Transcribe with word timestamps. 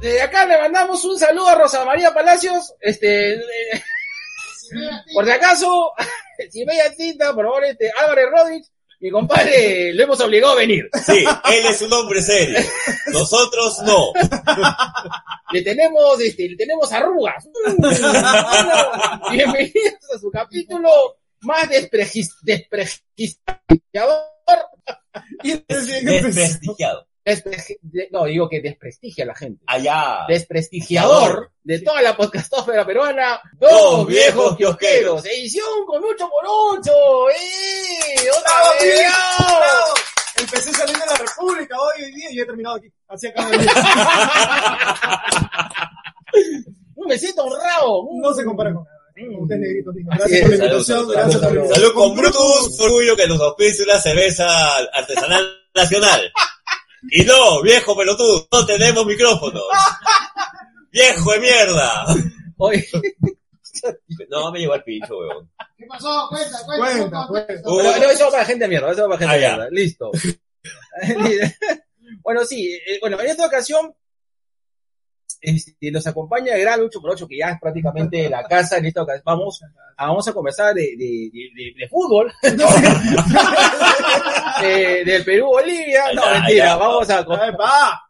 Desde 0.00 0.22
acá 0.22 0.46
le 0.46 0.58
mandamos 0.58 1.04
un 1.04 1.18
saludo 1.18 1.48
a 1.48 1.54
Rosa 1.56 1.84
María 1.84 2.14
Palacios, 2.14 2.74
este, 2.80 3.34
eh, 3.34 3.84
por 5.14 5.26
si 5.26 5.30
acaso, 5.30 5.92
si 6.50 6.64
veía 6.64 6.94
tinta, 6.94 7.34
por 7.34 7.46
favor, 7.46 7.64
este, 7.64 7.90
Álvarez 8.00 8.26
Rodríguez, 8.30 8.72
mi 9.00 9.10
compadre, 9.10 9.92
lo 9.98 10.04
hemos 10.04 10.20
obligado 10.20 10.52
a 10.52 10.56
venir. 10.56 10.88
Sí, 11.04 11.24
él 11.52 11.66
es 11.66 11.82
un 11.82 11.92
hombre 11.92 12.22
serio. 12.22 12.58
Nosotros 13.12 13.80
no. 13.82 14.12
Le 15.52 15.62
tenemos, 15.62 16.20
este, 16.20 16.48
le 16.48 16.56
tenemos 16.56 16.92
arrugas. 16.92 17.48
Bienvenidos 19.32 20.14
a 20.14 20.18
su 20.20 20.30
capítulo 20.30 20.88
más 21.40 21.68
desprestigiador. 21.68 24.22
Desprestigiado. 25.42 27.09
Despregi- 27.24 27.78
de- 27.82 28.08
no, 28.10 28.24
digo 28.24 28.48
que 28.48 28.60
desprestigia 28.60 29.24
a 29.24 29.28
la 29.28 29.34
gente. 29.34 29.62
Allá. 29.66 30.24
Desprestigiador 30.28 31.52
de 31.62 31.78
toda 31.80 32.00
la 32.02 32.16
podcastófera 32.16 32.84
peruana, 32.86 33.40
Dos 33.58 33.70
dos 33.70 34.06
viejos 34.06 34.56
kiosqueros. 34.56 35.24
Edición 35.26 35.66
con 35.86 36.02
8 36.02 36.28
por 36.28 36.44
8 36.78 36.90
¡Eh! 37.30 38.30
¡Otra 38.30 38.52
¡Bravo, 38.52 38.70
vez! 38.80 39.06
¡Bravo! 39.06 39.94
Empecé 40.38 40.72
saliendo 40.72 41.04
de 41.04 41.10
la 41.12 41.18
República 41.18 41.76
hoy 41.78 42.04
hoy 42.04 42.12
día 42.12 42.28
y 42.32 42.40
he 42.40 42.46
terminado 42.46 42.76
aquí. 42.76 42.90
Así 43.08 43.26
día. 43.26 43.34
Un 46.96 47.08
besito 47.08 47.42
honrado. 47.44 48.08
No 48.14 48.32
se 48.34 48.44
compara 48.44 48.72
con 48.72 48.84
lindos. 49.16 49.48
Así 49.50 50.04
Gracias 50.04 50.40
por 50.42 50.50
la 50.50 50.56
invitación. 50.56 50.58
Salud, 50.58 50.72
Gracias 50.72 50.86
salud, 50.86 51.06
por 51.06 51.14
la 51.14 51.30
salud. 51.30 51.46
invitación. 51.56 51.74
Salud 51.74 51.94
con 51.94 52.16
Brutus, 52.16 52.80
orgullo 52.80 53.16
que 53.16 53.26
nos 53.26 53.40
auspicia 53.40 53.84
una 53.84 53.98
cerveza 53.98 54.76
artesanal 54.94 55.44
nacional. 55.74 56.32
Y 57.10 57.24
no, 57.24 57.62
viejo 57.62 57.96
pelotudo, 57.96 58.46
no 58.52 58.66
tenemos 58.66 59.06
micrófonos. 59.06 59.62
Viejo 60.92 61.32
de 61.32 61.40
mierda. 61.40 62.04
Oye, 62.58 62.86
No, 64.28 64.52
me 64.52 64.58
llegó 64.58 64.74
al 64.74 64.84
pincho, 64.84 65.16
weón. 65.18 65.50
¿Qué 65.78 65.86
pasó? 65.86 66.26
Cuenta, 66.28 66.58
cuenta. 66.66 66.86
Cuenta, 66.98 67.26
cuenta. 67.28 67.70
Uh, 67.70 67.76
pero, 67.78 67.98
no, 68.06 68.10
eso 68.10 68.24
va 68.26 68.30
para 68.32 68.44
gente 68.44 68.64
de 68.64 68.68
mierda, 68.68 68.92
eso 68.92 69.08
va 69.08 69.16
para 69.16 69.18
gente 69.18 69.32
Ah, 69.32 69.36
de 69.36 69.40
ya. 69.42 69.48
mierda. 69.56 69.68
Listo. 69.70 70.10
bueno, 72.22 72.44
sí, 72.44 72.74
eh, 72.86 72.98
bueno, 73.00 73.18
en 73.20 73.26
esta 73.28 73.46
ocasión 73.46 73.94
este, 75.40 75.90
nos 75.90 76.06
acompaña 76.06 76.54
el 76.54 76.60
gran 76.60 76.80
8 76.80 77.00
por 77.00 77.10
8 77.12 77.26
que 77.26 77.38
ya 77.38 77.50
es 77.50 77.60
prácticamente 77.60 78.28
la 78.28 78.44
casa. 78.44 78.76
En 78.78 78.86
esta 78.86 79.02
ocasión 79.02 79.22
vamos, 79.24 79.60
a- 79.96 80.06
vamos 80.06 80.28
a 80.28 80.32
conversar 80.32 80.74
de, 80.74 80.82
de, 80.82 81.30
de, 81.32 81.50
de- 81.54 81.74
de 81.78 81.88
fútbol. 81.88 82.32
Eh, 84.62 85.02
del 85.06 85.24
Perú-Bolivia. 85.24 86.12
No, 86.12 86.22
Allá, 86.22 86.40
mentira, 86.40 86.64
allá. 86.66 86.76
vamos 86.76 87.08
a. 87.08 87.22
Mira, 87.22 87.38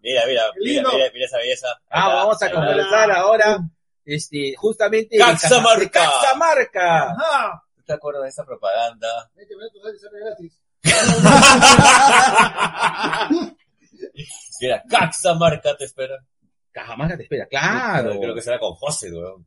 mira, 0.02 0.26
mira, 0.26 0.42
lindo. 0.58 0.90
mira, 0.92 1.04
mira 1.14 1.26
esa 1.26 1.36
belleza. 1.38 1.68
ah, 1.90 2.08
vamos 2.08 2.42
a 2.42 2.50
conversar 2.50 3.08
ahora 3.12 3.58
este, 4.04 4.54
justamente 4.56 5.16
de 5.16 5.22
Caxamarca. 5.22 5.78
de 5.80 5.90
Caxamarca. 5.90 7.10
Ajá. 7.12 7.62
¿Tú 7.76 7.82
te 7.84 7.92
acuerdas 7.92 8.24
de 8.24 8.28
esa 8.30 8.44
propaganda? 8.44 9.30
Vete, 9.36 9.54
vete, 9.54 9.78
sale, 9.80 9.96
sale 9.98 10.18
gratis. 10.24 10.60
Si 14.50 14.66
era 14.66 14.82
Caxamarca, 14.88 15.76
te 15.76 15.84
espera. 15.84 16.16
Cajamarca 16.72 17.16
te 17.16 17.22
espera, 17.24 17.46
claro. 17.46 18.18
Creo 18.20 18.34
que 18.34 18.42
será 18.42 18.58
con 18.58 18.72
José, 18.74 19.10
weón. 19.12 19.46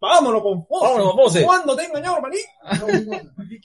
Vámonos 0.00 0.42
con 0.42 0.66
Fose. 0.66 0.84
Vámonos 0.84 1.06
con 1.14 1.16
Fose. 1.24 1.42
¿Cuándo 1.44 1.76
te 1.76 1.82
he 1.82 1.86
engañado, 1.86 2.20
maní? 2.20 2.36
No, 2.78 2.86
no, 2.88 3.00
no. 3.00 3.16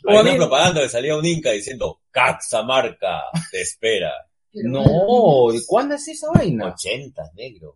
O 0.05 0.09
Hay 0.11 0.17
a 0.17 0.21
una 0.21 0.31
mí- 0.31 0.37
propaganda 0.37 0.81
que 0.81 0.89
salía 0.89 1.17
un 1.17 1.25
Inca 1.25 1.51
diciendo 1.51 1.99
Caxamarca, 2.11 3.23
te 3.51 3.61
espera. 3.61 4.11
No, 4.53 5.51
¿de 5.51 5.61
cuándo 5.67 5.95
es 5.95 6.07
esa 6.07 6.27
vaina? 6.33 6.67
80, 6.73 7.31
negro. 7.35 7.75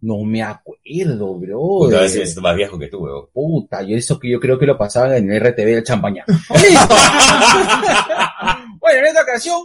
No 0.00 0.18
me 0.24 0.42
acuerdo, 0.42 1.34
bro. 1.38 1.58
Puta, 1.60 2.00
a 2.02 2.08
siento 2.08 2.40
más 2.40 2.56
viejo 2.56 2.78
que 2.78 2.88
tú, 2.88 2.98
weón. 3.04 3.28
Puta, 3.32 3.82
yo 3.82 3.96
eso 3.96 4.18
que 4.18 4.30
yo 4.30 4.40
creo 4.40 4.58
que 4.58 4.66
lo 4.66 4.76
pasaban 4.76 5.14
en 5.14 5.32
el 5.32 5.40
RTV 5.40 5.64
del 5.64 5.84
Champañá. 5.84 6.24
¡Listo! 6.50 6.94
bueno, 8.78 8.98
en 8.98 9.06
esta 9.06 9.22
ocasión, 9.22 9.64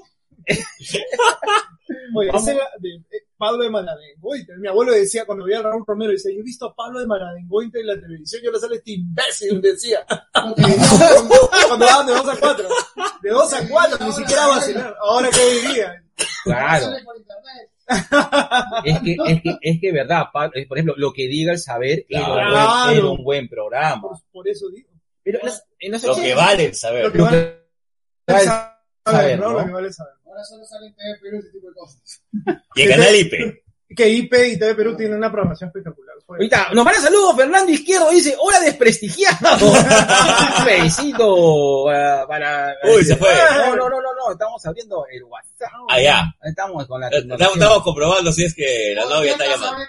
Oye, 2.15 2.31
de, 2.79 3.01
Pablo 3.37 3.63
de 3.63 3.69
Maladengoite. 3.69 4.53
Mi 4.57 4.67
abuelo 4.67 4.91
decía, 4.93 5.25
cuando 5.25 5.45
veía 5.45 5.59
a 5.59 5.63
Raúl 5.63 5.83
Romero, 5.87 6.11
decía, 6.11 6.31
yo 6.33 6.39
he 6.39 6.43
visto 6.43 6.65
a 6.65 6.75
Pablo 6.75 6.99
de 6.99 7.07
Maladengoite 7.07 7.79
en 7.81 7.87
la 7.87 7.99
televisión, 7.99 8.41
yo 8.43 8.51
le 8.51 8.59
sale 8.59 8.75
este 8.77 8.91
imbécil, 8.91 9.61
decía. 9.61 10.05
cuando 10.33 11.85
daban 11.85 12.07
de 12.07 12.13
2 12.13 12.27
a 12.29 12.37
4. 12.39 12.67
De 13.21 13.29
2 13.29 13.53
a 13.53 13.67
4, 13.69 14.05
ni 14.05 14.11
siquiera 14.13 14.47
vacilar. 14.47 14.95
Ahora 15.01 15.29
que 15.29 15.39
hoy 15.39 15.73
día. 15.73 16.03
claro, 16.43 16.87
es 18.83 18.99
que, 19.01 19.15
es 19.27 19.41
que, 19.41 19.57
es 19.61 19.79
que 19.81 19.91
verdad, 19.91 20.25
pa- 20.33 20.51
eh, 20.53 20.65
por 20.67 20.77
ejemplo, 20.77 20.93
lo 20.97 21.13
que 21.13 21.27
diga 21.27 21.53
el 21.53 21.59
saber 21.59 22.05
era, 22.09 22.27
un 22.27 22.33
buen, 22.33 22.47
Claro. 22.49 22.91
era 22.91 23.05
un 23.07 23.23
buen 23.23 23.47
programa. 23.49 24.01
Por, 24.01 24.17
por 24.31 24.47
eso 24.47 24.69
digo. 24.69 24.89
Pero 25.23 25.39
en 25.79 25.91
los 25.91 26.03
Lo 26.03 26.15
que 26.15 26.21
80, 26.33 26.35
vale 26.35 26.73
saber. 26.73 27.05
Lo 27.05 27.11
que 27.11 27.17
lo 27.17 27.23
vale 27.25 27.37
que 28.25 28.33
vale 28.33 28.45
saber, 28.45 28.76
saber, 29.11 29.39
¿no? 29.39 29.49
¿no? 29.51 29.59
Lo 29.59 29.65
que 29.65 29.71
vale 29.71 29.93
saber. 29.93 30.13
Ahora 30.25 30.43
solo 30.43 30.65
sale 30.65 30.87
en 30.87 30.95
TV 30.95 31.19
Perú 31.21 31.37
ese 31.39 31.49
tipo 31.49 31.67
de 31.69 31.73
cosas. 31.75 32.21
Y 32.75 32.81
el 32.83 32.89
canal 32.89 33.15
IP. 33.15 33.33
Que 33.95 34.09
IP 34.09 34.33
y 34.33 34.59
TV 34.59 34.75
Perú 34.75 34.97
tienen 34.97 35.17
una 35.17 35.31
programación 35.31 35.69
espectacular. 35.69 36.07
Ahorita, 36.29 36.67
nos 36.73 36.83
manda 36.83 36.99
saludos, 36.99 37.37
Fernando 37.37 37.71
Izquierdo 37.71 38.09
dice, 38.11 38.35
hola 38.37 38.59
desprestigiado. 38.59 39.65
Un 40.59 40.65
besito 40.65 41.85
para, 41.85 42.27
para- 42.27 42.73
Uy, 42.93 43.01
se 43.05 43.15
fue. 43.15 43.29
No, 43.55 43.77
no, 43.77 43.89
no, 43.89 44.01
no, 44.01 44.13
no, 44.13 44.31
estamos 44.33 44.63
abriendo 44.65 45.05
el 45.09 45.23
WhatsApp. 45.23 45.71
Allá. 45.87 46.25
Estamos 46.43 46.85
con 46.85 46.99
la 46.99 47.07
Estamos, 47.07 47.53
estamos 47.55 47.81
comprobando 47.83 48.33
si 48.33 48.43
es 48.43 48.53
que 48.53 48.93
la 48.93 49.05
novia 49.05 49.31
está 49.31 49.45
¿Quién 49.45 49.57
llamando. 49.57 49.85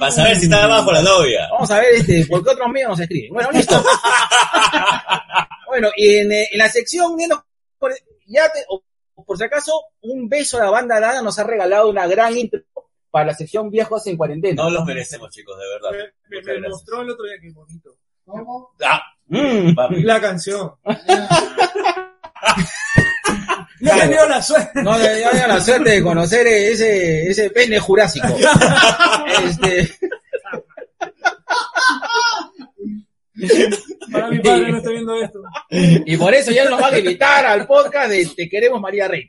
Para 0.00 0.10
saber 0.10 0.36
si 0.36 0.44
está 0.46 0.64
abajo 0.64 0.90
la 0.90 1.02
novia. 1.02 1.48
Vamos 1.52 1.70
a 1.70 1.78
ver 1.78 1.94
este, 1.94 2.26
por 2.26 2.42
qué 2.42 2.50
otros 2.50 2.68
medios 2.68 2.90
nos 2.90 3.00
escriben. 3.00 3.32
Bueno, 3.32 3.50
listo. 3.52 3.80
bueno, 5.68 5.88
y 5.96 6.16
en, 6.16 6.32
eh, 6.32 6.48
en 6.50 6.58
la 6.58 6.68
sección 6.68 7.16
de 7.16 7.28
los- 7.28 7.40
ya 8.26 8.48
te- 8.52 8.64
o- 8.68 8.82
por 9.24 9.38
si 9.38 9.44
acaso, 9.44 9.72
un 10.02 10.28
beso 10.28 10.58
a 10.58 10.64
la 10.64 10.70
banda 10.70 10.98
Dada 11.00 11.22
nos 11.22 11.38
ha 11.38 11.44
regalado 11.44 11.88
una 11.88 12.06
gran 12.06 12.36
intro 12.36 12.60
para 13.10 13.26
la 13.26 13.34
sección 13.34 13.70
Viejos 13.70 14.06
en 14.08 14.16
Cuarentena. 14.16 14.62
No 14.64 14.70
los 14.70 14.84
merecemos, 14.84 15.30
chicos, 15.30 15.56
de 15.58 15.64
verdad. 15.68 15.90
Me, 16.60 16.68
mostró 16.68 17.00
el 17.02 17.10
otro 17.10 17.24
día 17.24 17.36
que 17.40 17.50
bonito. 17.52 17.96
¿Cómo? 18.24 18.70
Ah, 18.84 19.00
Mm. 19.26 19.74
La 20.04 20.20
canción. 20.20 20.74
No 23.80 23.92
he 23.94 24.00
tenido 24.00 24.28
la 24.28 24.42
suerte. 24.42 24.82
No 24.82 24.96
le 24.98 25.16
dio 25.16 25.30
la 25.46 25.60
suerte 25.60 25.90
de 25.90 26.02
conocer 26.02 26.46
ese, 26.46 27.28
ese 27.28 27.50
pene 27.50 27.78
jurásico. 27.78 28.26
Este, 29.44 29.90
Para 34.12 34.30
mi 34.30 34.38
padre 34.38 34.70
no 34.70 34.78
está 34.78 34.90
viendo 34.90 35.14
esto. 35.16 35.42
y 35.70 36.16
por 36.16 36.32
eso 36.34 36.52
ya 36.52 36.68
nos 36.68 36.80
van 36.80 36.94
a 36.94 36.98
invitar 36.98 37.44
al 37.46 37.66
podcast 37.66 38.10
de 38.10 38.26
Te 38.26 38.48
queremos 38.48 38.80
María 38.80 39.08
Rey. 39.08 39.28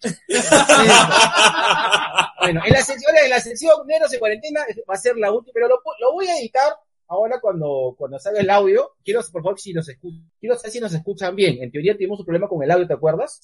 bueno, 2.42 2.62
en 2.66 2.74
la 2.74 2.82
sección, 2.82 3.16
en 3.24 3.30
la 3.30 3.40
sección 3.40 3.88
Neros 3.88 4.14
en 4.14 4.20
cuarentena 4.20 4.62
va 4.90 4.94
a 4.94 4.98
ser 4.98 5.18
la 5.18 5.32
última, 5.32 5.54
pero 5.54 5.68
lo, 5.68 5.82
lo 6.00 6.14
voy 6.14 6.28
a 6.28 6.38
editar 6.40 6.76
ahora 7.08 7.40
cuando, 7.40 7.96
cuando 7.98 8.20
salga 8.20 8.42
el 8.42 8.50
audio. 8.50 8.92
Quiero, 9.04 9.22
por 9.32 9.44
favor, 9.44 9.60
si 9.60 9.74
nos 9.74 9.88
escuchan, 9.90 10.30
quiero 10.40 10.56
saber 10.56 10.72
si 10.72 10.80
nos 10.80 10.94
escuchan 10.94 11.36
bien. 11.36 11.62
En 11.62 11.72
teoría 11.72 11.94
tuvimos 11.94 12.20
un 12.20 12.26
problema 12.26 12.48
con 12.48 12.62
el 12.64 12.72
audio, 12.72 12.88
¿te 12.88 12.94
acuerdas? 12.94 13.42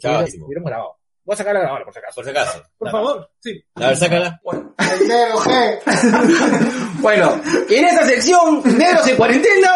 Claro 0.00 0.24
que 0.24 0.30
sí, 0.32 0.38
grabado. 0.64 0.96
Voy 1.24 1.32
a 1.32 1.36
sacarla 1.36 1.66
ahora, 1.68 1.84
por 1.84 1.94
si 1.94 2.00
acaso. 2.00 2.14
Por 2.16 2.24
si 2.24 2.30
acaso. 2.30 2.62
Por 2.76 2.90
favor, 2.90 3.30
sí. 3.40 3.64
A 3.76 3.88
ver, 3.88 3.96
sácala. 3.96 4.40
El 4.78 5.08
negro, 5.08 5.42
¿qué? 5.44 5.78
Bueno, 7.04 7.38
en 7.68 7.84
esta 7.84 8.06
sección, 8.06 8.62
Negros 8.78 9.06
en 9.08 9.16
cuarentena, 9.16 9.72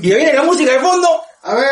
y 0.00 0.08
viene 0.14 0.32
la 0.32 0.42
música 0.44 0.72
de 0.72 0.78
fondo. 0.80 1.06
A 1.42 1.54
ver. 1.54 1.68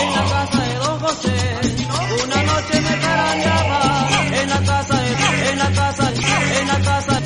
En 0.00 0.12
la 0.14 0.24
casa 0.24 0.64
de 0.64 0.74
Don 0.76 1.00
José, 1.00 1.36
una 2.24 2.42
noche 2.42 2.80
me 2.80 2.98
carandeaba. 3.00 4.08
En 4.40 4.48
la 4.48 4.60
casa 4.60 4.96
de, 4.96 5.50
en 5.50 5.58
la 5.58 5.70
casa, 5.72 6.10
en 6.10 6.68
la 6.68 6.78
casa, 6.78 7.18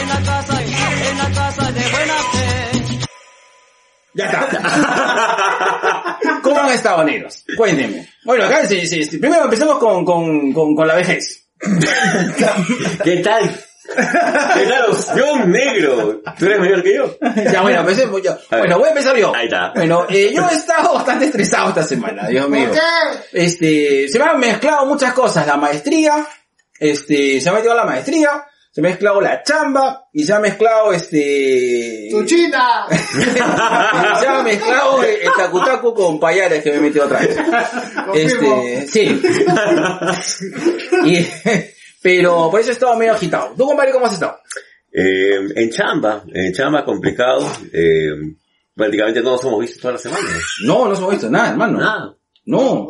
en 0.00 0.08
la 0.08 0.22
casa, 0.24 0.62
en 1.10 1.18
la 1.18 1.30
casa 1.34 1.72
de 1.72 1.90
buena 1.90 2.14
fe. 2.32 3.08
Ya 4.14 4.24
está. 4.26 5.98
¿Cómo 6.62 6.70
han 6.70 6.76
estado, 6.76 7.02
negros? 7.02 7.44
Cuéntenme. 7.56 8.08
Bueno, 8.24 8.44
acá 8.44 8.64
sí, 8.66 8.86
sí, 8.86 9.04
sí. 9.04 9.18
primero 9.18 9.44
empezamos 9.44 9.78
con, 9.78 10.04
con, 10.04 10.52
con, 10.52 10.76
con 10.76 10.86
la 10.86 10.94
vejez. 10.94 11.48
¿Qué 13.04 13.16
tal? 13.16 13.50
Claro, 13.92 14.96
yo 15.16 15.44
negro. 15.44 16.22
Tú 16.38 16.46
eres 16.46 16.60
mayor 16.60 16.82
que 16.82 16.94
yo. 16.94 17.18
ya, 17.52 17.60
bueno, 17.60 17.80
empecemos 17.80 18.22
yo. 18.22 18.38
Bueno, 18.48 18.78
voy 18.78 18.86
a 18.86 18.90
empezar 18.90 19.16
yo. 19.16 19.34
Ahí 19.34 19.46
está. 19.46 19.72
Bueno, 19.74 20.06
eh, 20.08 20.32
yo 20.32 20.48
he 20.48 20.54
estado 20.54 20.94
bastante 20.94 21.26
estresado 21.26 21.70
esta 21.70 21.82
semana, 21.82 22.28
Dios 22.28 22.48
mío. 22.48 22.68
¿Por 22.68 22.78
qué? 22.78 22.80
Este, 23.32 24.08
se 24.08 24.18
me 24.18 24.24
han 24.24 24.38
mezclado 24.38 24.86
muchas 24.86 25.12
cosas. 25.12 25.46
La 25.46 25.58
maestría, 25.58 26.26
este, 26.78 27.40
se 27.40 27.50
me 27.50 27.56
ha 27.56 27.58
metido 27.58 27.74
la 27.74 27.84
maestría, 27.84 28.46
se 28.74 28.80
me 28.80 28.88
ha 28.88 28.90
mezclado 28.92 29.20
la 29.20 29.42
chamba, 29.42 30.08
y 30.14 30.24
se 30.24 30.32
ha 30.32 30.40
mezclado 30.40 30.92
este... 30.94 32.08
¡Tu 32.10 32.24
china! 32.24 32.86
se 32.90 34.26
ha 34.26 34.42
mezclado 34.42 35.02
el, 35.04 35.10
el 35.22 35.30
tacutacu 35.36 35.92
con 35.94 36.18
payares 36.18 36.62
que 36.62 36.70
me 36.72 36.76
he 36.78 36.80
metido 36.80 37.04
otra 37.04 37.18
vez. 37.20 37.36
Confirmo. 38.06 38.62
Este, 38.64 38.90
sí. 38.90 39.22
Y- 41.04 41.26
pero 42.02 42.50
por 42.50 42.60
eso 42.60 42.70
he 42.70 42.72
estado 42.72 42.96
medio 42.96 43.12
agitado. 43.12 43.54
¿Tú, 43.56 43.64
compadre, 43.66 43.92
cómo 43.92 44.06
has 44.06 44.14
estado? 44.14 44.38
Eh, 44.92 45.38
en 45.54 45.70
chamba, 45.70 46.24
en 46.34 46.52
chamba 46.52 46.84
complicado. 46.84 47.46
Eh, 47.72 48.08
prácticamente 48.74 49.22
no 49.22 49.32
nos 49.32 49.44
hemos 49.44 49.60
visto 49.60 49.80
toda 49.80 49.92
la 49.92 49.98
semana. 49.98 50.28
No, 50.64 50.88
no 50.88 50.96
se 50.96 51.04
ha 51.04 51.08
visto 51.08 51.30
nada, 51.30 51.50
hermano. 51.50 51.78
Nada. 51.78 52.16
No. 52.46 52.88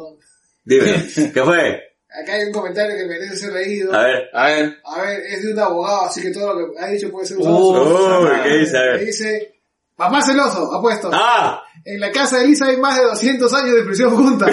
Dime, 0.65 0.95
¿qué 1.35 1.43
fue? 1.45 1.83
Acá 2.21 2.35
hay 2.35 2.45
un 2.45 2.53
comentario 2.53 2.97
que 2.97 3.07
merece 3.07 3.37
ser 3.37 3.53
leído. 3.53 3.95
A 3.95 4.03
ver. 4.03 4.31
A 4.35 4.47
ver. 4.47 4.77
A 4.85 5.01
ver, 5.01 5.21
es 5.21 5.43
de 5.45 5.53
un 5.53 5.59
abogado, 5.59 6.07
así 6.07 6.21
que 6.21 6.31
todo 6.31 6.53
lo 6.55 6.73
que 6.73 6.79
ha 6.81 6.87
dicho 6.89 7.11
puede 7.11 7.27
ser 7.27 7.39
Uh, 7.39 7.43
usado. 7.43 8.23
Uy, 8.23 8.29
¿qué 8.43 8.57
dice? 8.59 8.79
A 8.79 8.83
Me 8.83 8.87
ver. 8.89 9.01
dice, 9.07 9.55
papá 9.97 10.23
celoso, 10.23 10.75
apuesto. 10.75 11.11
¡Ah! 11.13 11.63
En 11.85 11.99
la 12.01 12.11
casa 12.13 12.39
de 12.39 12.45
Elisa 12.45 12.67
hay 12.67 12.77
más 12.77 12.97
de 12.99 13.05
200 13.05 13.55
años 13.55 13.75
de 13.75 13.83
prisión 13.83 14.15
junta. 14.15 14.47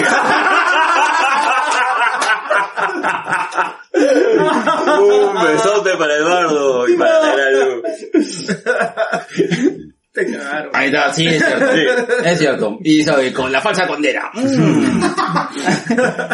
Un 5.02 5.44
besote 5.44 5.98
para 5.98 6.16
Eduardo 6.16 6.88
y 6.88 6.96
para 6.98 7.36
la 7.36 7.52
Lu. 7.52 7.84
Te 10.26 10.38
cagaron. 10.38 10.70
Ahí 10.74 10.88
está, 10.88 11.14
sí, 11.14 11.28
es 11.28 11.38
cierto. 11.44 11.72
Sí. 11.74 11.80
Es 12.26 12.40
cierto. 12.40 12.78
Y 12.84 13.04
sabe, 13.04 13.34
con 13.34 13.52
la 13.52 13.62
falsa 13.62 13.88
condena. 13.88 14.30
Mm. 14.34 15.02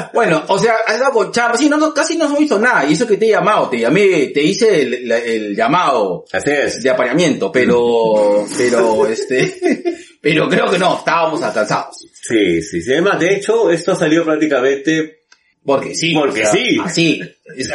bueno, 0.14 0.44
o 0.48 0.58
sea, 0.60 0.76
has 0.88 0.96
estado 0.96 1.14
con 1.14 1.32
chamba. 1.32 1.58
Sí, 1.58 1.70
no, 1.70 1.78
no, 1.78 1.94
casi 1.94 2.18
no 2.18 2.26
hemos 2.26 2.40
visto 2.40 2.60
nada. 2.60 2.86
Y 2.86 2.94
eso 2.94 3.08
que 3.08 3.18
te 3.18 3.26
he 3.28 3.30
llamado, 3.30 3.70
te 3.70 3.80
llamé, 3.80 4.28
te 4.28 4.42
hice 4.42 4.82
el, 4.82 5.08
la- 5.08 5.18
el 5.20 5.56
llamado 5.56 6.26
Así 6.32 6.52
es. 6.52 6.82
de 6.82 6.90
apareamiento, 6.90 7.52
pero, 7.52 8.46
pero, 8.58 9.08
este, 9.08 9.94
pero 10.22 10.48
creo 10.50 10.70
que 10.70 10.80
no, 10.80 10.98
estábamos 10.98 11.42
atrasados. 11.44 11.98
Sí, 12.22 12.62
sí, 12.62 12.82
sí. 12.82 12.92
Además, 12.92 13.20
de 13.20 13.36
hecho, 13.36 13.70
esto 13.70 13.96
salió 13.96 14.24
prácticamente... 14.26 15.22
Porque 15.66 15.96
sí. 15.96 16.14
Porque 16.14 16.44
o 16.44 16.46
sea, 16.46 16.52
sí. 16.54 16.78
Así. 16.84 17.22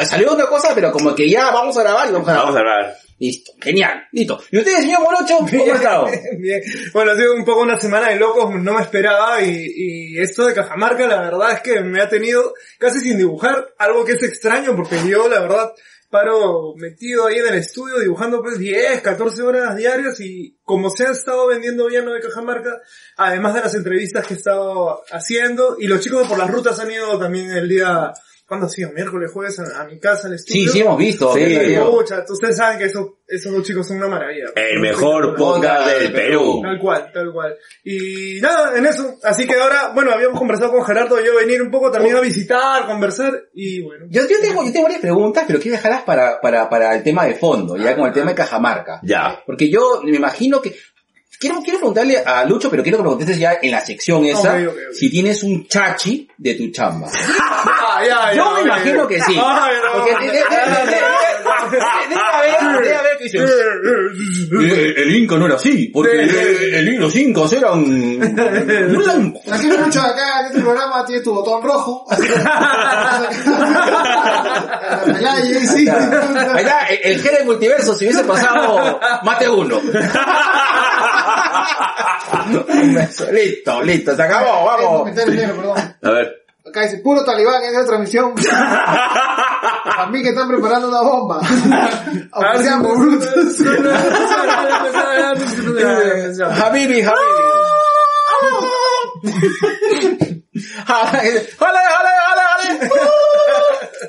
Salió 0.09 0.33
otra 0.33 0.47
cosa, 0.47 0.71
pero 0.77 0.93
como 0.93 1.13
que 1.13 1.29
ya 1.29 1.51
vamos 1.51 1.77
a 1.77 1.83
grabar 1.83 2.09
y 2.09 2.13
vamos 2.13 2.29
a 2.29 2.33
grabar. 2.33 2.47
Vamos 2.53 2.57
a 2.57 2.61
hablar. 2.61 2.97
Listo. 3.21 3.53
Genial. 3.61 4.09
Listo. 4.13 4.43
¿Y 4.51 4.59
usted, 4.59 4.77
señor 4.79 5.03
Morocho, 5.03 5.39
cómo 5.39 5.73
ha 5.73 5.77
estado? 5.77 6.07
Bien. 6.39 6.63
Bueno, 6.95 7.13
ha 7.13 7.17
sido 7.17 7.35
un 7.35 7.45
poco 7.45 7.61
una 7.61 7.79
semana 7.79 8.09
de 8.09 8.17
locos, 8.17 8.51
no 8.55 8.73
me 8.73 8.81
esperaba 8.81 9.43
y, 9.43 9.73
y 9.77 10.19
esto 10.19 10.47
de 10.47 10.55
Cajamarca 10.55 11.07
la 11.07 11.21
verdad 11.21 11.53
es 11.53 11.61
que 11.61 11.81
me 11.81 12.01
ha 12.01 12.09
tenido 12.09 12.55
casi 12.79 13.01
sin 13.01 13.19
dibujar, 13.19 13.75
algo 13.79 14.07
que 14.07 14.13
es 14.13 14.23
extraño 14.23 14.75
porque 14.75 14.97
yo 15.07 15.29
la 15.29 15.41
verdad 15.41 15.71
paro 16.11 16.75
metido 16.77 17.27
ahí 17.27 17.37
en 17.37 17.47
el 17.47 17.55
estudio 17.55 18.01
dibujando 18.01 18.43
pues 18.43 18.59
10, 18.59 19.01
14 19.01 19.43
horas 19.43 19.77
diarias 19.77 20.19
y 20.21 20.59
como 20.65 20.91
se 20.91 21.07
ha 21.07 21.13
estado 21.13 21.47
vendiendo 21.47 21.87
bien 21.87 22.05
lo 22.05 22.13
de 22.13 22.21
Cajamarca, 22.21 22.81
además 23.17 23.55
de 23.55 23.61
las 23.61 23.75
entrevistas 23.75 24.27
que 24.27 24.35
he 24.35 24.37
estado 24.37 25.03
haciendo 25.13 25.77
y 25.79 25.87
los 25.87 26.01
chicos 26.01 26.23
de 26.23 26.29
por 26.29 26.39
las 26.39 26.51
rutas 26.51 26.81
han 26.81 26.91
ido 26.91 27.17
también 27.19 27.51
el 27.53 27.69
día, 27.69 28.13
¿cuándo 28.51 28.67
ha 28.67 28.69
sido? 28.69 28.91
Miércoles, 28.91 29.31
jueves 29.33 29.61
a, 29.61 29.83
a 29.83 29.85
mi 29.87 30.01
casa 30.01 30.27
al 30.27 30.37
Sí, 30.41 30.65
estudio. 30.65 30.73
sí 30.73 30.81
hemos 30.81 30.99
visto. 30.99 31.33
Sí. 31.35 31.39
¿qué 31.45 31.75
tal, 31.77 31.89
Pucha, 31.89 32.25
ustedes 32.29 32.57
saben 32.57 32.79
que 32.81 32.87
esos, 32.87 33.07
esos 33.29 33.53
dos 33.53 33.63
chicos 33.63 33.87
son 33.87 33.99
una 33.99 34.09
maravilla. 34.09 34.47
El 34.57 34.81
mejor 34.81 35.37
podcast 35.37 35.89
del 35.89 36.13
Perú. 36.13 36.61
Tal 36.61 36.81
cual, 36.81 37.11
tal 37.15 37.33
cual. 37.33 37.55
Y 37.85 38.41
nada, 38.41 38.77
en 38.77 38.87
eso. 38.87 39.15
Así 39.23 39.47
que 39.47 39.55
ahora, 39.55 39.93
bueno, 39.95 40.11
habíamos 40.11 40.37
conversado 40.37 40.73
con 40.73 40.85
Gerardo 40.85 41.21
y 41.21 41.27
yo 41.27 41.37
venir 41.37 41.63
un 41.63 41.71
poco 41.71 41.93
también 41.93 42.17
a 42.17 42.21
visitar, 42.21 42.87
conversar 42.87 43.33
y 43.55 43.83
bueno. 43.83 44.07
Yo, 44.11 44.23
yo 44.23 44.37
tengo, 44.43 44.65
yo 44.65 44.73
tengo 44.73 44.83
varias 44.87 45.01
preguntas, 45.01 45.45
pero 45.47 45.61
quiero 45.61 45.77
dejarlas 45.77 46.03
para, 46.03 46.41
para, 46.41 46.69
para 46.69 46.97
el 46.97 47.05
tema 47.05 47.27
de 47.27 47.35
fondo, 47.35 47.77
ya 47.77 47.95
con 47.95 48.09
el 48.09 48.13
tema 48.13 48.31
de 48.31 48.35
Cajamarca. 48.35 48.99
Ya. 49.05 49.45
Porque 49.47 49.71
yo 49.71 50.03
me 50.03 50.17
imagino 50.17 50.61
que... 50.61 50.75
Quiero, 51.41 51.63
quiero 51.63 51.79
preguntarle 51.79 52.19
a 52.19 52.45
Lucho, 52.45 52.69
pero 52.71 52.83
quiero 52.83 52.99
que 52.99 53.03
me 53.05 53.09
contestes 53.09 53.39
ya 53.39 53.55
en 53.63 53.71
la 53.71 53.81
sección 53.81 54.27
esa, 54.27 54.53
Ok, 54.53 54.61
ok, 54.69 54.75
ok. 54.75 54.95
si 54.95 55.09
tienes 55.09 55.43
un 55.43 55.67
chachi 55.67 56.29
de 56.37 56.55
tu 56.55 56.71
chamba. 56.71 57.09
Ah, 57.63 58.03
ya, 58.07 58.33
Yo 58.35 58.45
ya, 58.45 58.51
me 58.55 58.61
ok. 58.61 58.67
imagino 58.67 59.07
que 59.07 59.21
sí. 59.21 59.39
Ay, 59.39 59.73
no. 59.85 59.93
Porque 59.93 60.13
de- 60.27 60.33
de- 60.33 60.33
de- 60.33 60.39
de- 60.39 60.41
de- 60.41 62.09
debe 62.09 62.23
haber, 62.33 62.83
debe 62.83 62.97
haber 62.97 63.19
que 63.19 63.25
dicen, 63.25 63.43
"Eh, 63.43 64.95
el 64.97 65.17
Inca 65.17 65.37
no 65.37 65.45
era 65.45 65.57
así, 65.57 65.89
porque 65.93 66.27
Sí. 66.27 66.37
el, 66.77 66.95
los 66.97 67.15
Incas 67.17 67.53
eran. 67.53 67.85
Tranquilo 69.45 69.79
mucho 69.85 70.01
acá 70.01 70.41
en 70.41 70.47
este 70.47 70.61
programa 70.61 71.05
tienes 71.05 71.23
tu 71.25 71.35
botón 71.35 71.63
rojo. 71.63 72.07
Medalla, 75.07 75.37
ahí 75.37 75.67
sí. 75.67 75.87
Está, 75.87 76.87
el, 76.87 76.99
el 77.13 77.23
G 77.23 77.31
del 77.37 77.45
multiverso, 77.47 77.95
si 77.95 78.07
hubiese 78.07 78.25
pasado, 78.25 78.99
mate 79.25 79.49
uno. 79.49 79.79
Un 82.69 82.95
beso. 82.95 83.31
listo, 83.33 83.83
listo, 83.83 84.17
se 84.17 84.23
acabó, 84.23 84.65
vamos. 84.65 84.99
comentario 85.01 85.35
negro, 85.35 85.57
perdón. 85.57 85.97
A 86.03 86.11
ver. 86.11 86.37
Acá 86.67 86.83
dice, 86.83 86.99
puro 86.99 87.25
talibán 87.25 87.63
en 87.65 87.71
esa 87.71 87.87
transmisión. 87.87 88.35
A 89.97 90.07
mí 90.07 90.23
que 90.23 90.29
están 90.29 90.49
preparando 90.49 90.89
una 90.89 91.03
bomba. 91.03 91.41
Aunque 92.33 92.63
sean 92.63 92.83
brutos. 92.83 93.29
Habibi, 96.63 97.03
Habibi. 97.03 97.51
Jale, 100.87 101.47
jale, 101.59 101.81
jale, 101.91 102.13
jale. 102.27 102.89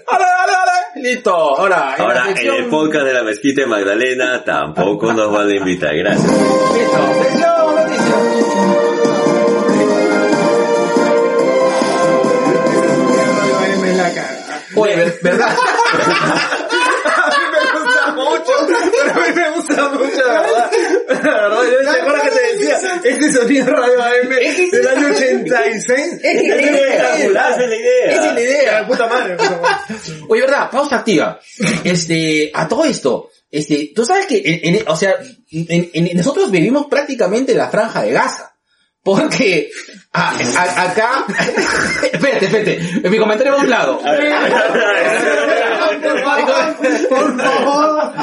Jale, 0.07 0.25
jale, 0.25 0.53
jale. 0.53 0.80
Listo, 1.01 1.33
ahora. 1.33 1.95
en 1.97 2.03
la 2.03 2.09
Ahora, 2.09 2.21
en 2.29 2.35
sección- 2.37 2.55
el 2.57 2.65
podcast 2.69 3.05
de 3.05 3.13
la 3.13 3.23
mezquita 3.23 3.61
de 3.61 3.67
Magdalena 3.67 4.43
tampoco 4.43 5.11
nos 5.13 5.31
van 5.31 5.49
a 5.49 5.55
invitar. 5.55 5.95
Gracias. 5.95 6.23
Listo, 6.31 7.13
sección 7.23 7.75
noticias. 7.75 9.31
me 13.81 13.93
la. 13.95 14.11
Oye, 14.75 14.95
ver- 14.95 15.19
¿verdad? 15.21 15.47
A 17.03 17.27
mí 17.29 17.43
me 17.51 17.59
gusta 17.79 18.13
mucho, 18.13 18.53
pero 18.67 19.11
a 19.11 19.27
mí 19.27 19.33
me 19.35 19.49
gusta 19.51 19.89
mucho, 19.89 20.27
la 20.27 20.41
verdad. 20.41 20.71
La 21.07 21.15
verdad, 21.19 21.63
yo 21.71 21.91
te 21.91 21.99
acuerdas 21.99 22.23
que 22.23 22.29
te 22.31 22.55
decía, 22.55 22.77
este 23.03 23.33
sonido 23.33 23.65
radio 23.75 24.01
AM 24.03 24.29
del 24.71 24.87
año 24.87 25.07
86. 25.11 26.13
Es 26.13 26.19
que- 26.21 26.29
es 26.29 26.41
que- 26.41 26.69
Espectacular, 26.69 27.51
esa 27.51 27.63
es 27.63 27.69
la 27.69 27.75
idea. 27.75 28.11
Esa 28.11 28.27
es 28.27 28.33
la 28.33 28.41
idea. 28.41 28.71
La 28.81 28.87
puta 28.87 29.07
madre, 29.07 29.35
puta 29.37 29.59
madre. 29.61 29.77
Oye, 30.31 30.41
¿verdad? 30.41 30.69
Pausa 30.71 30.95
activa. 30.97 31.39
Este, 31.83 32.51
a 32.53 32.65
todo 32.67 32.85
esto, 32.85 33.29
este, 33.49 33.91
tú 33.93 34.05
sabes 34.05 34.27
que, 34.27 34.41
en, 34.63 34.75
en- 34.75 34.87
o 34.87 34.95
sea, 34.95 35.15
en, 35.51 35.89
en- 35.93 36.17
nosotros 36.17 36.49
vivimos 36.49 36.85
prácticamente 36.87 37.51
en 37.51 37.57
la 37.57 37.69
franja 37.69 38.01
de 38.03 38.11
Gaza. 38.13 38.47
Porque 39.03 39.69
a- 40.13 40.29
a- 40.57 40.81
acá, 40.91 41.25
espérate, 42.13 42.45
espérate, 42.45 42.79
mi 43.09 43.17
comentario 43.17 43.51
va 43.53 43.59
a 43.59 43.61
un 43.63 43.69
lado. 43.69 43.99
Por 47.09 47.37
favor, 47.37 48.13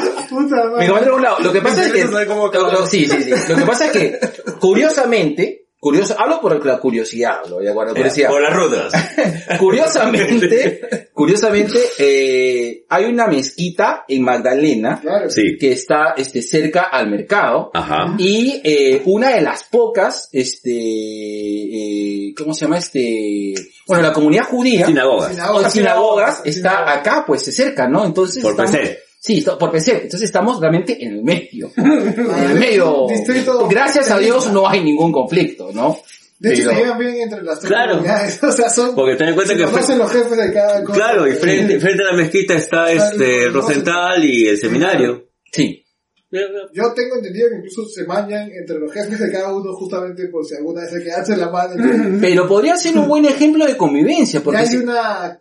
Mi 0.79 0.87
comentario 0.87 1.13
va 1.13 1.13
a 1.13 1.15
un 1.17 1.23
lado. 1.23 1.39
Lo 1.41 1.53
que 1.53 1.61
pasa 1.61 1.85
es 1.85 1.93
que, 1.93 2.05
lo- 2.05 2.87
sí, 2.87 3.07
sí, 3.07 3.23
sí. 3.23 3.31
Lo 3.49 3.57
que 3.57 3.67
pasa 3.67 3.87
es 3.87 3.93
que, 3.93 4.19
curiosamente, 4.61 5.68
curioso, 5.81 6.15
hablo 6.19 6.41
por 6.41 6.65
la 6.67 6.79
curiosidad, 6.79 7.41
lo 7.49 7.57
voy 7.57 7.67
a 7.69 7.73
guardar 7.73 7.95
curiosidad. 7.95 8.31
Por 8.31 8.43
las 8.43 8.53
rutas. 8.55 8.93
Curiosamente, 9.59 11.09
curiosamente, 11.15 11.79
eh, 11.99 12.85
hay 12.89 13.05
una 13.05 13.27
mezquita 13.27 14.05
en 14.09 14.23
Magdalena 14.23 15.01
Claro. 15.01 15.31
Sí. 15.31 15.57
que 15.59 15.73
está 15.73 16.15
este, 16.17 16.43
cerca 16.43 16.83
al 16.83 17.11
mercado. 17.11 17.71
Ajá. 17.75 18.15
Y 18.19 18.61
eh, 18.65 19.03
una 19.07 19.35
de 19.35 19.41
las 19.43 19.65
pocas, 19.65 20.29
este, 20.33 20.71
eh, 20.73 22.35
¿cómo 22.37 22.55
se 22.55 22.61
llama 22.65 22.79
este? 22.79 23.55
Bueno, 23.87 24.03
la 24.03 24.13
comunidad 24.13 24.45
judía, 24.45 24.87
Sinagogas. 24.87 25.31
o 25.31 25.35
Sinagogas. 25.35 25.73
sinagogas, 25.73 26.41
está 26.45 26.93
acá, 26.93 27.25
pues 27.27 27.43
cerca, 27.55 27.89
¿no? 27.89 28.05
Entonces 28.05 28.43
Por 28.43 28.53
estamos- 28.53 28.73
PC. 28.73 28.99
Sí, 29.21 29.45
por 29.59 29.71
PC. 29.73 29.93
Entonces 30.05 30.23
estamos 30.23 30.61
realmente 30.61 30.97
en 31.05 31.13
el 31.15 31.23
medio. 31.25 31.71
En 31.77 32.51
el 32.51 32.59
medio. 32.59 33.07
Distrito- 33.09 33.67
Gracias 33.69 34.11
a 34.11 34.19
Dios 34.19 34.53
no 34.53 34.69
hay 34.69 34.83
ningún 34.83 35.11
conflicto, 35.13 35.71
¿no? 35.73 35.99
De 36.39 36.53
hecho, 36.55 36.63
Pero- 36.69 36.75
se 36.77 36.83
llevan 36.85 36.99
bien 36.99 37.17
entre 37.23 37.43
las 37.43 37.59
tres 37.59 37.69
Claro. 37.73 37.91
comunidades. 37.97 38.41
O 38.45 38.53
sea, 38.53 38.71
son... 38.71 38.95
Porque 38.95 39.17
ten 39.17 39.29
en 39.29 39.35
cuenta 39.35 39.53
se 39.55 39.59
que 39.59 39.99
los 39.99 40.13
jefes 40.13 40.37
de 40.37 40.53
cada 40.53 40.85
cosa. 40.85 40.97
Claro, 40.99 41.27
y 41.27 41.33
frente, 41.33 41.81
frente 41.81 42.03
a 42.05 42.13
la 42.13 42.17
mezquita 42.17 42.55
está 42.55 42.93
este 42.93 43.45
el- 43.47 43.53
Rosenthal 43.53 44.25
y 44.25 44.47
el 44.47 44.57
seminario. 44.59 45.29
Sí. 45.51 45.85
Yo 46.31 46.93
tengo 46.95 47.17
entendido 47.17 47.49
que 47.49 47.57
incluso 47.57 47.89
se 47.89 48.05
mañan 48.05 48.51
entre 48.53 48.79
los 48.79 48.93
jefes 48.93 49.19
de 49.19 49.33
cada 49.33 49.53
uno 49.53 49.73
justamente 49.73 50.29
por 50.29 50.45
si 50.45 50.55
alguna 50.55 50.83
vez 50.83 50.93
hay 50.95 51.03
que 51.03 51.11
darse 51.11 51.37
la 51.37 51.51
mano. 51.51 51.75
Pero 52.21 52.47
podría 52.47 52.77
ser 52.77 52.97
un 52.99 53.09
buen 53.09 53.25
ejemplo 53.25 53.67
de 53.67 53.77
convivencia, 53.77 54.39
Y 54.39 54.43
porque 54.43 54.61
hay 54.61 54.67
si- 54.69 54.77
una, 54.77 55.41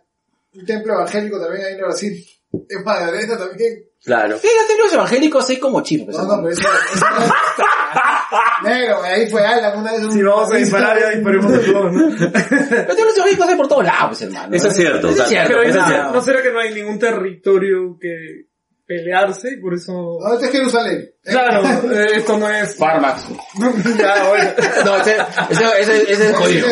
un 0.54 0.64
templo 0.66 0.94
evangélico 0.94 1.38
también 1.38 1.64
ahí 1.66 1.72
en 1.74 1.78
Brasil. 1.80 2.24
En 2.52 2.84
Magdalena 2.84 3.36
también. 3.38 3.84
Claro. 4.04 4.38
Sí, 4.38 4.48
los 4.56 4.66
templos 4.68 4.92
evangélicos 4.92 5.50
es 5.50 5.58
como 5.58 5.82
chino. 5.82 6.04
pues, 6.06 6.16
No, 6.16 6.24
no, 6.24 6.42
pero 6.42 6.50
eso, 6.50 6.62
eso 6.94 7.06
no- 7.10 8.68
Negro, 8.68 9.02
ahí 9.02 9.28
fue 9.30 9.44
Alan 9.44 9.78
una 9.80 9.92
vez. 9.92 10.04
un- 10.04 10.12
Si 10.12 10.22
vamos 10.22 10.52
a 10.52 10.56
disparar, 10.56 10.98
ya 10.98 11.10
disparemos 11.10 11.52
de 11.52 11.58
todos, 11.72 11.92
¿no? 11.92 12.00
Los 12.08 12.18
templos 12.32 13.16
evangélicos 13.16 13.48
hay 13.48 13.56
por 13.56 13.68
todos 13.68 13.84
lados, 13.84 14.08
pues, 14.08 14.22
hermano. 14.22 14.54
Eso 14.56 14.68
es 14.68 14.76
cierto. 14.76 15.08
Eso 15.10 15.22
es 15.22 15.28
cierto. 15.28 15.48
Pero 15.48 15.62
es. 15.62 15.74
¿no 15.76 16.20
será 16.20 16.42
que 16.42 16.52
no 16.52 16.60
hay 16.60 16.74
ningún 16.74 16.98
territorio 16.98 17.96
que 18.00 18.47
pelearse 18.88 19.52
y 19.52 19.60
por 19.60 19.74
eso... 19.74 20.18
No, 20.18 20.32
este 20.32 20.46
es 20.46 20.52
Jerusalén. 20.52 21.10
Claro, 21.22 21.62
eh, 21.92 22.06
esto 22.16 22.38
no 22.38 22.48
es... 22.48 22.74
Farmax. 22.74 23.26
ya, 23.98 24.28
bueno. 24.28 24.50
No, 24.86 24.96
ese, 24.96 25.16
ese, 25.50 25.80
ese, 25.80 26.12
ese 26.12 26.30
es 26.30 26.36
jodido. 26.36 26.68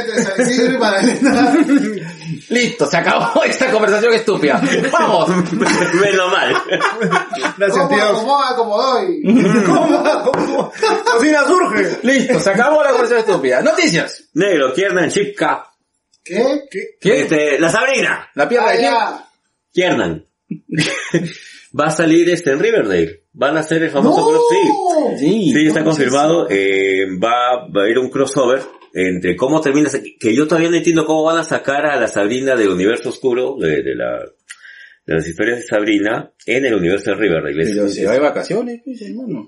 Listo, 2.49 2.87
se 2.87 2.96
acabó 2.96 3.42
esta 3.44 3.70
conversación 3.70 4.14
estúpida. 4.14 4.62
Vamos. 4.90 5.28
Menos 5.52 6.32
mal. 6.32 6.56
Gracias, 7.58 7.78
¿Cómo 7.78 7.88
tíos. 7.88 8.11
acomoda, 8.11 8.56
como 8.56 8.82
doy? 8.82 9.23
¿Cómo? 9.66 10.23
¿Cómo? 10.25 10.73
Cocina 11.12 11.44
surge. 11.44 11.99
Listo, 12.02 12.40
se 12.40 12.50
acabó 12.50 12.82
la 12.82 12.92
conversación 12.92 13.28
estúpida. 13.28 13.61
Noticias. 13.61 14.25
Negro, 14.32 14.73
Kiernan, 14.73 15.11
chica. 15.11 15.66
¿Qué? 16.25 16.64
¿Qué? 16.99 17.20
Este, 17.20 17.58
la 17.58 17.68
Sabrina. 17.68 18.30
¿La 18.35 18.49
pierna 18.49 18.73
de. 18.73 18.88
Kiernan. 19.70 20.25
Va 21.78 21.87
a 21.87 21.90
salir 21.90 22.28
este 22.30 22.50
en 22.52 22.59
Riverdale. 22.61 23.25
Van 23.33 23.56
a 23.56 23.61
hacer 23.61 23.83
el 23.83 23.90
famoso 23.90 24.26
cross. 24.26 25.18
Sí. 25.18 25.52
Sí. 25.52 25.66
Está 25.66 25.85
confirmado. 25.85 26.47
Eh, 26.49 27.04
va, 27.23 27.66
va 27.68 27.85
a 27.85 27.90
ir 27.90 27.99
un 27.99 28.09
crossover 28.09 28.62
entre 28.95 29.37
cómo 29.37 29.61
termina, 29.61 29.90
que 30.18 30.35
yo 30.35 30.47
todavía 30.49 30.71
no 30.71 30.76
entiendo 30.76 31.04
cómo 31.04 31.25
van 31.25 31.38
a 31.38 31.45
sacar 31.45 31.85
a 31.85 32.00
la 32.00 32.09
Sabrina 32.09 32.54
del 32.56 32.71
universo 32.71 33.11
oscuro, 33.11 33.56
de, 33.61 33.83
de 33.83 33.95
la, 33.95 34.21
de 35.04 35.14
las 35.14 35.28
historias 35.28 35.59
de 35.59 35.66
Sabrina, 35.66 36.33
en 36.47 36.64
el 36.64 36.75
universo 36.75 37.11
de 37.11 37.16
Riverdale. 37.16 37.64
Pero 37.64 37.88
se 37.88 38.06
va 38.06 38.12
de 38.12 38.21
vacaciones, 38.21 38.80
pues, 38.83 39.02
hermano. 39.02 39.47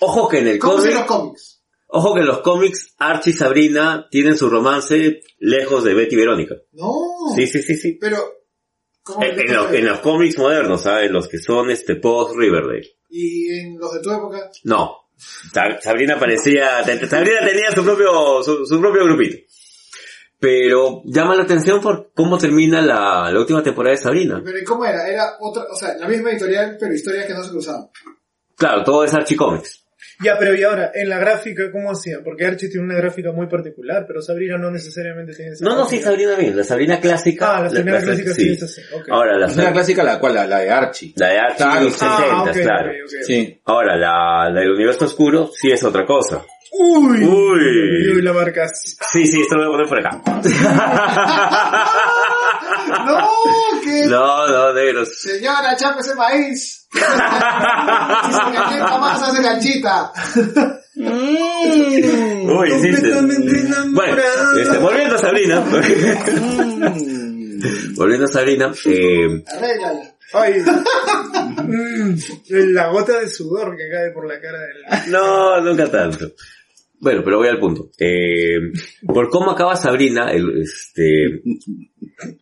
Ojo 0.00 0.28
que 0.28 0.40
en 0.40 0.48
el 0.48 0.58
¿Cómo 0.58 0.78
son 0.78 0.82
cómic, 0.82 0.96
los 0.96 1.06
cómics? 1.06 1.62
ojo 1.86 2.14
que 2.14 2.20
en 2.20 2.26
los 2.26 2.40
cómics, 2.40 2.94
Archie 2.98 3.30
y 3.30 3.36
Sabrina 3.36 4.08
tienen 4.10 4.36
su 4.36 4.50
romance 4.50 5.20
lejos 5.38 5.84
de 5.84 5.94
Betty 5.94 6.16
y 6.16 6.18
Verónica. 6.18 6.56
No. 6.72 6.92
Sí, 7.36 7.46
sí, 7.46 7.62
sí, 7.62 7.76
sí. 7.76 7.96
Pero, 8.00 8.16
¿cómo 9.04 9.22
En, 9.22 9.52
los, 9.54 9.72
en 9.72 9.86
los 9.86 10.00
cómics 10.00 10.36
modernos, 10.38 10.82
¿sabes? 10.82 11.10
Los 11.12 11.28
que 11.28 11.38
son 11.38 11.70
este 11.70 11.94
post 11.96 12.34
Riverdale. 12.36 12.96
Y 13.10 13.56
en 13.60 13.78
los 13.78 13.92
de 13.94 14.00
tu 14.00 14.10
época, 14.10 14.50
No. 14.64 14.96
Sa- 15.16 15.80
Sabrina 15.80 16.18
parecía, 16.18 16.82
Sabrina 16.82 17.38
tenía 17.46 17.70
su 17.72 17.84
propio, 17.84 18.42
su, 18.42 18.66
su 18.66 18.80
propio 18.80 19.04
grupito. 19.04 19.36
Pero 20.40 21.02
llama 21.04 21.36
la 21.36 21.44
atención 21.44 21.80
por 21.80 22.10
cómo 22.14 22.36
termina 22.36 22.82
la, 22.82 23.30
la 23.32 23.38
última 23.38 23.62
temporada 23.62 23.94
de 23.96 24.02
Sabrina. 24.02 24.42
pero 24.44 24.58
¿y 24.58 24.64
¿cómo 24.64 24.84
era? 24.84 25.08
Era 25.08 25.36
otra, 25.40 25.62
o 25.70 25.76
sea, 25.76 25.94
la 25.96 26.08
misma 26.08 26.30
editorial, 26.32 26.76
pero 26.78 26.92
historias 26.92 27.26
que 27.26 27.34
no 27.34 27.44
se 27.44 27.50
cruzaban. 27.50 27.88
Claro, 28.56 28.82
todo 28.84 29.04
es 29.04 29.14
Archie 29.14 29.36
Comics. 29.36 29.83
Ya, 30.22 30.36
pero 30.38 30.54
y 30.54 30.62
ahora, 30.62 30.90
en 30.94 31.08
la 31.08 31.18
gráfica, 31.18 31.70
¿cómo 31.72 31.90
hacía? 31.90 32.18
Porque 32.22 32.46
Archie 32.46 32.68
tiene 32.68 32.86
una 32.86 32.96
gráfica 32.96 33.32
muy 33.32 33.46
particular, 33.48 34.04
pero 34.06 34.22
Sabrina 34.22 34.56
no 34.58 34.70
necesariamente 34.70 35.34
tiene 35.34 35.52
esa 35.52 35.64
No, 35.64 35.74
no, 35.76 35.86
sí. 35.86 35.98
Sabrina 35.98 36.34
bien. 36.36 36.56
La 36.56 36.62
Sabrina 36.64 37.00
clásica. 37.00 37.56
Ah, 37.56 37.62
la 37.62 37.70
Sabrina 37.70 38.00
clásica 38.00 38.32
sí 38.32 38.42
sí. 38.42 38.52
es 38.52 38.62
así. 38.62 38.80
ok. 38.94 39.08
Ahora, 39.10 39.36
la, 39.38 39.46
Es 39.46 39.54
una 39.56 39.70
Sab- 39.70 39.72
clásica 39.72 40.02
la 40.04 40.18
cual, 40.20 40.34
la, 40.34 40.46
la 40.46 40.58
de 40.60 40.70
Archie. 40.70 41.12
la 41.16 41.28
de 41.28 41.38
Archie 41.38 41.56
Claro. 41.64 41.90
60, 41.90 42.06
Ah, 42.08 42.42
ok, 42.42 42.52
claro. 42.52 42.90
ok, 42.90 42.96
ok. 43.04 43.24
Sí. 43.26 43.60
Ahora, 43.64 43.96
la, 43.96 44.50
la 44.50 44.60
del 44.60 44.70
universo 44.72 45.04
oscuro 45.06 45.50
sí 45.52 45.70
es 45.72 45.82
otra 45.82 46.04
cosa. 46.06 46.44
Uy, 46.76 47.22
Uy. 47.24 48.08
uy, 48.16 48.22
la 48.22 48.32
marcas. 48.32 48.96
Sí, 49.12 49.26
sí, 49.26 49.40
esto 49.42 49.56
lo 49.56 49.70
voy 49.70 49.84
a 49.84 49.86
poner 49.86 49.88
por 49.88 49.98
acá. 50.00 50.40
¡No! 53.06 53.28
que 53.82 54.06
no, 54.06 54.48
no, 54.48 54.72
negros. 54.72 55.20
Señora, 55.20 55.76
chape 55.76 56.00
ese 56.00 56.14
maíz. 56.14 56.86
si 56.92 56.98
se 57.00 57.06
calienta 58.52 58.98
más, 58.98 59.22
hace 59.22 59.42
canchita. 59.42 60.12
Uy, 60.96 62.70
sí, 62.70 62.94
sí. 62.94 63.12
Completamente 63.12 63.52
Bueno, 63.92 64.12
enamorada. 64.12 64.62
este, 64.62 64.78
volviendo 64.78 65.14
a 65.14 65.18
Sabrina. 65.18 65.64
volviendo 67.96 68.24
a 68.24 68.28
Sabrina, 68.28 68.72
eh, 68.86 69.42
Arréglala. 69.46 70.14
Ay, 70.32 70.54
Mm, 71.64 72.14
la 72.74 72.88
gota 72.90 73.20
de 73.20 73.28
sudor 73.28 73.76
que 73.76 73.88
cae 73.90 74.10
por 74.12 74.26
la 74.26 74.40
cara 74.40 74.58
del... 74.58 75.12
no, 75.12 75.60
nunca 75.60 75.90
tanto. 75.90 76.32
Bueno, 77.00 77.22
pero 77.24 77.38
voy 77.38 77.48
al 77.48 77.58
punto. 77.58 77.90
Eh, 77.98 78.72
por 79.06 79.28
cómo 79.28 79.50
acaba 79.50 79.76
Sabrina, 79.76 80.30
el, 80.32 80.62
este, 80.62 81.42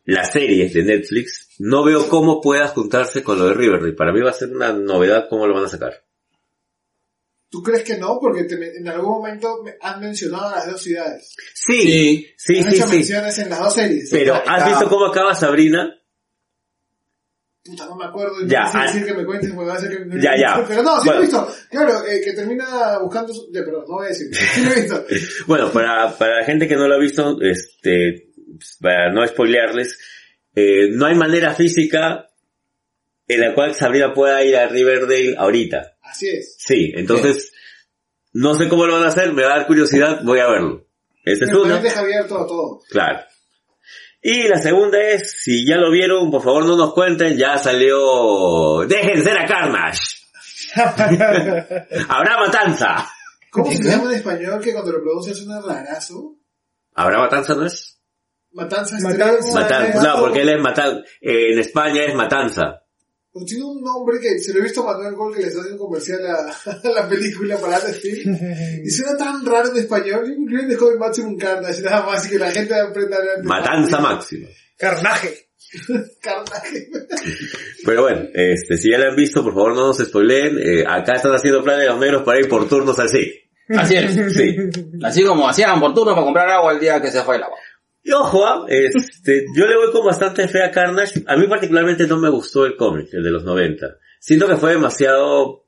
la 0.04 0.24
serie 0.24 0.68
de 0.68 0.82
Netflix, 0.84 1.48
no 1.58 1.84
veo 1.84 2.08
cómo 2.08 2.40
pueda 2.40 2.68
juntarse 2.68 3.22
con 3.22 3.38
lo 3.38 3.46
de 3.48 3.54
Riverdale. 3.54 3.92
Para 3.94 4.12
mí 4.12 4.20
va 4.20 4.30
a 4.30 4.34
ser 4.34 4.50
una 4.50 4.72
novedad 4.72 5.26
cómo 5.28 5.46
lo 5.46 5.54
van 5.54 5.64
a 5.64 5.68
sacar. 5.68 6.02
¿Tú 7.50 7.62
crees 7.62 7.82
que 7.84 7.98
no? 7.98 8.18
Porque 8.18 8.44
te- 8.44 8.78
en 8.78 8.88
algún 8.88 9.10
momento 9.10 9.62
me 9.62 9.74
han 9.80 10.00
mencionado 10.00 10.50
las 10.52 10.70
dos 10.70 10.82
ciudades. 10.82 11.34
Sí, 11.54 12.26
sí, 12.36 12.58
han 12.58 12.70
sí, 12.70 12.76
hecho 12.76 12.88
sí. 12.88 12.96
menciones 12.96 13.38
en 13.38 13.50
las 13.50 13.58
dos 13.60 13.74
series. 13.74 14.08
Pero 14.10 14.34
¿has 14.46 14.64
visto 14.66 14.88
cómo 14.88 15.04
acaba 15.06 15.34
Sabrina? 15.34 15.94
Puta, 17.64 17.86
no 17.86 17.94
me 17.94 18.06
acuerdo. 18.06 18.40
y 18.44 18.48
Ya, 18.48 18.62
no 18.64 18.72
sé 18.72 18.78
ah. 18.78 18.86
decir 18.86 19.04
que 19.04 19.14
me 19.14 19.24
cuentes 19.24 19.52
porque 19.52 19.68
va 19.70 19.76
a 19.76 19.80
ser 19.80 19.90
que 19.96 20.04
no 20.04 20.16
Ya, 20.20 20.32
ya. 20.36 20.64
Pero 20.66 20.82
no, 20.82 21.00
sí 21.00 21.08
Bueno. 21.08 21.12
lo 21.12 21.18
he 21.18 21.26
visto. 21.26 21.48
Claro, 21.70 22.06
eh, 22.06 22.20
que 22.24 22.32
termina 22.32 22.98
buscando 22.98 23.32
su... 23.32 23.52
Ya, 23.52 23.60
pero 23.64 23.82
no 23.86 23.94
voy 23.94 24.06
a 24.06 24.08
decir. 24.08 24.34
Sí 24.34 24.64
lo 24.64 24.70
he 24.72 24.80
visto. 24.80 25.04
Bueno, 25.46 25.70
para, 25.70 26.16
para 26.16 26.40
la 26.40 26.44
gente 26.46 26.66
que 26.66 26.74
no 26.74 26.88
lo 26.88 26.94
ha 26.94 26.98
visto, 26.98 27.36
este, 27.40 28.31
para 28.80 29.12
no 29.12 29.26
spoilearles, 29.26 29.98
eh, 30.54 30.88
no 30.90 31.06
hay 31.06 31.14
manera 31.14 31.54
física 31.54 32.28
en 33.26 33.40
la 33.40 33.54
cual 33.54 33.74
Sabrina 33.74 34.12
pueda 34.12 34.42
ir 34.44 34.56
a 34.56 34.68
Riverdale 34.68 35.34
ahorita. 35.36 35.96
Así 36.02 36.28
es. 36.28 36.56
Sí, 36.58 36.92
entonces, 36.94 37.52
no 38.32 38.54
sé 38.54 38.68
cómo 38.68 38.86
lo 38.86 38.94
van 38.94 39.04
a 39.04 39.08
hacer, 39.08 39.32
me 39.32 39.42
va 39.42 39.54
a 39.54 39.58
dar 39.58 39.66
curiosidad, 39.66 40.20
voy 40.24 40.40
a 40.40 40.48
verlo. 40.48 40.86
Esa 41.24 41.44
es 41.44 41.52
una, 41.54 41.78
deja 41.78 42.00
abierto 42.00 42.38
a 42.38 42.46
todo. 42.46 42.80
claro. 42.90 43.20
Y 44.24 44.46
la 44.46 44.58
segunda 44.58 45.00
es, 45.00 45.32
si 45.42 45.66
ya 45.66 45.76
lo 45.78 45.90
vieron, 45.90 46.30
por 46.30 46.44
favor 46.44 46.64
no 46.64 46.76
nos 46.76 46.94
cuenten, 46.94 47.36
ya 47.36 47.58
salió, 47.58 48.84
dejen 48.86 49.20
ser 49.24 49.36
a 49.36 49.46
Carnage. 49.46 50.00
Habrá 52.08 52.38
matanza. 52.38 53.10
¿Cómo 53.50 53.70
se 53.70 53.82
llama 53.82 54.04
en 54.10 54.16
español 54.16 54.60
que 54.62 54.72
cuando 54.72 54.92
lo 54.92 55.02
pronuncias 55.02 55.38
suena 55.38 55.60
rarazo? 55.60 56.36
¿Habrá 56.94 57.18
matanza 57.18 57.54
no 57.56 57.66
es? 57.66 57.91
Matanza 58.54 58.96
Matanza. 59.00 59.54
Matanza, 59.54 60.02
no, 60.02 60.20
porque 60.20 60.42
él 60.42 60.48
es 60.50 60.60
matanza, 60.60 61.02
en 61.20 61.58
España 61.58 62.04
es 62.04 62.14
matanza. 62.14 62.82
Pues 63.32 63.46
tiene 63.46 63.64
un 63.64 63.82
nombre 63.82 64.20
que 64.20 64.38
se 64.38 64.52
lo 64.52 64.58
he 64.58 64.62
visto 64.62 64.86
a 64.86 64.92
Manuel 64.92 65.14
Gol 65.14 65.34
que 65.34 65.44
les 65.44 65.56
hace 65.56 65.72
un 65.72 65.78
comercial 65.78 66.20
a, 66.26 66.70
a 66.88 66.90
la 66.90 67.08
película 67.08 67.56
para 67.56 67.78
Film. 67.78 68.38
Y 68.84 68.90
suena 68.90 69.16
tan 69.16 69.46
raro 69.46 69.70
en 69.70 69.78
español. 69.78 70.26
Yo 70.28 70.46
creo 70.46 70.60
que 70.60 70.66
dejó 70.66 70.90
el 70.90 70.98
Maximum 70.98 71.38
Carnage 71.38 71.80
nada 71.80 72.04
más 72.04 72.26
y 72.26 72.30
que 72.30 72.38
la 72.38 72.50
gente 72.50 72.74
aprenda 72.74 73.16
a 73.16 73.20
hablar. 73.20 73.44
Matanza 73.44 74.00
máxima. 74.00 74.48
Carnaje. 74.76 75.48
Carnage. 76.20 76.90
Pero 77.86 78.02
bueno, 78.02 78.28
este, 78.34 78.76
si 78.76 78.90
ya 78.90 78.98
lo 78.98 79.08
han 79.08 79.16
visto, 79.16 79.42
por 79.42 79.54
favor 79.54 79.76
no 79.76 79.86
nos 79.86 79.98
spoileen. 79.98 80.58
Eh, 80.58 80.84
acá 80.86 81.14
están 81.14 81.32
haciendo 81.32 81.62
planes 81.62 81.88
los 81.88 82.00
negros 82.00 82.24
para 82.24 82.38
ir 82.38 82.48
por 82.50 82.68
turnos 82.68 82.98
así. 82.98 83.32
Así 83.70 83.94
es. 83.96 84.34
Sí. 84.34 84.56
Así 85.02 85.24
como 85.24 85.48
hacían 85.48 85.80
por 85.80 85.94
turno 85.94 86.12
para 86.12 86.24
comprar 86.24 86.50
agua 86.50 86.72
el 86.72 86.80
día 86.80 87.00
que 87.00 87.10
se 87.10 87.22
fue 87.22 87.36
el 87.36 87.44
agua. 87.44 87.56
Y 88.04 88.10
ojo, 88.12 88.44
ah, 88.46 88.66
este, 88.68 89.44
yo 89.56 89.66
le 89.66 89.76
voy 89.76 89.92
con 89.92 90.04
bastante 90.04 90.48
fe 90.48 90.62
a 90.62 90.70
Carnage. 90.70 91.22
A 91.26 91.36
mí 91.36 91.46
particularmente 91.46 92.06
no 92.06 92.18
me 92.18 92.30
gustó 92.30 92.66
el 92.66 92.76
cómic, 92.76 93.08
el 93.12 93.22
de 93.22 93.30
los 93.30 93.44
90. 93.44 93.86
Siento 94.20 94.46
que 94.48 94.56
fue 94.56 94.70
demasiado... 94.72 95.66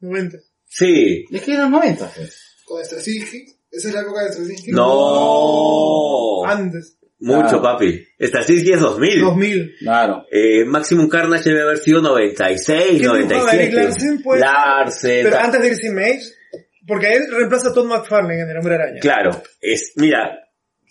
90. 0.00 0.38
Sí. 0.66 1.24
Es 1.30 1.42
que 1.42 1.54
eran 1.54 1.70
90, 1.70 2.10
pues. 2.14 2.38
Con 2.66 2.84
Straczynski. 2.84 3.44
Esa 3.70 3.88
es 3.88 3.94
la 3.94 4.00
época 4.02 4.24
de 4.24 4.32
Straczynski. 4.32 4.72
No. 4.72 6.44
Antes. 6.46 6.98
Mucho, 7.20 7.56
Ah. 7.56 7.62
papi. 7.62 8.04
Straczynski 8.20 8.72
es 8.72 8.80
2000. 8.80 9.20
2000. 9.20 9.76
Claro. 9.78 10.26
Eh, 10.30 10.64
Maximum 10.66 11.08
Carnage 11.08 11.48
debe 11.48 11.62
haber 11.62 11.78
sido 11.78 12.02
96, 12.02 12.66
¿Qué 12.66 12.92
dibujaba 12.98 13.18
Eric 13.18 13.72
97. 13.72 13.72
Larsen, 13.76 14.22
pues? 14.22 14.40
Larsen, 14.40 15.24
Pero 15.24 15.38
antes 15.38 15.60
de 15.62 15.68
irse 15.68 15.90
Mage, 15.90 16.22
porque 16.86 17.12
él 17.14 17.22
reemplaza 17.30 17.68
a 17.70 17.72
Todd 17.72 17.86
McFarlane 17.86 18.42
en 18.42 18.50
El 18.50 18.56
Hombre 18.58 18.74
Araña. 18.74 19.00
Claro, 19.00 19.42
es, 19.60 19.92
mira, 19.96 20.38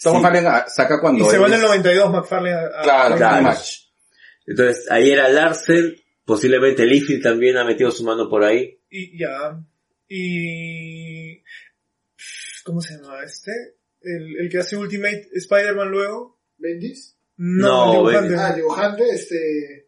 Tom 0.04 0.20
Sí. 0.20 0.26
Harlem 0.26 0.46
ah, 0.48 0.66
saca 0.68 0.96
Y 0.96 1.00
cuando 1.00 1.30
se 1.30 1.36
él 1.38 1.42
va 1.42 1.48
en 1.48 1.54
el 1.54 1.60
es- 1.60 1.66
92 1.66 2.12
McFarlane 2.12 2.56
a, 2.56 2.82
Claro, 2.84 3.16
a- 3.16 3.18
claro. 3.18 3.44
Match. 3.44 3.70
entonces 4.46 4.86
ahí 4.92 5.10
era 5.10 5.30
Larsen, 5.30 5.96
posiblemente 6.26 6.86
Liefeld 6.86 7.24
también 7.24 7.58
ha 7.58 7.64
metido 7.64 7.90
su 7.92 8.04
mano 8.04 8.30
por 8.30 8.44
ahí. 8.44 8.80
Y 8.90 9.18
ya. 9.18 9.60
Y... 10.08 11.42
¿Cómo 12.64 12.82
se 12.82 12.96
llama 12.96 13.24
este? 13.24 13.52
El, 14.02 14.36
el 14.42 14.50
que 14.50 14.60
hace 14.60 14.76
Ultimate 14.78 15.28
Spider-Man 15.34 15.90
luego. 15.90 16.40
Bendis. 16.58 17.18
No, 17.38 18.10
el 18.10 18.16
dibujante. 18.28 18.36
Ah, 18.38 18.54
dibujante, 18.56 19.04
este... 19.10 19.83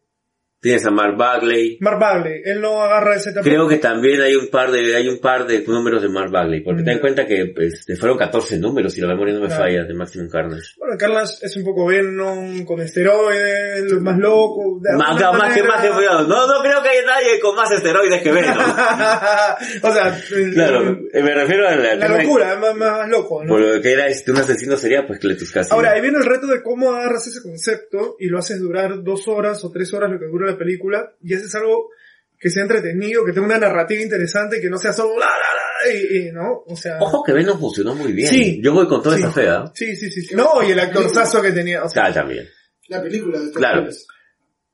Tienes 0.66 0.84
a 0.88 0.90
Mark 0.90 1.16
Bagley. 1.16 1.78
Mark 1.80 2.00
Bagley, 2.00 2.42
él 2.44 2.60
no 2.60 2.82
agarra 2.82 3.18
ese 3.18 3.32
tapete. 3.32 3.52
Creo 3.52 3.68
que 3.68 3.78
también 3.78 4.20
hay 4.20 4.34
un 4.36 4.48
par 4.50 4.72
de, 4.72 4.96
hay 4.96 5.08
un 5.08 5.20
par 5.20 5.46
de 5.46 5.64
números 5.68 6.02
de 6.02 6.10
Mark 6.10 6.32
Bagley, 6.32 6.62
porque 6.62 6.82
ten 6.82 6.94
en 6.94 6.98
Mm. 6.98 7.02
cuenta 7.02 7.28
que 7.28 7.54
este, 7.58 7.96
fueron 7.96 8.18
14 8.18 8.58
números, 8.58 8.92
si 8.92 9.00
la 9.00 9.10
memoria 9.10 9.36
no 9.36 9.42
me 9.42 9.46
Claro. 9.46 9.62
falla, 9.62 9.84
de 9.84 9.94
Maximum 9.94 10.28
Carnage. 10.28 10.64
Bueno, 10.80 10.96
Carlas 10.98 11.38
es 11.44 11.56
un 11.58 11.66
poco 11.66 11.86
Venom, 11.86 12.66
con 12.66 12.80
esteroides, 12.82 13.94
más 14.02 14.18
loco. 14.18 14.80
de 14.82 14.98
Más, 14.98 15.10
alguna 15.22 15.38
más 15.38 15.54
que, 15.54 15.62
más 15.62 15.82
que 15.84 15.90
cuidado. 15.90 16.28
No, 16.28 16.48
no 16.48 16.64
creo 16.64 16.82
que 16.82 16.90
haya 16.90 17.06
nadie 17.06 17.40
con 17.40 17.56
más 17.56 17.70
esteroides 17.70 18.24
que 18.24 18.32
Venom. 18.32 18.58
o 19.84 19.92
sea, 19.94 20.20
claro, 20.52 20.98
eh, 21.14 21.22
me 21.22 21.34
refiero 21.36 21.68
a 21.68 21.76
la, 21.76 22.08
locura, 22.08 22.56
más, 22.58 22.76
más 22.76 23.08
loco, 23.08 23.44
¿no? 23.44 23.50
Por 23.50 23.62
lo 23.62 23.82
que 23.82 23.92
era 23.92 24.08
este, 24.08 24.32
un 24.32 24.38
asesino 24.38 24.78
sería 24.78 25.06
pues 25.06 25.20
Cletus 25.20 25.52
Cassidy. 25.52 25.76
Ahora, 25.76 25.92
ahí 25.92 26.02
viene 26.02 26.18
el 26.18 26.26
reto 26.26 26.48
de 26.48 26.64
cómo 26.64 26.92
agarras 26.92 27.28
ese 27.28 27.44
concepto 27.44 28.16
y 28.20 28.30
lo 28.30 28.40
haces 28.40 28.60
durar 28.60 29.04
dos 29.04 29.28
horas 29.28 29.64
o 29.64 29.72
tres 29.72 29.94
horas 29.94 30.10
lo 30.12 30.20
que 30.20 30.26
dura 30.26 30.48
la 30.52 30.55
película 30.58 31.14
y 31.22 31.34
haces 31.34 31.54
algo 31.56 31.90
que 32.38 32.50
sea 32.50 32.64
entretenido, 32.64 33.24
que 33.26 33.32
tenga 33.32 33.48
una 33.48 33.58
narrativa 33.58 34.02
interesante, 34.02 34.60
que 34.62 34.70
no 34.70 34.78
sea 34.78 34.94
solo 34.94 35.18
la, 35.18 35.26
la, 35.26 35.32
la, 35.32 35.94
y, 35.94 36.28
y, 36.28 36.32
¿no? 36.32 36.64
O 36.68 36.76
sea... 36.76 36.98
Ojo 37.00 37.24
que 37.24 37.32
Venom 37.34 37.60
funcionó 37.60 37.96
muy 37.96 38.12
bien. 38.12 38.28
Sí. 38.30 38.60
Yo 38.62 38.74
voy 38.74 38.88
con 38.88 39.02
toda 39.02 39.16
Sí. 39.16 39.24
esa 39.24 39.32
fe, 39.32 39.48
¿ah? 39.50 39.72
Sí, 39.74 39.96
sí, 39.96 40.10
sí. 40.10 40.22
sí. 40.22 40.36
No, 40.36 40.62
y 40.62 40.72
el 40.72 40.80
actorzazo 40.80 41.42
que 41.42 41.52
tenía. 41.52 41.84
O 41.84 41.90
sea, 41.90 42.06
Ah, 42.06 42.14
también. 42.14 42.48
La 42.90 43.02
película 43.02 43.40
de 43.40 43.52
Claro. 43.52 43.88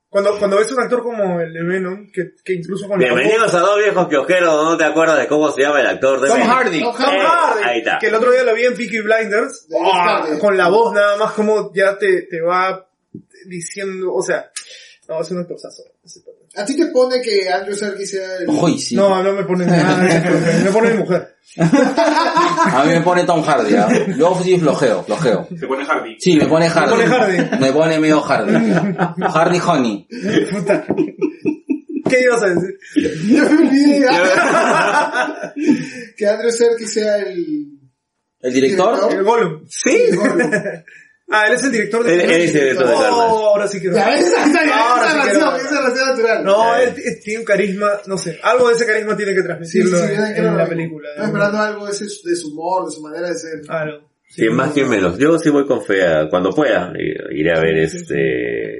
cuando, 0.09 0.37
cuando 0.37 0.57
ves 0.57 0.69
un 0.73 0.81
actor 0.81 1.01
como 1.03 1.39
el 1.39 1.53
de 1.53 1.63
Venom, 1.63 2.11
que, 2.11 2.31
que 2.43 2.53
incluso 2.53 2.87
con 2.87 2.99
la 2.99 3.05
Bienvenidos 3.05 3.53
a 3.53 3.59
dos 3.59 3.77
viejos 3.77 4.07
kiosqueros, 4.09 4.63
¿no 4.65 4.75
te 4.77 4.83
acuerdas 4.83 5.19
de 5.19 5.27
cómo 5.27 5.49
se 5.51 5.61
llama 5.61 5.79
el 5.79 5.87
actor 5.87 6.19
de 6.19 6.27
Tom 6.27 6.37
Venom? 6.37 6.51
Hardy. 6.51 6.81
Tom 6.81 6.95
Tom 6.97 7.05
Eh, 7.13 7.19
Hardy, 7.21 7.63
ahí 7.63 7.77
está. 7.79 7.99
que 7.99 8.07
el 8.07 8.15
otro 8.15 8.31
día 8.31 8.43
lo 8.43 8.53
vi 8.55 8.65
en 8.65 8.75
Peaky 8.75 8.99
Blinders, 9.01 9.67
De 9.69 9.77
¡oh! 9.79 9.91
Hardy. 9.93 10.39
con 10.39 10.57
la 10.57 10.67
voz 10.67 10.93
nada 10.93 11.15
más 11.17 11.31
como 11.33 11.71
ya 11.73 11.97
te, 11.97 12.23
te 12.23 12.41
va 12.41 12.85
diciendo, 13.45 14.13
o 14.13 14.21
sea, 14.21 14.51
no, 15.11 15.21
es 15.21 15.31
un 15.31 15.45
pata. 15.45 15.67
¿A 16.55 16.65
ti 16.65 16.77
te 16.77 16.87
pone 16.87 17.21
que 17.21 17.49
Andrew 17.49 17.75
Serkis 17.75 18.11
sea 18.11 18.37
el... 18.37 18.49
Uy, 18.49 18.79
sí. 18.79 18.95
No, 18.95 19.21
no 19.21 19.33
me 19.33 19.43
pone 19.43 19.65
nada, 19.65 19.97
me 20.63 20.71
pone 20.71 20.91
mi 20.91 20.97
mujer. 20.99 21.35
A 21.57 22.83
mí 22.85 22.93
me 22.93 23.01
pone 23.01 23.25
Tom 23.25 23.43
Hardy, 23.43 23.75
¿ah? 23.75 23.89
Yo 24.17 24.39
sí 24.41 24.57
flojeo, 24.57 25.03
flojeo. 25.03 25.47
Se 25.59 25.67
pone 25.67 25.85
Hardy. 25.85 26.15
Sí, 26.17 26.37
me 26.37 26.45
pone 26.45 26.69
Hardy. 26.69 26.91
pone 26.91 27.07
Hardy. 27.07 27.57
Me 27.59 27.73
pone 27.73 27.99
medio 27.99 28.21
Hardy. 28.21 28.53
Hardy 29.33 29.59
Honey. 29.59 30.07
Puta. 30.49 30.85
¿Qué 32.09 32.21
ibas 32.21 32.43
a 32.43 32.47
decir? 32.47 32.79
Yo 33.27 33.49
me 33.49 33.67
olvidé. 33.67 34.05
que 36.17 36.27
Andrew 36.27 36.51
Serkis 36.51 36.93
sea 36.93 37.17
el... 37.17 37.79
¿El 38.39 38.53
director? 38.53 39.13
El 39.13 39.23
Gollum. 39.23 39.65
Sí. 39.67 39.89
el 40.09 40.15
Gollum. 40.15 40.51
Ah, 41.31 41.47
él 41.47 41.53
es 41.53 41.63
el 41.63 41.71
director 41.71 42.03
de 42.03 42.13
Él- 42.13 42.21
él 42.21 42.31
es 42.41 42.53
el 42.55 42.61
director 42.61 42.87
de 42.87 42.93
Oh, 42.93 42.99
Carnage. 42.99 43.21
ahora 43.21 43.67
sí 43.67 43.79
quiero. 43.79 43.95
Ya, 43.95 44.15
esa, 44.15 44.45
esa, 44.45 44.59
Ahora 44.89 45.01
esa 45.05 45.11
sí 45.11 45.17
relación, 45.17 45.49
quiero. 45.53 45.55
esa 45.57 45.81
relación 45.81 46.07
natural. 46.09 46.43
No, 46.43 46.75
él 46.75 46.95
tiene 47.23 47.39
un 47.39 47.45
carisma, 47.45 47.89
no 48.07 48.17
sé, 48.17 48.39
algo 48.43 48.67
de 48.67 48.73
ese 48.75 48.85
carisma 48.85 49.15
tiene 49.17 49.31
que 49.33 49.37
Sí, 49.37 49.41
sí, 49.41 49.47
transmitirlo 49.47 49.97
sí, 49.97 50.03
en, 50.13 50.33
claro. 50.35 50.57
la 50.57 50.67
película. 50.67 51.09
Estoy 51.09 51.25
esperando 51.25 51.57
algo 51.59 51.85
de, 51.85 51.91
ese, 51.91 52.05
de 52.05 52.35
su 52.35 52.47
humor, 52.51 52.85
de 52.85 52.91
su 52.91 53.01
manera 53.01 53.27
de 53.29 53.35
ser. 53.35 53.61
Algo. 53.69 54.09
Sí, 54.27 54.41
Quien 54.41 54.55
más, 54.55 54.71
quien 54.71 54.89
menos. 54.89 55.17
Yo 55.17 55.37
sí 55.39 55.49
voy 55.49 55.65
con 55.65 55.83
fe 55.83 56.05
a- 56.05 56.27
cuando 56.29 56.51
pueda. 56.51 56.91
Iré 57.31 57.51
a 57.57 57.59
ver 57.61 57.77
este... 57.79 58.79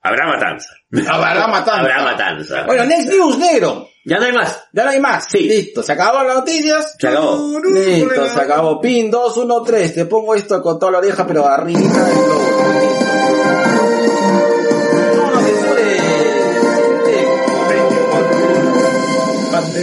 Habrá 0.00 0.26
matanza. 0.26 0.68
Habrá 1.08 1.46
matanza. 1.46 1.80
Habrá 1.80 2.02
matanza. 2.02 2.62
Bueno, 2.66 2.84
next 2.86 3.08
news, 3.08 3.38
negro. 3.38 3.86
Ya 4.04 4.18
no 4.18 4.24
hay 4.24 4.32
más. 4.32 4.64
Ya 4.72 4.84
no 4.84 4.90
hay 4.90 5.00
más. 5.00 5.26
Sí. 5.30 5.40
Listo, 5.40 5.82
se 5.82 5.92
acabaron 5.92 6.26
las 6.26 6.36
noticias. 6.38 6.96
Se 6.98 7.08
acabó. 7.08 7.60
Listo, 7.60 8.28
se 8.28 8.40
acabó. 8.40 8.80
Pin 8.80 9.10
2, 9.10 9.36
1, 9.36 9.62
3. 9.62 9.94
Te 9.94 10.06
pongo 10.06 10.34
esto 10.34 10.60
con 10.60 10.78
toda 10.78 10.92
la 10.92 10.98
oreja, 10.98 11.26
pero 11.26 11.46
arriba 11.46 11.80
del 11.80 11.88
censure. 15.44 15.92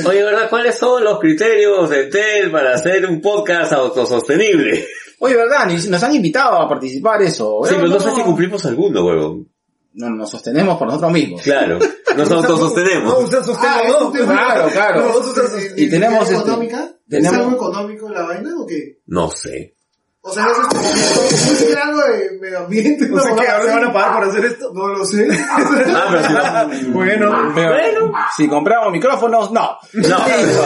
Oye, 0.05 0.23
¿verdad? 0.23 0.49
¿Cuáles 0.49 0.77
son 0.77 1.03
los 1.03 1.19
criterios 1.19 1.89
de 1.89 2.05
TEL 2.05 2.51
para 2.51 2.73
hacer 2.73 3.05
un 3.05 3.21
podcast 3.21 3.71
autosostenible? 3.73 4.85
Oye, 5.19 5.35
¿verdad? 5.35 5.67
Nos 5.67 6.03
han 6.03 6.15
invitado 6.15 6.57
a 6.57 6.67
participar 6.67 7.21
eso. 7.21 7.61
Sí, 7.63 7.75
pero 7.75 7.88
no 7.88 7.99
sé 7.99 8.07
no. 8.07 8.15
si 8.15 8.21
cumplimos 8.21 8.65
alguno, 8.65 9.05
huevón. 9.05 9.47
No, 9.93 10.10
nos 10.12 10.29
sostenemos 10.29 10.77
por 10.77 10.88
nosotros 10.88 11.12
mismos. 11.12 11.41
Claro. 11.41 11.79
Nos 12.15 12.29
No, 12.29 12.38
autosostenemos. 12.38 13.24
usted 13.24 13.43
sostiene 13.43 13.75
Ah, 13.77 14.12
Claro, 14.25 14.69
claro. 14.72 15.08
No, 15.08 15.13
tú 15.22 15.29
estás- 15.29 15.53
¿Es- 15.55 15.74
Y 15.77 15.89
tenemos 15.89 16.24
este- 16.29 16.36
económica? 16.36 16.96
tenemos- 17.08 17.34
¿Es 17.34 17.39
algo 17.39 17.51
económico 17.55 18.10
la 18.10 18.22
vaina 18.24 18.50
o 18.60 18.65
qué? 18.65 19.00
No 19.08 19.29
sé. 19.31 19.75
O 20.29 20.33
sea, 20.33 20.45
eso 20.45 21.23
es, 21.30 21.62
es 21.62 21.75
algo 21.75 22.01
de 22.01 22.38
medio 22.39 22.60
ambiente. 22.60 23.10
O 23.12 23.19
sea, 23.19 23.36
que 23.36 23.47
ahora 23.47 23.63
se 23.65 23.69
van 23.71 23.84
a 23.86 23.93
pagar 23.93 24.13
por 24.19 24.30
hacer 24.30 24.45
esto. 24.45 24.71
No 24.73 24.88
lo 24.88 25.06
sé. 25.06 25.27
Ah, 25.49 26.67
si 26.71 26.88
no- 26.88 26.93
Bueno. 26.93 28.12
Si 28.38 28.47
compramos 28.47 28.91
micrófonos, 28.91 29.51
no. 29.51 29.77
No. 29.93 30.01
Listo. 30.03 30.65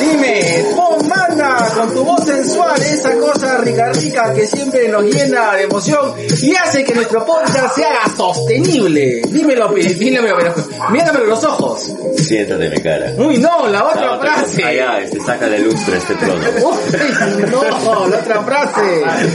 Dime, 0.00 0.64
pon 0.76 1.08
manda 1.08 1.68
con 1.74 1.92
tu 1.94 2.04
voz 2.04 2.24
sensual, 2.24 2.80
esa 2.80 3.16
cosa 3.18 3.58
rica 3.58 3.92
rica 3.92 4.32
que 4.34 4.46
siempre 4.46 4.88
nos 4.88 5.02
llena 5.04 5.54
de 5.54 5.62
emoción 5.64 6.12
y 6.42 6.54
hace 6.54 6.84
que 6.84 6.94
nuestro 6.94 7.24
podcast 7.24 7.74
se 7.74 7.84
haga 7.84 8.08
sostenible. 8.16 9.22
Dímelo, 9.28 9.72
pi- 9.74 9.82
dímelo, 9.94 10.36
pero 10.38 10.54
mírame 10.90 11.20
los 11.26 11.42
ojos. 11.44 11.92
Siéntate 12.18 12.68
mi 12.70 12.80
cara. 12.80 13.12
Uy, 13.16 13.38
no, 13.38 13.66
la 13.68 13.84
otra 13.84 14.00
La 14.02 14.12
otra- 14.16 14.34
frase. 14.36 14.64
Allá, 14.64 14.98
este, 15.00 15.20
saca 15.20 15.46
de 15.48 15.58
lustre 15.60 15.96
este 15.98 16.14
trono. 16.14 16.34
Uy, 16.34 17.44
no, 17.50 18.06
la 18.08 18.18
otra 18.18 18.42
frase. 18.42 18.65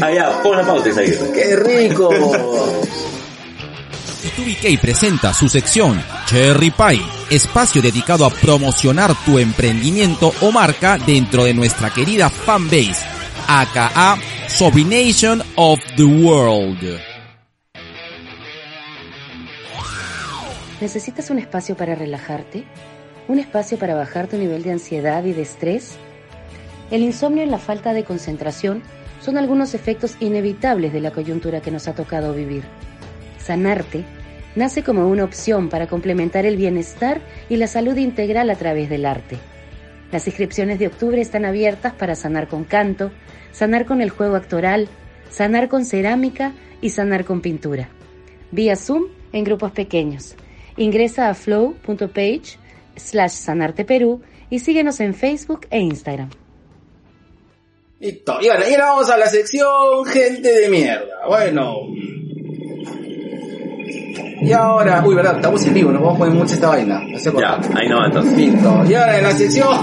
Allá, 0.01 0.41
pon 0.41 0.57
la 0.57 0.65
pauta 0.65 0.89
y. 0.89 0.93
Qué 1.33 1.55
rico. 1.55 2.09
B2BK 4.21 4.79
presenta 4.79 5.33
su 5.33 5.49
sección 5.49 6.01
Cherry 6.27 6.71
Pie, 6.71 7.01
espacio 7.29 7.81
dedicado 7.81 8.25
a 8.25 8.29
promocionar 8.29 9.15
tu 9.25 9.39
emprendimiento 9.39 10.31
o 10.41 10.51
marca 10.51 10.97
dentro 10.97 11.43
de 11.43 11.53
nuestra 11.53 11.89
querida 11.89 12.29
fanbase, 12.29 13.03
aka 13.47 14.17
Sobrination 14.47 15.41
of 15.55 15.79
the 15.95 16.03
World. 16.03 16.99
¿Necesitas 20.79 21.29
un 21.29 21.39
espacio 21.39 21.75
para 21.75 21.95
relajarte? 21.95 22.65
¿Un 23.27 23.39
espacio 23.39 23.79
para 23.79 23.95
bajar 23.95 24.27
tu 24.27 24.37
nivel 24.37 24.61
de 24.63 24.71
ansiedad 24.71 25.23
y 25.23 25.33
de 25.33 25.41
estrés? 25.41 25.95
El 26.91 27.01
insomnio 27.01 27.43
y 27.43 27.47
la 27.47 27.59
falta 27.59 27.93
de 27.93 28.03
concentración 28.03 28.83
son 29.21 29.37
algunos 29.37 29.73
efectos 29.73 30.17
inevitables 30.19 30.91
de 30.91 30.99
la 30.99 31.11
coyuntura 31.11 31.61
que 31.61 31.71
nos 31.71 31.87
ha 31.87 31.93
tocado 31.95 32.33
vivir. 32.33 32.63
Sanarte 33.37 34.03
nace 34.55 34.83
como 34.83 35.07
una 35.07 35.23
opción 35.23 35.69
para 35.69 35.87
complementar 35.87 36.45
el 36.45 36.57
bienestar 36.57 37.21
y 37.49 37.55
la 37.57 37.67
salud 37.67 37.95
integral 37.97 38.49
a 38.49 38.55
través 38.55 38.89
del 38.89 39.05
arte. 39.05 39.37
Las 40.11 40.27
inscripciones 40.27 40.79
de 40.79 40.87
octubre 40.87 41.21
están 41.21 41.45
abiertas 41.45 41.93
para 41.93 42.15
sanar 42.15 42.47
con 42.47 42.65
canto, 42.65 43.11
sanar 43.51 43.85
con 43.85 44.01
el 44.01 44.09
juego 44.09 44.35
actoral, 44.35 44.89
sanar 45.29 45.69
con 45.69 45.85
cerámica 45.85 46.51
y 46.81 46.89
sanar 46.89 47.23
con 47.23 47.41
pintura. 47.41 47.89
Vía 48.51 48.75
Zoom 48.75 49.03
en 49.31 49.43
grupos 49.45 49.71
pequeños. 49.71 50.35
Ingresa 50.75 51.29
a 51.29 51.33
flow.page 51.33 52.57
slash 52.95 53.31
sanarteperú 53.31 54.21
y 54.49 54.59
síguenos 54.59 54.99
en 54.99 55.13
Facebook 55.13 55.67
e 55.69 55.79
Instagram. 55.79 56.29
Listo. 58.01 58.39
Y 58.41 58.49
ahora, 58.49 58.67
y 58.67 58.73
ahora 58.73 58.85
vamos 58.87 59.09
a 59.11 59.17
la 59.17 59.27
sección 59.27 60.05
gente 60.05 60.51
de 60.51 60.69
mierda. 60.69 61.27
Bueno. 61.27 61.75
Y 64.41 64.51
ahora, 64.53 65.03
uy, 65.05 65.13
verdad, 65.13 65.35
estamos 65.35 65.63
en 65.67 65.75
vivo, 65.75 65.91
nos 65.91 66.01
vamos 66.01 66.15
a 66.15 66.17
poner 66.17 66.33
mucho 66.33 66.55
esta 66.55 66.69
vaina. 66.69 66.99
No 67.07 67.19
sé 67.19 67.31
Ya, 67.39 67.59
ahí 67.75 67.87
no 67.87 68.03
entonces. 68.03 68.35
Listo. 68.35 68.83
Y 68.89 68.95
ahora 68.95 69.17
en 69.19 69.23
la 69.23 69.31
sección. 69.33 69.67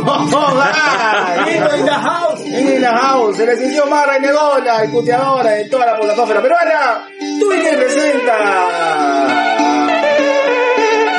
In 1.48 1.84
the 1.84 1.90
house. 1.92 2.40
En 2.44 2.82
la 2.82 2.98
house, 2.98 3.38
en 3.38 3.46
la 3.46 3.54
sección 3.54 3.88
más 3.88 4.04
renegona 4.08 4.84
y 4.84 4.88
puteadora 4.88 5.52
de 5.52 5.68
toda 5.68 5.86
la 5.86 5.96
plataforma 6.00 6.42
peruana, 6.42 7.08
tú 7.38 7.52
y 7.52 7.60
que 7.60 7.76
presenta. 7.76 8.36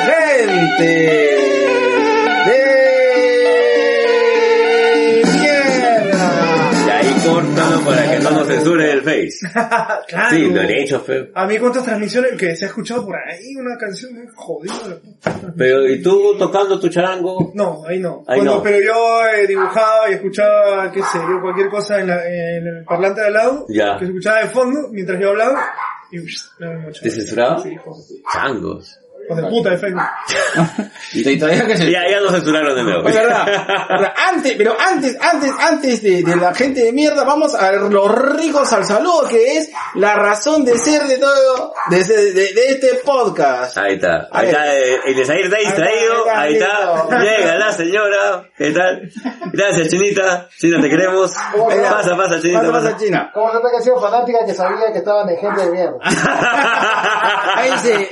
Gente 0.04 1.29
que 8.10 8.18
no 8.24 8.30
nos 8.30 8.46
censure 8.46 8.90
el 8.92 9.02
Face. 9.02 9.38
Claro. 10.08 10.30
Sí, 10.36 10.50
lo 10.50 10.60
he 10.62 10.82
hecho 10.82 11.00
feo. 11.00 11.26
A 11.34 11.46
mí 11.46 11.58
cuántas 11.58 11.84
transmisiones 11.84 12.32
que 12.32 12.56
se 12.56 12.64
ha 12.64 12.68
escuchado 12.68 13.04
por 13.06 13.14
ahí 13.16 13.54
una 13.56 13.76
canción 13.78 14.14
muy 14.14 14.26
jodida. 14.34 14.74
la 14.88 14.96
puta. 14.96 15.52
Pero, 15.56 15.86
¿y 15.88 16.02
tú 16.02 16.34
tocando 16.38 16.78
tu 16.80 16.88
charango? 16.88 17.52
No, 17.54 17.84
ahí 17.86 17.98
no. 17.98 18.24
Ahí 18.26 18.38
Cuando- 18.38 18.56
no. 18.56 18.62
Pero 18.62 18.78
yo 18.84 19.26
eh, 19.28 19.46
dibujaba 19.46 20.10
y 20.10 20.14
escuchaba, 20.14 20.90
qué 20.90 21.00
sé 21.02 21.18
yo, 21.18 21.40
cualquier 21.40 21.68
cosa 21.68 22.00
en, 22.00 22.08
la- 22.08 22.26
en 22.28 22.66
el 22.66 22.84
parlante 22.84 23.20
de 23.20 23.26
al 23.28 23.32
lado, 23.34 23.66
Ya. 23.68 23.94
que 23.98 24.06
se 24.06 24.10
escuchaba 24.10 24.40
de 24.40 24.46
fondo 24.48 24.88
mientras 24.90 25.20
yo 25.20 25.30
hablaba, 25.30 25.64
y 26.12 26.18
mucho. 26.18 27.00
¿Te 27.02 27.10
censuraba? 27.10 27.62
Sí. 27.62 27.76
Changos. 28.32 28.98
Hijos 29.30 29.42
de 29.44 29.48
puta 29.50 29.70
de 29.70 29.78
Facebook. 29.78 30.02
Y 31.12 31.38
todavía 31.38 31.66
que 31.66 31.76
se- 31.76 31.90
Ya, 31.90 32.08
ya 32.08 32.20
nos 32.20 32.32
censuraron 32.32 32.74
de 32.76 32.84
nuevo. 32.84 33.08
Es 33.08 33.14
verdad, 33.14 33.46
verdad. 33.88 34.12
Antes, 34.32 34.54
pero 34.56 34.76
antes, 34.78 35.16
antes, 35.20 35.50
antes 35.58 36.02
de, 36.02 36.22
de 36.22 36.36
la 36.36 36.54
gente 36.54 36.84
de 36.84 36.92
mierda, 36.92 37.24
vamos 37.24 37.54
a 37.54 37.72
los 37.72 38.14
ricos 38.36 38.72
al 38.72 38.84
saludo, 38.84 39.26
que 39.28 39.58
es 39.58 39.70
la 39.94 40.14
razón 40.14 40.64
de 40.64 40.78
ser 40.78 41.02
de 41.04 41.18
todo, 41.18 41.74
de, 41.90 42.04
de- 42.04 42.32
de 42.32 42.68
este 42.68 42.94
podcast. 43.04 43.76
Ahí 43.78 43.94
está, 43.94 44.28
ahí 44.30 44.46
ver. 44.46 44.54
está, 45.18 45.34
el 45.34 45.42
está 45.44 45.56
distraído, 45.58 46.24
Ahí 46.32 46.54
está, 46.54 47.08
llega 47.20 47.56
la 47.56 47.72
señora, 47.72 48.44
¿qué 48.56 48.70
tal? 48.70 49.10
Gracias 49.52 49.88
Chinita, 49.88 50.48
China 50.58 50.78
te 50.80 50.88
queremos, 50.88 51.32
pasa, 51.90 52.16
pasa 52.16 52.40
Chinita, 52.40 52.60
Pasa, 52.60 52.72
pasa. 52.72 52.96
China. 52.96 53.30
Como 53.34 53.48
gente 53.48 53.66
que 53.70 53.76
ha 53.78 53.80
sido 53.82 54.00
fanática 54.00 54.38
que 54.46 54.54
sabía 54.54 54.92
que 54.92 54.98
estaban 54.98 55.26
de 55.26 55.36
gente 55.36 55.60
de 55.66 55.70
mierda. 55.72 55.96
Ahí 57.56 57.70
dice, 57.72 58.10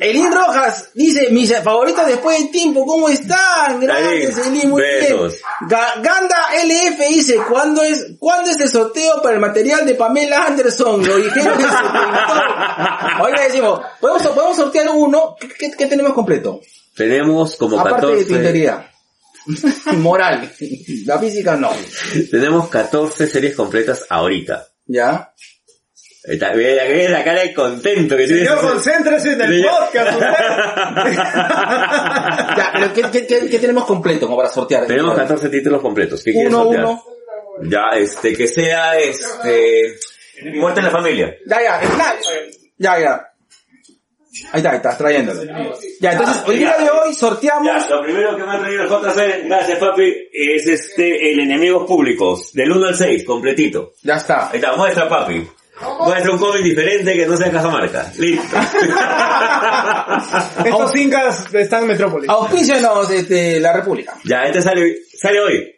Elín 0.00 0.30
Rojas 0.46 0.90
dice, 0.94 1.28
mis 1.30 1.54
favoritos 1.62 2.06
después 2.06 2.38
de 2.38 2.44
tiempo, 2.48 2.84
¿cómo 2.86 3.08
están? 3.08 3.80
Gracias, 3.80 4.46
Elín, 4.46 4.70
muy 4.70 4.82
besos. 4.82 5.32
bien. 5.60 5.70
Ga- 5.70 6.02
Ganda 6.02 6.36
LF 6.64 7.08
dice, 7.08 7.36
¿cuándo 7.48 7.82
es, 7.82 8.06
¿cuándo 8.18 8.50
es 8.50 8.60
el 8.60 8.68
sorteo 8.68 9.20
para 9.22 9.34
el 9.34 9.40
material 9.40 9.84
de 9.86 9.94
Pamela 9.94 10.46
Anderson? 10.46 11.04
Lo 11.06 11.16
dijeron 11.16 11.60
en. 11.60 11.66
Oiga, 13.22 13.42
decimos, 13.44 13.80
¿podemos, 14.00 14.22
podemos 14.28 14.56
sortear 14.56 14.88
uno? 14.94 15.36
¿Qué, 15.40 15.48
qué- 15.48 15.70
qué 15.76 15.86
tenemos 15.86 16.12
completo? 16.12 16.60
Tenemos 16.94 17.56
como 17.56 17.78
Aparte 17.80 18.06
de 18.06 18.12
tu 18.12 18.18
14, 18.18 18.32
integridad. 18.34 18.86
Moral. 19.98 20.50
La 21.04 21.18
física 21.18 21.56
no. 21.56 21.70
tenemos 22.30 22.68
14 22.68 23.26
series 23.26 23.54
completas 23.54 24.04
ahorita. 24.08 24.66
¿Ya? 24.86 25.32
Está, 26.26 26.52
mira, 26.54 26.82
mira 26.92 27.10
la 27.10 27.22
cara 27.24 27.42
de 27.42 27.54
contento 27.54 28.16
que 28.16 28.26
tiene. 28.26 28.40
Señor, 28.42 28.58
ese- 28.58 28.66
concéntrese 28.66 29.32
en 29.34 29.40
el 29.42 29.64
podcast. 29.64 30.20
Ya, 32.56 32.70
pero 32.72 32.92
¿qué, 32.92 33.02
qué, 33.12 33.26
qué- 33.26 33.48
qué 33.50 33.58
tenemos 33.58 33.84
completo 33.84 34.26
como 34.26 34.36
para 34.38 34.48
sortear? 34.48 34.86
Tenemos 34.86 35.14
14 35.14 35.48
títulos 35.48 35.80
completos. 35.80 36.22
¿Qué 36.24 36.32
quieres 36.32 36.52
Uno, 36.52 36.64
sortear? 36.64 36.84
uno. 36.84 37.02
Ya, 37.62 37.96
este, 37.96 38.34
que 38.36 38.46
sea, 38.48 38.98
este, 38.98 39.96
muerte 40.54 40.80
en 40.80 40.86
la 40.86 40.90
familia. 40.92 41.34
Ya, 41.46 41.62
ya, 41.62 41.80
ya, 41.82 42.16
ya, 42.78 42.98
ya. 43.00 43.32
Ahí 44.52 44.58
está, 44.58 44.70
ahí 44.70 44.76
está, 44.76 44.98
trayéndolo. 44.98 45.42
Ya, 46.00 46.12
entonces, 46.12 46.42
el 46.48 46.58
día 46.58 46.76
de 46.78 46.90
hoy 46.90 47.14
sorteamos... 47.14 47.66
Ya, 47.88 47.96
lo 47.96 48.02
primero 48.02 48.36
que 48.36 48.42
me 48.42 48.52
ha 48.52 48.60
traído 48.60 48.82
el 48.82 48.88
JC, 48.90 49.46
gracias 49.46 49.78
papi, 49.78 50.28
es 50.32 50.66
este, 50.66 51.32
el 51.32 51.40
enemigos 51.40 51.86
públicos, 51.86 52.52
del 52.52 52.70
1 52.72 52.86
al 52.88 52.94
6, 52.96 53.24
completito. 53.24 53.92
Ya 54.02 54.16
está. 54.16 54.50
Ahí 54.50 54.56
está, 54.56 54.76
muestra 54.76 55.08
papi. 55.08 55.46
Muestra 55.80 56.32
un 56.32 56.38
cómic 56.38 56.62
diferente 56.62 57.14
que 57.14 57.26
no 57.26 57.36
sea 57.36 57.52
Cajamarca. 57.52 58.10
Listo. 58.16 58.56
Estos 60.64 60.96
incas 60.96 61.52
están 61.52 61.82
en 61.82 61.88
Metrópolis. 61.88 62.30
Auspícianos, 62.30 63.10
este, 63.10 63.60
la 63.60 63.74
República. 63.74 64.14
ya, 64.24 64.44
este 64.44 64.62
sale, 64.62 64.96
sale 65.20 65.40
hoy. 65.40 65.76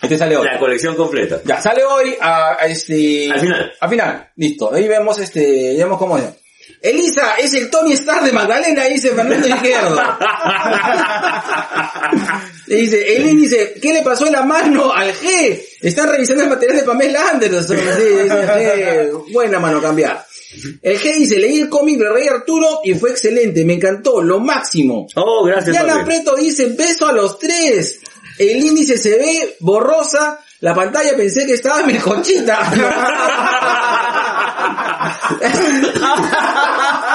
Este 0.00 0.16
sale 0.16 0.36
hoy. 0.36 0.46
La 0.46 0.58
colección 0.58 0.94
completa. 0.94 1.40
Ya, 1.44 1.60
sale 1.60 1.84
hoy 1.84 2.14
a, 2.20 2.52
a 2.60 2.66
este... 2.66 3.28
Al 3.32 3.40
final. 3.40 3.72
Al 3.80 3.90
final, 3.90 4.30
listo. 4.36 4.72
Ahí 4.72 4.86
vemos 4.86 5.18
este, 5.18 5.74
vemos 5.76 5.98
cómo 5.98 6.18
es. 6.18 6.24
Elisa 6.82 7.36
es 7.36 7.54
el 7.54 7.70
Tony 7.70 7.94
Stark 7.94 8.22
de 8.24 8.32
Magdalena, 8.32 8.84
dice 8.84 9.10
Fernando 9.10 9.48
Izquierdo. 9.48 10.00
Le 12.66 12.76
dice, 12.76 13.16
Elin 13.16 13.40
dice, 13.40 13.74
¿qué 13.80 13.92
le 13.92 14.02
pasó 14.02 14.26
en 14.26 14.32
la 14.32 14.42
mano 14.42 14.92
al 14.92 15.12
G? 15.12 15.62
Están 15.80 16.08
revisando 16.08 16.42
el 16.42 16.48
material 16.48 16.78
de 16.78 16.82
Pamela 16.82 17.28
Anderson. 17.30 17.76
Sí, 17.76 18.04
dice, 18.22 18.28
G, 18.28 19.32
buena 19.32 19.60
mano 19.60 19.80
cambiar. 19.80 20.26
El 20.82 20.98
G 20.98 21.14
dice, 21.14 21.38
leí 21.38 21.58
el 21.58 21.68
cómic 21.68 21.98
de 21.98 22.08
Rey 22.08 22.28
Arturo 22.28 22.80
y 22.82 22.94
fue 22.94 23.10
excelente, 23.10 23.64
me 23.64 23.74
encantó, 23.74 24.22
lo 24.22 24.40
máximo. 24.40 25.06
Oh, 25.14 25.44
gracias 25.44 25.72
Diana. 25.72 26.04
Preto 26.04 26.34
dice, 26.36 26.66
beso 26.66 27.06
a 27.06 27.12
los 27.12 27.38
tres. 27.38 28.00
El 28.38 28.64
índice 28.64 28.98
se 28.98 29.10
ve 29.10 29.56
borrosa. 29.60 30.40
La 30.60 30.74
pantalla 30.74 31.16
pensé 31.16 31.46
que 31.46 31.54
estaba 31.54 31.80
en 31.80 31.86
mi 31.86 31.98
conchita. 31.98 32.58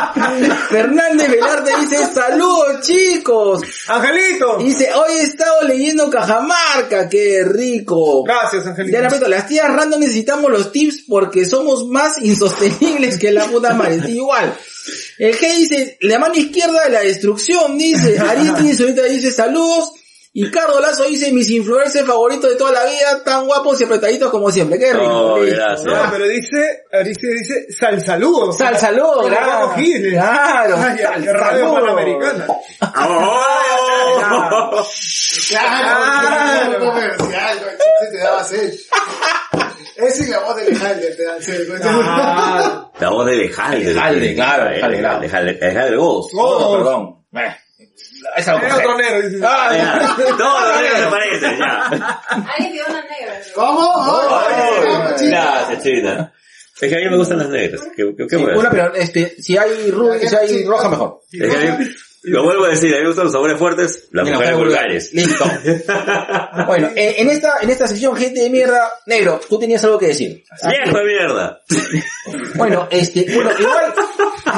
Fernández 0.69 1.29
Velarte 1.29 1.71
dice, 1.81 2.13
saludos 2.13 2.81
chicos. 2.81 3.61
Angelito. 3.87 4.57
Dice, 4.57 4.89
hoy 4.93 5.17
he 5.17 5.21
estado 5.23 5.63
leyendo 5.63 6.09
Cajamarca, 6.09 7.09
qué 7.09 7.43
rico. 7.45 8.23
Gracias, 8.23 8.65
Angelito. 8.65 8.97
Diana 8.97 9.09
Preto, 9.09 9.27
las 9.27 9.47
tías 9.47 9.73
random 9.73 9.99
necesitamos 9.99 10.51
los 10.51 10.71
tips 10.71 11.03
porque 11.07 11.45
somos 11.45 11.87
más 11.87 12.17
insostenibles 12.21 13.17
que 13.17 13.31
la 13.31 13.45
puta 13.45 13.73
madre. 13.73 14.01
Igual. 14.09 14.53
El 15.17 15.37
G 15.37 15.57
dice, 15.57 15.97
la 16.01 16.19
mano 16.19 16.35
izquierda 16.35 16.85
de 16.85 16.89
la 16.89 17.01
destrucción, 17.01 17.77
dice. 17.77 18.17
Aristi 18.29 18.81
ahorita 18.81 19.03
dice 19.03 19.31
saludos. 19.31 19.91
Y 20.33 20.49
Cardo 20.49 20.79
Lazo 20.79 21.03
dice, 21.03 21.29
mis 21.33 21.49
influencers 21.49 22.07
favoritos 22.07 22.49
de 22.49 22.55
toda 22.55 22.71
la 22.71 22.85
vida, 22.85 23.21
tan 23.23 23.45
guapos 23.45 23.81
y 23.81 23.83
apretaditos 23.83 24.31
como 24.31 24.49
siempre. 24.49 24.79
Qué 24.79 24.93
rico. 24.93 25.33
Oh, 25.33 25.37
listo. 25.39 25.57
gracias. 25.59 25.85
No, 25.85 26.09
pero 26.09 26.25
dice, 26.25 26.83
Ariste 26.93 27.27
dice, 27.27 27.65
sal 27.77 28.01
saludos. 28.01 28.57
Sal 28.57 28.77
saludo, 28.77 29.15
Como 29.15 29.27
claro. 29.27 29.67
Paco 29.67 29.75
Giles. 29.81 30.13
Claro, 30.13 30.77
sal 30.77 30.95
qué 30.95 31.33
radio 31.33 31.65
saludo. 31.65 31.73
panamericana. 31.73 32.45
Oh. 32.47 32.63
Claro, 35.49 35.65
se 38.45 38.57
te. 38.57 38.73
Esa 39.97 40.23
es 40.23 40.29
la 40.29 40.39
voz 40.39 40.55
de 40.55 40.61
Alejandro, 40.63 41.07
te 41.15 41.23
da. 41.23 41.35
Ah, 41.83 42.91
La 42.99 43.09
voz 43.09 43.25
de 43.25 43.35
Lejalde. 43.35 43.93
Lejalde, 43.93 44.35
claro, 44.35 44.69
Lejalde, 44.69 44.99
claro. 44.99 45.19
Lejalde, 45.21 45.53
Lejalde 45.53 45.95
Ghost. 45.97 46.29
oh, 46.37 46.77
perdón. 46.77 47.25
Es 48.37 48.47
algo 48.47 48.65
Es 48.67 48.73
otro 48.73 48.97
negro, 48.97 49.21
dice. 49.29 49.43
Ah, 49.45 49.69
Ya, 49.73 50.15
Todos 50.37 50.61
los 50.67 50.81
negros 50.81 50.99
se 50.99 51.07
parecen, 51.07 51.57
ya. 51.59 52.21
Alguien 52.55 52.73
dio 52.73 52.83
una 52.89 53.01
negra. 53.01 53.41
¿Cómo? 53.55 53.79
Oh, 53.93 54.41
Oh. 54.43 55.15
Gracias, 55.19 55.83
China. 55.83 56.33
Es 56.79 56.89
que 56.89 56.95
a 56.95 56.99
mí 56.99 57.09
me 57.09 57.17
gustan 57.17 57.37
las 57.39 57.49
negras. 57.49 57.81
¿Qué, 57.95 58.03
qué, 58.17 58.27
qué 58.27 58.37
Sí, 58.37 58.43
voy 58.43 58.53
a 58.53 58.57
una, 58.57 58.69
hacer? 58.69 58.81
pero 58.91 58.95
este, 58.95 59.35
si 59.41 59.57
hay 59.57 59.91
rubia, 59.91 60.27
si 60.29 60.35
hay 60.35 60.65
roja, 60.65 60.89
mejor. 60.89 61.21
Es 61.31 61.55
que 61.55 61.67
a 61.69 61.75
mí, 61.77 61.85
lo 62.23 62.43
vuelvo 62.43 62.65
a 62.65 62.69
decir, 62.69 62.93
a 62.93 62.97
mí 62.97 63.01
me 63.01 63.07
gustan 63.07 63.25
los 63.25 63.33
sabores 63.33 63.57
fuertes, 63.57 64.07
las 64.11 64.29
mujeres 64.29 64.55
mujeres 64.55 64.57
vulgares. 64.57 65.13
Listo. 65.13 65.43
Bueno, 66.67 66.89
en, 66.95 67.27
en 67.27 67.29
esta, 67.35 67.55
en 67.61 67.69
esta 67.69 67.87
sección, 67.87 68.15
gente 68.15 68.41
de 68.41 68.49
mierda, 68.49 68.91
negro, 69.07 69.39
tú 69.49 69.57
tenías 69.57 69.83
algo 69.83 69.97
que 69.97 70.07
decir. 70.07 70.43
¡Viejo 70.67 70.97
de 70.97 71.03
mierda! 71.05 71.61
Bueno, 72.55 72.87
este, 72.91 73.25
bueno, 73.33 73.49
igual, 73.57 73.93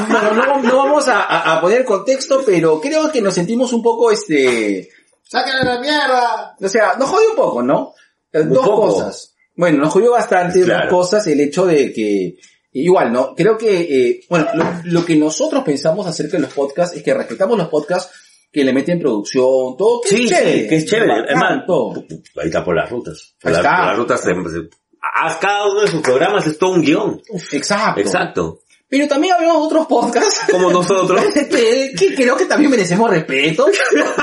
bueno, 0.10 0.34
no, 0.34 0.62
no 0.64 0.78
vamos 0.78 1.08
a, 1.08 1.22
a- 1.24 1.58
a 1.58 1.62
poner 1.62 1.86
contexto, 1.86 2.44
pero 2.46 2.82
creo 2.82 3.12
que 3.12 3.22
nos 3.22 3.34
sentimos 3.36 3.72
un 3.74 3.82
poco, 3.84 4.12
este, 4.12 4.90
¡Sácale 5.24 5.64
la 5.64 5.80
mierda! 5.80 6.56
o 6.60 6.68
sea, 6.68 6.96
nos 6.98 7.10
jodió 7.10 7.30
un 7.32 7.36
poco, 7.36 7.64
¿no? 7.64 7.94
Un 8.34 8.50
Dos 8.54 8.66
poco. 8.66 8.88
cosas. 8.88 9.36
Bueno, 9.56 9.84
nos 9.84 9.94
jodió 9.94 10.12
bastante 10.12 10.64
Claro. 10.64 10.90
dos 10.90 10.90
cosas, 11.10 11.28
el 11.28 11.40
hecho 11.40 11.66
de 11.66 11.94
que, 11.94 12.36
igual, 12.74 13.12
¿no? 13.14 13.34
Creo 13.36 13.58
que, 13.58 13.82
eh, 14.10 14.22
bueno, 14.30 14.48
lo, 14.56 14.66
lo 14.86 15.06
que 15.06 15.16
nosotros 15.16 15.64
pensamos 15.64 16.06
acerca 16.08 16.38
de 16.38 16.44
los 16.44 16.54
podcasts 16.54 16.96
es 16.98 17.04
que 17.04 17.14
respetamos 17.14 17.58
los 17.58 17.68
podcasts 17.70 18.12
que 18.52 18.64
le 18.64 18.74
meten 18.74 19.00
producción, 19.00 19.76
todo, 19.78 20.02
que 20.02 20.10
Sí, 20.10 20.24
es 20.26 20.30
chévere. 20.30 20.68
que 20.68 20.76
es 20.76 20.86
chévere. 20.86 21.14
Es 21.28 21.66
todo. 21.66 21.94
ahí 22.42 22.48
está 22.48 22.64
por 22.64 22.76
las 22.76 22.90
rutas. 22.90 23.36
Por 23.42 23.52
Ahí 23.52 23.58
está. 23.58 23.78
por 23.78 23.86
las 23.88 23.98
rutas 23.98 24.22
se- 24.22 24.34
se- 24.34 24.70
haz 25.16 25.38
cada 25.38 25.66
uno 25.72 25.82
de 25.82 25.88
sus 25.88 26.02
programas 26.02 26.46
es 26.48 26.58
todo 26.58 26.72
un 26.72 26.82
guion. 26.82 27.22
Exacto. 27.52 28.00
Exacto. 28.02 28.60
Pero 28.94 29.08
también 29.08 29.34
habemos 29.34 29.58
otros 29.58 29.88
podcasts 29.88 30.42
Como 30.52 30.70
nosotros. 30.70 31.20
que, 31.34 31.94
que 31.98 32.14
creo 32.14 32.38
que 32.38 32.46
también 32.46 32.70
merecemos 32.70 33.10
respeto. 33.10 33.66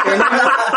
tenemos, 0.05 0.33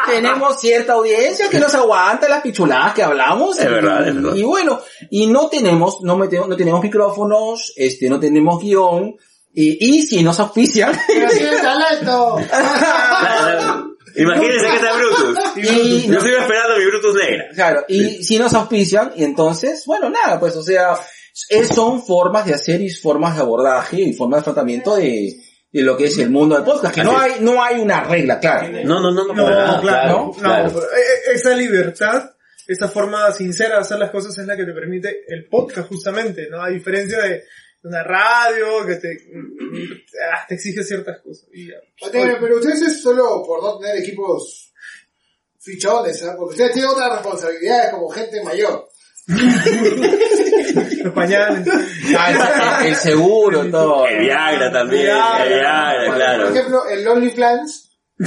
tenemos 0.08 0.60
cierta 0.60 0.94
audiencia 0.94 1.48
que 1.48 1.60
nos 1.60 1.76
aguanta 1.76 2.28
las 2.28 2.42
pichuladas 2.42 2.96
que 2.96 3.04
hablamos. 3.04 3.60
Es 3.60 3.66
y, 3.66 3.70
verdad, 3.70 4.08
es 4.08 4.16
verdad. 4.16 4.34
Y 4.34 4.42
bueno, 4.42 4.80
y 5.12 5.28
no 5.28 5.48
tenemos, 5.48 6.02
no, 6.02 6.18
metemos, 6.18 6.48
no 6.48 6.58
tenemos 6.58 6.82
micrófonos, 6.82 7.72
este, 7.76 8.10
no 8.10 8.20
tenemos 8.20 8.60
guion, 8.64 9.16
y, 9.54 9.98
y 9.98 10.02
si 10.02 10.24
nos 10.24 10.40
auspician. 10.40 10.92
Imagínense 14.16 14.68
que 14.70 14.76
está 14.76 14.94
Brutus. 14.94 15.40
y, 15.56 16.08
Yo 16.08 16.20
sigo 16.20 16.38
esperando 16.38 16.78
mi 16.80 16.86
Brutus 16.86 17.16
negra. 17.16 17.46
claro, 17.54 17.86
y 17.88 18.24
si 18.24 18.40
nos 18.40 18.56
auspician, 18.56 19.12
y 19.16 19.24
entonces, 19.24 19.84
bueno, 19.86 20.10
nada, 20.10 20.40
pues, 20.40 20.56
o 20.56 20.64
sea, 20.64 20.96
es- 21.50 21.68
son 21.70 22.04
formas 22.04 22.46
de 22.46 22.54
hacer 22.54 22.82
y 22.82 22.90
formas 22.90 23.36
de 23.36 23.42
abordaje 23.42 24.00
y 24.02 24.14
formas 24.14 24.42
de 24.42 24.44
tratamiento 24.46 24.96
de, 24.96 25.34
de 25.72 25.82
lo 25.82 25.98
que 25.98 26.06
es 26.06 26.18
el 26.20 26.30
mundo 26.30 26.56
del 26.56 26.64
podcast, 26.64 26.94
que 26.96 27.04
no 27.04 27.18
hay, 27.18 27.34
no 27.42 27.62
hay 27.64 27.80
una 27.80 28.04
regla, 28.04 28.40
claro. 28.40 28.70
No, 28.84 29.00
no, 29.02 29.12
no, 29.12 29.26
no, 29.28 29.34
No, 29.34 29.46
claro, 29.46 29.82
claro, 29.82 30.18
no, 30.28 30.32
claro. 30.32 30.70
pero, 30.74 30.84
eh, 30.86 31.00
eh, 31.02 31.32
esa 31.34 31.56
libertad, 31.56 32.32
esa 32.68 32.88
forma 32.88 33.32
sincera 33.32 33.76
de 33.76 33.82
hacer 33.82 33.98
las 34.00 34.12
cosas 34.12 34.38
es 34.38 34.46
la 34.46 34.56
que 34.56 34.66
te 34.66 34.74
permite 34.74 35.24
el 35.28 35.48
podcast 35.50 35.90
justamente, 35.90 36.48
¿no? 36.50 36.62
A 36.62 36.70
diferencia 36.70 37.20
de 37.22 37.44
una 37.84 38.02
radio 38.04 38.86
que 38.86 38.96
te, 38.96 39.10
ah, 40.32 40.46
te 40.48 40.56
exige 40.56 40.84
ciertas 40.84 41.20
cosas. 41.22 41.50
Y 41.54 41.68
ya. 41.68 41.74
Pero, 42.12 42.38
pero 42.40 42.56
ustedes 42.58 42.82
es 42.84 43.02
solo 43.02 43.44
por 43.46 43.62
no 43.62 43.78
tener 43.80 43.98
equipos 43.98 44.72
fichones, 45.60 46.24
¿ah? 46.24 46.36
Porque 46.38 46.54
ustedes 46.54 46.74
tienen 46.74 46.92
otras 46.92 47.12
responsabilidades 47.14 47.92
como 47.92 48.10
gente 48.10 48.44
mayor. 48.44 48.88
Los 51.04 51.14
pañales. 51.14 51.68
Ah, 52.18 52.80
el, 52.82 52.88
el 52.90 52.96
seguro, 52.96 53.66
todo. 53.70 54.06
El 54.08 54.20
Viagra 54.20 54.72
también, 54.72 55.04
Viagra. 55.04 55.44
el 55.46 55.54
Viagra, 55.60 56.06
Por 56.08 56.16
claro. 56.16 56.50
ejemplo, 56.50 56.88
el 56.90 57.08
OnlyFans 57.08 57.90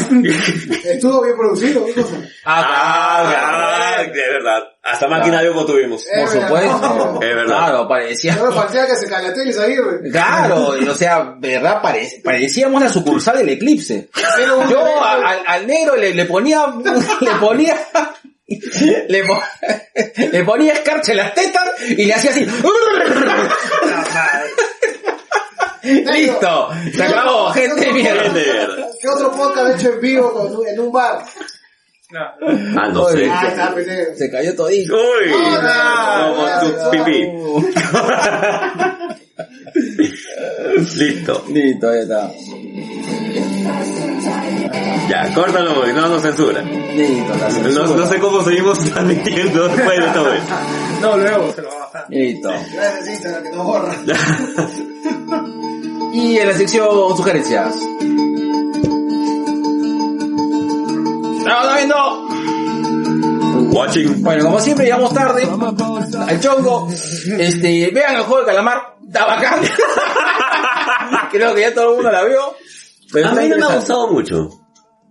estuvo 0.85 1.23
bien 1.23 1.37
producido. 1.37 1.85
¿qué 1.87 1.95
cosa? 1.95 2.17
Ah, 2.45 3.97
ah, 3.99 4.03
de 4.03 4.31
verdad. 4.33 4.63
Hasta 4.83 5.09
máquina 5.09 5.43
de 5.43 5.51
humo 5.51 5.65
tuvimos. 5.67 6.05
Por 6.05 6.29
supuesto. 6.29 7.19
Es 7.23 7.35
verdad. 7.35 7.57
Claro, 7.57 7.89
parecía. 7.89 8.35
Solo 8.37 8.53
faltaba 8.53 8.87
que 8.87 8.97
se 8.97 9.09
calatee 9.09 9.49
y 9.51 9.59
Aguirre. 9.59 10.11
Claro, 10.11 10.69
o 10.91 10.95
sea, 10.95 11.35
verdad, 11.39 11.81
Pare- 11.83 12.21
parecíamos 12.23 12.83
la 12.83 12.89
sucursal 12.89 13.39
del 13.39 13.49
eclipse. 13.51 14.09
Yo 14.71 15.05
al, 15.05 15.43
al 15.47 15.67
negro 15.67 15.97
le, 15.97 16.15
le 16.15 16.25
ponía, 16.27 16.67
le 17.21 17.31
ponía, 17.41 17.77
le, 19.09 19.25
po- 19.25 19.43
le 20.33 20.45
ponía 20.45 20.73
escarcha 20.75 21.13
en 21.13 21.19
las 21.19 21.35
tetas 21.35 21.65
y 21.91 22.05
le 22.05 22.15
hacía 22.15 22.31
así. 22.31 22.47
Listo, 25.83 26.69
se 26.95 27.03
acabó, 27.03 27.51
gente 27.53 27.81
de 27.87 27.93
mierda. 27.93 28.33
¿Qué 29.01 29.09
otro 29.09 29.31
podcast 29.33 29.79
hecho 29.81 29.93
en 29.95 30.01
vivo 30.01 30.33
con- 30.33 30.67
en 30.67 30.81
un 30.81 30.91
bar? 30.93 31.25
Ah, 32.15 32.89
no 32.93 33.09
sé. 33.09 33.29
Ah. 33.29 33.75
Se 34.17 34.31
cayó 34.31 34.55
todito. 34.55 34.95
Uy, 34.95 35.31
no, 35.31 36.35
como 36.37 36.47
no, 36.47 36.61
tu 36.61 36.69
no. 36.77 36.91
pipí. 36.91 37.29
Listo. 40.99 41.45
Listo, 41.49 41.95
ya 41.95 42.01
está. 42.03 42.31
Ya, 45.09 45.33
córtalo 45.35 45.75
porque 45.75 45.93
no 45.93 46.09
nos 46.09 46.23
censura. 46.23 46.63
Listo, 46.63 47.35
la 47.37 47.49
No, 47.49 47.51
censura. 47.51 47.97
no 47.97 48.07
sé 48.07 48.19
cómo 48.19 48.43
seguimos 48.43 48.79
transmitiendo 48.79 49.69
después 49.69 49.99
de 50.01 50.09
todo 50.13 50.33
esto. 50.33 50.55
No, 51.01 51.15
luego 51.19 51.53
se 51.55 51.61
lo 51.63 51.69
va 51.69 51.75
a 51.75 51.79
bajar. 51.81 52.07
Listo. 52.09 52.49
Gracias 52.73 53.07
Instagram 53.09 53.43
que 53.43 53.51
nos 53.51 53.65
borra. 53.67 53.95
Y 56.13 56.39
en 56.39 56.49
la 56.49 56.55
sección 56.55 56.89
sugerencias. 57.15 57.75
No, 61.45 61.87
no. 61.87 62.27
Watching. 63.73 64.23
Bueno, 64.23 64.45
como 64.45 64.61
siempre 64.61 64.87
llegamos 64.87 65.13
tarde 65.13 65.47
al 66.27 66.41
chongo. 66.41 66.89
Este, 67.39 67.91
vean 67.93 68.15
el 68.17 68.23
juego 68.23 68.41
de 68.41 68.47
calamar, 68.47 68.95
está 69.07 69.27
bacán. 69.27 69.61
Creo 71.31 71.55
que 71.55 71.61
ya 71.61 71.75
todo 71.75 71.91
el 71.91 71.95
mundo 71.97 72.11
la 72.11 72.25
vio. 72.25 72.55
Pero 73.13 73.29
A 73.29 73.33
mí 73.35 73.49
no 73.49 73.57
me 73.59 73.65
ha 73.67 73.77
gustado 73.77 74.09
mucho. 74.13 74.49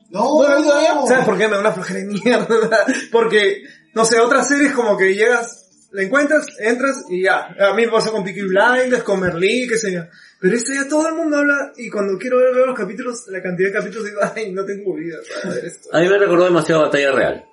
No, 0.09 0.21
¿No 0.41 0.43
lo 0.49 0.55
viste 0.57 0.69
todavía? 0.69 0.93
no. 0.95 1.07
¿Sabes 1.07 1.25
por 1.25 1.37
qué 1.37 1.47
me 1.47 1.53
da 1.55 1.59
una 1.59 1.71
flojera 1.71 1.99
de 1.99 2.05
mierda? 2.05 2.85
Porque, 3.11 3.63
no 3.93 4.05
sé, 4.05 4.19
otras 4.19 4.47
series 4.47 4.73
como 4.73 4.97
que 4.97 5.13
llegas, 5.13 5.87
la 5.91 6.03
encuentras, 6.03 6.45
entras 6.59 7.03
y 7.09 7.23
ya. 7.23 7.55
A 7.59 7.73
mí 7.73 7.85
me 7.85 7.91
pasa 7.91 8.11
con 8.11 8.23
Peaky 8.23 8.41
Blinders, 8.43 9.03
con 9.03 9.19
Merlí, 9.19 9.67
qué 9.67 9.77
sé 9.77 9.91
yo. 9.93 10.01
Pero 10.39 10.55
esta 10.57 10.73
ya 10.73 10.87
todo 10.87 11.07
el 11.07 11.15
mundo 11.15 11.37
habla 11.37 11.71
y 11.77 11.89
cuando 11.89 12.17
quiero 12.19 12.37
ver, 12.37 12.53
ver 12.53 12.67
los 12.67 12.77
capítulos, 12.77 13.23
la 13.29 13.41
cantidad 13.41 13.69
de 13.69 13.73
capítulos 13.73 14.05
digo, 14.05 14.19
ay, 14.35 14.51
no 14.51 14.63
tengo 14.65 14.93
vida 14.93 15.17
para 15.41 15.55
ver 15.55 15.65
esto. 15.65 15.89
A 15.91 15.99
mí 16.01 16.07
me 16.09 16.17
recordó 16.17 16.43
demasiado 16.45 16.81
Batalla 16.83 17.11
Real. 17.11 17.45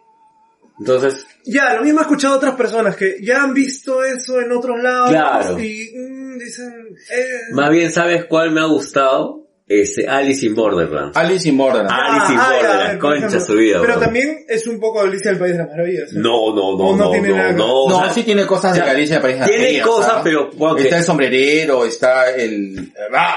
Entonces, 0.79 1.27
Ya, 1.45 1.75
lo 1.75 1.83
mismo 1.83 2.01
he 2.01 2.03
escuchado 2.03 2.35
a 2.35 2.37
otras 2.39 2.55
personas 2.57 2.97
que 2.97 3.19
ya 3.23 3.43
han 3.43 3.55
visto 3.55 4.03
eso 4.05 4.41
en 4.41 4.51
otros 4.53 4.83
lados 4.83 5.11
Claro. 5.11 5.59
y 5.61 5.93
mm, 5.95 6.39
dicen, 6.39 6.97
eh, 7.15 7.25
más 7.53 7.71
bien, 7.71 7.91
¿sabes 7.93 8.25
cuál 8.27 8.51
me 8.51 8.61
ha 8.61 8.65
gustado? 8.67 9.42
Este, 9.69 10.07
Alice 10.07 10.45
in 10.45 10.55
Borderlands. 10.55 11.17
Alice 11.17 11.49
in 11.49 11.57
Borderland. 11.57 11.91
Alice 11.91 12.33
in 12.33 12.39
ah, 12.39 12.51
Borderlands, 12.53 13.01
concha 13.01 13.17
ejemplo. 13.27 13.41
su 13.41 13.55
vida. 13.55 13.81
Pero 13.81 13.93
bro. 13.95 14.03
también 14.03 14.45
es 14.49 14.67
un 14.67 14.81
poco 14.81 15.01
Alicia 15.01 15.31
del 15.31 15.41
País 15.41 15.53
de 15.53 15.59
las 15.59 15.69
Maravillas. 15.69 16.11
¿eh? 16.11 16.15
No, 16.17 16.55
no, 16.55 16.77
no, 16.77 16.97
no 16.97 16.97
no, 16.97 17.11
tiene 17.11 17.29
no, 17.29 17.37
nada 17.37 17.53
no, 17.53 17.73
o 17.85 17.89
No, 17.91 17.99
sea, 18.01 18.13
sí 18.13 18.23
tiene 18.23 18.45
cosas 18.45 18.75
de 18.75 18.83
Alicia 18.83 19.17
de 19.17 19.23
País 19.23 19.35
de 19.35 19.41
las 19.41 19.49
tiene 19.49 19.63
Maravillas, 19.63 19.87
cosas, 19.87 20.13
¿ah? 20.17 20.21
pero, 20.23 20.51
Está 20.77 20.99
el 20.99 21.05
sombrerero, 21.05 21.85
está 21.85 22.31
el... 22.35 22.93
¡Ah! 23.15 23.37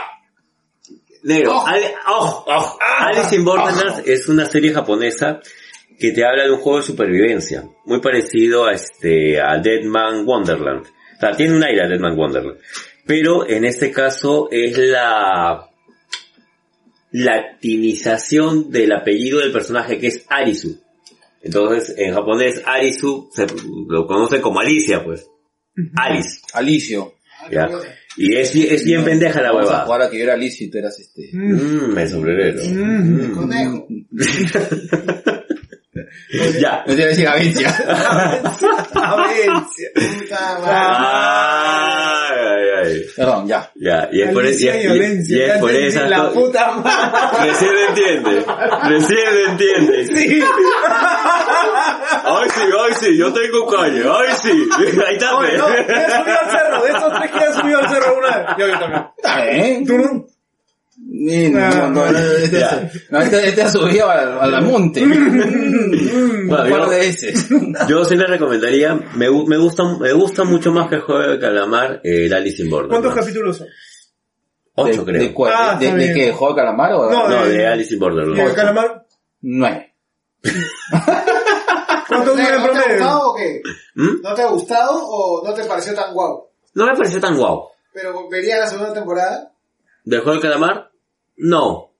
Negro, 1.23 1.55
Ojo. 1.57 1.67
Ali- 1.67 1.85
ojo, 2.07 2.45
ojo. 2.47 2.79
Alice 2.99 3.35
in 3.35 3.43
Borderlands 3.45 4.03
es 4.05 4.27
una 4.27 4.45
serie 4.45 4.73
japonesa 4.73 5.39
que 5.99 6.11
te 6.11 6.23
habla 6.25 6.43
de 6.43 6.51
un 6.51 6.57
juego 6.59 6.79
de 6.79 6.85
supervivencia, 6.85 7.63
muy 7.85 7.99
parecido 8.01 8.65
a 8.65 8.73
este, 8.73 9.39
a 9.41 9.57
Dead 9.57 9.83
Man 9.85 10.25
Wonderland. 10.27 10.85
O 10.85 11.19
sea, 11.19 11.31
tiene 11.35 11.55
un 11.55 11.63
aire 11.63 11.83
a 11.83 11.87
Dead 11.87 11.99
Man 11.99 12.17
Wonderland. 12.17 12.59
Pero 13.07 13.47
en 13.47 13.65
este 13.65 13.91
caso 13.91 14.49
es 14.51 14.77
la 14.77 15.67
latinización 17.17 18.71
del 18.71 18.91
apellido 18.91 19.39
del 19.39 19.51
personaje 19.51 19.97
que 19.99 20.07
es 20.07 20.25
Arisu. 20.29 20.81
Entonces, 21.41 21.93
en 21.97 22.13
japonés, 22.13 22.61
Arisu 22.65 23.29
se 23.33 23.45
lo 23.87 24.05
conocen 24.07 24.41
como 24.41 24.59
Alicia, 24.59 25.03
pues. 25.03 25.27
Alice. 25.95 26.39
Alicio. 26.53 27.13
¿ya? 27.51 27.69
Y 28.17 28.35
es, 28.37 28.53
bien- 28.53 28.73
es 28.73 28.83
bien 28.83 29.03
pendeja 29.03 29.41
la 29.41 29.53
huevada. 29.53 29.85
jugar 29.85 30.01
a 30.03 30.09
que 30.09 30.17
yo 30.17 30.23
era 30.23 30.33
Alicio 30.33 30.65
y 30.67 30.71
tú 30.71 30.77
eras 30.77 30.97
este... 30.99 31.29
Mmm, 31.33 31.97
el 31.97 32.09
sombrerero. 32.09 32.61
Mm. 32.63 33.31
Conejo. 33.35 33.87
ya. 36.59 36.83
No 36.87 36.95
te 36.95 37.01
iba 37.01 37.03
a 37.03 37.07
decir 37.09 37.27
Avencia. 37.27 37.69
Avencia. 38.93 39.89
Ay, 42.55 42.63
ay. 42.83 43.05
Perdón, 43.15 43.47
ya. 43.47 43.71
Ya, 43.75 44.09
y 44.11 44.21
es 44.21 44.31
por, 44.31 44.45
es, 44.45 44.61
y 44.61 44.67
y 44.67 44.69
y 44.69 45.09
es 45.11 45.27
ya 45.27 45.59
por 45.59 45.71
esa... 45.71 46.07
La 46.07 46.29
puta 46.31 46.71
madre. 46.71 47.49
Recién 47.51 47.73
lo 47.73 47.87
entiende. 47.89 48.45
Recién 48.83 49.35
lo 49.35 49.49
entiende. 49.51 50.07
Sí. 50.07 50.43
Ay 52.27 52.49
sí, 52.49 52.61
ay 52.61 52.93
sí, 52.99 53.17
yo 53.17 53.33
tengo 53.33 53.67
calle. 53.67 54.03
Ay 54.09 54.27
sí. 54.41 54.69
Ahí 55.07 55.15
está. 55.15 55.35
Oye, 55.37 55.57
no, 55.57 55.65
¿quién 55.65 55.91
ha 55.91 56.19
subido 56.19 56.37
al 56.39 56.51
cerro? 56.51 56.83
De 56.83 56.89
estos 56.89 57.13
tres, 57.13 57.31
¿quién 57.31 57.43
ha 57.43 57.53
subido 57.53 57.79
al 57.79 57.89
cerro 57.89 58.17
una 58.17 58.37
vez? 58.37 58.47
Yo, 58.57 58.67
yo 58.67 58.79
también. 58.79 59.05
Está 59.17 59.41
bien. 59.41 59.85
¿Tú 59.85 59.97
no? 59.97 60.25
Ni- 60.97 61.49
No, 61.49 61.89
no, 61.89 62.11
no, 62.11 62.19
este, 62.21 62.59
Ya. 62.59 62.89
no, 63.09 63.19
este, 63.19 63.47
este 63.49 63.61
ha 63.63 63.69
subido 63.69 64.09
al, 64.09 64.53
al 64.53 64.63
monte. 64.65 65.03
Un 65.03 66.47
Bueno, 66.47 66.69
par 66.69 66.69
yo- 66.69 66.89
de 66.89 66.97
veces. 66.99 67.47
Yo 67.89 68.05
sí 68.05 68.15
le 68.15 68.27
recomendaría, 68.27 68.93
me, 69.15 69.29
me 69.29 69.57
gusta, 69.57 69.83
me 69.99 70.13
gusta 70.13 70.43
mucho 70.45 70.71
más 70.71 70.87
que 70.89 70.95
el 70.95 71.01
juego 71.01 71.21
de 71.31 71.39
calamar, 71.39 71.99
eh, 72.03 72.25
el 72.27 72.33
Alice 72.33 72.61
in 72.63 72.69
Borderlands. 72.69 73.01
¿Cuántos 73.03 73.23
capítulos 73.25 73.57
son? 73.57 73.67
Ocho 74.77 75.03
¿De, 75.05 75.11
creo. 75.11 75.21
¿De, 75.21 75.33
cuál? 75.33 75.53
Ah, 75.55 75.77
¿De, 75.79 75.91
de, 75.91 76.13
qué? 76.13 76.31
¿Juego 76.31 76.53
de 76.53 76.61
calamar 76.61 76.93
o 76.93 77.09
No, 77.11 77.27
No, 77.29 77.45
eh, 77.45 77.49
de 77.49 77.67
Alice 77.67 77.93
in 77.93 77.97
¿Y 77.97 77.99
Borderlands. 77.99 78.49
el 78.49 78.55
calamar? 78.55 79.05
Nueve. 79.41 79.93
¿Cuánto 82.07 82.31
dura 82.35 82.55
en 82.55 82.61
¿No 82.61 82.71
te 82.71 82.77
ha 82.77 82.87
gustado 82.93 83.31
o 83.31 83.35
qué? 83.35 83.61
¿Mm? 83.95 84.21
¿No 84.21 84.33
te 84.33 84.41
ha 84.41 84.47
gustado 84.47 84.91
o 85.05 85.43
no 85.47 85.53
te 85.53 85.63
pareció 85.65 85.93
tan 85.93 86.13
guau? 86.13 86.49
No 86.73 86.85
me 86.85 86.95
pareció 86.95 87.19
tan 87.19 87.35
guau. 87.37 87.69
Pero 87.93 88.29
verías 88.29 88.59
la 88.59 88.67
segunda 88.67 88.93
temporada. 88.93 89.51
¿Del 90.05 90.21
juego 90.21 90.35
de 90.37 90.41
calamar? 90.41 90.91
No. 91.37 91.91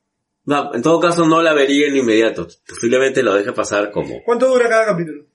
No, 0.46 0.74
en 0.76 0.82
todo 0.82 1.00
caso 1.00 1.26
no 1.26 1.42
la 1.42 1.54
vería 1.54 1.88
en 1.88 1.98
inmediato. 1.98 2.48
Posiblemente 2.68 3.24
lo 3.24 3.34
deje 3.34 3.52
pasar 3.52 3.92
como. 3.92 4.22
¿Cuánto 4.24 4.48
dura 4.48 4.70
cada 4.70 4.86
capítulo? 4.86 5.26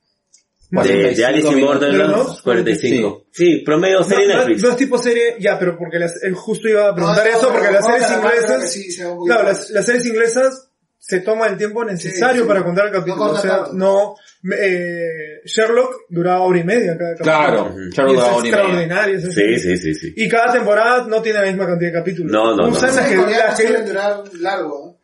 De, 0.70 1.14
de 1.16 1.26
Alice 1.26 1.48
in 1.48 1.54
45 1.56 1.56
minutos. 1.56 1.80
¿De 1.80 1.86
los 1.88 1.98
Borderlands, 1.98 2.26
dos? 2.28 2.42
45. 2.42 3.26
Sí, 3.32 3.56
promedio 3.66 4.04
serie 4.04 4.28
no, 4.28 4.34
no, 4.34 4.38
Netflix. 4.38 4.62
no 4.62 4.70
es 4.70 4.76
tipo 4.76 4.98
serie, 4.98 5.36
ya, 5.40 5.58
pero 5.58 5.76
porque 5.76 5.98
las, 5.98 6.22
el 6.22 6.34
justo 6.36 6.68
iba 6.68 6.88
a 6.88 6.94
preguntar 6.94 7.26
No, 7.26 7.32
no, 7.32 7.38
eso, 7.38 7.52
porque 7.52 7.72
las 7.72 7.84
series 7.84 8.10
inglesas, 8.12 8.72
sí, 8.72 8.96
claro, 9.26 9.42
las 9.48 9.86
series 9.86 10.06
inglesas 10.06 10.69
se 11.02 11.20
toma 11.20 11.46
el 11.48 11.56
tiempo 11.56 11.82
necesario 11.84 12.42
Sí, 12.42 12.42
sí. 12.42 12.46
para 12.48 12.62
contar 12.62 12.86
el 12.86 12.92
capítulo. 12.92 13.24
No 13.24 13.30
o 13.32 13.36
sea, 13.38 13.56
tanto. 13.64 13.72
no, 13.72 14.14
eh, 14.56 15.40
Sherlock 15.44 16.02
duraba 16.10 16.40
hora 16.42 16.58
y 16.60 16.64
media 16.64 16.96
cada 16.96 17.14
capítulo. 17.16 17.24
Claro. 17.24 17.74
Sherlock 17.90 18.12
y 18.12 18.16
es 18.16 18.20
daba 18.22 18.36
hora 18.36 18.48
y 18.48 18.50
media. 18.50 18.62
extraordinario. 18.64 19.18
esa 19.18 19.32
Sí, 19.32 19.58
sí, 19.58 19.76
sí, 19.78 19.94
sí. 19.94 20.12
Y 20.16 20.28
cada 20.28 20.52
temporada 20.52 21.06
no 21.08 21.20
tiene 21.22 21.40
la 21.40 21.46
misma 21.46 21.66
cantidad 21.66 21.90
de 21.90 21.98
capítulos. 21.98 22.30
No, 22.30 22.54
no, 22.54 22.66
no. 22.66 22.68
Usan 22.68 22.90
no. 22.90 22.96
Las 22.96 23.08
que- 23.08 23.16
coreanas 23.16 23.60
que- 23.60 23.82
durar 23.82 24.22
largo. 24.40 24.84
¿no? 24.86 25.00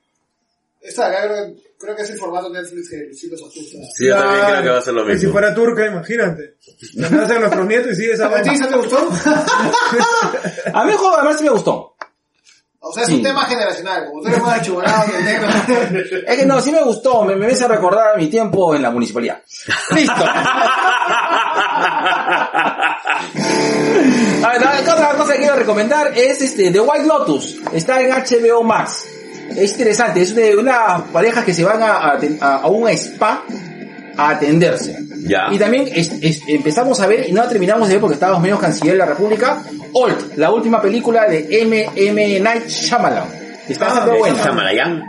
Esta 0.88 1.08
de 1.10 1.16
acá 1.16 1.26
creo, 1.28 1.54
creo 1.80 1.96
que 1.96 2.02
es 2.02 2.10
el 2.10 2.18
formato 2.18 2.48
Netflix 2.50 2.88
que 2.90 3.12
sí 3.14 3.28
los 3.28 3.40
ajusta. 3.40 3.78
Sí, 3.96 4.06
yo 4.06 4.14
también 4.16 4.44
creo 4.46 4.62
que 4.62 4.68
va 4.68 4.78
a 4.78 4.82
ser 4.82 4.94
lo 4.94 5.02
Y 5.02 5.06
si 5.06 5.12
mismo. 5.14 5.32
fuera 5.32 5.52
turca, 5.54 5.86
imagínate. 5.86 6.54
La 6.94 7.10
nacen 7.10 7.40
nuestros 7.40 7.66
nietos 7.66 7.90
y 7.92 7.94
sigue 7.96 8.12
esa 8.12 8.26
¿A 8.28 8.42
ti. 8.42 8.50
Isa, 8.52 8.68
te 8.68 8.76
gustó? 8.76 8.96
A 10.74 10.84
mí 10.84 10.90
el 10.92 10.96
juego 10.96 11.10
de 11.10 11.16
calamar 11.16 11.38
sí 11.38 11.44
me 11.44 11.50
gustó. 11.50 11.95
O 12.88 12.92
sea, 12.92 13.02
es 13.02 13.08
Sí. 13.08 13.16
un 13.16 13.22
tema 13.22 13.44
generacional. 13.44 14.06
Como 14.06 14.22
tú 14.22 14.28
eres 14.28 14.40
más 14.42 14.60
achugonado 14.60 15.06
que 15.10 15.16
el 15.18 15.24
negro. 15.24 15.48
Es 16.26 16.36
que 16.38 16.46
no, 16.46 16.60
sí 16.60 16.70
me 16.72 16.82
gustó, 16.82 17.24
me, 17.24 17.34
me 17.36 17.46
a 17.52 17.68
recordar 17.68 18.16
mi 18.16 18.28
tiempo 18.28 18.74
en 18.74 18.82
la 18.82 18.90
municipalidad. 18.90 19.40
¡Listo! 19.94 20.14
A 24.44 24.48
ver, 24.50 24.60
la 24.60 24.92
otra 24.94 25.14
cosa 25.16 25.32
que 25.32 25.38
quiero 25.40 25.56
recomendar 25.56 26.12
es 26.16 26.40
este, 26.40 26.70
The 26.70 26.80
White 26.80 27.06
Lotus. 27.06 27.56
Está 27.72 28.00
en 28.00 28.10
HBO 28.10 28.62
Max. 28.62 29.04
Es 29.56 29.72
interesante, 29.72 30.22
es 30.22 30.34
de 30.34 30.56
una 30.56 31.04
pareja 31.12 31.44
que 31.44 31.54
se 31.54 31.64
van 31.64 31.82
a- 31.82 32.18
a 32.40 32.66
un 32.66 32.88
spa 32.90 33.42
a 34.16 34.30
atenderse. 34.30 34.98
Ya. 35.26 35.48
Y 35.50 35.58
también 35.58 35.88
es- 35.94 36.12
es- 36.20 36.42
empezamos 36.48 37.00
a 37.00 37.06
ver, 37.06 37.28
y 37.28 37.32
no 37.32 37.42
terminamos 37.48 37.88
de 37.88 37.94
ver 37.94 38.00
porque 38.00 38.14
estábamos 38.14 38.42
medio 38.42 38.58
canciller 38.58 38.92
de 38.94 38.98
la 38.98 39.06
República, 39.06 39.62
Old, 39.92 40.36
la 40.36 40.50
última 40.50 40.80
película 40.80 41.26
de 41.26 41.46
M. 41.62 41.90
M. 41.96 42.40
Night 42.40 42.66
Shyamalan. 42.68 43.46
Está 43.68 43.86
Ah, 43.86 43.88
bastante 43.88 44.12
de 44.12 44.18
buena. 44.20 44.36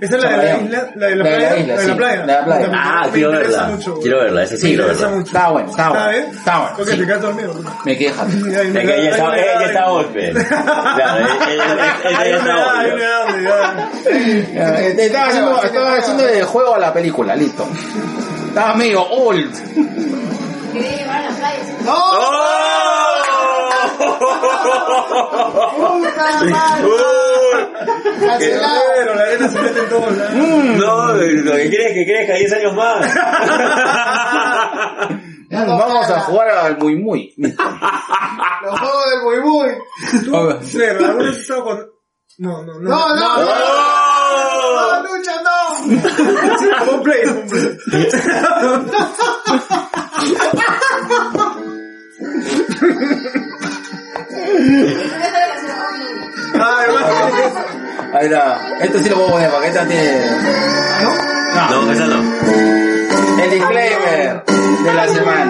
Esa 0.01 0.15
es 0.17 0.23
la 0.23 0.29
de 0.31 0.37
la 0.37 0.57
isla, 0.57 0.91
la 0.95 1.05
de 1.07 1.15
la 1.15 1.23
La 1.23 1.29
de 1.29 1.37
la 1.37 1.37
playa. 1.37 1.49
La 1.49 1.55
de 1.55 1.67
la 1.67 1.77
sí, 1.77 1.91
playa. 1.91 2.15
la 2.15 2.21
de 2.25 2.27
la 2.39 2.45
playa. 2.45 2.69
Ah, 2.73 3.01
Me 3.05 3.11
quiero 3.11 3.31
verla. 3.31 3.63
mucho, 3.67 3.99
Quiero 3.99 4.17
verla, 4.17 4.47
sí 4.47 4.53
Me 4.55 4.59
quiero 4.61 4.85
verla. 4.87 5.07
mucho. 5.09 5.27
Está 5.27 5.49
bueno, 5.51 5.69
está 5.69 5.83
¿Está 5.83 5.89
bueno. 5.99 6.09
bien? 6.09 6.25
Está 6.39 6.57
bueno. 6.57 6.73
Porque 6.77 6.91
sí. 6.91 6.97
te 6.97 7.05
quedas 7.05 7.21
dormido. 7.21 7.53
Me 7.85 7.97
queja. 7.99 8.25
Ella 8.25 9.09
está, 9.11 9.37
ella 9.37 9.65
está 9.67 9.89
golpe. 9.89 10.31
Claro, 10.33 11.27
ella- 11.51 11.97
está 12.37 12.55
golpe. 12.87 13.03
Estaba 15.05 15.27
haciendo, 15.27 15.61
estaba 15.63 15.95
haciendo 15.97 16.27
el 16.27 16.43
juego 16.45 16.73
a 16.75 16.79
la 16.79 16.91
película, 16.93 17.35
listo. 17.35 17.67
Estaba 18.57 18.73
medio 18.73 19.03
old. 19.03 19.53
A 21.07 21.21
la 21.21 21.29
playa. 21.29 21.61
¡Puta 25.77 26.43
madre! 26.49 26.85
Uy, 26.87 27.61
¡Cancelado! 28.19 28.81
Pero 28.95 29.13
la 29.13 29.21
arena 29.21 29.47
se 29.47 29.59
mete 29.61 29.79
en 29.79 29.89
todos 29.89 30.17
lados. 30.17 30.33
No, 30.33 31.13
lo 31.13 31.19
que 31.53 31.69
quieres 31.69 31.87
es 31.87 31.93
que 31.93 32.05
crezca 32.05 32.33
10 32.33 32.53
años 32.53 32.73
más. 32.73 33.05
No 35.49 35.63
Mm, 35.63 35.79
Vamos 35.79 36.09
a 36.09 36.19
jugar 36.21 36.49
al 36.49 36.77
muy 36.77 36.95
muy. 36.97 37.33
Los 37.37 37.53
juegos 38.79 39.05
del 39.09 39.21
muy 39.23 39.39
muy. 39.39 39.69
Estaba 40.13 41.63
con... 41.63 41.85
No, 42.39 42.63
no, 42.63 42.73
no. 42.73 42.89
No, 42.89 43.15
no, 43.15 43.37
no. 43.37 43.45
¡Oh! 43.47 45.01
No, 45.03 45.15
lucha, 45.15 45.31
no. 45.41 45.53
Un 46.93 47.03
play, 47.03 47.23
un 47.25 47.47
play. 47.47 47.77
Ahí 58.13 58.25
está. 58.25 58.59
Esto 58.79 58.99
sí 58.99 59.09
lo 59.09 59.15
puedo 59.15 59.31
poner, 59.31 59.51
porque 59.51 59.67
esta 59.67 59.85
tiene... 59.85 60.21
No. 61.03 61.85
No, 61.85 61.91
esa 61.91 62.07
no. 62.07 62.23
El 63.43 63.51
disclaimer 63.51 64.43
de 64.45 64.93
la 64.93 65.07
semana. 65.07 65.46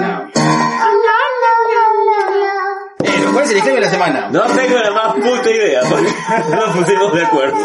De 3.78 3.86
la 3.86 3.90
semana? 3.90 4.30
No 4.32 4.44
tengo 4.44 4.78
la 4.78 4.92
más 4.92 5.13
puta 5.16 5.52
idea, 5.52 5.82
porque 5.90 6.10
no 6.50 6.56
nos 6.56 6.78
pusimos 6.78 7.13
de 7.13 7.26
acuerdo. 7.26 7.58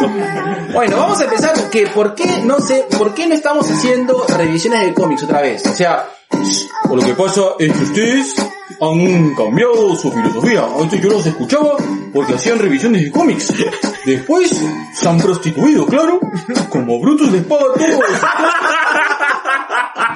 Bueno, 0.72 0.96
vamos 0.96 1.20
a 1.20 1.24
empezar 1.24 1.70
que 1.70 1.86
por 1.88 2.14
qué 2.14 2.42
no 2.44 2.60
sé, 2.60 2.86
por 2.98 3.14
qué 3.14 3.26
no 3.26 3.34
estamos 3.34 3.70
haciendo 3.70 4.24
revisiones 4.28 4.82
de 4.82 4.94
cómics 4.94 5.24
otra 5.24 5.40
vez. 5.40 5.66
O 5.66 5.74
sea, 5.74 6.08
o 6.88 6.96
lo 6.96 7.02
que 7.02 7.14
pasa 7.14 7.40
es 7.58 7.72
que 7.72 7.84
ustedes 7.84 8.34
han 8.80 9.34
cambiado 9.34 9.96
su 9.96 10.10
filosofía. 10.10 10.66
Antes 10.78 11.00
yo 11.00 11.10
los 11.10 11.26
escuchaba 11.26 11.76
porque 12.12 12.34
hacían 12.34 12.58
revisiones 12.58 13.04
de 13.04 13.10
cómics. 13.10 13.52
Después 14.04 14.60
se 14.94 15.08
han 15.08 15.18
prostituido, 15.18 15.86
claro, 15.86 16.20
como 16.68 17.00
brutos 17.00 17.32
de 17.32 17.38
espada 17.38 17.64
todos. 17.74 18.04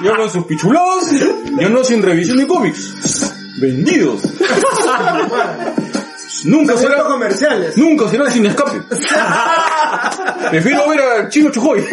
Y 0.03 0.09
hagan 0.09 0.31
sus 0.31 0.45
pichuladas, 0.45 1.11
ya 1.59 1.69
no 1.69 1.81
hacen 1.81 2.03
revisión 2.03 2.39
de 2.39 2.47
cómics. 2.47 3.33
Vendidos. 3.59 4.21
Nunca 6.47 6.77
será 6.77 6.95
Haciendo 6.95 7.13
comerciales. 7.13 7.77
Nunca 7.77 8.09
será 8.09 8.31
sin 8.31 8.47
escape. 8.47 8.81
Prefiero 10.51 10.89
ver 10.89 11.01
al 11.01 11.29
chino 11.29 11.51
Chujoy. 11.51 11.85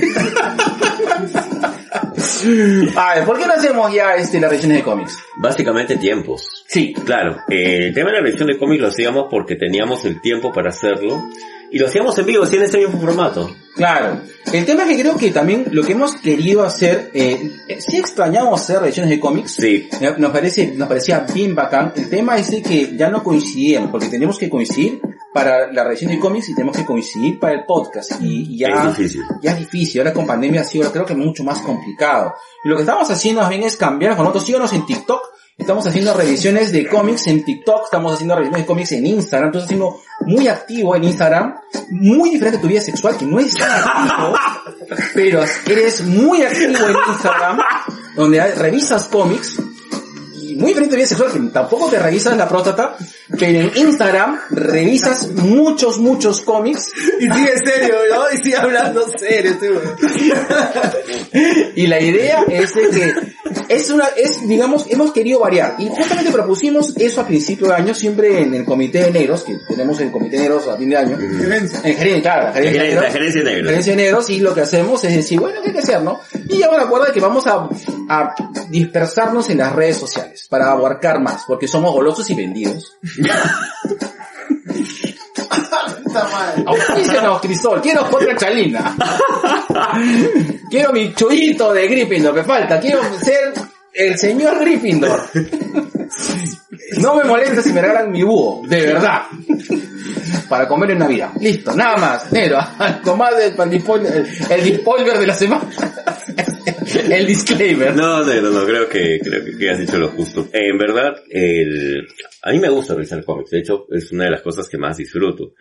A 2.96 3.16
ver, 3.16 3.26
¿por 3.26 3.38
qué 3.38 3.48
no 3.48 3.54
hacemos 3.54 3.94
ya 3.94 4.16
este, 4.16 4.40
las 4.40 4.50
revisiones 4.50 4.78
de 4.80 4.84
cómics? 4.84 5.18
Básicamente 5.38 5.98
tiempos. 5.98 6.64
Sí. 6.68 6.94
Claro, 6.94 7.38
eh, 7.50 7.88
el 7.88 7.94
tema 7.94 8.10
de 8.12 8.18
la 8.18 8.24
revisión 8.24 8.48
de 8.48 8.58
cómics 8.58 8.82
lo 8.82 8.88
hacíamos 8.88 9.28
porque 9.30 9.56
teníamos 9.56 10.06
el 10.06 10.22
tiempo 10.22 10.52
para 10.52 10.70
hacerlo 10.70 11.24
y 11.74 11.80
lo 11.80 11.88
hacíamos 11.88 12.16
en 12.20 12.26
vivo, 12.28 12.44
así 12.44 12.56
en 12.56 12.64
ese 12.64 12.78
mismo 12.78 13.02
formato. 13.02 13.50
Claro. 13.76 14.22
El 14.52 14.64
tema 14.66 14.84
es 14.84 14.90
que 14.96 15.02
creo 15.02 15.18
que 15.18 15.32
también 15.32 15.66
lo 15.72 15.82
que 15.84 15.94
hemos 15.94 16.16
querido 16.18 16.64
hacer, 16.64 17.10
eh, 17.16 17.52
eh, 17.68 17.82
sí 17.82 17.98
extrañamos 17.98 18.62
hacer 18.62 18.80
revisiones 18.80 19.10
de 19.10 19.20
cómics. 19.20 19.54
Sí. 19.56 19.90
Eh, 20.00 20.14
Nos 20.20 20.32
parece, 20.32 20.68
nos 20.76 20.88
parecía 20.88 21.26
bien 21.34 21.56
bacán. 21.56 21.92
El 21.96 22.08
tema 22.10 22.38
es 22.38 22.52
de 22.52 22.62
que 22.62 22.96
ya 22.96 23.10
no 23.10 23.24
coincidíamos, 23.24 23.90
porque 23.90 24.10
tenemos 24.10 24.38
que 24.38 24.48
coincidir 24.50 25.02
para 25.34 25.72
la 25.74 25.84
revisión 25.84 26.12
de 26.12 26.20
cómics 26.20 26.50
y 26.50 26.54
tenemos 26.54 26.78
que 26.78 26.86
coincidir 26.86 27.40
para 27.40 27.54
el 27.56 27.66
podcast. 27.66 28.22
Y, 28.22 28.54
y 28.54 28.58
ya, 28.60 28.68
Es 28.68 28.96
difícil. 28.98 29.22
ya 29.42 29.52
es 29.54 29.58
difícil. 29.58 30.02
Ahora 30.02 30.14
con 30.14 30.28
pandemia 30.28 30.62
ha 30.62 30.66
sido, 30.66 30.92
creo 30.92 31.06
que 31.08 31.16
mucho 31.16 31.44
más 31.44 31.60
complicado. 31.62 32.36
Y 32.64 32.70
lo 32.70 32.76
que 32.76 32.84
estamos 32.84 33.10
haciendo 33.10 33.42
más 33.42 33.50
bien 33.50 33.64
es 33.64 33.76
cambiar, 33.78 34.12
con 34.16 34.26
nosotros 34.26 34.46
síganos 34.46 34.72
en 34.74 34.86
TikTok. 34.86 35.33
Estamos 35.58 35.86
haciendo 35.86 36.14
revisiones 36.16 36.72
de 36.72 36.88
cómics 36.88 37.28
en 37.28 37.46
TikTok, 37.46 37.84
estamos 37.86 38.14
haciendo 38.14 38.34
revisiones 38.36 38.62
de 38.64 38.66
cómics 38.68 38.92
en 38.94 39.06
Instagram, 39.06 39.50
entonces 39.50 39.66
haciendo 39.68 40.02
muy 40.22 40.48
activo 40.48 40.96
en 40.96 41.04
Instagram, 41.04 41.56
muy 41.92 42.32
diferente 42.32 42.58
a 42.58 42.62
tu 42.62 42.68
vida 42.68 42.82
sexual, 42.82 43.16
que 43.18 43.26
no 43.26 43.40
es 43.40 43.54
tan 43.54 43.70
activo, 43.72 44.34
pero 45.14 45.44
eres 45.68 46.02
muy 46.06 46.42
activo 46.42 46.88
en 46.88 46.96
Instagram, 47.08 47.60
donde 48.16 48.42
hay- 48.42 48.52
revisas 48.54 49.04
cómics, 49.06 49.58
y 50.42 50.56
muy 50.56 50.70
diferente 50.70 50.88
a 50.88 50.90
tu 50.90 50.96
vida 50.98 51.08
sexual, 51.08 51.32
que 51.32 51.40
tampoco 51.54 51.88
te 51.88 52.00
revisas 52.00 52.36
la 52.36 52.50
próstata, 52.50 52.98
pero 53.40 53.60
en 53.60 53.72
Instagram 53.78 54.40
revisas 54.50 55.28
muchos, 55.34 56.00
muchos 56.00 56.42
cómics, 56.42 56.92
Y 57.20 57.26
sigue 57.32 57.54
serio, 57.64 57.96
¿no? 58.12 58.24
Y 58.34 58.38
sigue 58.44 58.58
hablando 58.58 59.06
serio, 59.20 59.56
güey. 59.60 60.32
y 61.76 61.88
la 61.88 62.00
idea 62.02 62.44
es 62.50 62.74
de 62.74 62.90
que 62.90 63.14
es 63.70 63.90
una, 63.90 64.06
es, 64.16 64.48
digamos, 64.48 64.86
hemos 64.90 65.12
querido 65.12 65.40
variar. 65.40 65.76
Y 65.78 65.90
justamente 65.90 66.32
propusimos 66.32 66.96
eso 66.98 67.22
a 67.22 67.28
principio 67.28 67.68
de 67.68 67.74
año, 67.74 67.94
siempre 67.94 68.42
en 68.42 68.54
el 68.54 68.66
comité 68.66 69.04
de 69.04 69.12
negros, 69.12 69.44
que 69.44 69.58
tenemos 69.68 70.00
el 70.00 70.12
comité 70.12 70.38
de 70.38 70.44
negros 70.44 70.68
a 70.68 70.78
fin 70.78 70.90
de 70.90 70.98
año. 70.98 71.18
Gerencia. 71.18 71.80
En 71.84 71.96
gerencia, 71.96 72.22
claro, 72.22 72.44
la 72.48 72.54
gerencia, 72.54 72.82
La 72.82 72.84
de 72.84 72.90
negros. 72.94 73.14
gerencia 73.14 73.44
negra. 73.44 73.70
Gerencia 73.70 73.96
de 73.96 74.04
negros, 74.04 74.30
y 74.30 74.40
lo 74.40 74.54
que 74.54 74.62
hacemos 74.62 75.04
es 75.04 75.16
decir, 75.16 75.40
bueno, 75.40 75.62
¿qué 75.62 75.70
hay 75.70 75.74
que 75.74 75.80
hacer, 75.80 76.02
no? 76.02 76.20
Y 76.48 76.54
llegamos 76.56 76.78
al 76.78 76.86
acuerdo 76.86 77.06
de 77.08 77.14
que 77.14 77.20
vamos 77.20 77.48
a, 77.48 77.68
a 78.10 78.36
dispersarnos 78.70 79.50
en 79.50 79.58
las 79.60 79.74
redes 79.74 79.98
sociales, 79.98 80.48
para 80.50 80.72
abarcar 80.72 81.22
más, 81.22 81.44
porque 81.48 81.68
somos 81.68 81.94
golosos 81.94 82.30
y 82.30 82.36
vendidos. 82.36 82.98
Puta 86.14 86.28
madre. 86.30 86.64
Auspícenos, 86.66 87.42
Crisol, 87.42 87.82
quiero 87.82 88.02
otra 88.12 88.36
chalina. 88.38 88.96
quiero 90.70 90.92
mi 90.94 91.14
chullito 91.14 91.74
de 91.74 91.88
Gryffindor, 91.88 92.34
me 92.34 92.44
falta, 92.44 92.80
quiero 92.80 93.02
ser 93.20 93.54
el 93.94 94.18
señor 94.18 94.60
Gryffindor. 94.60 95.22
No 96.98 97.16
me 97.16 97.24
molesta 97.24 97.62
si 97.62 97.74
me 97.74 97.82
regalan 97.82 98.12
mi 98.12 98.24
búho, 98.24 98.62
de 98.68 98.82
verdad. 98.82 99.24
Para 100.48 100.68
comer 100.68 100.92
en 100.92 101.00
Navidad. 101.00 101.32
Listo, 101.40 101.76
nada 101.76 101.98
más. 101.98 102.32
Negro, 102.32 102.60
del 103.38 103.54
el, 103.60 103.70
dispoiler- 103.72 104.26
el 104.50 104.64
dispoiler 104.64 105.18
de 105.18 105.28
la 105.28 105.34
semana. 105.34 105.64
El 107.10 107.28
disclaimer. 107.28 107.96
No, 107.96 108.24
no, 108.24 108.42
no, 108.42 108.50
no, 108.50 108.66
creo 108.66 108.88
que, 108.88 109.20
creo 109.20 109.44
que, 109.44 109.58
que 109.58 109.70
has 109.70 109.80
dicho 109.80 109.98
lo 109.98 110.10
justo. 110.10 110.48
Eh, 110.54 110.70
en 110.70 110.78
verdad, 110.78 111.16
el, 111.30 112.08
a 112.42 112.52
mí 112.52 112.60
me 112.60 112.70
gusta 112.70 112.94
revisar 112.94 113.24
cómics, 113.24 113.52
de 113.52 113.60
hecho, 113.60 113.86
es 113.90 114.12
una 114.12 114.26
de 114.26 114.32
las 114.32 114.42
cosas 114.42 114.68
que 114.68 114.78
más 114.78 114.98
disfruto. 114.98 115.54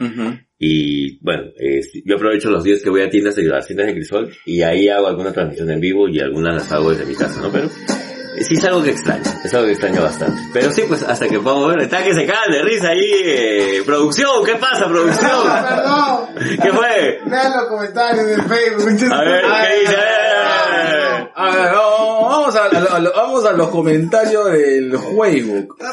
Y 0.58 1.18
bueno, 1.24 1.44
eh, 1.58 1.80
yo 2.04 2.16
aprovecho 2.16 2.50
los 2.50 2.64
días 2.64 2.82
que 2.82 2.90
voy 2.90 3.02
a 3.02 3.10
tiendas 3.10 3.36
de 3.36 3.44
las 3.44 3.66
tiendas 3.66 3.86
de 3.86 3.94
Crisol 3.94 4.32
y 4.44 4.62
ahí 4.62 4.88
hago 4.88 5.06
alguna 5.06 5.32
transmisión 5.32 5.70
en 5.70 5.80
vivo 5.80 6.08
y 6.08 6.20
algunas 6.20 6.54
las 6.54 6.72
hago 6.72 6.90
desde 6.90 7.06
mi 7.06 7.14
casa, 7.14 7.40
¿no? 7.40 7.50
Pero 7.52 7.66
eh, 7.66 8.44
sí 8.44 8.54
es 8.54 8.64
algo 8.64 8.82
que 8.82 8.90
extraño, 8.90 9.22
es 9.44 9.54
algo 9.54 9.66
que 9.66 9.72
extraño 9.72 10.02
bastante. 10.02 10.40
Pero 10.52 10.72
sí, 10.72 10.82
pues 10.88 11.02
hasta 11.02 11.28
que 11.28 11.38
podamos 11.38 11.68
ver, 11.68 11.82
está 11.82 12.02
que 12.02 12.14
se 12.14 12.26
cagan 12.26 12.50
de 12.50 12.62
risa 12.62 12.88
ahí, 12.88 13.12
eh, 13.24 13.82
producción, 13.84 14.44
¿qué 14.44 14.56
pasa, 14.56 14.86
producción? 14.88 15.42
Perdón. 15.68 16.58
¿Qué 16.62 16.72
fue? 16.72 17.20
Vean 17.26 17.52
los 17.52 17.68
comentarios 17.68 18.26
del 18.26 18.42
Facebook. 18.42 19.12
A 19.12 19.24
ver, 19.24 19.42
¿qué 19.42 19.80
dice? 19.80 21.01
A 21.34 21.50
ver, 21.56 21.72
vamos 21.72 22.30
vamos 22.30 22.56
a, 22.56 22.64
a- 22.64 22.96
a- 22.96 23.10
vamos 23.16 23.44
a 23.44 23.52
los 23.52 23.68
comentarios 23.70 24.50
del 24.52 24.92
Facebook. 24.98 25.76
Ah, 25.80 25.92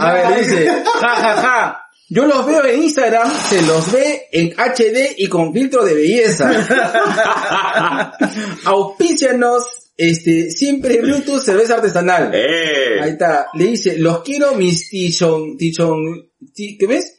A 0.00 0.12
ver, 0.12 0.38
dice, 0.40 0.66
ja, 1.00 1.08
ja, 1.16 1.36
ja. 1.36 1.80
Yo 2.10 2.26
los 2.26 2.44
veo 2.46 2.62
en 2.66 2.82
Instagram, 2.82 3.30
se 3.48 3.62
los 3.62 3.90
ve 3.90 4.28
en 4.30 4.50
HD 4.58 5.14
y 5.16 5.26
con 5.28 5.52
filtro 5.54 5.84
de 5.84 5.94
belleza. 5.94 6.50
Auspícianos, 8.64 9.64
este, 9.96 10.50
siempre 10.50 11.00
Bluetooth, 11.00 11.40
cerveza 11.40 11.74
artesanal. 11.76 12.30
Ahí 12.32 12.40
¡Eh! 12.42 13.08
está, 13.08 13.46
le 13.54 13.64
dice, 13.66 13.98
los 13.98 14.22
quiero 14.22 14.54
mis 14.54 14.88
tichon, 14.90 15.56
tichon, 15.56 16.30
ti- 16.54 16.76
¿qué 16.78 16.86
ves? 16.86 17.16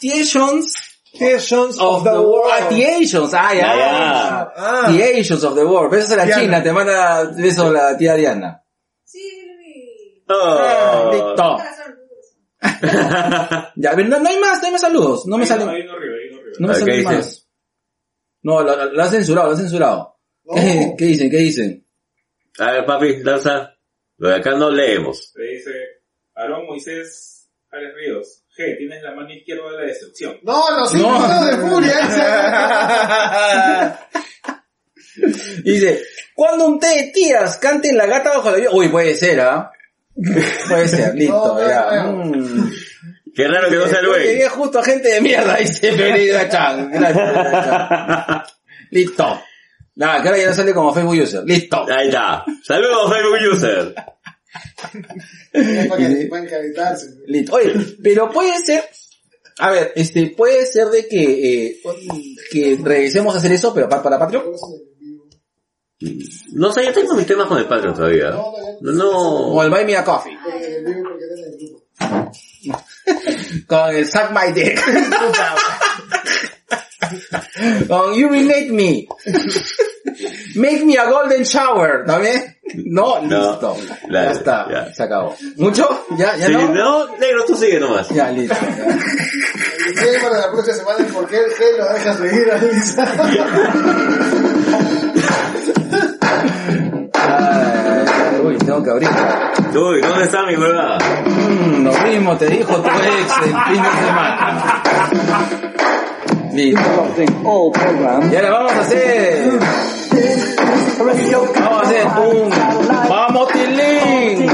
Tichons 0.00 0.74
Creations 1.16 1.78
of 1.80 2.04
the 2.04 2.20
world. 2.20 2.50
Ah, 2.52 2.68
the 2.68 2.84
Asians, 2.84 3.32
ah, 3.34 3.52
ya. 3.52 3.76
Ya. 3.76 4.52
Ah. 4.56 4.92
The 4.92 5.02
Asians 5.02 5.42
of 5.44 5.54
the 5.54 5.64
world. 5.64 5.92
Besos 5.92 6.12
a 6.12 6.16
la 6.16 6.24
Diana. 6.24 6.42
China, 6.42 6.62
te 6.62 6.72
manda 6.72 7.24
besos 7.36 7.72
la 7.72 7.96
tía 7.96 8.14
Diana. 8.14 8.62
Sí. 9.04 9.20
Oh. 10.28 11.10
Listo. 11.12 11.58
Ya, 13.76 13.90
a 13.92 13.94
ver, 13.94 14.08
no, 14.08 14.18
no 14.18 14.28
hay 14.28 14.38
más, 14.38 14.60
no 14.60 14.66
hay 14.66 14.72
más 14.72 14.80
saludos. 14.80 15.26
No 15.26 15.38
me 15.38 15.46
salen, 15.46 15.66
no 15.66 15.72
me 15.72 16.72
A 16.72 16.76
ver, 16.76 16.84
¿qué 16.84 17.02
salen 17.02 17.04
más. 17.04 17.48
No, 18.42 18.62
lo, 18.62 18.76
lo, 18.76 18.92
lo 18.92 19.02
han 19.02 19.10
censurado, 19.10 19.46
lo 19.46 19.52
han 19.52 19.60
censurado. 19.60 20.18
¿Qué, 20.54 20.94
qué 20.98 21.04
dicen? 21.04 21.30
¿Qué 21.30 21.36
dicen? 21.38 21.86
A 22.58 22.72
ver, 22.72 22.86
papi, 22.86 23.22
lanza. 23.22 23.74
Lo 24.16 24.28
de 24.28 24.36
acá 24.36 24.50
no 24.52 24.70
leemos. 24.70 25.32
Le 25.36 25.52
dice, 25.52 25.70
Aarón 26.34 26.66
Moisés 26.66 27.48
Alex 27.70 27.94
Ríos. 27.94 28.44
G, 28.58 28.76
tienes 28.76 29.02
la 29.02 29.14
mano 29.14 29.32
izquierda 29.32 29.70
de 29.70 29.76
la 29.76 29.82
destrucción. 29.84 30.36
No, 30.42 30.62
los 30.76 30.90
cinco 30.90 31.08
No. 31.10 31.20
minutos 31.20 31.46
de 31.46 31.56
furia. 31.68 31.98
Dice, 35.64 36.02
cuando 36.34 36.66
un 36.66 36.78
té 36.80 36.88
de 36.88 37.10
tías 37.12 37.58
la 37.94 38.06
gata 38.06 38.30
bajo 38.36 38.50
la 38.50 38.56
lluvia. 38.58 38.70
Uy, 38.72 38.88
puede 38.88 39.14
ser, 39.14 39.40
¿ah? 39.40 39.70
Puede 40.68 40.88
ser, 40.88 41.14
listo, 41.14 41.34
No, 41.34 41.54
no, 41.60 41.68
ya. 41.68 42.02
no. 42.04 42.12
Mm. 42.24 42.70
Qué 43.34 43.46
raro 43.46 43.68
que 43.68 43.76
no 43.76 43.86
sea 43.86 44.00
Llegué 44.02 44.34
Luis. 44.40 44.48
justo 44.48 44.78
a 44.80 44.84
gente 44.84 45.08
de 45.08 45.20
mierda, 45.20 45.56
dice 45.56 45.92
Pereira 45.96 46.48
Chan. 46.48 46.90
Gracias. 46.90 48.54
Listo. 48.90 49.42
Nada, 49.96 50.22
que 50.22 50.28
ahora 50.28 50.40
ya 50.40 50.46
no 50.48 50.54
sale 50.54 50.74
como 50.74 50.94
Facebook 50.94 51.18
User. 51.22 51.42
Listo. 51.44 51.86
Ahí 51.90 52.08
está. 52.08 52.44
Saludos, 52.64 53.12
Facebook 53.12 53.54
User. 53.54 53.94
Oye, 57.52 57.74
pero 58.02 58.30
puede 58.30 58.58
ser, 58.64 58.82
a 59.58 59.70
ver, 59.70 59.92
este, 59.96 60.34
puede 60.36 60.64
ser 60.66 60.88
de 60.88 61.06
que, 61.06 61.66
eh, 61.66 61.80
que 62.50 62.78
regresemos 62.82 63.34
a 63.34 63.38
hacer 63.38 63.52
eso, 63.52 63.72
pero 63.74 63.88
para, 63.88 64.02
para 64.02 64.18
Patreon. 64.18 64.44
No 66.52 66.72
sé, 66.72 66.84
yo 66.84 66.92
tengo 66.92 67.14
mis 67.14 67.26
temas 67.26 67.48
con 67.48 67.58
el 67.58 67.66
Patreon 67.66 67.94
todavía. 67.94 68.30
No, 68.80 69.10
O 69.10 69.62
el 69.62 69.70
Buy 69.70 69.84
Me 69.84 69.96
a 69.96 70.04
Coffee. 70.04 70.38
Con 73.66 73.96
el 73.96 74.06
Suck 74.06 74.30
My 74.30 74.52
Dick. 74.52 74.80
Con 77.88 78.12
Urinate 78.12 78.70
Me. 78.70 79.08
Make 80.58 80.84
me 80.84 80.96
a 80.98 81.04
golden 81.08 81.42
shower, 81.44 82.04
¿también? 82.04 82.56
No, 82.74 83.20
No. 83.22 83.50
listo. 83.50 83.76
Dale, 84.10 84.26
ya 84.26 84.32
está, 84.32 84.66
ya. 84.70 84.92
se 84.92 85.02
acabó. 85.04 85.34
¿Mucho? 85.56 86.04
¿Ya? 86.16 86.36
¿Ya 86.36 86.46
Sí, 86.48 86.52
no? 86.52 86.74
no, 86.74 87.06
negro, 87.16 87.44
tú 87.46 87.54
sigue 87.54 87.78
nomás. 87.78 88.08
Ya, 88.08 88.30
listo. 88.30 88.56
ya. 88.60 88.98
Tiene 90.02 90.18
para 90.18 90.38
la 90.38 90.50
próxima 90.50 90.76
semana 90.76 90.98
el 90.98 91.06
por 91.06 91.26
qué 91.28 91.36
el 91.38 91.50
G 91.50 91.78
lo 91.78 91.92
deja 91.92 92.14
seguir 92.14 92.50
a 92.52 92.58
Lisa. 92.58 93.04
Ay, 97.14 98.06
ay, 98.10 98.40
uy, 98.44 98.58
tengo 98.58 98.82
que 98.82 98.90
abrir. 98.90 99.08
Uy, 99.74 100.00
¿dónde 100.00 100.24
está 100.24 100.42
mi 100.46 100.56
huevada? 100.56 100.98
Mm, 101.24 101.84
lo 101.84 101.92
mismo 101.92 102.36
te 102.36 102.46
dijo 102.48 102.74
tu 102.76 102.88
ex 102.88 103.32
el 103.44 103.54
fin 103.74 103.82
de 103.82 103.90
semana. 104.06 104.82
Listo. 106.52 107.08
Y 108.30 108.36
ahora 108.36 108.50
vamos 108.50 108.72
a 108.72 108.80
hacer... 108.80 109.58
Vamos 110.98 111.14
a 111.14 111.80
hacer 111.82 112.06
un... 112.06 112.50
¡Vamos, 113.08 113.48
Tilín! 113.52 114.50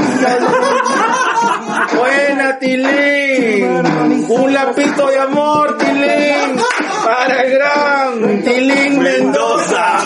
¡Buena, 1.97 2.59
Tilín! 2.59 4.25
Un 4.29 4.53
lapito 4.53 5.07
de 5.07 5.19
amor, 5.19 5.77
Tilín! 5.77 6.61
Para 7.03 7.41
el 7.41 7.51
gran 7.51 8.43
Tilín 8.43 8.99
Mendoza. 8.99 9.97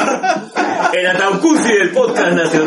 El 0.94 1.08
Ataucusi 1.08 1.74
del 1.74 1.92
podcast 1.92 2.32
nacional. 2.32 2.59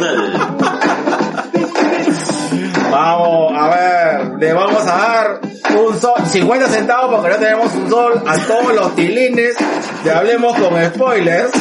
50 6.32 6.66
centavos 6.68 7.20
porque 7.20 7.28
no 7.28 7.36
tenemos 7.36 7.74
un 7.74 7.90
sol 7.90 8.22
a 8.26 8.38
todos 8.38 8.74
los 8.74 8.94
tilines 8.94 9.54
de 10.02 10.10
Hablemos 10.10 10.56
con 10.58 10.82
Spoilers. 10.82 11.52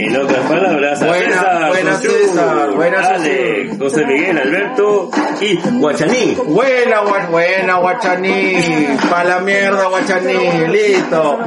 En 0.00 0.16
otras 0.16 0.46
palabras, 0.46 1.02
a 1.02 1.06
Buena, 1.06 1.26
César, 1.28 1.70
buena 1.70 1.92
José, 1.92 2.08
César, 2.08 2.70
buena 2.70 2.98
Alex, 3.00 3.70
César. 3.70 3.78
José 3.78 4.06
Miguel, 4.06 4.38
Alberto 4.38 5.10
y 5.40 5.56
Guachaní. 5.78 6.36
Buena, 6.46 7.00
buena, 7.30 7.76
guachaní. 7.76 8.88
Pa' 9.10 9.24
la 9.24 9.40
mierda, 9.40 9.88
guachaní. 9.88 10.66
Listo. 10.68 11.38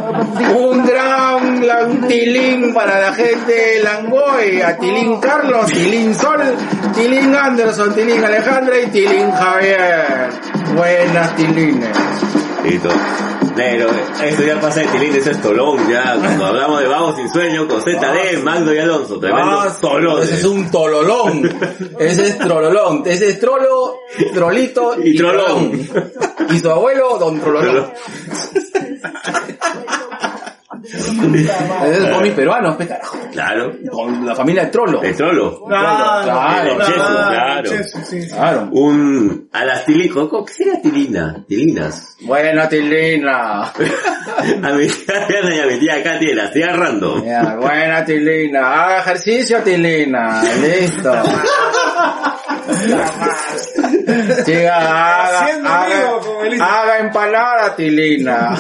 Un 0.56 0.86
gran 0.86 1.62
gran 1.62 2.08
tilín 2.08 2.74
para 2.74 3.00
la 3.00 3.14
gente 3.14 3.52
de 3.52 3.84
Langoy. 3.84 4.62
A 4.62 4.78
Tilín 4.78 5.20
Carlos, 5.20 5.66
Tilín 5.72 6.14
Sol, 6.14 6.42
Tilín 6.96 7.36
Anderson, 7.36 7.94
Tilín 7.94 8.24
Alejandra 8.24 8.80
y 8.80 8.88
Tilín 8.88 9.32
Javier. 9.32 10.30
Buenas 10.76 11.36
tilines. 11.36 12.43
Listo. 12.64 12.90
Negro, 13.56 13.88
esto 14.24 14.44
ya 14.44 14.60
pasa 14.60 14.80
de 14.80 14.88
tilín, 14.88 15.16
eso 15.16 15.30
es 15.30 15.40
tolón 15.42 15.78
ya. 15.88 16.16
Cuando 16.18 16.46
hablamos 16.46 16.80
de 16.82 16.88
vagos 16.88 17.16
sin 17.18 17.30
sueño 17.30 17.68
con 17.68 17.82
ZD, 17.82 18.42
Magno 18.42 18.74
y 18.74 18.80
Alonso, 18.80 19.20
tremendo 19.20 19.60
Ah, 19.62 19.78
tolón. 19.80 20.24
Ese 20.24 20.34
es 20.36 20.46
un 20.46 20.72
tololón. 20.72 21.52
Ese 22.00 22.28
es 22.30 22.38
trololón. 22.40 23.04
Ese 23.06 23.30
es 23.30 23.40
trolo, 23.40 24.00
trolito 24.34 24.96
Y 25.04 25.16
trolón. 25.16 25.88
Y 26.50 26.60
su 26.60 26.70
abuelo, 26.72 27.18
don 27.20 27.40
trololón. 27.40 27.92
es 30.84 32.10
cómic 32.14 32.34
peruano, 32.36 32.78
pe 32.78 32.88
carajo. 32.88 33.18
Claro, 33.32 33.74
Con 33.92 34.26
la 34.26 34.36
familia 34.36 34.66
de 34.66 34.70
Trollo. 34.72 35.02
el 35.02 35.16
trolo. 35.16 35.64
Claro, 35.66 36.72
el 36.72 36.78
claro. 36.78 37.70
Sí. 38.10 38.28
Claro. 38.28 38.70
Un, 38.72 39.48
a 39.52 39.66
las 39.66 39.86
¿cómo- 40.14 40.46
¿qué 40.46 40.54
sería 40.54 40.82
tilina? 40.82 41.44
Tilinas. 41.48 42.18
Buena 42.22 42.68
tilina. 42.68 43.72
A 44.64 44.70
mi 44.74 44.88
tía 44.88 45.56
y 45.56 45.60
a 45.60 45.66
mi 45.68 45.80
tía 45.80 46.02
Katy 46.04 46.34
la 46.34 46.46
estoy 46.46 46.64
agarrando. 46.64 47.24
Ya, 47.24 47.56
buena 47.56 48.04
tilina. 48.06 48.84
Haga 48.84 49.00
ejercicio 49.00 49.60
tilina. 49.60 50.42
Listo. 50.62 51.14
Chica, 54.46 54.78
haga, 54.78 55.40
Haciendo 55.44 55.70
haga, 55.70 55.86
amigo 55.86 56.20
con 56.22 56.46
Elisa. 56.46 56.82
haga 56.82 57.00
empalada 57.00 57.76
tilina. 57.76 58.58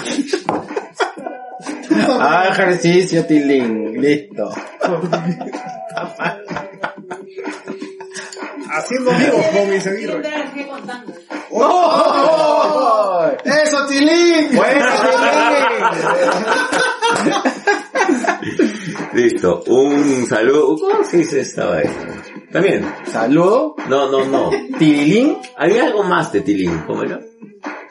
Haga 1.90 2.50
ejercicio 2.50 3.26
tilín. 3.26 4.02
Listo. 4.02 4.50
Haciendo 8.72 9.12
amigos 9.12 9.46
con 9.48 9.70
dejé 9.70 10.68
contando. 10.68 11.14
¡Oh! 11.52 13.28
¡Eso, 13.46 13.86
Tilín! 13.88 14.50
Tilín. 14.50 14.60
Listo, 19.14 19.64
un 19.68 20.26
saludo. 20.26 20.78
¿Cómo 20.80 21.04
se 21.04 21.18
dice 21.18 21.42
esta 21.42 21.70
vez? 21.70 21.92
También. 22.52 22.92
Saludo. 23.12 23.76
No, 23.88 24.10
no, 24.10 24.26
no. 24.26 24.50
Tilín. 24.80 25.38
Había 25.56 25.86
algo 25.86 26.04
más 26.04 26.32
de 26.34 26.42
Tilín, 26.42 26.80
¿cómo 26.88 27.04
era? 27.04 27.20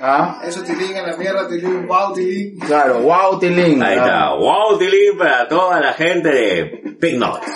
Ah, 0.04 0.40
Eso, 0.44 0.62
Tilín, 0.64 0.96
en 0.96 1.06
la 1.06 1.16
mierda, 1.16 1.48
Tilín. 1.48 1.86
Wow, 1.86 2.12
Tilín. 2.12 2.58
claro. 2.58 3.00
Wow, 3.02 3.38
tilín. 3.38 3.80
Ahí 3.82 3.96
está. 3.96 4.34
Wow, 4.34 4.76
Tilín 4.78 5.16
para 5.16 5.46
toda 5.48 5.80
la 5.80 5.92
gente 5.92 6.28
de 6.28 6.64
Pig 7.00 7.16
Noise. 7.18 7.52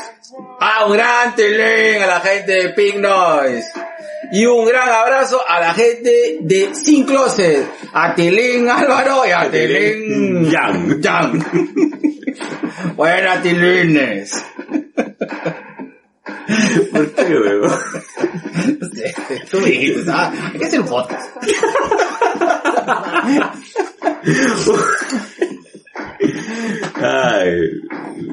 Ah, 0.60 0.84
un 0.86 0.92
gran 0.92 1.34
tilín 1.34 2.02
a 2.02 2.06
la 2.06 2.20
gente 2.20 2.52
de 2.52 2.68
Pink 2.70 2.96
Noise. 2.96 3.66
Y 4.32 4.44
un 4.46 4.66
gran 4.66 4.88
abrazo 4.88 5.40
a 5.46 5.60
la 5.60 5.72
gente 5.74 6.38
de 6.40 6.74
Sin 6.74 7.04
Closet. 7.04 7.66
A 7.92 8.14
Tilín 8.14 8.68
Álvaro 8.68 9.26
y 9.26 9.30
a 9.30 9.50
Tilín 9.50 10.50
Yang. 10.50 11.00
Yang. 11.00 11.44
Buenas 12.96 13.42
tilines. 13.42 14.44
¿Por 16.92 17.12
qué, 17.12 17.22
weón? 17.38 17.72
Tú 19.50 19.60
me 19.60 19.66
dijiste, 19.70 20.10
ah, 20.10 20.32
hay 20.52 20.58
que 20.58 20.66
hacer 20.66 20.80
un 20.80 20.86
podcast. 20.88 21.28
Ay, 26.94 27.50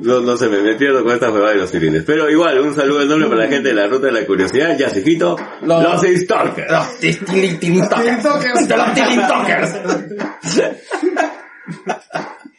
no, 0.02 0.22
no 0.22 0.38
sé, 0.38 0.48
me, 0.48 0.62
me 0.62 0.76
pierdo 0.76 1.04
con 1.04 1.14
esta 1.14 1.30
huevada 1.32 1.54
de 1.54 1.60
los 1.60 1.72
tilines. 1.72 2.04
Pero 2.06 2.30
igual, 2.30 2.60
un 2.60 2.76
saludo 2.76 3.02
enorme 3.02 3.26
para 3.28 3.42
la 3.42 3.48
gente 3.48 3.70
de 3.70 3.76
la 3.76 3.88
Ruta 3.88 4.08
de 4.08 4.14
la 4.14 4.26
Curiosidad, 4.26 4.78
Yacifito, 4.78 5.38
Los- 5.62 5.84
los 5.84 6.02
Stalkers. 6.02 6.72
Los 6.72 7.00
Talkers. 7.90 8.70
Los 8.70 8.94
tilín 8.94 9.22
talkers. 9.28 9.72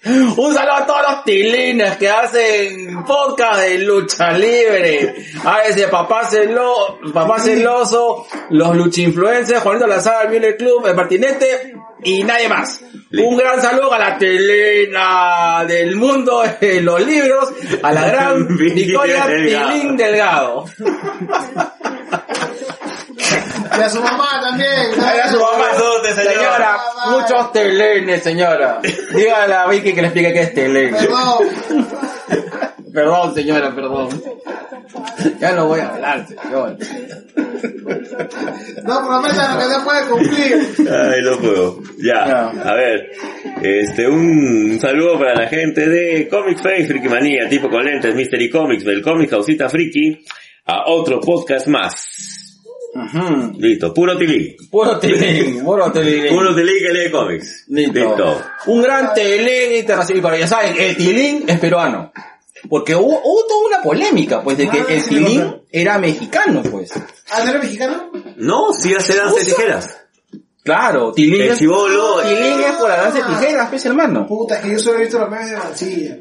Un 0.06 0.52
saludo 0.52 0.74
a 0.74 0.86
todos 0.86 1.00
los 1.08 1.24
tilines 1.24 1.96
que 1.96 2.10
hacen 2.10 3.02
podcast 3.04 3.60
de 3.60 3.78
lucha 3.78 4.32
libre. 4.32 5.14
A 5.44 5.62
ese 5.62 5.88
papá, 5.88 6.28
celo, 6.28 6.98
papá 7.12 7.40
celoso, 7.40 8.26
los 8.50 8.76
luchinfluencers, 8.76 9.62
Juanito 9.62 9.86
Lazar, 9.86 10.26
el 10.26 10.32
Mule 10.32 10.56
Club, 10.56 10.86
el 10.86 10.94
Martinete 10.94 11.74
y 12.02 12.22
nadie 12.22 12.48
más. 12.48 12.82
Listo. 13.10 13.28
Un 13.30 13.36
gran 13.38 13.62
saludo 13.62 13.92
a 13.94 13.98
la 13.98 14.18
tilina 14.18 15.64
del 15.66 15.96
mundo 15.96 16.42
de 16.60 16.80
los 16.82 17.00
libros, 17.00 17.48
a 17.82 17.92
la 17.92 18.06
gran 18.08 18.56
Victoria. 18.58 19.24
Tilín 19.26 19.96
Delgado. 19.96 20.66
Y 23.78 23.80
a 23.82 23.88
su 23.88 24.00
mamá 24.02 24.40
también. 24.42 24.70
A 25.24 25.28
su 25.28 25.38
mamá, 25.40 25.66
Besote, 25.72 26.12
señora. 26.14 26.32
señora, 26.34 26.78
muchos 27.10 27.52
telines, 27.52 28.22
señora. 28.22 28.80
Dígale 29.14 29.54
a 29.54 29.66
Vicky 29.68 29.92
que 29.94 30.00
le 30.02 30.08
explique 30.08 30.32
qué 30.32 30.42
es 30.42 30.54
telén. 30.54 30.94
Perdón. 30.94 31.48
Perdón, 32.92 33.34
señora, 33.34 33.74
perdón. 33.74 34.22
Ya 35.40 35.52
no 35.52 35.66
voy 35.66 35.80
a 35.80 35.88
hablar, 35.88 36.26
señor. 36.28 36.76
No 38.84 39.06
prometa 39.06 39.54
lo 39.54 39.60
que 39.60 39.68
no 39.68 39.84
puede 39.84 40.06
cumplir. 40.08 40.74
Ay, 40.78 41.22
no 41.22 41.38
puedo. 41.38 41.78
Ya, 41.98 42.48
a 42.50 42.74
ver. 42.74 43.10
Este, 43.62 44.06
un 44.08 44.78
saludo 44.80 45.18
para 45.18 45.34
la 45.34 45.48
gente 45.48 45.88
de 45.88 46.28
Comic 46.28 46.58
Face, 46.62 46.86
Friki 46.86 47.08
Manía, 47.08 47.48
tipo 47.48 47.68
con 47.68 47.84
lentes, 47.84 48.14
Mystery 48.14 48.50
Comics, 48.50 48.84
Bel 48.84 49.02
Comics, 49.02 49.30
Causita 49.30 49.68
Friki, 49.68 50.24
a 50.66 50.84
otro 50.86 51.20
podcast 51.20 51.66
más. 51.66 52.33
Listo, 53.58 53.92
puro 53.92 54.16
tilín. 54.16 54.56
Puro 54.70 54.98
tilín, 54.98 55.64
puro 55.64 55.90
tilín. 55.92 56.28
Puro 56.34 56.54
tilín 56.54 56.74
que 56.78 56.92
lee 56.92 57.10
cómics. 57.10 57.64
Listo. 57.68 58.42
Un 58.66 58.82
gran 58.82 59.12
tilín 59.14 59.76
internacional. 59.76 60.18
Y 60.18 60.22
para 60.22 60.38
ya 60.38 60.46
saben, 60.46 60.74
el 60.78 60.96
tilín 60.96 61.44
es 61.48 61.58
peruano. 61.58 62.12
Porque 62.68 62.94
hubo, 62.94 63.20
hubo 63.22 63.46
toda 63.46 63.66
una 63.66 63.82
polémica, 63.82 64.42
pues, 64.42 64.56
de 64.56 64.68
que 64.68 64.78
Ah, 64.80 64.86
el 64.88 65.00
sí, 65.02 65.08
tilín 65.10 65.40
¿no? 65.40 65.60
era 65.70 65.98
mexicano, 65.98 66.62
pues. 66.70 66.92
¿Ah, 67.30 67.42
no 67.44 67.50
era 67.50 67.58
mexicano? 67.60 68.10
No, 68.36 68.72
sí 68.72 68.94
hace 68.94 69.14
danza 69.16 69.38
de 69.38 69.44
tijeras. 69.44 70.00
Claro, 70.62 71.12
tilín 71.12 71.42
El 71.42 71.48
es, 71.50 71.58
chibolo. 71.58 72.22
tilín 72.22 72.60
es 72.60 72.72
por 72.80 72.88
la 72.88 72.96
danza 72.96 73.18
de 73.18 73.34
tijeras, 73.34 73.68
pues, 73.68 73.84
hermano. 73.84 74.26
Puta, 74.26 74.60
que 74.62 74.70
yo 74.70 74.78
solo 74.78 74.98
he 74.98 75.02
visto 75.02 75.18
los 75.18 75.28
memes 75.30 75.50
de 75.50 75.56
Mancilla. 75.58 76.18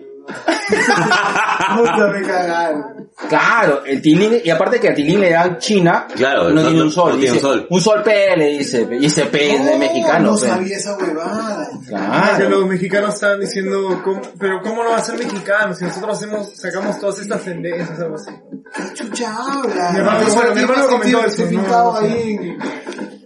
Me. 1.76 2.94
Claro, 3.30 3.84
el 3.86 4.02
tilín, 4.02 4.42
y 4.44 4.50
aparte 4.50 4.80
que 4.80 4.90
a 4.90 4.94
tilín 4.94 5.22
le 5.22 5.32
dan 5.32 5.58
China, 5.60 6.08
Claro, 6.16 6.50
no, 6.50 6.62
no- 6.62 6.68
tiene 6.68 6.82
un 6.84 6.92
sol. 6.92 7.12
no 7.14 7.18
tiene 7.20 7.34
dice, 7.36 7.46
un 7.48 7.54
sol. 7.54 7.68
Un 7.70 7.82
sol 7.82 8.02
P 8.04 8.36
le 8.38 8.48
dice, 8.58 8.88
y 9.00 9.06
ese 9.06 9.26
P 9.26 9.54
es 9.56 9.66
de 9.66 9.72
No, 9.74 9.78
mexicano, 9.78 10.32
No 10.32 10.40
pe. 10.40 10.48
sabía 10.48 10.78
esa 10.78 10.98
huevada. 10.98 11.70
Ah, 11.96 12.32
que 12.38 12.44
Claro. 12.44 12.50
los 12.60 12.68
mexicanos 12.68 13.14
estaban 13.14 13.40
diciendo, 13.40 14.02
¿cómo- 14.04 14.22
pero 14.40 14.62
¿cómo 14.62 14.84
no 14.84 14.90
va 14.92 14.98
a 14.98 15.04
ser 15.04 15.18
mexicano 15.18 15.74
si 15.76 15.86
nosotros 15.86 16.18
hacemos, 16.18 16.56
sacamos 16.60 17.00
todas 17.00 17.20
estas 17.20 17.42
tendencias, 17.44 18.00
algo 18.00 18.16
así? 18.16 18.32
¿Qué 18.76 18.94
chucha 18.94 19.32
habla? 19.36 19.92
Mi 19.92 20.00
hermano- 20.00 20.22
Ese 20.22 20.32
bueno, 20.36 20.56
mi 20.56 20.62
hermano 20.62 20.88
comentó 20.88 21.22
que 21.22 21.28
eso, 21.28 21.46
no, 21.52 21.96
ahí. 21.98 22.58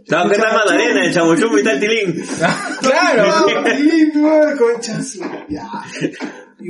¿Sabes 0.08 0.38
qué 0.38 0.42
tal 0.44 0.54
Magdalena, 0.54 1.06
el 1.06 1.14
chamuchum 1.14 1.58
y 1.60 1.64
tal 1.64 1.80
tilín? 1.80 2.26
Claro. 2.82 3.46
Ahí, 3.66 4.12
no, 4.14 4.30
concha 4.58 5.02
su- 5.02 5.22
Ya. 5.50 5.68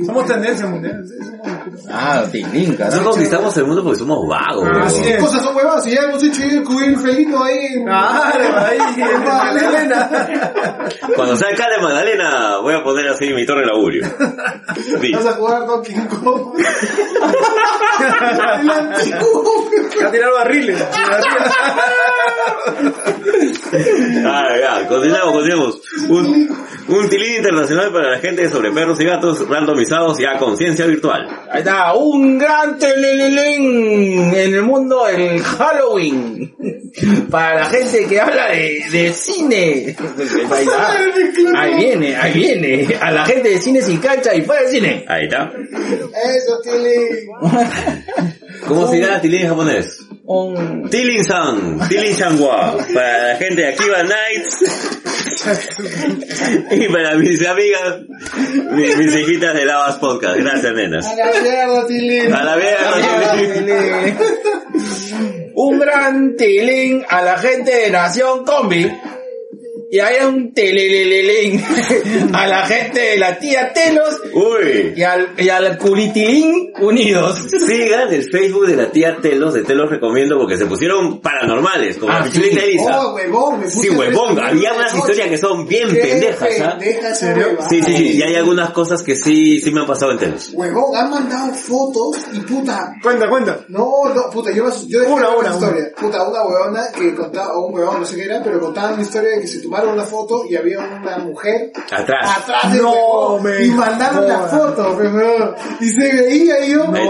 Somos 0.04 0.26
tendencia 0.26 0.66
mundial. 0.66 1.02
Ah, 1.90 2.22
tilín, 2.30 2.76
Nosotros 2.78 3.08
conquistamos 3.14 3.56
el 3.56 3.64
mundo 3.64 3.82
porque 3.82 3.98
somos 3.98 4.28
vagos. 4.28 4.68
Ah, 4.70 4.82
así 4.84 5.00
¿Qué 5.02 5.14
es. 5.14 5.20
cosas 5.24 5.42
son 5.42 5.56
huevadas? 5.56 5.82
Si 5.84 5.90
ya 5.92 6.02
hemos 6.02 6.22
hecho 6.22 6.42
cubrir 6.64 6.98
felino 6.98 7.42
ahí 7.42 7.58
en... 7.74 7.84
Claro, 7.84 8.58
ahí, 8.58 8.78
en 9.00 9.24
Magdalena. 9.24 10.10
Cuando 11.16 11.36
sea 11.36 11.48
alcalde 11.48 11.76
de 11.76 11.82
Magdalena, 11.82 12.58
voy 12.58 12.74
a 12.74 12.82
poner 12.84 13.08
así 13.08 13.32
mi 13.32 13.46
torre 13.46 13.62
de 13.64 13.70
augurio. 13.72 14.06
Sí. 15.00 15.12
Vas 15.12 15.24
a 15.26 15.32
jugar 15.32 15.66
Donkey 15.66 15.94
Kong. 16.06 16.58
el 18.60 18.70
antiguo. 18.70 19.70
A 20.06 20.10
tirar 20.10 20.32
barriles. 20.34 20.84
Ah, 24.26 24.48
ya, 24.60 24.86
continuamos, 24.88 25.32
continuamos. 25.34 25.80
Un, 26.08 26.56
un 26.88 27.08
tilín 27.08 27.36
internacional 27.36 27.92
para 27.92 28.10
la 28.12 28.18
gente 28.18 28.48
sobre 28.48 28.70
perros 28.72 29.00
y 29.00 29.04
gatos 29.04 29.46
y 29.80 30.24
a 30.24 30.38
conciencia 30.38 30.86
virtual. 30.86 31.28
Ahí 31.50 31.60
está, 31.60 31.94
un 31.94 32.38
gran 32.38 32.78
telelelén 32.78 34.34
en 34.34 34.54
el 34.54 34.62
mundo 34.62 35.04
del 35.06 35.40
Halloween. 35.40 36.54
Para 37.30 37.60
la 37.60 37.64
gente 37.66 38.06
que 38.06 38.20
habla 38.20 38.50
de, 38.50 38.84
de 38.90 39.12
cine. 39.12 39.96
Ahí, 40.50 40.64
está. 40.64 41.60
ahí 41.60 41.74
viene, 41.74 42.16
ahí 42.16 42.32
viene. 42.32 42.96
A 43.00 43.10
la 43.10 43.24
gente 43.24 43.50
de 43.50 43.60
cine 43.60 43.82
sin 43.82 43.98
cancha 43.98 44.34
y 44.34 44.42
fuera 44.42 44.62
de 44.62 44.68
cine. 44.68 45.04
Ahí 45.06 45.24
está. 45.26 45.52
Eso, 45.52 46.60
Tilly. 46.62 47.28
¿Cómo 48.66 48.88
se 48.88 48.96
dirá 48.96 49.20
tilín 49.20 49.42
en 49.42 49.48
japonés? 49.48 50.07
Un... 50.30 50.90
Tilin-san, 50.90 51.78
Tilin-shanwa, 51.88 52.76
para 52.92 53.28
la 53.28 53.36
gente 53.36 53.62
de 53.62 53.68
Akiba 53.68 54.02
Nights 54.02 54.58
y 56.70 56.88
para 56.88 57.14
mis 57.14 57.46
amigas, 57.46 58.00
mis, 58.72 58.98
mis 58.98 59.16
hijitas 59.16 59.54
de 59.54 59.64
Lavas 59.64 59.96
Podcast. 59.96 60.36
Gracias, 60.36 60.74
nenas. 60.74 61.06
A 61.06 61.14
la 61.16 61.24
mierda, 61.40 61.86
Tilly. 61.86 62.18
A 62.30 62.44
la 62.44 62.56
Tilín. 63.32 64.18
un 65.54 65.78
gran 65.78 66.36
tilín 66.36 67.06
a 67.08 67.22
la 67.22 67.38
gente 67.38 67.74
de 67.74 67.90
Nación 67.90 68.44
Combi. 68.44 68.86
Y 69.90 70.00
hay 70.00 70.22
un 70.26 70.52
telelelelén 70.52 71.64
a 72.34 72.46
la 72.46 72.66
gente 72.66 73.00
de 73.00 73.16
la 73.16 73.38
tía 73.38 73.72
Telos 73.72 74.20
Uy. 74.34 74.92
y 74.94 75.02
al, 75.02 75.30
y 75.38 75.48
al 75.48 75.78
culitilín 75.78 76.72
unidos. 76.80 77.38
Sigan 77.66 78.12
el 78.12 78.30
Facebook 78.30 78.66
de 78.66 78.76
la 78.76 78.90
tía 78.90 79.16
Telos, 79.22 79.54
de 79.54 79.62
Telos 79.62 79.88
recomiendo 79.88 80.36
porque 80.38 80.58
se 80.58 80.66
pusieron 80.66 81.20
paranormales, 81.22 81.96
como 81.96 82.12
Ah, 82.12 82.18
la 82.20 82.24
pichulita 82.26 82.60
sí. 82.60 82.66
Elisa. 82.66 83.00
Oh, 83.06 83.14
huevón, 83.14 83.60
me 83.60 83.64
puse 83.64 83.80
Sí, 83.80 83.88
huevón, 83.88 84.30
esta 84.32 84.46
había 84.48 84.72
unas 84.74 84.94
historias 84.94 85.28
que 85.28 85.38
son 85.38 85.66
bien 85.66 85.88
Qué 85.88 86.00
pendejas, 86.00 86.60
¿ah? 86.60 86.70
pendeja 86.78 87.08
esa 87.08 87.14
¿Serio? 87.14 87.46
huevada. 87.48 87.68
Sí, 87.70 87.82
sí, 87.82 87.96
sí, 87.96 88.12
y 88.18 88.22
hay 88.22 88.34
algunas 88.34 88.70
cosas 88.70 89.02
que 89.02 89.16
sí, 89.16 89.58
sí 89.60 89.70
me 89.70 89.80
han 89.80 89.86
pasado 89.86 90.12
en 90.12 90.18
Telos. 90.18 90.50
Huevón, 90.52 90.94
han 90.96 91.08
mandado 91.10 91.54
fotos 91.54 92.16
y 92.34 92.40
puta, 92.40 92.92
Cuenta, 93.02 93.26
cuenta. 93.30 93.60
No, 93.68 93.90
no, 94.14 94.28
puta, 94.30 94.50
yo, 94.52 94.66
yo 94.86 95.00
dejé 95.00 95.12
Una, 95.12 95.30
una, 95.30 95.38
una, 95.38 95.50
historia. 95.54 95.84
Puta, 95.98 96.28
una 96.28 96.42
huevona 96.44 96.82
que 96.94 97.14
contaba, 97.14 97.54
o 97.54 97.66
un 97.68 97.74
huevón, 97.74 98.00
no 98.00 98.04
sé 98.04 98.16
qué 98.16 98.24
era, 98.24 98.42
pero 98.42 98.60
contaba 98.60 98.92
una 98.92 99.02
historia 99.02 99.30
de 99.30 99.40
que 99.40 99.46
se 99.46 99.60
tomaron 99.78 99.94
una 99.94 100.04
foto 100.04 100.44
y 100.48 100.56
había 100.56 100.78
una 100.78 101.18
mujer 101.18 101.70
Atrás. 101.90 102.38
atrás 102.38 102.72
del 102.72 102.82
No, 102.82 103.38
me 103.38 103.64
y 103.64 103.70
mandaron 103.70 104.26
la 104.28 104.40
foto. 104.40 104.98
Y 105.80 105.88
se 105.88 106.12
veía 106.12 106.66
y 106.66 106.72
yo, 106.72 106.86
me 106.88 107.00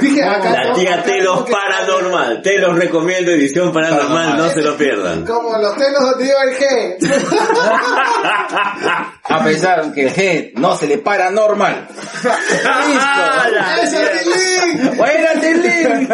dije, 0.00 0.22
acá 0.24 0.50
La 0.50 0.64
no, 0.68 0.74
tía 0.74 1.02
Telos 1.02 1.40
no, 1.40 1.46
Paranormal. 1.46 2.42
Telos 2.42 2.78
recomiendo 2.78 3.30
edición 3.32 3.72
paranormal, 3.72 4.36
no 4.36 4.48
se 4.50 4.60
lo 4.62 4.76
pierdan. 4.76 5.24
Como 5.24 5.56
los 5.58 5.74
telos 5.76 6.00
donde 6.00 6.26
iba 6.26 6.42
el 6.42 6.56
G. 6.56 6.96
A 9.30 9.44
pesar 9.44 9.92
que 9.92 10.08
el 10.08 10.12
G 10.12 10.52
no 10.56 10.76
se 10.76 10.88
le 10.88 10.98
para 10.98 11.30
normal. 11.30 11.86
Listo. 12.22 13.22
¡Eso, 13.82 13.98
Tilín! 14.24 14.96
Buena 14.96 15.40
tilín. 15.40 16.08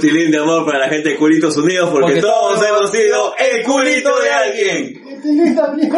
Un 0.00 0.08
tilín 0.08 0.30
de 0.30 0.38
amor 0.38 0.64
para 0.64 0.78
la 0.78 0.88
gente 0.88 1.10
de 1.10 1.16
Culitos 1.16 1.54
Unidos 1.58 1.90
porque, 1.90 2.12
Porque 2.14 2.20
todos 2.22 2.40
todos 2.54 2.66
hemos 2.66 2.90
sido 2.90 3.34
el 3.36 3.62
culito 3.64 4.18
de 4.18 4.30
alguien. 4.30 5.02
También. 5.56 5.92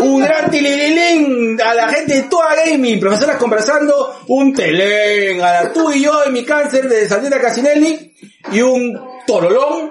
Un 0.00 0.20
gran 0.22 0.50
tilililín 0.50 1.60
a 1.60 1.74
la 1.74 1.88
gente 1.88 2.14
de 2.14 2.22
Toa 2.24 2.54
Gaming, 2.66 3.00
profesoras 3.00 3.36
conversando, 3.36 4.14
un 4.28 4.52
telén 4.52 5.40
a 5.40 5.62
la 5.64 5.72
tú 5.72 5.90
y 5.92 6.02
yo 6.04 6.12
mi 6.30 6.44
cáncer 6.44 6.88
de 6.88 7.08
Sandra 7.08 7.40
Casinelli 7.40 8.12
y 8.52 8.60
un 8.60 8.98
torolón. 9.26 9.90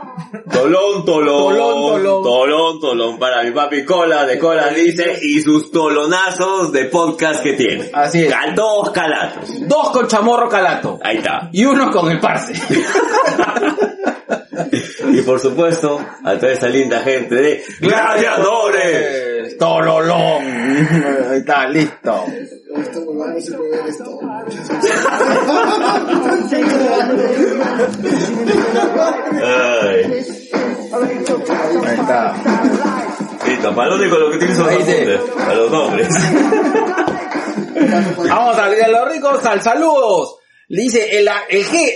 Tolón, 0.52 1.06
tolón, 1.06 1.54
Tolón, 1.56 2.02
tolón. 2.04 2.24
tolón, 2.24 2.80
tolón 2.80 3.20
para 3.20 3.44
mi 3.44 3.52
papi 3.52 3.84
Cola 3.86 4.26
de 4.26 4.38
Cola 4.40 4.68
dice 4.70 5.18
y 5.22 5.42
sus 5.42 5.72
tolonazos 5.72 6.72
de 6.72 6.86
podcast 6.86 7.42
que 7.44 7.54
tiene. 7.54 7.90
Así 7.94 8.24
es. 8.26 8.32
Cal- 8.34 8.56
Dos 8.56 8.92
calatos. 8.92 9.68
Dos 9.68 9.90
con 9.92 10.08
chamorro 10.08 10.48
calato 10.50 11.00
Ahí 11.04 11.18
está. 11.18 11.50
y 11.52 11.66
uno 11.66 11.92
con 11.92 12.10
el 12.12 12.20
parce. 12.20 12.54
Y 15.12 15.22
por 15.22 15.40
supuesto, 15.40 16.00
a 16.24 16.38
toda 16.38 16.52
esa 16.52 16.68
linda 16.68 17.00
gente 17.02 17.36
de 17.36 17.64
Gladiadores. 17.80 19.58
Torolón. 19.58 20.44
Ahí 20.44 21.38
está, 21.40 21.68
listo. 21.68 22.26
Esta. 22.76 23.00
Ay, 29.44 30.24
Ahí 31.86 32.00
está. 32.00 32.34
listo, 33.48 33.76
para 33.76 33.90
lo 33.90 33.96
único 33.96 34.18
lo 34.18 34.32
que 34.32 34.38
utilizo 34.38 34.64
son 34.64 34.74
los 34.74 34.88
nombres, 34.88 35.22
para 35.36 35.56
los 35.56 35.72
nombres. 35.72 36.08
Vamos 38.30 38.58
a 38.58 38.70
de 38.70 38.88
los 38.88 39.12
ricos 39.12 39.46
al 39.46 39.62
saludos. 39.62 40.38
Le 40.68 40.82
dice 40.84 41.20
el, 41.20 41.30
el 41.50 41.66
G. 41.66 41.92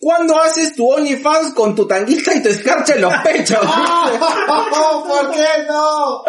¿Cuándo 0.00 0.40
haces 0.40 0.74
tu 0.74 0.90
OnlyFans 0.90 1.52
con 1.52 1.74
tu 1.74 1.86
tanguita 1.86 2.34
y 2.34 2.42
tu 2.42 2.48
escarcha 2.48 2.94
en 2.94 3.02
los 3.02 3.12
pechos? 3.22 3.58
¿Por 3.60 5.30
qué 5.30 5.46
no? 5.68 6.24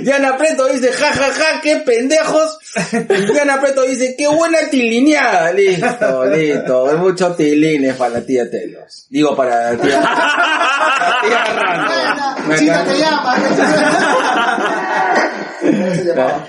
Diana 0.00 0.38
Preto 0.38 0.66
dice, 0.68 0.90
ja, 0.90 1.12
ja, 1.12 1.30
ja, 1.30 1.60
qué 1.60 1.76
pendejos. 1.84 2.58
Diana 3.32 3.60
Preto 3.60 3.82
dice, 3.82 4.14
qué 4.16 4.28
buena 4.28 4.60
tilineada. 4.70 5.52
Listo, 5.52 6.24
listo. 6.24 6.88
Hay 6.88 6.96
muchos 6.96 7.36
tilines 7.36 7.96
para 7.96 8.14
la 8.14 8.24
tía 8.24 8.50
Telos. 8.50 9.08
Digo, 9.10 9.36
para 9.36 9.72
la 9.72 9.78
tía, 9.78 10.00
la 10.00 11.18
tía 11.22 11.44
Rando. 11.44 12.48
Me 12.48 12.58
Chica 12.58 12.82
te 12.86 12.98
llama. 12.98 13.34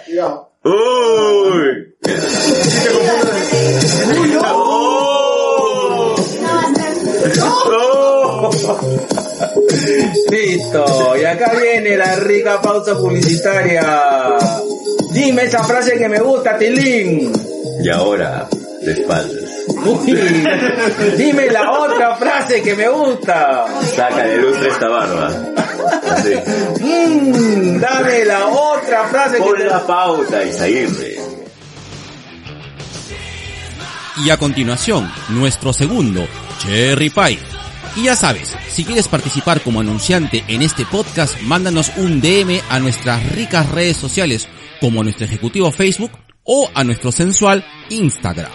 Cuidado. 0.05 0.51
Uy. 0.63 1.93
Listo. 10.29 11.17
Y 11.19 11.25
acá 11.25 11.51
viene 11.59 11.97
la 11.97 12.15
rica 12.15 12.61
pausa 12.61 12.97
publicitaria. 12.97 14.37
Dime 15.11 15.43
esa 15.43 15.63
frase 15.63 15.97
que 15.97 16.09
me 16.09 16.19
gusta, 16.19 16.57
Tilín. 16.57 17.31
Y 17.81 17.89
ahora, 17.89 18.47
de 18.81 18.91
espaldas. 18.91 19.49
Uy, 19.85 20.43
dime 21.17 21.49
la 21.51 21.71
otra 21.71 22.15
frase 22.15 22.61
que 22.61 22.75
me 22.75 22.87
gusta. 22.89 23.65
Saca 23.95 24.23
de 24.23 24.37
lustre 24.37 24.69
esta 24.69 24.87
barba. 24.87 25.31
Así. 26.11 26.33
Mm, 26.81 27.79
dame 27.79 28.25
la 28.25 28.47
otra 28.47 29.05
frase 29.05 29.37
que 29.37 29.43
Pon 29.43 29.57
te... 29.57 29.65
la 29.65 29.85
pauta, 29.85 30.43
Isaguirre. 30.43 31.34
Y 34.23 34.29
a 34.29 34.37
continuación, 34.37 35.11
nuestro 35.27 35.73
segundo, 35.73 36.25
Cherry 36.59 37.09
Pie. 37.09 37.37
Y 37.97 38.03
ya 38.03 38.15
sabes, 38.15 38.55
si 38.69 38.85
quieres 38.85 39.09
participar 39.09 39.59
como 39.61 39.81
anunciante 39.81 40.45
en 40.47 40.61
este 40.61 40.85
podcast, 40.85 41.41
mándanos 41.41 41.91
un 41.97 42.21
DM 42.21 42.61
a 42.69 42.79
nuestras 42.79 43.29
ricas 43.35 43.69
redes 43.71 43.97
sociales, 43.97 44.47
como 44.79 45.03
nuestro 45.03 45.25
ejecutivo 45.25 45.69
Facebook 45.69 46.11
o 46.45 46.69
a 46.73 46.85
nuestro 46.85 47.11
sensual 47.11 47.65
Instagram. 47.89 48.51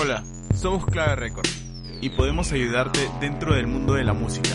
Hola, 0.00 0.22
somos 0.54 0.86
Clave 0.86 1.16
Records 1.16 1.62
y 2.00 2.10
podemos 2.10 2.52
ayudarte 2.52 3.00
dentro 3.20 3.56
del 3.56 3.66
mundo 3.66 3.94
de 3.94 4.04
la 4.04 4.12
música. 4.12 4.50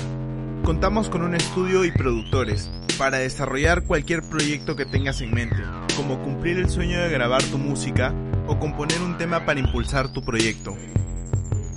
Contamos 0.64 1.10
con 1.10 1.24
un 1.24 1.36
estudio 1.36 1.84
y 1.84 1.92
productores 1.92 2.70
para 2.98 3.20
desarrollar 3.20 3.84
cualquier 3.84 4.22
proyecto 4.22 4.76
que 4.76 4.86
tengas 4.86 5.22
en 5.22 5.34
mente, 5.34 5.58
como 5.96 6.22
cumplir 6.24 6.58
el 6.58 6.70
sueño 6.70 7.00
de 7.02 7.10
grabar 7.10 7.44
tu 7.44 7.58
música 7.58 8.14
o 8.48 8.58
componer 8.60 9.02
un 9.02 9.18
tema 9.18 9.46
para 9.46 9.60
impulsar 9.60 10.12
tu 10.12 10.22
proyecto. 10.24 10.76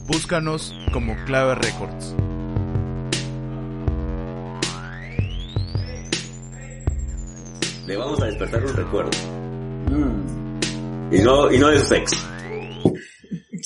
Búscanos 0.06 0.74
como 0.92 1.14
Clave 1.24 1.54
Records. 1.56 2.14
Le 7.86 7.96
vamos 7.96 8.20
a 8.22 8.26
despertar 8.26 8.64
un 8.64 8.76
recuerdo. 8.76 9.10
Y 11.10 11.18
no, 11.22 11.52
y 11.52 11.58
no 11.58 11.68
de 11.68 11.80
su 11.80 11.94
ex. 11.94 12.12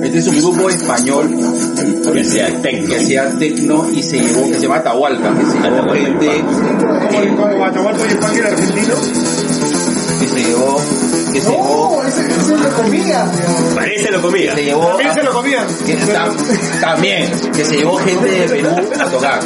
Este 0.03 0.17
es 0.17 0.27
un 0.27 0.37
grupo 0.41 0.69
español 0.69 1.29
Que 2.13 2.23
sea 2.23 2.47
tecno. 2.61 2.87
que 2.87 2.95
hacía 2.97 3.29
tecno 3.37 3.89
y 3.91 4.01
se 4.01 4.19
llevó, 4.19 4.47
que 4.47 4.53
se 4.55 4.61
llama 4.61 4.77
Atahualca, 4.77 5.33
que 5.37 5.45
se 5.45 5.59
llevó 5.59 5.93
gente, 5.93 6.43
Atahualpa 7.65 8.03
y 8.07 8.11
España 8.11 8.47
argentino. 8.47 8.95
que 10.19 10.27
se 10.27 10.43
llevó, 10.43 10.77
que 11.33 11.41
se 11.41 11.51
llevó, 11.51 12.01
No, 12.01 12.07
ese, 12.07 12.21
ese 12.21 12.57
lo 12.57 12.69
comía. 12.83 13.31
Parece 13.75 14.11
lo 14.11 14.21
comía. 14.21 14.55
se 14.55 14.63
llevó, 14.63 14.87
También 14.87 15.13
se 15.13 15.23
lo 15.23 15.31
comían. 15.33 15.67
que 15.85 15.97
tam- 15.99 16.81
también, 16.81 17.31
que 17.55 17.65
se 17.65 17.77
llevó 17.77 17.97
gente 17.97 18.27
de 18.29 18.47
Perú 18.47 18.69
a 18.99 19.05
tocar. 19.05 19.39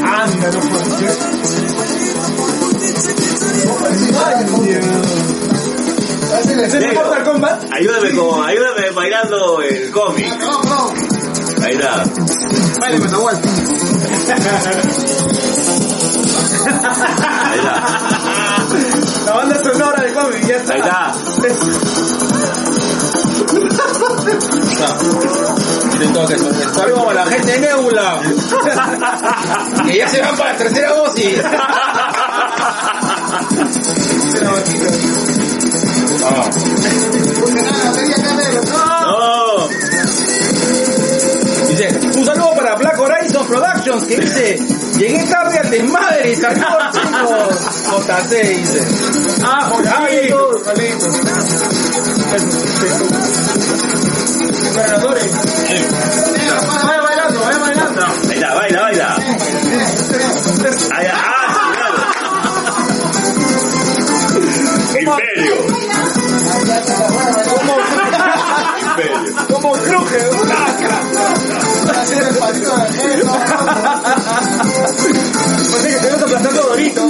Anda, 0.00 0.50
no 0.52 0.60
puede 0.60 0.84
ser. 0.98 1.18
¿Es 6.64 6.74
el 6.74 6.80
Negro. 6.80 7.04
Mortal 7.04 7.24
Kombat? 7.24 7.64
Ayúdame 7.72 8.10
con, 8.14 8.44
ayúdame 8.44 8.90
bailando 8.90 9.62
el 9.62 9.90
cómic. 9.90 10.26
Ahí 11.62 11.74
está. 11.74 12.04
Con 12.80 13.06
Atahualpa. 13.06 13.48
Ahí 17.48 17.58
está. 17.58 17.74
La 19.26 19.32
banda 19.34 19.62
sonora 19.62 20.02
de 20.02 20.12
cómic, 20.12 20.46
ya 20.46 20.56
está. 20.56 20.72
Ahí 20.74 20.80
está. 20.90 21.14
Entonces, 26.02 26.42
saludos 26.74 27.08
a 27.10 27.14
la 27.14 27.26
gente 27.26 27.52
de 27.52 27.60
Nebula, 27.60 28.20
que 29.86 29.96
ya 29.96 30.08
se 30.08 30.20
van 30.20 30.36
para 30.36 30.52
la 30.52 30.58
tercera 30.58 30.92
dosis. 30.94 31.38
No. 36.20 36.48
Dice, 41.68 41.88
un 42.16 42.26
saludo 42.26 42.54
para 42.54 42.74
Black 42.74 42.98
Horizon 42.98 43.46
Productions 43.46 44.04
que 44.04 44.16
dice, 44.18 44.58
llegué 44.98 45.24
tarde 45.26 45.58
al 45.58 45.70
desmadre, 45.70 46.36
saludos 46.36 46.92
chicos. 46.92 48.06
JC 48.06 48.30
dice. 48.56 48.80
Ah, 49.44 49.70
Juanito, 49.70 50.62
Vaya 54.74 54.96
bailando, 57.02 57.40
vaya 57.40 57.58
bailando. 57.58 58.02
Baila, 58.28 58.80
baila. 58.82 59.16
Está. 60.62 60.96
Ah. 60.96 61.52
Imperio. 64.98 65.56
Imperio. 68.80 69.18
Como 69.48 69.72
cruje, 69.72 70.20
Hacer 71.92 72.22
el 72.22 72.36
pasito 72.36 72.76
de 72.76 72.90
negro. 72.90 73.32
Parece 75.72 75.88
que 75.88 75.98
te 76.00 76.08
vas 76.10 76.22
aplastando 76.22 76.62
Dorito. 76.62 77.02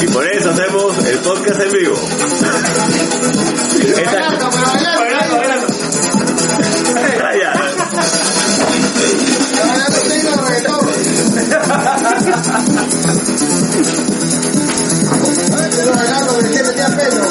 Y 0.00 0.06
por 0.08 0.26
eso 0.26 0.50
hacemos 0.50 1.06
el 1.06 1.18
podcast 1.18 1.60
en 1.60 1.72
vivo. 1.72 1.96
Esta- 3.98 5.49
Pelo. 16.96 17.24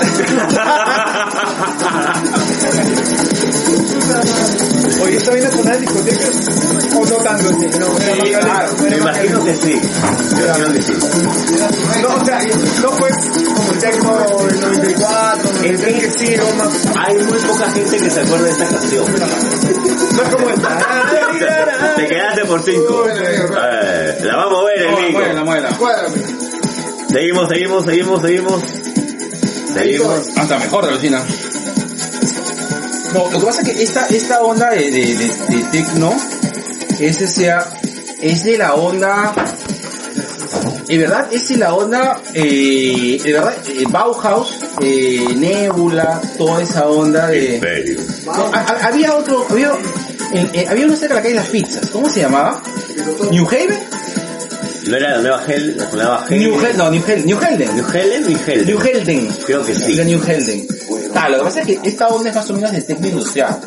Oye, 5.01 5.17
¿esta 5.17 5.31
viene 5.31 5.47
a 5.47 5.51
sonar 5.51 5.75
en 5.75 5.81
discotecas? 5.81 6.29
¿O 6.95 7.05
no 7.05 7.15
tanto? 7.17 7.49
Sí, 7.49 7.67
no, 7.79 7.97
era 7.99 8.45
más 8.45 8.73
caleta, 8.73 8.89
Me 8.89 8.97
imagino 8.97 9.45
que 9.45 9.55
sí. 9.55 9.81
Me 10.35 10.43
imagino 10.43 10.73
que 10.73 10.81
sí. 10.81 10.93
No, 12.01 12.09
o 12.15 12.25
sea, 12.25 12.39
no 12.81 12.91
fue 12.91 13.09
como 13.55 13.71
el 13.71 13.79
techno 13.79 14.17
del 14.47 14.61
94, 14.61 15.51
93, 15.53 16.03
que 16.03 16.11
sí, 16.11 16.33
era 16.33 16.43
más... 16.55 16.69
Hay 16.97 17.15
muy 17.17 17.39
poca 17.39 17.71
gente 17.71 17.97
que 17.97 18.09
se 18.09 18.21
acuerda 18.21 18.45
de 18.45 18.51
esta 18.51 18.67
canción. 18.67 19.05
No 20.15 20.23
es 20.23 20.29
como 20.29 20.49
esta. 20.49 21.18
Te 21.95 22.07
quedaste 22.07 22.45
por 22.45 22.63
cinco. 22.63 23.05
Eh, 23.09 24.17
la 24.23 24.35
vamos 24.35 24.61
a 24.61 24.65
ver. 24.65 24.85
Cuádrame. 25.77 26.17
Seguimos, 27.09 27.49
seguimos, 27.49 27.85
seguimos, 27.85 28.21
seguimos. 28.21 28.61
Seguimos. 29.73 30.37
Hasta 30.37 30.59
mejor, 30.59 30.85
alucina. 30.85 31.21
No, 33.13 33.31
lo 33.31 33.39
que 33.39 33.45
pasa 33.45 33.61
es 33.63 33.69
que 33.69 33.83
esta, 33.83 34.05
esta 34.07 34.41
onda 34.41 34.69
de, 34.69 34.91
de, 34.91 35.15
de, 35.15 35.55
de 35.57 35.63
techno, 35.71 36.13
ese 36.99 37.27
sea, 37.27 37.65
es 38.21 38.43
de 38.43 38.57
la 38.59 38.75
onda, 38.75 39.33
en 40.87 40.99
verdad, 41.01 41.27
es 41.31 41.49
de 41.49 41.57
la 41.57 41.73
onda, 41.73 42.21
eh, 42.35 43.19
de 43.23 43.33
verdad, 43.33 43.53
eh, 43.67 43.83
Bauhaus, 43.89 44.59
eh, 44.83 45.25
Nebula, 45.35 46.21
toda 46.37 46.61
esa 46.61 46.87
onda 46.87 47.25
de... 47.27 47.57
No, 48.25 48.51
ha- 48.53 48.87
había 48.87 49.15
otro, 49.15 49.43
había, 49.49 49.71
en- 50.33 50.49
eh, 50.53 50.65
había 50.69 50.85
uno 50.85 50.95
cerca 50.95 51.15
de 51.15 51.19
la 51.19 51.21
calle 51.23 51.33
de 51.35 51.39
las 51.41 51.49
pizzas, 51.49 51.89
¿cómo 51.89 52.09
se 52.09 52.21
llamaba? 52.21 52.61
New 53.31 53.47
Haven? 53.47 53.79
¿No 54.87 54.95
era 54.97 55.17
la 55.17 55.21
nueva 55.21 55.43
Hel? 55.47 55.77
La 55.77 55.85
nueva 55.91 56.25
Hel? 56.29 56.39
New 56.39 56.65
Hel, 56.65 56.77
no, 56.77 56.89
New 56.89 57.03
Hel, 57.07 57.25
New 57.25 57.37
Helden. 57.39 57.75
¿New 57.75 57.85
Helen? 57.93 58.27
New 58.27 58.37
Helden. 58.45 58.65
New 58.65 58.79
Helden. 58.79 59.27
Creo 59.45 59.63
que 59.65 59.75
sí. 59.75 59.93
La 59.93 60.03
New 60.03 60.19
Helden. 60.21 60.67
Ah, 61.15 61.27
lo 61.29 61.39
que 61.39 61.43
pasa 61.43 61.59
es 61.61 61.65
que 61.67 61.79
esta 61.83 62.07
onda 62.07 62.29
es 62.29 62.35
más 62.35 62.49
o 62.49 62.53
menos 62.53 62.71
de 62.71 62.81
techno 62.81 63.07
industrial. 63.07 63.59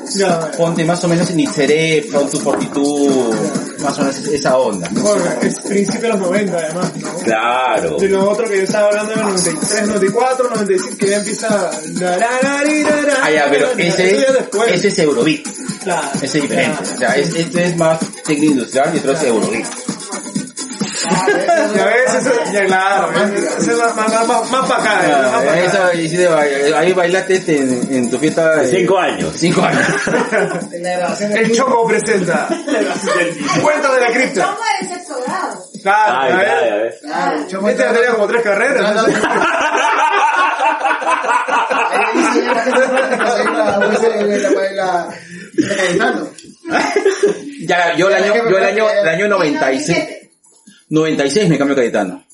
Ponte 0.57 0.85
más 0.85 1.05
o 1.05 1.09
menos 1.09 1.29
en 1.31 1.41
Ixeré, 1.41 2.03
Front 2.11 2.31
to 2.31 2.41
Fortitude, 2.41 3.37
más 3.81 3.99
o 3.99 4.03
menos 4.03 4.17
esa 4.19 4.57
onda. 4.57 4.89
Bueno, 4.93 5.25
es 5.43 5.61
principio 5.61 6.01
de 6.03 6.09
los 6.09 6.21
90 6.21 6.57
además, 6.59 6.93
¿no? 6.97 7.09
Claro. 7.19 7.97
De 7.99 8.09
lo 8.09 8.31
otro 8.31 8.49
que 8.49 8.57
yo 8.59 8.63
estaba 8.63 8.89
hablando 8.89 9.15
los 9.17 9.25
93, 9.45 9.87
94, 9.89 10.51
95, 10.51 10.97
que 10.99 11.07
ya 11.09 11.17
empieza... 11.19 11.71
Ah, 13.23 13.31
ya, 13.31 13.49
pero 13.51 13.73
ese 13.77 14.17
es, 14.17 14.25
ese 14.75 14.89
es 14.89 14.99
Eurobeat. 15.01 15.47
Claro. 15.85 16.09
Ese 16.17 16.25
es 16.39 16.43
diferente. 16.43 16.83
O 16.95 16.99
sea, 16.99 17.17
es- 17.17 17.35
este 17.35 17.65
es 17.67 17.77
más 17.77 17.99
techno 18.25 18.45
industrial 18.45 18.91
y 18.95 18.99
otro 18.99 19.13
es. 19.13 19.21
Ya 21.75 21.85
ves, 21.87 22.15
eso, 22.15 22.31
ya 22.53 22.65
claro, 22.67 23.11
eso 23.13 23.73
es 23.73 23.79
más, 23.79 23.97
más, 23.97 24.27
más, 24.29 24.51
más 24.51 24.69
para 24.69 24.83
acá, 24.83 25.07
¿eh? 25.07 25.11
más 25.23 25.31
para 25.31 25.53
acá. 25.53 25.61
eso, 25.93 26.77
ahí 26.77 26.93
bailaste 26.93 27.35
este 27.35 27.57
en, 27.59 27.89
en 27.91 28.11
tu 28.11 28.19
fiesta 28.19 28.57
de... 28.57 28.71
Cinco 28.79 28.99
años. 28.99 29.33
Cinco 29.37 29.63
años. 29.63 29.87
El 31.35 31.53
Choco 31.57 31.87
presenta. 31.89 32.49
Cuenta 33.63 33.93
de 33.95 34.01
la 34.01 34.07
cripta. 34.13 34.45
Chombo 34.45 34.61
de 34.81 34.89
sexto 34.95 35.15
grado. 35.27 35.65
Claro, 35.83 36.19
Ay, 36.21 36.33
a 36.33 36.37
ver. 36.37 36.47
ya, 36.47 36.69
ya 36.69 36.77
ves. 36.77 36.95
Claro, 37.03 37.69
Este 37.69 37.83
ya 37.83 37.93
tenía 37.93 38.11
como 38.13 38.27
tres 38.29 38.43
carreras. 38.43 39.07
Ya, 47.67 47.97
yo 47.97 48.09
el 48.09 48.15
año, 48.15 48.35
yo 48.51 48.59
el 48.59 48.65
año, 48.65 48.91
el 48.91 49.09
año 49.09 49.29
96, 49.29 49.99
96 50.89 51.49
me 51.49 51.59
cambio 51.59 51.77
Cayetano. 51.77 52.25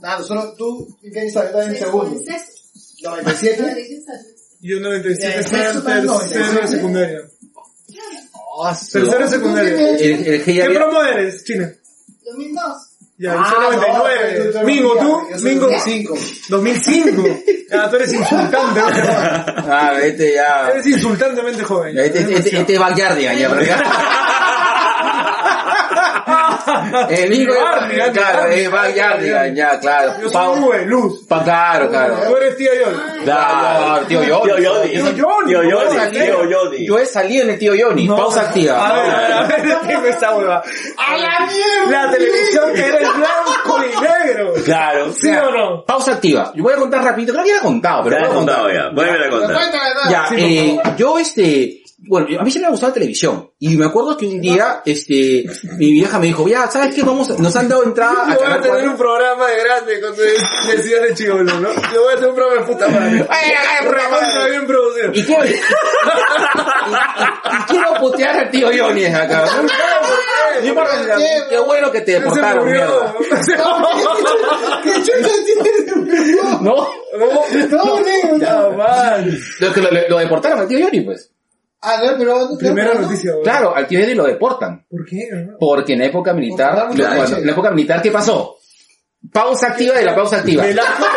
Nada, 0.00 0.22
solo 0.22 0.54
tú, 0.54 0.96
¿en 1.02 1.12
estás? 1.26 1.46
Estás 1.46 1.68
en 1.68 1.76
segundo. 1.76 2.18
Sexto. 2.24 3.10
97. 3.10 3.86
Yo 4.60 4.80
97, 4.80 5.20
Ya, 5.22 5.34
tercero 5.40 5.62
sexto 5.64 5.84
para 5.84 5.98
el 6.00 6.06
tercero 6.06 6.38
de 6.40 6.52
97. 6.54 6.76
secundaria. 6.76 7.18
Ah, 8.64 8.78
Tercero 8.92 9.18
de 9.18 9.28
secundaria. 9.28 10.44
¿Qué 10.44 10.70
promo 10.74 11.02
eres, 11.02 11.44
China? 11.44 11.72
2002. 12.24 12.62
Ya, 13.18 13.32
Ah, 13.32 13.36
yo 13.36 13.44
soy 13.50 13.76
99. 13.76 14.52
no, 14.52 14.60
tú- 14.60 14.66
Mingo, 14.66 14.92
¿tú? 14.98 15.20
yo 15.30 15.38
soy 15.38 15.50
Mingo. 15.54 15.66
2005. 15.68 16.14
2005. 16.48 17.22
Ah, 17.72 17.86
tú 17.90 17.96
eres 17.96 18.12
insultante. 18.12 18.80
Ah, 19.68 19.92
este 20.02 20.34
ya... 20.34 20.68
Eres 20.70 20.86
insultantemente 20.86 21.64
joven. 21.64 21.98
Este, 21.98 22.20
este, 22.20 22.58
este 22.60 22.74
es 22.74 22.78
Backyardigan, 22.78 23.36
ya, 23.38 23.48
¿verdad? 23.48 23.80
El 27.10 27.30
Nico 27.30 27.54
Backyardigan, 27.54 28.12
claro, 28.12 28.46
es 28.48 28.70
Backyardigan, 28.70 29.54
ya, 29.54 29.78
claro. 29.78 30.14
Yo 30.20 30.28
soy 30.30 30.58
Uwe, 30.60 30.86
Luz. 30.86 31.24
pa- 31.28 31.44
claro, 31.44 31.88
claro. 31.88 32.16
Tú 32.28 32.36
eres 32.36 32.56
tía 32.56 32.70
Yol. 32.74 33.02
Claro, 33.24 34.06
tío 34.06 34.20
Johnny. 34.26 34.52
Tío 34.56 34.72
Johnny. 34.72 34.90
Tío 34.90 35.62
Johnny, 35.62 36.10
Tío. 36.10 36.48
Tío. 36.70 36.86
Yo 36.86 36.98
he 36.98 37.06
salido 37.06 37.44
en 37.44 37.50
el 37.50 37.58
tío 37.58 37.72
Johnny. 37.78 38.08
Pausa 38.08 38.40
activa. 38.42 38.88
A 38.88 38.92
ver, 38.94 39.10
a 39.14 39.18
ver, 39.20 39.32
a 39.32 39.42
ver, 39.46 39.80
tengo 39.86 40.06
esta 40.06 40.36
hueva. 40.36 40.62
¡A 40.98 41.16
la 41.16 41.46
mierda! 41.46 42.04
La 42.06 42.10
televisión 42.10 42.72
que 42.74 42.86
era 42.86 42.98
en 42.98 43.12
blanco 43.16 43.84
y 43.84 44.00
negro. 44.00 44.52
Claro. 44.64 45.12
¿Sí 45.12 45.28
o 45.30 45.50
no? 45.50 45.84
Pausa 45.84 46.12
activa. 46.14 46.52
Yo 46.54 46.62
voy 46.64 46.72
a 46.72 46.76
contar 46.76 47.04
rapidito. 47.04 47.32
Creo 47.32 47.44
que 47.44 47.50
ya 47.50 47.58
he 47.58 47.62
contado, 47.62 48.02
pero 48.04 48.16
Ya 48.16 48.22
he 48.22 48.26
voy 48.28 48.30
a 48.32 48.34
contar. 48.38 48.56
contado 48.56 48.74
ya. 48.74 48.88
Vuelve 48.94 49.12
a 49.12 49.18
Pero 49.18 49.30
contar. 49.38 49.56
cuéntame, 49.56 49.90
¿no? 50.04 50.10
Ya, 50.10 50.26
eh, 50.36 50.80
yo 50.96 51.18
este, 51.18 51.82
bueno, 52.08 52.26
a 52.40 52.44
mí 52.44 52.50
siempre 52.50 52.68
me 52.68 52.72
gustaba 52.72 52.90
la 52.90 52.94
televisión. 52.94 53.50
Y 53.58 53.76
me 53.76 53.86
acuerdo 53.86 54.16
que 54.16 54.26
un 54.26 54.40
día, 54.40 54.82
este, 54.84 55.44
mi 55.78 55.92
vieja 55.92 56.18
me 56.18 56.26
dijo, 56.26 56.46
ya, 56.48 56.68
¿sabes 56.70 56.94
qué? 56.94 57.02
Vamos, 57.02 57.30
a- 57.30 57.36
nos 57.38 57.54
han 57.56 57.68
dado 57.68 57.84
entrada 57.84 58.24
a 58.26 58.34
Yo 58.34 58.40
voy 58.40 58.46
a 58.52 58.60
tener 58.60 58.70
4. 58.70 58.90
un 58.90 58.96
programa 58.96 59.46
de 59.48 59.58
grande 59.64 60.00
decías 60.76 61.02
de 61.02 61.14
chivolo, 61.14 61.44
¿no? 61.60 61.68
Yo 61.92 62.02
voy 62.02 62.12
a 62.12 62.16
tener 62.16 62.30
un 62.30 62.36
programa 62.36 62.60
de 62.66 62.72
puta 62.72 62.88
madre. 62.88 63.26
Ay, 63.30 63.52
Un 63.82 63.88
programa 63.88 64.18
bien 64.48 64.66
producido. 64.66 65.10
Y 65.14 65.24
quiero, 65.24 65.44
y, 65.46 65.48
y- 65.48 65.52
y 67.52 67.64
quiero 67.68 67.94
putear 68.00 68.36
al 68.36 68.50
tío 68.50 68.68
Johnny 68.76 69.04
acá. 69.06 69.44
¿no? 69.56 69.62
No 70.62 70.66
importa, 70.68 70.92
qué 71.50 71.58
bueno 71.58 71.90
que 71.92 72.00
te 72.00 72.12
Se 72.12 72.18
deportaron, 72.20 72.64
mierda. 72.66 73.14
murió. 73.18 73.36
¿Qué 74.82 74.92
chucha 75.02 75.34
tiene? 75.44 76.36
¿No? 76.60 76.88
No, 77.70 78.00
negro. 78.00 78.38
Ya, 78.38 78.68
man. 78.76 79.38
Lo, 79.60 79.72
que 79.72 79.80
lo, 79.80 79.90
lo 80.08 80.18
deportaron 80.18 80.60
al 80.60 80.68
tío 80.68 80.78
Johnny, 80.84 81.00
pues. 81.02 81.30
Ah, 81.86 82.00
no, 82.04 82.18
pero... 82.18 82.48
no, 82.50 82.58
Primera 82.58 82.92
no, 82.94 83.00
noticia, 83.02 83.32
güey. 83.32 83.44
Claro, 83.44 83.74
al 83.74 83.86
tío 83.86 84.00
Johnny 84.00 84.14
lo 84.14 84.24
deportan. 84.24 84.84
¿Por 84.90 85.04
qué? 85.06 85.28
Porque 85.58 85.92
en 85.94 86.00
la 86.00 86.06
época 86.06 86.34
militar, 86.34 86.88
lo- 86.94 87.04
cuando- 87.16 87.38
en 87.38 87.46
la 87.46 87.52
época 87.52 87.70
militar, 87.70 88.02
¿qué 88.02 88.10
pasó? 88.10 88.56
Pausa 89.32 89.68
activa 89.68 89.94
de 89.96 90.04
la 90.04 90.14
pausa 90.14 90.36
activa. 90.38 90.64
Velasco. 90.64 91.04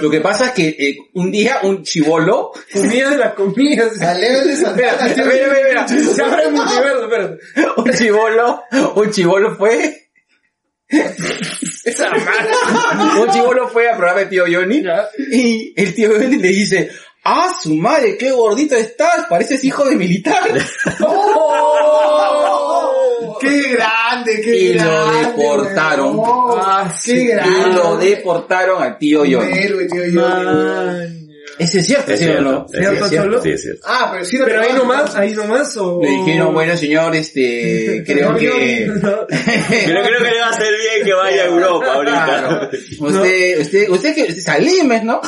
Lo 0.00 0.10
que 0.10 0.20
pasa 0.20 0.46
es 0.46 0.52
que 0.52 0.68
eh, 0.68 0.96
un 1.14 1.30
día 1.32 1.58
un 1.62 1.82
chivolo, 1.82 2.52
Comida 2.72 3.10
de 3.10 3.18
las 3.18 3.34
comidas. 3.34 4.00
A. 4.00 4.12
Espera, 4.12 5.06
espera, 5.06 5.06
espera, 5.06 5.56
espera. 5.56 5.88
Se 6.14 6.22
abre 6.22 6.44
el 6.44 6.52
multiverso, 6.52 7.04
espérate. 7.04 7.38
un 7.76 7.92
chivolo, 7.92 8.62
un 8.94 9.10
chivolo 9.10 9.56
fue, 9.56 10.08
esa 11.84 12.10
un 13.20 13.30
chivolo 13.30 13.68
fue 13.68 13.88
al 13.88 13.96
programa 13.96 14.20
de 14.20 14.26
tío 14.26 14.44
Johnny 14.50 14.82
y 15.30 15.72
el 15.76 15.94
tío 15.94 16.10
Johnny 16.12 16.36
le 16.36 16.48
dice, 16.48 16.90
ah, 17.24 17.50
su 17.62 17.74
madre, 17.74 18.16
qué 18.18 18.30
gordito 18.32 18.74
estás, 18.76 19.26
pareces 19.28 19.62
hijo 19.64 19.84
de 19.84 19.96
militar. 19.96 20.38
¡Oh! 21.00 22.58
¡Qué 23.40 23.62
grande, 23.72 24.40
qué 24.42 24.56
Y 24.56 24.74
lo 24.74 24.84
grande! 24.84 25.26
deportaron. 25.28 26.20
Ah, 26.24 26.94
¡Qué 27.04 27.12
Y 27.12 27.26
grande! 27.26 27.72
lo 27.72 27.96
deportaron 27.96 28.82
al 28.82 28.98
tío 28.98 29.20
Johnny. 29.20 29.58
héroe, 29.58 29.86
tío 29.86 30.02
Johnny. 30.12 31.23
Ese 31.58 31.78
es 31.80 31.86
cierto, 31.86 32.12
Es 32.12 32.18
¿sí 32.18 32.24
o 32.24 32.28
cierto. 32.28 32.42
no? 32.50 32.66
Es 32.72 32.78
¿Cierto, 32.80 33.08
cierto. 33.08 33.26
Cholo? 33.28 33.42
Sí, 33.42 33.50
es 33.50 33.62
cierto. 33.62 33.80
Ah, 33.86 34.08
pero 34.12 34.24
sí 34.24 34.38
lo 34.38 34.44
Pero 34.46 34.60
ahí 34.62 34.72
nomás, 34.72 35.14
ahí 35.16 35.34
nomás 35.34 35.76
o... 35.76 36.00
Le 36.02 36.08
dijeron, 36.10 36.52
bueno 36.54 36.76
señor, 36.76 37.14
este, 37.14 38.02
creo 38.06 38.34
que... 38.36 38.86
Pero 39.00 39.26
creo 39.28 40.02
que 40.18 40.30
le 40.32 40.40
va 40.40 40.46
a 40.46 40.50
hacer 40.50 40.68
bien 40.76 41.04
que 41.06 41.12
vaya 41.14 41.42
a 41.42 41.46
Europa 41.46 42.00
Claro. 42.02 42.48
ahorita. 42.48 42.70
Usted, 43.00 43.60
usted, 43.60 43.88
usted 43.90 44.14
que 44.14 44.32
Salimes, 44.40 45.04
¿no? 45.04 45.20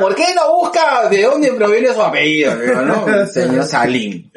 ¿Por 0.00 0.14
qué 0.14 0.24
no 0.34 0.54
busca 0.56 1.08
de 1.10 1.22
dónde 1.22 1.52
proviene 1.52 1.92
su 1.92 2.02
apellido, 2.02 2.54
no? 2.84 3.26
Señor 3.26 3.64
Salim. 3.64 4.30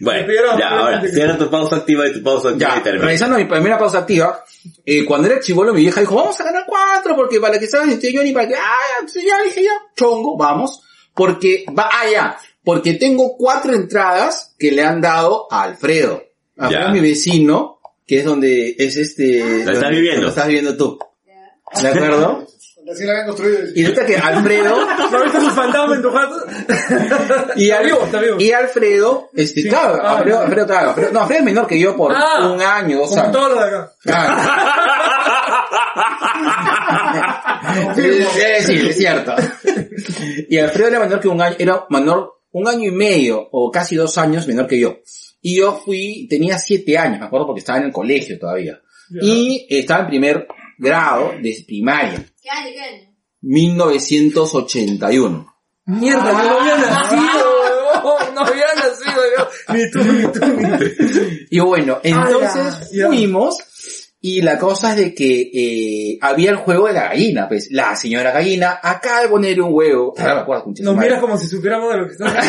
Bueno, 0.00 0.24
Pero- 0.26 0.58
ya, 0.58 0.68
ahora, 0.68 1.02
cierra 1.08 1.36
tu 1.36 1.50
pausa 1.50 1.76
activa 1.76 2.06
y 2.06 2.12
tu 2.12 2.22
pausa 2.22 2.50
activa 2.50 2.70
Ya, 2.74 2.80
y 2.80 2.82
termina. 2.82 3.04
realizando 3.04 3.36
mi 3.38 3.44
primera 3.44 3.78
pausa 3.78 3.98
activa, 3.98 4.44
eh, 4.84 5.04
cuando 5.04 5.28
era 5.28 5.40
chivolo 5.40 5.72
mi 5.74 5.80
vieja 5.82 6.00
dijo, 6.00 6.14
vamos 6.16 6.38
a 6.40 6.44
ganar 6.44 6.64
cuatro, 6.66 6.79
porque 7.16 7.40
para 7.40 7.58
que 7.58 7.66
salgan 7.66 7.90
este 7.90 8.14
Johnny, 8.14 8.32
para 8.32 8.48
que, 8.48 8.54
ah, 8.54 9.06
ya, 9.14 9.22
ya 9.22 9.42
dije 9.44 9.64
ya, 9.64 9.72
chongo, 9.96 10.36
vamos, 10.36 10.82
porque, 11.14 11.64
va, 11.76 11.88
ah, 11.92 12.10
ya, 12.10 12.38
porque 12.64 12.94
tengo 12.94 13.36
cuatro 13.36 13.74
entradas 13.74 14.54
que 14.58 14.72
le 14.72 14.82
han 14.82 15.00
dado 15.00 15.46
a 15.50 15.62
Alfredo. 15.62 16.22
Alfredo 16.56 16.86
es 16.86 16.92
mi 16.92 17.00
vecino, 17.00 17.80
que 18.06 18.18
es 18.18 18.24
donde 18.24 18.76
es 18.78 18.96
este... 18.96 19.64
¿Lo 19.64 19.72
estás 19.72 19.90
viviendo? 19.90 20.22
Lo 20.22 20.28
estás 20.28 20.46
viviendo 20.46 20.76
tú. 20.76 20.98
¿De 21.80 21.88
acuerdo? 21.88 22.46
Recién 22.90 23.06
lo 23.06 23.12
habían 23.12 23.26
construido. 23.28 23.58
Y 23.74 23.82
resulta 23.82 24.04
que 24.06 24.16
Alfredo 24.16 24.76
¿No 25.12 25.22
viste 25.22 25.40
sus 25.40 25.52
fantasmas 25.52 25.96
en 25.96 26.02
tu 26.02 26.10
jato? 26.10 26.36
y, 27.56 27.64
Está 27.70 27.78
Al- 27.78 27.84
vivo, 27.86 28.00
está 28.04 28.20
vivo. 28.20 28.36
y 28.40 28.52
Alfredo, 28.52 29.30
este, 29.34 29.62
Sí. 29.62 29.68
claro, 29.68 30.00
Ah, 30.02 30.16
Alfredo, 30.18 30.36
ya. 30.38 30.44
Alfredo, 30.44 30.66
claro, 30.66 30.88
Alfredo- 30.90 31.12
no, 31.12 31.20
Alfredo 31.20 31.38
es 31.38 31.44
menor 31.44 31.66
que 31.68 31.78
yo 31.78 31.96
por 31.96 32.12
Ah, 32.14 32.50
un 32.52 32.60
año, 32.60 32.98
dos 32.98 33.08
Como 33.10 33.20
años. 33.22 33.32
todos 33.32 33.50
los 33.50 33.58
de 33.60 33.64
acá. 33.68 33.92
Claro. 34.02 34.42
es 37.96 38.66
decir, 38.66 38.86
es 38.88 38.96
cierto. 38.96 39.34
Y 40.48 40.58
Alfredo 40.58 40.88
era 40.88 41.00
menor 41.00 41.20
que 41.20 41.28
un 41.28 41.40
año, 41.40 41.56
era 41.58 41.84
menor, 41.90 42.40
un 42.52 42.68
año 42.68 42.88
y 42.88 42.92
medio, 42.92 43.48
o 43.52 43.70
casi 43.70 43.96
dos 43.96 44.16
años 44.18 44.46
menor 44.46 44.66
que 44.66 44.78
yo. 44.80 44.98
Y 45.42 45.56
yo 45.58 45.74
fui, 45.84 46.26
tenía 46.28 46.58
siete 46.58 46.98
años, 46.98 47.20
me 47.20 47.26
acuerdo 47.26 47.46
porque 47.46 47.60
estaba 47.60 47.78
en 47.78 47.86
el 47.86 47.92
colegio 47.92 48.38
todavía. 48.38 48.80
Y 49.10 49.66
estaba 49.70 50.02
en 50.02 50.06
primer 50.08 50.46
grado 50.78 51.32
de 51.40 51.64
primaria, 51.66 52.24
¿Qué 52.40 52.48
año, 52.48 52.70
qué 52.72 52.80
año? 52.80 53.14
1981. 53.42 55.54
Mierda, 55.84 56.32
yo 56.32 56.50
no 56.50 56.60
había 56.60 56.76
nacido, 56.76 57.50
weón, 58.04 58.34
no 58.34 58.40
había 58.40 58.66
nacido 58.74 59.22
yo. 59.36 59.46
Ni 59.74 59.90
tú, 59.90 59.98
ni 59.98 60.22
tú, 60.32 60.46
ni 60.46 60.78
tú. 60.78 60.84
Y 61.50 61.60
bueno, 61.60 62.00
entonces 62.02 62.90
fuimos 63.08 63.58
Y 64.22 64.42
la 64.42 64.58
cosa 64.58 64.90
es 64.90 64.96
de 64.96 65.14
que 65.14 65.50
eh, 65.54 66.18
había 66.20 66.50
el 66.50 66.56
juego 66.56 66.86
de 66.88 66.92
la 66.92 67.04
gallina, 67.08 67.48
pues. 67.48 67.68
La 67.70 67.96
señora 67.96 68.32
gallina 68.32 68.78
acaba 68.82 69.22
de 69.22 69.28
poner 69.28 69.60
un 69.62 69.72
huevo. 69.72 70.14
Nos 70.80 70.96
miras 70.96 71.20
como 71.20 71.38
si 71.38 71.46
supiéramos 71.48 71.90
de 71.90 71.98
lo 71.98 72.06
que 72.06 72.12
estamos 72.12 72.34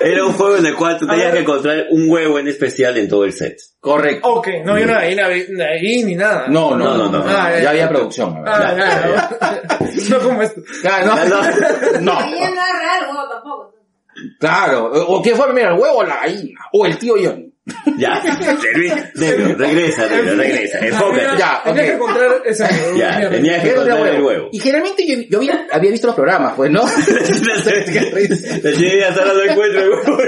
Era 0.00 0.24
un 0.24 0.32
juego 0.32 0.56
en 0.56 0.66
el 0.66 0.74
cual 0.76 0.96
tú 0.98 1.06
tenías 1.06 1.32
que 1.32 1.40
encontrar 1.40 1.86
un 1.90 2.08
huevo 2.08 2.38
en 2.38 2.48
especial 2.48 2.96
en 2.96 3.08
todo 3.08 3.24
el 3.24 3.32
set. 3.32 3.58
Correcto. 3.80 4.26
Ok, 4.28 4.48
no 4.64 4.72
había 4.72 4.84
una 4.86 4.94
gallina 5.00 5.26
ahí 5.66 6.04
ni 6.04 6.14
nada. 6.14 6.46
No, 6.48 6.70
no, 6.76 6.78
No, 6.78 6.96
no, 6.96 7.04
no, 7.04 7.18
no. 7.18 7.24
no. 7.24 7.24
Ah, 7.28 7.50
ya 7.52 7.60
ya, 7.62 7.70
había 7.70 7.82
ya. 7.82 7.88
producción. 7.88 8.42
Ah, 8.46 8.74
ya, 8.76 9.38
ya. 9.40 9.90
No 10.10 10.18
como 10.20 10.40
esto. 10.42 10.62
Claro, 10.82 11.06
no. 11.06 11.16
no. 11.16 11.40
No 12.00 12.20
es 12.20 12.50
real, 12.56 13.06
huevo 13.08 13.28
tampoco. 13.28 13.74
Claro. 14.38 14.90
O 14.92 15.22
qué 15.22 15.34
fue 15.34 15.46
primero, 15.46 15.74
el 15.74 15.80
huevo 15.80 15.98
o 15.98 16.04
la 16.04 16.16
gallina. 16.22 16.60
O 16.72 16.86
el 16.86 16.98
tío 16.98 17.14
Johnny. 17.22 17.46
Ya, 17.98 18.20
Negro, 19.14 19.54
regresa, 19.56 20.06
negro, 20.08 20.34
regresa, 20.34 20.78
enfócate. 20.80 21.22
Ya, 21.38 21.60
Tenía 21.62 21.82
ok. 21.82 21.86
que 21.88 21.92
encontrar 21.92 22.42
esa 22.44 22.68
Ya, 22.96 23.30
tenías 23.30 23.62
que 23.62 23.70
encontrar 23.70 23.98
el 23.98 24.04
huevo. 24.14 24.26
huevo. 24.26 24.48
Y 24.52 24.58
generalmente 24.58 25.06
yo, 25.06 25.14
yo 25.30 25.38
había, 25.38 25.66
había 25.70 25.90
visto 25.92 26.06
los 26.08 26.16
programas, 26.16 26.54
pues, 26.56 26.70
¿no? 26.70 26.82
La 26.82 28.72
chica 28.72 29.08
hasta 29.08 29.22
ahora 29.22 29.34
no 29.34 29.42
encuentra 29.52 29.82
el 29.82 29.90
huevo. 29.90 30.18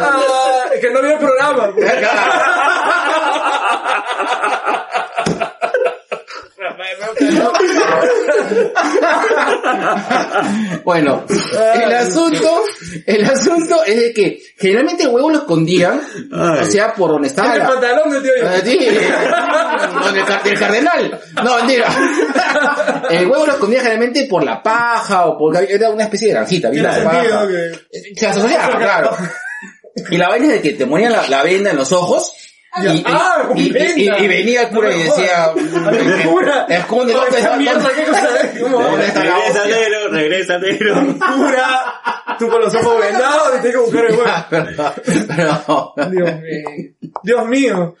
Ah, 0.00 0.64
es 0.74 0.80
que 0.80 0.90
no 0.90 0.98
había 0.98 1.18
programa. 1.18 1.72
pues. 1.74 1.86
Bueno, 10.84 11.24
el 11.74 11.92
asunto, 11.94 12.62
el 13.06 13.24
asunto 13.24 13.82
es 13.84 13.96
de 13.96 14.12
que 14.12 14.40
generalmente 14.56 15.02
el 15.04 15.08
huevo 15.08 15.30
lo 15.30 15.38
escondían, 15.38 16.00
Ay. 16.32 16.60
o 16.62 16.70
sea, 16.70 16.94
por 16.94 17.10
donde 17.10 17.28
estaba 17.28 17.54
En 17.56 17.62
el 17.62 17.66
pantalón 17.66 18.10
de 18.10 18.20
tío. 18.20 18.32
Ah, 18.44 18.54
sí. 18.64 18.78
Car- 20.26 20.42
del 20.42 20.58
cardenal. 20.58 21.20
No, 21.44 21.56
mentira. 21.56 21.86
El 23.10 23.26
huevo 23.26 23.46
lo 23.46 23.52
escondía 23.52 23.80
generalmente 23.80 24.24
por 24.28 24.42
la 24.44 24.62
paja 24.62 25.26
o 25.26 25.38
porque 25.38 25.66
era 25.70 25.90
una 25.90 26.04
especie 26.04 26.28
de 26.28 26.34
granjita. 26.34 26.70
¿viste? 26.70 26.88
Que... 27.90 28.14
Se 28.16 28.26
asociaba, 28.26 28.78
claro. 28.78 29.16
Y 30.10 30.16
la 30.16 30.28
vaina 30.28 30.46
es 30.46 30.52
de 30.54 30.60
que 30.62 30.72
te 30.72 30.86
ponían 30.86 31.12
la, 31.12 31.26
la 31.28 31.42
venda 31.42 31.70
en 31.70 31.76
los 31.76 31.92
ojos 31.92 32.32
y, 32.82 32.86
y- 32.98 33.02
Ah, 33.06 33.48
y- 33.54 33.66
y- 34.24 34.28
venía 34.28 34.62
el 34.62 34.68
cura 34.68 34.90
No 34.90 34.96
y 34.96 35.02
decía, 35.02 35.50
El 35.56 36.28
cura. 36.28 36.66
esconde 36.68 37.12
¿dónde 37.14 37.28
esa 37.30 37.38
está- 37.38 37.56
mierda, 37.56 37.88
¿qué 37.94 38.04
Regresa, 38.06 39.64
negro, 39.66 40.08
regresa, 40.10 40.58
negro. 40.58 40.94
Cura. 41.36 42.02
Tú 42.38 42.48
con 42.48 42.60
los 42.60 42.74
ojos 42.74 43.00
vendados 43.00 43.48
y 43.58 43.62
tienes 43.62 43.72
que 43.72 43.82
buscar 43.82 44.04
el 44.04 44.14
huevo. 44.16 45.94
Dios 46.10 46.10
mío. 46.10 46.40
Dios 47.22 47.46
mío. 47.46 47.94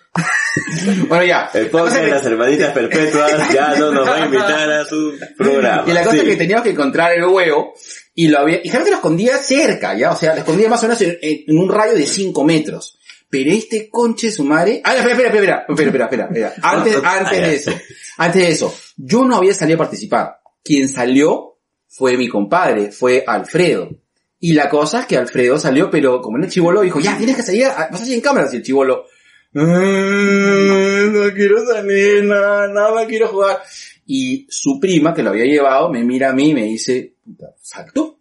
bueno 1.08 1.24
ya. 1.24 1.50
El 1.54 1.68
podcast 1.70 1.96
de 2.02 2.08
las 2.10 2.24
hermanitas 2.26 2.72
perpetuas 2.72 3.52
ya 3.52 3.74
no 3.76 3.92
nos 3.92 4.06
va 4.08 4.16
a 4.16 4.24
invitar 4.26 4.70
a 4.70 4.84
su 4.84 5.14
programa. 5.38 5.84
Y 5.86 5.92
la 5.92 6.02
cosa 6.02 6.12
Sí. 6.16 6.18
es 6.22 6.24
que 6.28 6.36
teníamos 6.36 6.64
que 6.64 6.70
encontrar 6.70 7.12
el 7.12 7.24
huevo 7.24 7.72
y 8.14 8.28
lo 8.28 8.40
había, 8.40 8.56
y 8.56 8.60
generalmente 8.64 8.90
lo 8.90 8.96
escondía 8.96 9.36
cerca, 9.38 9.94
ya, 9.96 10.10
o 10.12 10.16
sea, 10.16 10.32
lo 10.34 10.38
escondía 10.40 10.68
más 10.68 10.82
o 10.82 10.86
menos 10.86 11.00
en, 11.02 11.18
en 11.20 11.58
un 11.58 11.70
radio 11.70 11.94
de 11.94 12.06
5 12.06 12.44
metros. 12.44 12.95
Pero 13.28 13.50
este 13.52 13.88
conche 13.90 14.30
su 14.30 14.44
madre, 14.44 14.80
ah, 14.84 14.94
espera, 14.96 15.12
espera, 15.14 15.28
espera, 15.34 15.66
espera, 15.68 15.88
espera, 15.88 16.04
espera, 16.04 16.24
espera. 16.26 16.54
Antes, 16.62 16.96
antes 17.04 17.40
de 17.40 17.54
eso, 17.54 17.72
antes 18.18 18.42
de 18.42 18.48
eso, 18.50 18.74
yo 18.96 19.24
no 19.24 19.36
había 19.36 19.52
salido 19.54 19.76
a 19.76 19.78
participar. 19.84 20.38
Quien 20.62 20.88
salió 20.88 21.58
fue 21.88 22.16
mi 22.16 22.28
compadre, 22.28 22.92
fue 22.92 23.24
Alfredo. 23.26 23.90
Y 24.38 24.52
la 24.52 24.68
cosa 24.68 25.00
es 25.00 25.06
que 25.06 25.16
Alfredo 25.16 25.58
salió, 25.58 25.90
pero 25.90 26.20
como 26.20 26.36
era 26.36 26.46
el 26.46 26.52
chivolo, 26.52 26.82
dijo, 26.82 27.00
ya, 27.00 27.16
tienes 27.16 27.36
que 27.36 27.42
salir, 27.42 27.64
a- 27.66 27.88
vas 27.90 27.94
a 27.94 27.98
salir 27.98 28.14
en 28.14 28.20
cámara, 28.20 28.48
y 28.52 28.56
el 28.56 28.62
chivolo, 28.62 29.04
"Mm, 29.52 31.12
no 31.12 31.32
quiero 31.34 31.64
salir, 31.66 32.24
no 32.24 32.94
me 32.94 33.06
quiero 33.06 33.28
jugar. 33.28 33.58
Y 34.06 34.46
su 34.48 34.78
prima, 34.78 35.14
que 35.14 35.22
lo 35.22 35.30
había 35.30 35.44
llevado, 35.46 35.90
me 35.90 36.04
mira 36.04 36.30
a 36.30 36.32
mí 36.32 36.50
y 36.50 36.54
me 36.54 36.62
dice, 36.64 37.14
saltó. 37.60 38.15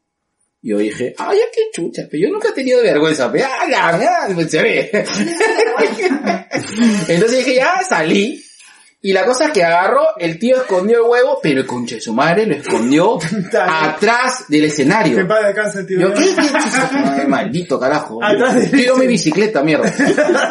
Y 0.66 0.70
yo 0.72 0.80
dije, 0.80 1.14
ay, 1.20 1.38
ya 1.38 1.44
qué 1.54 1.62
chucha, 1.72 2.08
pero 2.10 2.24
yo 2.24 2.34
nunca 2.34 2.50
he 2.50 2.52
tenido 2.54 2.82
vergüenza, 2.82 3.32
pero 3.32 3.46
ah, 3.46 3.70
ya, 3.70 4.00
ya, 4.00 4.34
pues, 4.34 4.50
se 4.50 4.64
ve. 4.64 4.90
Entonces 7.08 7.38
dije, 7.46 7.56
ya, 7.56 7.82
salí. 7.88 8.42
Y 9.02 9.14
la 9.14 9.24
cosa 9.26 9.46
es 9.46 9.52
que 9.52 9.64
agarró, 9.64 10.02
el 10.18 10.40
tío 10.40 10.56
escondió 10.58 11.04
el 11.06 11.10
huevo, 11.12 11.38
pero 11.44 11.60
el 11.62 11.68
concha 11.68 11.94
de 11.94 12.02
su 12.02 12.12
madre 12.16 12.48
lo 12.48 12.56
escondió 12.56 13.20
atrás 13.54 14.46
del 14.50 14.62
Que 14.62 14.68
escenario. 14.68 15.20
en 15.20 15.28
paz 15.28 15.46
descanse, 15.46 15.84
tío. 15.84 16.00
Yo, 16.00 16.14
¿qué, 16.16 16.24
qué 16.36 16.42
chucha? 16.48 16.90
Ay, 17.20 17.28
maldito 17.28 17.80
carajo. 17.80 18.18
Atrás 18.24 18.72
Tiro 18.72 18.96
mi 18.98 19.06
bicicleta, 19.16 19.62
mierda. 19.62 19.94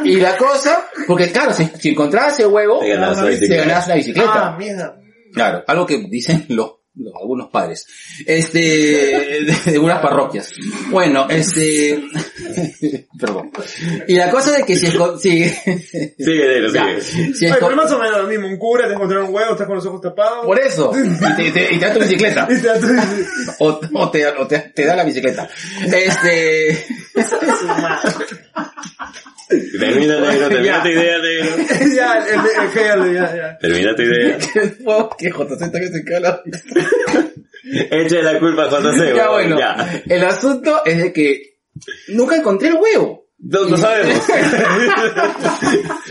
Y 0.05 0.21
la 0.21 0.37
cosa, 0.37 0.87
porque 1.09 1.33
claro, 1.33 1.53
si, 1.53 1.65
si 1.81 1.89
encontrabas 1.89 2.35
ese 2.35 2.47
huevo, 2.47 2.79
Te 2.79 2.91
ganabas 2.91 3.19
una 3.19 3.31
te 3.37 3.57
ganabas 3.57 3.87
una 3.87 3.95
bicicleta. 3.97 4.31
Ah, 4.33 4.57
mierda. 4.57 5.01
Claro, 5.33 5.65
algo 5.67 5.85
que 5.87 5.99
dicen 6.09 6.47
los- 6.51 6.75
algunos 7.21 7.51
padres. 7.51 7.87
Este, 8.27 8.59
de, 8.61 9.57
de 9.73 9.79
unas 9.79 10.01
parroquias. 10.01 10.53
Bueno, 10.91 11.27
este, 11.29 12.03
perdón. 13.19 13.51
Y 14.09 14.15
la 14.17 14.31
cosa 14.31 14.53
de 14.57 14.65
que 14.65 14.77
si, 14.77 14.87
esco- 14.87 15.19
si, 15.19 15.45
Sigue, 15.49 16.47
negro, 16.47 16.73
ya, 16.73 17.01
sigue. 17.01 17.35
si 17.35 17.47
Oye, 17.47 17.55
pero 17.61 17.77
más 17.77 17.91
o 17.93 17.99
menos 17.99 18.23
lo 18.23 18.29
mismo. 18.29 18.47
Un 18.47 18.57
cura, 18.59 18.87
te 18.87 18.95
encontraron 18.95 19.29
un 19.29 19.35
huevo, 19.35 19.53
estás 19.53 19.67
con 19.67 19.77
los 19.77 19.87
ojos 19.87 20.01
tapados. 20.01 20.47
por 20.47 20.59
eso, 20.59 20.93
y 20.95 21.37
te, 21.37 21.51
te- 21.51 21.75
y 21.75 21.79
te 21.79 21.87
da 21.87 21.95
tu 21.95 22.01
bicicleta. 22.01 22.47
Y 22.55 22.61
te 22.61 22.69
da 22.69 22.79
tu- 22.79 22.87
O, 23.61 23.81
o 23.95 24.11
te, 24.11 24.27
o 24.27 24.47
te, 24.47 24.59
te 24.75 24.85
da 24.85 24.95
la 24.97 25.05
bicicleta. 25.05 25.49
Este, 25.93 26.87
Termina, 29.79 30.21
negro, 30.21 30.49
termina 30.49 30.83
tu 30.83 30.89
idea, 30.89 31.19
negro. 31.19 31.47
ya, 31.95 32.19
el, 32.19 32.41
el, 32.41 32.41
el 32.63 32.71
gel, 32.71 33.15
ya, 33.15 33.37
ya. 33.37 33.59
Termina 33.59 33.95
tu 33.95 34.03
idea. 34.03 34.39
que 35.19 35.31
JZ 35.31 35.71
que 35.73 35.89
se 35.89 36.05
cala. 36.05 36.43
Echa 37.91 38.17
la 38.23 38.39
culpa 38.39 38.69
cuando 38.69 38.93
se 38.93 39.15
Ya 39.15 39.31
bueno, 39.31 39.59
Ya. 39.59 40.03
el 40.07 40.25
asunto 40.25 40.83
es 40.85 40.99
de 40.99 41.13
que 41.13 41.57
nunca 42.09 42.37
encontré 42.37 42.69
el 42.69 42.75
huevo. 42.75 43.25
No, 43.39 43.61
lo 43.65 43.77
sabemos. 43.77 44.23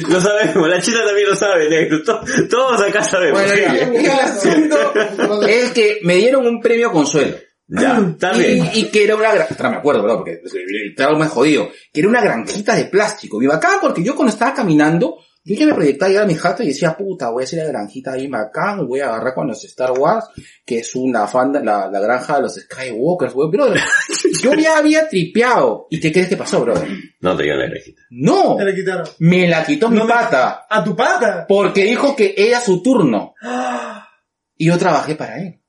lo 0.08 0.22
sabemos. 0.22 0.70
La 0.70 0.82
china 0.82 1.00
también 1.06 1.30
lo 1.30 1.36
sabe, 1.36 1.70
negro. 1.70 2.04
To- 2.04 2.22
Todos 2.50 2.82
acá 2.82 3.04
sabemos. 3.04 3.42
Bueno, 3.42 3.56
ya, 3.56 3.72
Sigue. 3.86 4.06
el 4.06 4.10
asunto 4.12 5.42
es 5.48 5.72
que 5.72 6.00
me 6.04 6.16
dieron 6.18 6.46
un 6.46 6.62
premio 6.62 6.92
consuelo. 6.92 7.38
Ya, 7.68 7.98
está 8.12 8.34
bien. 8.34 8.70
Y, 8.74 8.80
y 8.80 8.86
que 8.90 9.04
era 9.04 9.16
una 9.16 9.34
granja, 9.34 9.70
me 9.70 9.78
acuerdo, 9.78 10.04
¿verdad? 10.04 10.18
Porque 10.18 10.42
el 10.44 10.96
trauma 10.96 11.26
es 11.26 11.32
jodido. 11.32 11.70
Que 11.92 12.02
era 12.02 12.10
una 12.10 12.22
granjita 12.22 12.76
de 12.76 12.86
plástico. 12.86 13.42
Y 13.42 13.48
bacán 13.48 13.80
porque 13.82 14.04
yo 14.04 14.16
cuando 14.16 14.34
estaba 14.34 14.54
caminando, 14.54 15.18
yo 15.46 15.56
ya 15.56 15.66
me 15.66 15.74
proyectaba 15.74 16.10
llegar 16.10 16.24
a 16.24 16.28
mi 16.28 16.36
jato 16.36 16.64
y 16.64 16.68
decía, 16.68 16.96
puta, 16.96 17.30
voy 17.30 17.44
a 17.44 17.46
hacer 17.46 17.60
la 17.60 17.72
granjita 17.72 18.14
ahí 18.14 18.28
bacán, 18.28 18.88
voy 18.88 19.02
a 19.02 19.08
agarrar 19.10 19.34
con 19.34 19.48
los 19.48 19.62
Star 19.66 19.92
Wars, 19.92 20.26
que 20.66 20.80
es 20.80 20.96
una 20.96 21.28
fan, 21.28 21.52
la, 21.52 21.90
la 21.92 22.00
granja 22.00 22.38
de 22.38 22.44
los 22.44 22.56
Skywalkers, 22.56 23.36
weón. 23.36 23.52
Brother, 23.52 23.82
yo 24.42 24.54
ya 24.54 24.78
había 24.78 25.10
tripeado. 25.10 25.88
¿Y 25.90 26.00
qué 26.00 26.12
crees 26.14 26.30
que 26.30 26.38
pasó, 26.38 26.62
brother? 26.62 26.88
No 27.20 27.36
te 27.36 27.44
dio 27.44 27.56
la 27.56 27.68
grejita. 27.68 28.02
No, 28.12 28.56
Te 28.58 28.66
le 28.66 28.76
quitaron. 28.76 29.08
me 29.20 29.48
la 29.48 29.66
quitó 29.66 29.90
mi 29.90 30.00
pata. 30.02 30.66
A 30.70 30.84
tu 30.84 30.96
pata. 30.96 31.46
Porque 31.48 31.84
dijo 31.84 32.16
que 32.16 32.36
era 32.38 32.60
su 32.62 32.82
turno. 32.82 33.34
Y 34.56 34.68
yo 34.68 34.78
trabajé 34.78 35.16
para 35.16 35.40
él. 35.42 35.60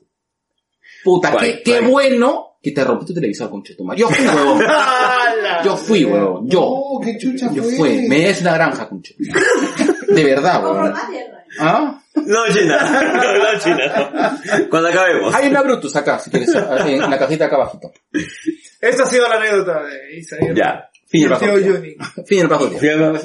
Puta, 1.05 1.31
Guay, 1.33 1.63
qué, 1.63 1.63
qué 1.63 1.81
bueno 1.81 2.57
que 2.63 2.71
te 2.71 2.83
rompí 2.83 3.05
tu 3.05 3.13
televisor, 3.13 3.51
conchetumar. 3.51 3.95
Yo 3.97 4.09
fui, 4.09 4.27
huevón. 4.27 4.63
Yo 5.65 5.77
fui, 5.77 6.05
huevón. 6.05 6.49
Yo. 6.49 6.61
Oh, 6.63 7.01
qué 7.01 7.19
chucha 7.19 7.53
Yo 7.53 7.63
fui. 7.63 8.09
Me 8.09 8.31
es 8.31 8.41
una 8.41 8.55
granja, 8.55 8.89
conchetumar. 8.89 9.43
De 10.09 10.25
verdad, 10.25 10.65
huevón. 10.65 10.95
¿Ah? 11.61 12.01
No, 12.15 12.39
China. 12.53 12.79
No, 13.15 13.39
no, 13.39 13.59
China. 13.61 14.39
no. 14.59 14.69
Cuando 14.71 14.89
acabemos. 14.89 15.35
Hay 15.35 15.49
una 15.49 15.63
Brutus 15.63 15.95
acá, 15.95 16.19
si 16.19 16.31
quieres. 16.31 16.55
En 16.55 17.11
la 17.11 17.19
cajita 17.19 17.45
acá 17.47 17.57
abajito. 17.57 17.93
Esta 18.81 19.03
ha 19.03 19.07
sido 19.07 19.29
la 19.29 19.37
anécdota 19.37 19.83
de 19.83 20.17
Isaías. 20.17 20.55
Ya. 20.57 20.89
Fin 21.07 21.31
El. 21.31 21.39
Johnny. 21.39 21.97
Fin 22.27 22.39
del 22.41 22.49
pajote. 22.49 22.79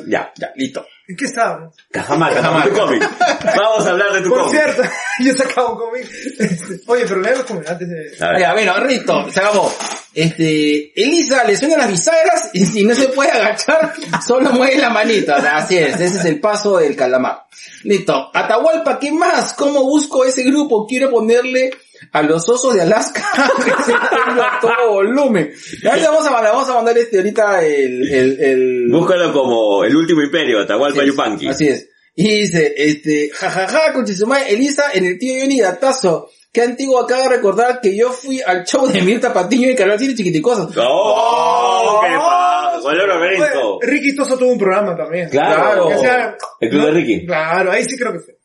Ya. 0.07 0.31
Ya, 0.37 0.51
listo. 0.55 0.85
¿En 1.09 1.15
qué 1.15 1.25
estábamos? 1.25 1.75
Cajamarca, 1.89 2.35
Cajamarca. 2.35 2.69
Tu 2.69 2.75
cómic. 2.79 3.09
Vamos 3.57 3.87
a 3.87 3.89
hablar 3.89 4.13
de 4.13 4.21
tu 4.21 4.29
Por 4.29 4.43
cómic. 4.43 4.51
cierto, 4.61 4.83
yo 5.21 5.33
sacaba 5.33 5.71
un 5.71 5.77
cómic. 5.79 6.07
Este, 6.37 6.81
Oye, 6.85 7.05
pero 7.07 7.19
léelo 7.19 7.45
como 7.47 7.59
antes 7.67 7.89
de... 7.89 8.23
A 8.23 8.29
ver. 8.29 8.39
Ya, 8.41 8.53
bueno, 8.53 8.79
Rito, 8.79 9.31
se 9.31 9.39
acabó. 9.39 9.73
Este, 10.13 11.01
Elisa 11.01 11.43
le 11.45 11.57
suenan 11.57 11.79
las 11.79 11.89
bisagras 11.89 12.49
y 12.53 12.63
si 12.63 12.83
no 12.83 12.93
se 12.93 13.07
puede 13.07 13.31
agachar, 13.31 13.93
solo 14.23 14.51
mueve 14.51 14.77
la 14.77 14.91
manita. 14.91 15.37
Así 15.57 15.77
es, 15.79 15.95
ese 15.99 16.19
es 16.19 16.25
el 16.25 16.39
paso 16.39 16.77
del 16.77 16.95
calamar. 16.95 17.43
Listo. 17.83 18.29
Atahualpa, 18.31 18.99
¿qué 18.99 19.11
más? 19.11 19.53
¿Cómo 19.55 19.81
busco 19.85 20.25
ese 20.25 20.43
grupo? 20.43 20.85
Quiero 20.85 21.09
ponerle 21.09 21.71
a 22.11 22.21
los 22.23 22.47
osos 22.49 22.73
de 22.75 22.81
Alaska 22.81 23.23
que 23.57 23.83
se 23.83 23.91
ponga 23.93 24.57
a 24.57 24.59
todo 24.59 24.91
volumen. 24.93 25.51
Ya 25.83 25.95
le 25.95 26.07
vamos 26.07 26.25
a 26.25 26.31
mandar, 26.31 26.53
vamos 26.53 26.69
a 26.69 26.73
mandar 26.75 26.97
este 26.97 27.17
ahorita 27.17 27.63
el, 27.65 28.07
el, 28.13 28.39
el... 28.41 28.87
Búscalo 28.91 29.31
como 29.33 29.83
el 29.83 29.95
último 29.95 30.21
imperio, 30.21 30.59
Atahualpa 30.61 30.99
Así 31.01 31.09
es, 31.09 31.15
Yupanqui. 31.15 31.47
Así 31.47 31.67
es. 31.67 31.89
Y 32.15 32.41
dice, 32.41 32.73
este, 32.75 33.29
jajaja, 33.33 33.93
con 33.93 34.05
Elisa 34.49 34.91
en 34.93 35.05
el 35.05 35.17
tío 35.17 35.35
Johnny 35.41 35.61
Datazo. 35.61 36.29
Qué 36.51 36.63
antiguo 36.63 36.99
acaba 36.99 37.23
de 37.23 37.29
recordar 37.29 37.79
que 37.79 37.95
yo 37.95 38.09
fui 38.11 38.41
al 38.41 38.65
show 38.65 38.87
de 38.87 39.01
Mirta 39.03 39.31
Patiño 39.31 39.69
y 39.69 39.75
Carlos 39.75 39.99
Cine 39.99 40.15
Chiquiticosas. 40.15 40.67
¡Oh! 40.77 42.01
¡Qué 42.03 42.15
pasa! 42.15 42.79
Bueno, 42.81 43.77
Ricky 43.81 44.15
Toso 44.15 44.37
tuvo 44.37 44.51
un 44.53 44.57
programa 44.57 44.95
también. 44.97 45.29
Claro. 45.29 45.87
Que 45.89 45.97
sea- 45.99 46.35
El 46.59 46.69
Club 46.69 46.85
de 46.85 46.91
Ricky. 46.91 47.25
Claro, 47.27 47.71
ahí 47.71 47.83
sí 47.83 47.95
creo 47.97 48.13
que 48.13 48.19
fue. 48.19 48.38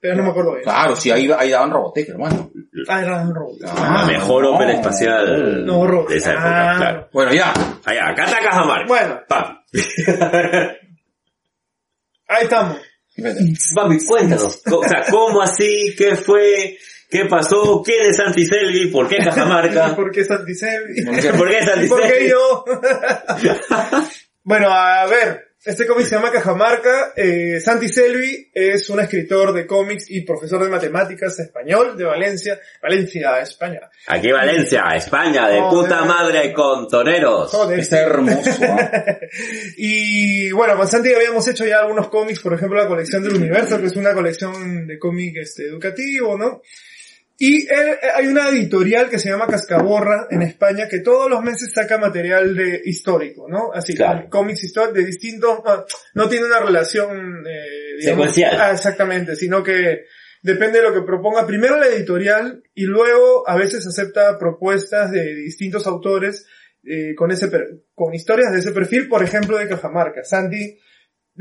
Pero 0.00 0.16
no 0.16 0.22
me 0.22 0.30
acuerdo 0.30 0.52
bien. 0.52 0.62
Claro, 0.64 0.96
sí, 0.96 1.10
ahí, 1.10 1.30
ahí 1.36 1.50
daban 1.50 1.70
Robotech, 1.70 2.08
hermano. 2.08 2.50
Ah, 2.88 3.02
era 3.02 3.20
un 3.20 3.34
robot. 3.34 3.60
La 3.60 4.04
mejor 4.06 4.42
no. 4.44 4.54
ópera 4.54 4.72
espacial 4.72 5.66
No, 5.66 6.06
de 6.08 6.16
esa 6.16 6.32
época, 6.32 6.70
Ah. 6.72 6.76
claro. 6.78 7.08
Bueno, 7.12 7.32
ya. 7.34 7.52
Allá, 7.84 8.08
acá 8.08 8.24
está 8.24 8.38
Cajamarca. 8.40 8.86
Bueno, 8.88 9.20
Papi. 9.28 9.54
ahí 12.28 12.44
estamos. 12.44 12.78
Papi, 13.74 13.98
cuéntanos. 14.06 14.62
O 14.72 14.82
sea, 14.88 15.02
¿cómo 15.10 15.42
así? 15.42 15.94
¿Qué 15.96 16.16
fue? 16.16 16.78
¿Qué 17.10 17.24
pasó? 17.26 17.82
¿Quién 17.84 18.08
es 18.08 18.16
Santi 18.16 18.46
Selvi? 18.46 18.86
¿Por 18.86 19.08
qué 19.08 19.18
Cajamarca? 19.18 19.94
¿Por 19.96 20.10
qué 20.12 20.24
Santicelli? 20.24 21.04
¿Por 21.04 21.48
qué 21.50 21.62
Santi 21.64 21.88
¿Por 21.88 22.02
qué 22.02 22.28
yo? 22.30 22.64
bueno, 24.44 24.68
a 24.70 25.06
ver, 25.06 25.49
este 25.62 25.86
cómic 25.86 26.06
se 26.06 26.14
llama 26.14 26.30
Cajamarca. 26.30 27.12
Eh, 27.14 27.60
Santi 27.60 27.88
Selvi 27.88 28.50
es 28.54 28.88
un 28.88 28.98
escritor 29.00 29.52
de 29.52 29.66
cómics 29.66 30.10
y 30.10 30.22
profesor 30.22 30.64
de 30.64 30.70
matemáticas 30.70 31.38
español 31.38 31.98
de 31.98 32.04
Valencia, 32.04 32.58
Valencia, 32.82 33.40
España. 33.40 33.80
Aquí 34.06 34.32
Valencia, 34.32 34.84
España, 34.94 35.48
de 35.48 35.60
Joder. 35.60 35.88
puta 35.88 36.04
madre 36.06 36.52
con 36.54 36.88
toreros. 36.88 37.50
Joder. 37.50 37.78
Está 37.78 38.00
hermoso. 38.00 38.50
¿ah? 38.62 38.90
Y 39.76 40.50
bueno, 40.52 40.76
con 40.76 40.88
Santi 40.88 41.12
habíamos 41.12 41.46
hecho 41.46 41.66
ya 41.66 41.80
algunos 41.80 42.08
cómics, 42.08 42.40
por 42.40 42.54
ejemplo 42.54 42.78
la 42.78 42.88
colección 42.88 43.22
del 43.22 43.34
universo, 43.34 43.78
que 43.78 43.86
es 43.86 43.96
una 43.96 44.14
colección 44.14 44.86
de 44.86 44.98
cómic 44.98 45.36
este, 45.36 45.66
educativo, 45.66 46.38
¿no? 46.38 46.62
Y 47.42 47.66
él- 47.72 47.96
hay 48.16 48.26
una 48.26 48.50
editorial 48.50 49.08
que 49.08 49.18
se 49.18 49.30
llama 49.30 49.46
Cascaborra 49.46 50.26
en 50.30 50.42
España 50.42 50.88
que 50.90 51.00
todos 51.00 51.30
los 51.30 51.42
meses 51.42 51.72
saca 51.74 51.96
material 51.96 52.54
de 52.54 52.82
histórico, 52.84 53.46
¿no? 53.48 53.72
Así, 53.72 53.94
Claro. 53.94 54.28
cómics 54.28 54.62
históricos 54.62 54.94
de 54.98 55.06
distintos, 55.06 55.58
no 56.14 56.28
tiene 56.28 56.44
una 56.44 56.60
relación, 56.60 57.42
eh, 57.48 58.02
Secuencial. 58.02 58.60
ah, 58.60 58.72
exactamente, 58.72 59.36
sino 59.36 59.62
que 59.62 60.02
depende 60.42 60.80
de 60.80 60.84
lo 60.88 60.92
que 60.92 61.00
proponga 61.00 61.46
primero 61.46 61.78
la 61.78 61.86
editorial 61.86 62.62
y 62.74 62.84
luego 62.84 63.48
a 63.48 63.56
veces 63.56 63.86
acepta 63.86 64.38
propuestas 64.38 65.10
de 65.10 65.34
distintos 65.34 65.86
autores 65.86 66.46
eh, 66.84 67.14
con 67.14 67.30
ese 67.30 67.48
per- 67.48 67.68
con 67.94 68.12
historias 68.14 68.52
de 68.52 68.58
ese 68.58 68.72
perfil, 68.72 69.08
por 69.08 69.22
ejemplo 69.22 69.56
de 69.56 69.68
Cajamarca. 69.68 70.24
Sandy 70.24 70.78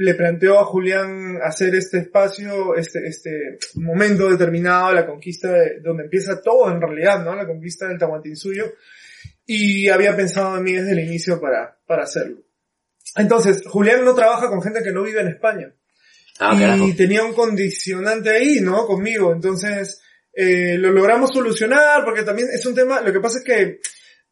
le 0.02 0.14
planteó 0.14 0.60
a 0.60 0.66
Julián 0.66 1.40
hacer 1.44 1.76
este 1.76 1.98
espacio, 1.98 2.74
este, 2.76 3.06
este 3.06 3.58
momento 3.76 4.30
determinado 4.30 4.90
de 4.90 4.96
la 4.96 5.06
conquista 5.06 5.52
de, 5.52 5.82
donde 5.82 6.04
empieza 6.04 6.42
todo 6.42 6.72
en 6.72 6.80
realidad, 6.80 7.22
¿no? 7.24 7.36
La 7.36 7.46
conquista 7.46 7.86
del 7.88 7.98
Tahuantinsuyo. 7.98 8.76
Y 9.46 9.90
había 9.90 10.16
pensado 10.16 10.58
en 10.58 10.64
mí 10.64 10.72
desde 10.72 10.94
el 10.94 11.00
inicio 11.00 11.42
para, 11.42 11.78
para 11.86 12.04
hacerlo. 12.04 12.38
Entonces, 13.18 13.62
Julián 13.68 14.06
no 14.06 14.16
trabaja 14.16 14.48
con 14.48 14.62
gente 14.62 14.82
que 14.84 14.94
no 14.94 15.04
vive 15.04 15.20
en 15.20 15.28
España 15.28 15.76
Ah, 16.40 16.56
carajo. 16.58 16.88
y 16.88 16.94
tenía 16.94 17.26
un 17.26 17.34
condicionante 17.34 18.30
ahí, 18.30 18.62
¿no? 18.62 18.86
Conmigo. 18.86 19.34
Entonces, 19.34 20.02
eh, 20.32 20.78
lo 20.78 20.92
logramos 20.92 21.32
solucionar 21.34 22.06
porque 22.06 22.24
también 22.24 22.48
es 22.54 22.66
un 22.66 22.74
tema, 22.74 23.02
lo 23.02 23.12
que 23.12 23.20
pasa 23.20 23.40
es 23.40 23.44
que 23.44 23.80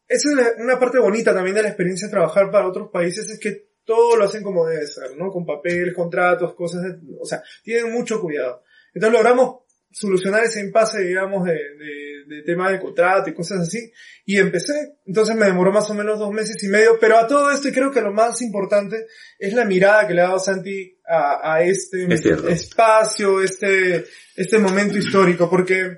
esa 0.08 0.30
es 0.30 0.46
una 0.58 0.78
parte 0.78 0.98
bonita 0.98 1.34
también 1.34 1.56
de 1.56 1.62
la 1.62 1.68
experiencia 1.68 2.08
de 2.08 2.12
trabajar 2.12 2.50
para 2.50 2.66
otros 2.66 2.88
países, 2.90 3.28
es 3.28 3.38
que 3.38 3.67
todo 3.88 4.16
lo 4.16 4.24
hacen 4.26 4.42
como 4.42 4.66
debe 4.66 4.86
ser, 4.86 5.16
¿no? 5.16 5.30
Con 5.30 5.46
papeles, 5.46 5.94
contratos, 5.94 6.54
cosas, 6.54 6.82
de- 6.82 6.98
o 7.18 7.24
sea, 7.24 7.42
tienen 7.64 7.90
mucho 7.90 8.20
cuidado. 8.20 8.62
Entonces 8.92 9.18
logramos 9.18 9.60
solucionar 9.90 10.44
ese 10.44 10.60
impasse, 10.60 11.00
digamos, 11.02 11.46
de, 11.46 11.54
de, 11.54 12.24
de 12.36 12.42
tema 12.42 12.70
de 12.70 12.78
contrato 12.78 13.30
y 13.30 13.34
cosas 13.34 13.60
así, 13.60 13.90
y 14.26 14.36
empecé. 14.36 14.74
Entonces 15.06 15.34
me 15.34 15.46
demoró 15.46 15.72
más 15.72 15.88
o 15.88 15.94
menos 15.94 16.18
dos 16.18 16.30
meses 16.30 16.62
y 16.62 16.68
medio, 16.68 16.98
pero 17.00 17.16
a 17.16 17.26
todo 17.26 17.50
esto, 17.50 17.68
y 17.68 17.72
creo 17.72 17.90
que 17.90 18.02
lo 18.02 18.12
más 18.12 18.42
importante 18.42 19.06
es 19.38 19.54
la 19.54 19.64
mirada 19.64 20.06
que 20.06 20.12
le 20.12 20.20
ha 20.20 20.24
dado 20.24 20.38
Santi 20.38 20.98
a, 21.08 21.54
a 21.54 21.62
este 21.62 22.04
Es 22.12 22.20
cierto. 22.20 22.48
espacio, 22.48 23.40
este, 23.42 24.04
este 24.36 24.58
momento 24.58 24.98
histórico, 24.98 25.48
porque 25.48 25.96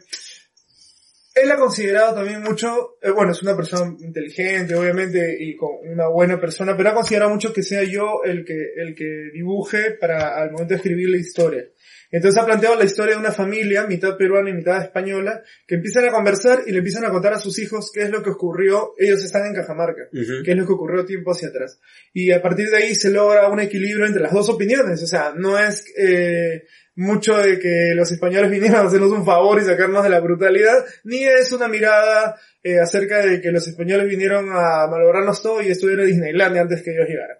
él 1.34 1.50
ha 1.50 1.56
considerado 1.56 2.14
también 2.14 2.42
mucho, 2.42 2.98
eh, 3.00 3.10
bueno, 3.10 3.32
es 3.32 3.42
una 3.42 3.56
persona 3.56 3.96
inteligente, 4.00 4.74
obviamente, 4.74 5.36
y 5.38 5.56
con 5.56 5.70
una 5.84 6.08
buena 6.08 6.40
persona, 6.40 6.76
pero 6.76 6.90
ha 6.90 6.94
considerado 6.94 7.30
mucho 7.30 7.52
que 7.52 7.62
sea 7.62 7.84
yo 7.84 8.22
el 8.24 8.44
que, 8.44 8.72
el 8.76 8.94
que 8.94 9.30
dibuje 9.32 9.92
para 9.92 10.36
al 10.36 10.50
momento 10.50 10.74
de 10.74 10.76
escribir 10.76 11.08
la 11.10 11.18
historia. 11.18 11.64
Entonces 12.12 12.42
ha 12.42 12.44
planteado 12.44 12.74
la 12.74 12.84
historia 12.84 13.14
de 13.14 13.20
una 13.20 13.30
familia, 13.30 13.86
mitad 13.86 14.16
peruana 14.16 14.50
y 14.50 14.54
mitad 14.54 14.82
española, 14.82 15.42
que 15.66 15.76
empiezan 15.76 16.08
a 16.08 16.12
conversar 16.12 16.62
y 16.66 16.72
le 16.72 16.78
empiezan 16.78 17.04
a 17.04 17.10
contar 17.10 17.34
a 17.34 17.38
sus 17.38 17.56
hijos 17.60 17.92
qué 17.94 18.02
es 18.02 18.10
lo 18.10 18.20
que 18.22 18.30
ocurrió, 18.30 18.94
ellos 18.98 19.24
están 19.24 19.46
en 19.46 19.54
Cajamarca, 19.54 20.08
Ujú. 20.12 20.42
qué 20.44 20.50
es 20.50 20.56
lo 20.56 20.66
que 20.66 20.72
ocurrió 20.72 21.04
tiempo 21.04 21.30
hacia 21.30 21.48
atrás. 21.48 21.78
Y 22.12 22.32
a 22.32 22.42
partir 22.42 22.68
de 22.68 22.78
ahí 22.78 22.94
se 22.96 23.10
logra 23.12 23.48
un 23.48 23.60
equilibrio 23.60 24.06
entre 24.06 24.22
las 24.22 24.32
dos 24.32 24.48
opiniones, 24.48 25.00
o 25.00 25.06
sea, 25.06 25.32
no 25.36 25.56
es 25.56 25.84
eh, 25.96 26.64
mucho 26.96 27.36
de 27.38 27.58
que 27.58 27.92
los 27.94 28.10
españoles 28.12 28.50
vinieron 28.50 28.80
a 28.80 28.88
hacernos 28.88 29.12
un 29.12 29.24
favor 29.24 29.58
y 29.60 29.64
sacarnos 29.64 30.02
de 30.02 30.10
la 30.10 30.20
brutalidad, 30.20 30.84
ni 31.04 31.24
es 31.24 31.52
una 31.52 31.68
mirada 31.68 32.36
eh, 32.62 32.78
acerca 32.78 33.24
de 33.24 33.40
que 33.40 33.50
los 33.52 33.66
españoles 33.66 34.06
vinieron 34.08 34.50
a 34.50 34.86
malograrnos 34.88 35.42
todo 35.42 35.62
y 35.62 35.68
esto 35.68 35.88
era 35.88 36.04
Disneylandia 36.04 36.62
antes 36.62 36.82
que 36.82 36.90
ellos 36.92 37.08
llegaran. 37.08 37.38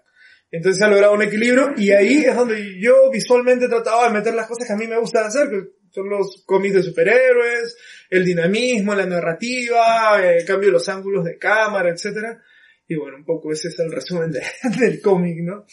Entonces 0.49 0.79
se 0.79 0.85
ha 0.85 0.89
logrado 0.89 1.13
un 1.13 1.21
equilibrio 1.21 1.73
y 1.77 1.91
ahí 1.91 2.25
es 2.25 2.35
donde 2.35 2.79
yo 2.79 3.09
visualmente 3.11 3.67
trataba 3.69 4.07
de 4.07 4.13
meter 4.15 4.33
las 4.33 4.47
cosas 4.47 4.67
que 4.67 4.73
a 4.73 4.77
mí 4.77 4.87
me 4.87 4.97
gusta 4.99 5.25
hacer, 5.25 5.49
que 5.49 5.61
son 5.91 6.09
los 6.09 6.43
cómics 6.45 6.75
de 6.75 6.83
superhéroes, 6.83 7.77
el 8.09 8.25
dinamismo, 8.25 8.93
la 8.95 9.05
narrativa, 9.05 10.21
el 10.21 10.43
cambio 10.45 10.67
de 10.67 10.73
los 10.73 10.89
ángulos 10.89 11.23
de 11.23 11.37
cámara, 11.37 11.89
etcétera. 11.91 12.41
Y 12.87 12.95
bueno, 12.95 13.17
un 13.17 13.25
poco 13.25 13.51
ese 13.53 13.69
es 13.69 13.79
el 13.79 13.91
resumen 13.91 14.31
de- 14.31 14.43
del 14.79 14.99
cómic, 15.01 15.37
¿no? 15.41 15.65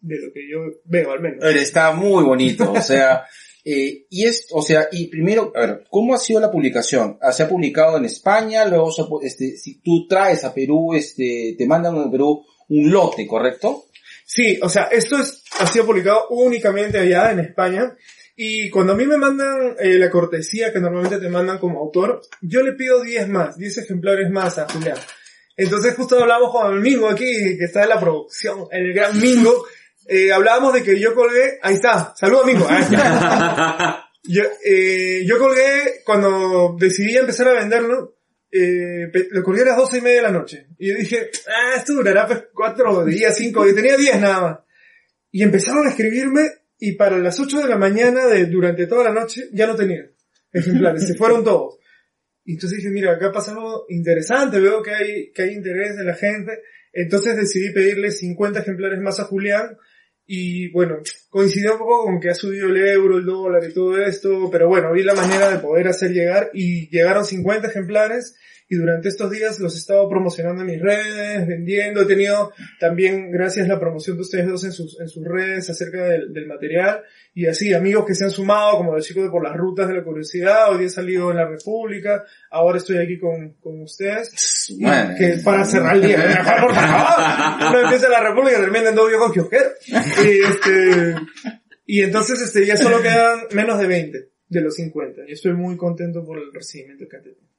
De 0.00 0.16
lo 0.18 0.32
que 0.32 0.48
yo 0.50 0.80
veo 0.84 1.12
al 1.12 1.20
menos. 1.20 1.44
Está 1.44 1.92
muy 1.92 2.24
bonito, 2.24 2.72
o 2.72 2.80
sea, 2.80 3.24
eh, 3.64 4.06
y 4.08 4.24
es, 4.24 4.46
o 4.50 4.62
sea, 4.62 4.88
y 4.90 5.08
primero, 5.08 5.52
a 5.54 5.60
ver, 5.60 5.84
¿cómo 5.90 6.14
ha 6.14 6.18
sido 6.18 6.40
la 6.40 6.50
publicación? 6.50 7.18
Ah, 7.20 7.32
Se 7.32 7.42
ha 7.42 7.48
publicado 7.48 7.98
en 7.98 8.06
España, 8.06 8.64
luego, 8.64 8.90
este, 9.22 9.56
si 9.56 9.80
tú 9.80 10.06
traes 10.08 10.44
a 10.44 10.54
Perú, 10.54 10.94
este, 10.94 11.54
te 11.56 11.66
mandan 11.66 11.98
a 11.98 12.10
Perú 12.10 12.44
un 12.68 12.90
lote, 12.90 13.26
¿correcto? 13.26 13.86
Sí, 14.24 14.58
o 14.62 14.68
sea, 14.68 14.84
esto 14.84 15.18
es, 15.18 15.42
ha 15.58 15.66
sido 15.66 15.86
publicado 15.86 16.28
únicamente 16.30 16.98
allá 16.98 17.32
en 17.32 17.40
España. 17.40 17.96
Y 18.36 18.70
cuando 18.70 18.92
a 18.92 18.96
mí 18.96 19.04
me 19.04 19.18
mandan 19.18 19.76
eh, 19.78 19.98
la 19.98 20.08
cortesía 20.08 20.72
que 20.72 20.80
normalmente 20.80 21.18
te 21.18 21.28
mandan 21.28 21.58
como 21.58 21.80
autor, 21.80 22.22
yo 22.40 22.62
le 22.62 22.72
pido 22.72 23.02
10 23.02 23.28
más, 23.28 23.58
10 23.58 23.78
ejemplares 23.78 24.30
más 24.30 24.56
a 24.56 24.68
Julián. 24.68 24.96
Entonces 25.56 25.94
justo 25.94 26.18
hablamos 26.18 26.52
con 26.52 26.72
el 26.72 26.80
Mingo 26.80 27.08
aquí, 27.08 27.26
que 27.58 27.64
está 27.64 27.82
en 27.82 27.90
la 27.90 28.00
producción, 28.00 28.66
el 28.70 28.94
gran 28.94 29.20
Mingo, 29.20 29.66
eh, 30.06 30.32
hablábamos 30.32 30.74
de 30.74 30.82
que 30.82 30.98
yo 30.98 31.14
colgué, 31.14 31.58
ahí 31.62 31.74
está, 31.74 32.14
saludos 32.16 32.46
Mingo, 32.46 32.66
ahí 32.68 32.82
está. 32.82 34.06
Yo, 34.22 34.42
eh, 34.66 35.24
yo 35.24 35.38
colgué, 35.38 36.02
cuando 36.04 36.76
decidí 36.78 37.16
empezar 37.16 37.48
a 37.48 37.54
venderlo, 37.54 38.18
eh, 38.52 39.10
lo 39.30 39.42
colgué 39.42 39.62
a 39.62 39.64
las 39.64 39.78
doce 39.78 39.96
y 39.96 40.00
media 40.02 40.16
de 40.16 40.22
la 40.22 40.30
noche. 40.30 40.66
Y 40.78 40.88
yo 40.88 40.94
dije, 40.96 41.30
ah, 41.48 41.76
esto 41.78 41.94
durará 41.94 42.26
pues 42.26 42.44
cuatro 42.52 43.04
días, 43.06 43.34
cinco, 43.34 43.66
y 43.66 43.74
tenía 43.74 43.96
diez 43.96 44.20
nada 44.20 44.40
más. 44.42 44.58
Y 45.30 45.42
empezaron 45.42 45.86
a 45.86 45.90
escribirme, 45.90 46.42
y 46.78 46.96
para 46.96 47.18
las 47.18 47.40
ocho 47.40 47.60
de 47.60 47.68
la 47.68 47.78
mañana 47.78 48.26
de, 48.26 48.44
durante 48.44 48.86
toda 48.86 49.04
la 49.04 49.12
noche, 49.12 49.48
ya 49.52 49.66
no 49.66 49.74
tenía 49.74 50.10
ejemplares, 50.52 51.06
se 51.06 51.14
fueron 51.14 51.42
todos. 51.42 51.78
Y 52.44 52.54
entonces 52.54 52.78
dije, 52.78 52.90
mira, 52.90 53.12
acá 53.12 53.30
pasa 53.30 53.52
algo 53.52 53.86
interesante, 53.88 54.60
veo 54.60 54.82
que 54.82 54.90
hay, 54.90 55.32
que 55.32 55.42
hay 55.42 55.50
interés 55.52 55.96
de 55.96 56.04
la 56.04 56.14
gente. 56.14 56.60
Entonces 56.92 57.36
decidí 57.36 57.72
pedirle 57.72 58.10
50 58.10 58.60
ejemplares 58.60 59.00
más 59.00 59.20
a 59.20 59.24
Julián. 59.24 59.76
Y 60.32 60.68
bueno, 60.68 60.98
coincidió 61.28 61.72
un 61.72 61.78
poco 61.80 62.04
con 62.04 62.20
que 62.20 62.30
ha 62.30 62.36
subido 62.36 62.68
el 62.68 62.76
euro, 62.76 63.18
el 63.18 63.26
dólar 63.26 63.64
y 63.68 63.74
todo 63.74 64.00
esto, 64.00 64.48
pero 64.48 64.68
bueno, 64.68 64.92
vi 64.92 65.02
la 65.02 65.16
manera 65.16 65.50
de 65.50 65.58
poder 65.58 65.88
hacer 65.88 66.12
llegar 66.12 66.50
y 66.54 66.88
llegaron 66.88 67.24
50 67.24 67.66
ejemplares 67.66 68.36
y 68.70 68.76
durante 68.76 69.08
estos 69.08 69.32
días 69.32 69.58
los 69.58 69.74
he 69.74 69.78
estado 69.78 70.08
promocionando 70.08 70.62
en 70.62 70.68
mis 70.68 70.80
redes, 70.80 71.44
vendiendo, 71.48 72.02
he 72.02 72.06
tenido 72.06 72.52
también, 72.78 73.32
gracias 73.32 73.66
a 73.66 73.72
la 73.72 73.80
promoción 73.80 74.16
de 74.16 74.22
ustedes 74.22 74.46
dos 74.46 74.62
en 74.64 74.70
sus, 74.70 75.00
en 75.00 75.08
sus 75.08 75.24
redes 75.24 75.68
acerca 75.68 76.04
del, 76.04 76.32
del 76.32 76.46
material 76.46 77.02
y 77.34 77.46
así, 77.46 77.74
amigos 77.74 78.06
que 78.06 78.14
se 78.14 78.24
han 78.24 78.30
sumado, 78.30 78.76
como 78.76 78.94
los 78.94 79.04
chicos 79.04 79.24
de 79.24 79.30
Por 79.30 79.42
las 79.42 79.56
Rutas 79.56 79.88
de 79.88 79.94
la 79.94 80.04
Curiosidad, 80.04 80.70
hoy 80.70 80.78
día 80.78 80.86
he 80.86 80.90
salido 80.90 81.32
en 81.32 81.38
la 81.38 81.48
República, 81.48 82.24
ahora 82.48 82.78
estoy 82.78 82.98
aquí 82.98 83.18
con, 83.18 83.54
con 83.54 83.82
ustedes, 83.82 84.30
que 85.18 85.40
para 85.44 85.64
cerrar 85.64 85.96
el 85.96 86.02
día, 86.02 86.18
por 86.60 86.72
favor, 86.72 87.72
no 87.72 87.80
empieza 87.80 88.08
la 88.08 88.22
República 88.22 88.60
termina 88.60 88.90
en 88.90 88.94
dos 88.94 89.08
viejos 89.08 89.32
kiosqueros. 89.32 89.72
Y 89.88 90.44
este, 90.44 91.14
y 91.86 92.02
entonces 92.02 92.40
este, 92.40 92.64
ya 92.64 92.76
solo 92.76 93.02
quedan 93.02 93.40
menos 93.50 93.80
de 93.80 93.88
20 93.88 94.28
de 94.48 94.60
los 94.60 94.76
50 94.76 95.22
y 95.26 95.32
estoy 95.32 95.54
muy 95.54 95.76
contento 95.76 96.24
por 96.24 96.38
el 96.38 96.52
recibimiento 96.54 97.08
que 97.08 97.16
ha 97.16 97.20
tenido. 97.20 97.50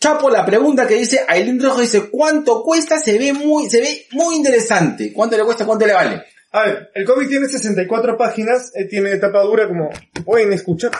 Chapo, 0.00 0.30
la 0.30 0.46
pregunta 0.46 0.86
que 0.86 0.94
dice 0.94 1.20
Aileen 1.28 1.60
Rojo 1.62 1.82
dice, 1.82 2.08
¿cuánto 2.10 2.62
cuesta? 2.62 2.98
Se 2.98 3.18
ve 3.18 3.34
muy, 3.34 3.68
se 3.68 3.80
ve 3.82 4.06
muy 4.12 4.34
interesante. 4.36 5.12
¿Cuánto 5.12 5.36
le 5.36 5.44
cuesta? 5.44 5.66
¿Cuánto 5.66 5.86
le 5.86 5.92
vale? 5.92 6.22
A 6.52 6.64
ver, 6.64 6.90
el 6.94 7.04
cómic 7.04 7.28
tiene 7.28 7.46
64 7.48 8.16
páginas, 8.16 8.72
eh, 8.74 8.86
tiene 8.86 9.16
tapa 9.18 9.42
dura 9.42 9.68
como 9.68 9.90
pueden 10.24 10.52
escuchar. 10.54 10.90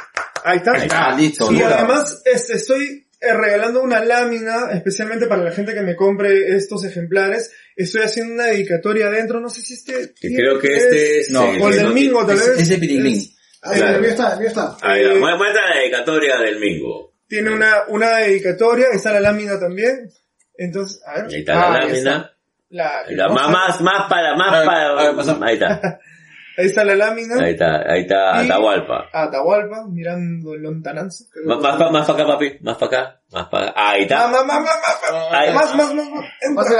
Ahí 0.44 0.58
está. 0.58 0.72
Ahí 0.72 0.82
está, 0.82 1.16
listo, 1.16 1.50
Y 1.50 1.56
dura. 1.56 1.78
además, 1.78 2.20
este, 2.26 2.54
estoy 2.54 3.06
eh, 3.20 3.32
regalando 3.32 3.82
una 3.82 4.04
lámina, 4.04 4.70
especialmente 4.74 5.26
para 5.26 5.44
la 5.44 5.52
gente 5.52 5.72
que 5.72 5.80
me 5.82 5.96
compre 5.96 6.54
estos 6.54 6.84
ejemplares. 6.84 7.50
Estoy 7.76 8.02
haciendo 8.02 8.34
una 8.34 8.44
dedicatoria 8.46 9.06
adentro, 9.06 9.40
no 9.40 9.48
sé 9.48 9.62
si 9.62 9.74
este... 9.74 10.12
Que 10.20 10.34
creo 10.34 10.58
que 10.58 10.76
este 10.76 11.20
es, 11.20 11.30
No, 11.30 11.44
o 11.44 11.68
el 11.70 11.74
del 11.76 11.86
no- 11.88 11.94
Mingo, 11.94 12.26
tal 12.26 12.36
Es, 12.36 12.48
vez. 12.56 12.70
es 12.70 12.78
Pirilín. 12.78 13.16
Es- 13.16 13.36
Ah, 13.62 13.72
Claro. 13.74 13.96
el 13.96 14.00
mío 14.00 14.10
está, 14.10 14.36
mío 14.36 14.48
está. 14.48 14.76
Ahí 14.80 15.04
va, 15.04 15.10
Eh, 15.12 15.14
mu- 15.16 15.36
muestra 15.36 15.68
la 15.68 15.80
dedicatoria 15.80 16.38
del 16.38 16.58
Mingo. 16.60 17.09
Tiene 17.30 17.50
una, 17.54 17.84
una 17.88 18.16
dedicatoria, 18.18 18.88
está 18.92 19.12
la 19.12 19.20
lámina 19.20 19.58
también. 19.58 20.10
Entonces, 20.58 21.00
a 21.06 21.14
ver. 21.22 21.26
Ahí 21.30 21.38
está 21.40 21.52
Ah, 21.54 21.70
la 21.70 21.86
ahí 21.86 21.92
está. 21.96 22.10
lámina. 22.10 22.36
La- 22.68 23.02
La- 23.08 23.28
más, 23.30 23.50
más, 23.50 23.80
más 23.80 24.08
para, 24.10 24.36
más 24.36 24.52
ver, 24.52 24.66
para. 24.66 24.90
a 24.90 24.94
ver, 25.04 25.16
pasa. 25.16 25.38
ahí 25.42 25.54
está. 25.54 25.98
Ahí 26.58 26.66
está 26.66 26.84
la 26.84 26.94
lámina. 26.94 27.42
Ahí 27.42 27.52
está, 27.52 27.80
ahí 27.90 28.00
está 28.02 28.36
Atahualpa. 28.38 29.08
Atahualpa, 29.14 29.86
mirando 29.88 30.52
el 30.52 30.60
lontananza. 30.62 31.24
Más, 31.46 31.58
más, 31.58 31.76
pa- 31.76 31.90
más 31.90 32.06
para 32.06 32.22
acá, 32.24 32.32
papi. 32.32 32.58
Más 32.60 32.76
para 32.76 32.86
acá. 33.00 33.20
Más 33.32 33.46
para 33.48 33.68
acá. 33.70 33.74
Ahí 33.90 34.02
está. 34.02 34.26
Más, 34.28 34.44
más, 34.44 34.60
más, 34.60 34.64
más, 34.64 35.00
más, 35.12 35.32
Ahí. 35.32 35.54
más, 35.54 35.74
más, 35.76 35.94
más, 35.94 36.70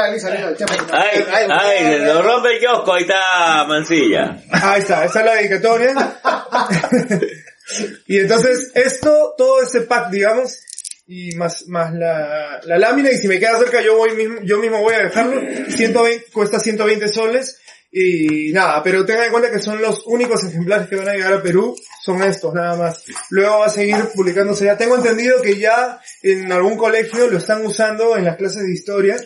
ahí, 0.93 1.25
ay, 1.51 1.99
lo 2.05 2.21
rompe 2.21 2.53
el 2.55 2.59
kiosco, 2.59 2.93
ahí 2.93 3.03
está 3.03 3.65
Mancilla. 3.69 4.37
Ahí 4.53 4.81
está, 4.81 5.05
esa 5.07 5.21
es 5.21 5.27
la 5.27 5.35
dedicatoria. 5.37 5.95
y 8.07 8.19
entonces, 8.19 8.71
esto, 8.75 9.35
todo 9.37 9.63
ese 9.63 9.83
pack, 9.83 10.11
digamos, 10.11 10.59
y 11.07 11.35
más, 11.35 11.67
más 11.67 11.93
la, 11.93 12.61
la 12.65 12.79
lámina, 12.79 13.11
y 13.11 13.19
si 13.19 13.27
me 13.27 13.41
queda 13.41 13.59
cerca 13.59 13.83
yo 13.83 13.97
voy 13.97 14.11
yo 14.45 14.59
mismo 14.59 14.81
voy 14.81 14.95
a 14.95 15.05
dejarlo, 15.05 15.41
120, 15.69 16.27
cuesta 16.33 16.61
120 16.61 17.09
soles, 17.09 17.59
y 17.93 18.53
nada, 18.53 18.83
pero 18.85 19.05
tengan 19.05 19.25
en 19.25 19.33
cuenta 19.33 19.51
que 19.51 19.59
son 19.59 19.83
los 19.83 20.07
únicos 20.07 20.45
ejemplares 20.45 20.89
que 20.89 20.95
van 20.95 21.09
a 21.09 21.15
llegar 21.15 21.33
a 21.33 21.43
Perú, 21.43 21.77
son 22.01 22.23
estos 22.23 22.55
nada 22.55 22.77
más. 22.77 23.05
Luego 23.31 23.59
va 23.59 23.67
a 23.67 23.71
seguir 23.71 23.97
publicándose 24.15 24.67
ya. 24.67 24.77
Tengo 24.77 24.95
entendido 24.95 25.43
que 25.43 25.59
ya 25.59 26.01
en 26.23 26.53
algún 26.53 26.77
colegio 26.77 27.29
lo 27.29 27.39
están 27.39 27.67
usando 27.67 28.17
en 28.17 28.27
las 28.27 28.37
clases 28.37 28.63
de 28.63 28.73
historia, 28.73 29.17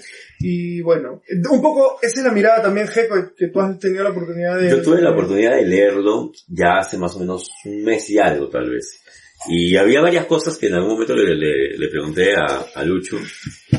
y 0.41 0.81
bueno, 0.83 1.23
un 1.51 1.63
poco, 1.63 1.99
esa 2.03 2.21
es 2.21 2.27
la 2.27 2.33
mirada 2.33 2.63
también, 2.63 2.87
Jeco, 2.89 3.15
que 3.37 3.49
tú 3.49 3.61
has 3.61 3.79
tenido 3.79 4.05
la 4.05 4.11
oportunidad 4.11 4.59
de... 4.61 4.71
Yo 4.71 4.83
tuve 4.83 5.01
la 5.01 5.11
oportunidad 5.13 5.57
de 5.57 5.67
leerlo 5.67 6.33
ya 6.49 6.79
hace 6.79 6.99
más 6.99 7.15
o 7.17 7.21
menos 7.21 7.51
un 7.65 7.83
mes 7.85 8.09
y 8.11 8.19
algo 8.19 8.49
tal 8.49 8.71
vez. 8.71 9.01
Y 9.49 9.77
había 9.77 10.01
varias 10.01 10.27
cosas 10.27 10.57
que 10.59 10.69
en 10.69 10.75
algún 10.75 10.93
momento 10.93 11.15
le, 11.15 11.35
le- 11.35 11.77
le 11.77 11.89
pregunté 11.89 12.35
a, 12.35 12.65
a 12.75 12.85
Lucho. 12.85 13.19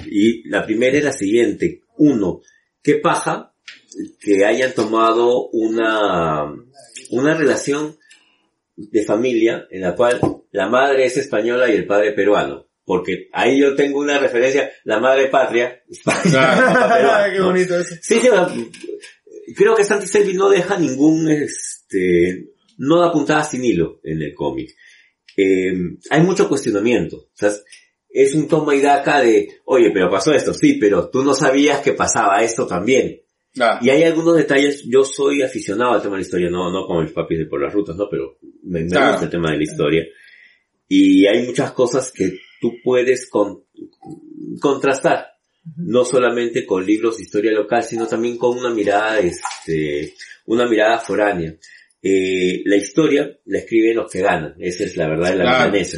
Y 0.06 0.47
la 0.49 0.66
primera 0.66 0.97
es 0.97 1.03
la 1.03 1.12
siguiente. 1.12 1.82
Uno, 1.97 2.41
¿qué 2.84 2.95
paja 2.95 3.53
que 4.20 4.45
hayan 4.45 4.74
tomado 4.74 5.49
una, 5.49 6.53
una 7.12 7.34
relación 7.36 7.95
de 8.76 9.06
familia 9.06 9.66
en 9.72 9.82
la 9.82 9.95
cual 9.95 10.20
la 10.51 10.68
madre 10.68 11.06
es 11.06 11.18
española 11.18 11.70
y 11.70 11.76
el 11.76 11.88
padre 11.88 12.12
peruano? 12.12 12.68
Porque 12.86 13.30
ahí 13.34 13.60
yo 13.60 13.76
tengo 13.76 14.00
una 14.00 14.20
referencia, 14.20 14.72
la 14.84 15.00
madre 15.00 15.28
patria, 15.30 15.82
peruano, 16.06 17.34
Qué 17.34 17.42
bonito 17.42 17.80
eso. 17.80 17.96
Sí, 18.02 18.20
creo 19.56 19.76
que 19.76 19.84
Santi 19.84 20.08
Selvi 20.08 20.34
no 20.34 20.50
deja 20.50 20.78
ningún, 20.78 21.30
este, 21.30 22.50
no 22.78 23.02
da 23.02 23.12
puntada 23.12 23.44
sin 23.44 23.64
hilo 23.64 24.00
en 24.04 24.22
el 24.22 24.34
cómic. 24.34 24.72
Eh, 25.38 25.74
hay 26.10 26.22
mucho 26.22 26.48
cuestionamiento. 26.48 27.18
O 27.18 27.30
sea, 27.34 27.52
es 28.10 28.34
un 28.36 28.48
toma 28.48 28.76
y 28.76 28.82
daca 28.82 29.22
de, 29.22 29.50
oye, 29.66 29.92
pero 29.92 30.10
pasó 30.10 30.32
esto, 30.32 30.54
sí, 30.54 30.78
pero 30.80 31.10
tú 31.10 31.24
no 31.24 31.34
sabías 31.34 31.80
que 31.82 31.94
pasaba 31.94 32.42
esto 32.44 32.66
también. 32.66 33.22
Claro. 33.54 33.80
Y 33.82 33.90
hay 33.90 34.04
algunos 34.04 34.36
detalles, 34.38 34.84
yo 34.86 35.04
soy 35.06 35.42
aficionado 35.42 35.94
al 35.94 36.02
tema 36.02 36.16
de 36.16 36.22
la 36.22 36.26
historia, 36.26 36.50
no, 36.50 36.72
no 36.72 36.86
como 36.86 37.02
mis 37.02 37.12
papis 37.12 37.40
de 37.40 37.46
por 37.46 37.62
las 37.62 37.74
rutas, 37.74 37.96
no, 37.96 38.08
pero 38.10 38.38
me, 38.64 38.82
me 38.82 38.90
Claro. 38.90 39.12
gusta 39.12 39.26
el 39.26 39.32
tema 39.32 39.52
de 39.52 39.58
la 39.58 39.64
historia. 39.64 40.06
Y 40.88 41.26
hay 41.26 41.46
muchas 41.46 41.72
cosas 41.72 42.12
que 42.12 42.38
tú 42.62 42.74
puedes 42.84 43.30
con- 43.30 43.64
contrastar. 44.60 45.28
No 45.78 46.06
solamente 46.06 46.64
con 46.64 46.86
libros 46.86 47.18
de 47.18 47.24
historia 47.24 47.51
local, 47.51 47.82
sino 47.84 48.06
también 48.08 48.38
con 48.38 48.56
una 48.56 48.70
mirada, 48.72 49.20
este, 49.20 50.14
una 50.45 50.68
mirada 50.68 50.99
foránea. 50.99 51.56
Eh, 52.03 52.62
la 52.66 52.76
historia 52.76 53.36
la 53.45 53.58
escriben 53.58 53.95
los 53.97 54.12
que 54.12 54.22
ganan, 54.22 54.53
esa 54.60 54.84
es 54.84 54.95
la 54.95 55.08
verdad 55.10 55.32
de 55.32 55.38
la 55.38 55.43
Claro. 55.43 55.72
milanesa. 55.72 55.97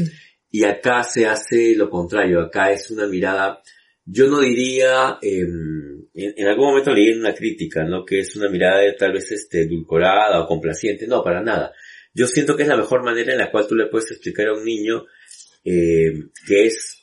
Y 0.49 0.64
acá 0.64 1.03
se 1.03 1.26
hace 1.26 1.76
lo 1.76 1.89
contrario, 1.89 2.39
acá 2.39 2.72
es 2.72 2.89
una 2.91 3.08
mirada, 3.08 3.62
yo 4.05 4.28
no 4.28 4.39
diría, 4.39 5.18
em, 5.22 6.05
en, 6.14 6.34
en 6.38 6.47
algún 6.47 6.68
momento 6.68 6.93
leí 6.93 7.10
en 7.10 7.20
una 7.20 7.34
crítica, 7.34 7.84
¿no? 7.84 8.05
Que 8.05 8.20
es 8.22 8.34
una 8.38 8.47
mirada 8.49 8.80
tal 8.97 9.12
vez 9.12 9.30
este, 9.34 9.64
edulcorada 9.64 10.41
o 10.41 10.47
complaciente, 10.47 11.08
no, 11.08 11.22
para 11.22 11.43
nada. 11.43 11.74
Yo 12.14 12.26
siento 12.28 12.55
que 12.55 12.64
es 12.64 12.70
la 12.70 12.78
mejor 12.78 13.03
manera 13.03 13.34
en 13.34 13.39
la 13.39 13.51
cual 13.51 13.68
tú 13.68 13.76
le 13.76 13.88
puedes 13.88 14.10
explicar 14.12 14.47
a 14.47 14.53
un 14.53 14.64
niño 14.64 15.03
eh, 15.70 16.13
que 16.47 16.68
es, 16.68 16.97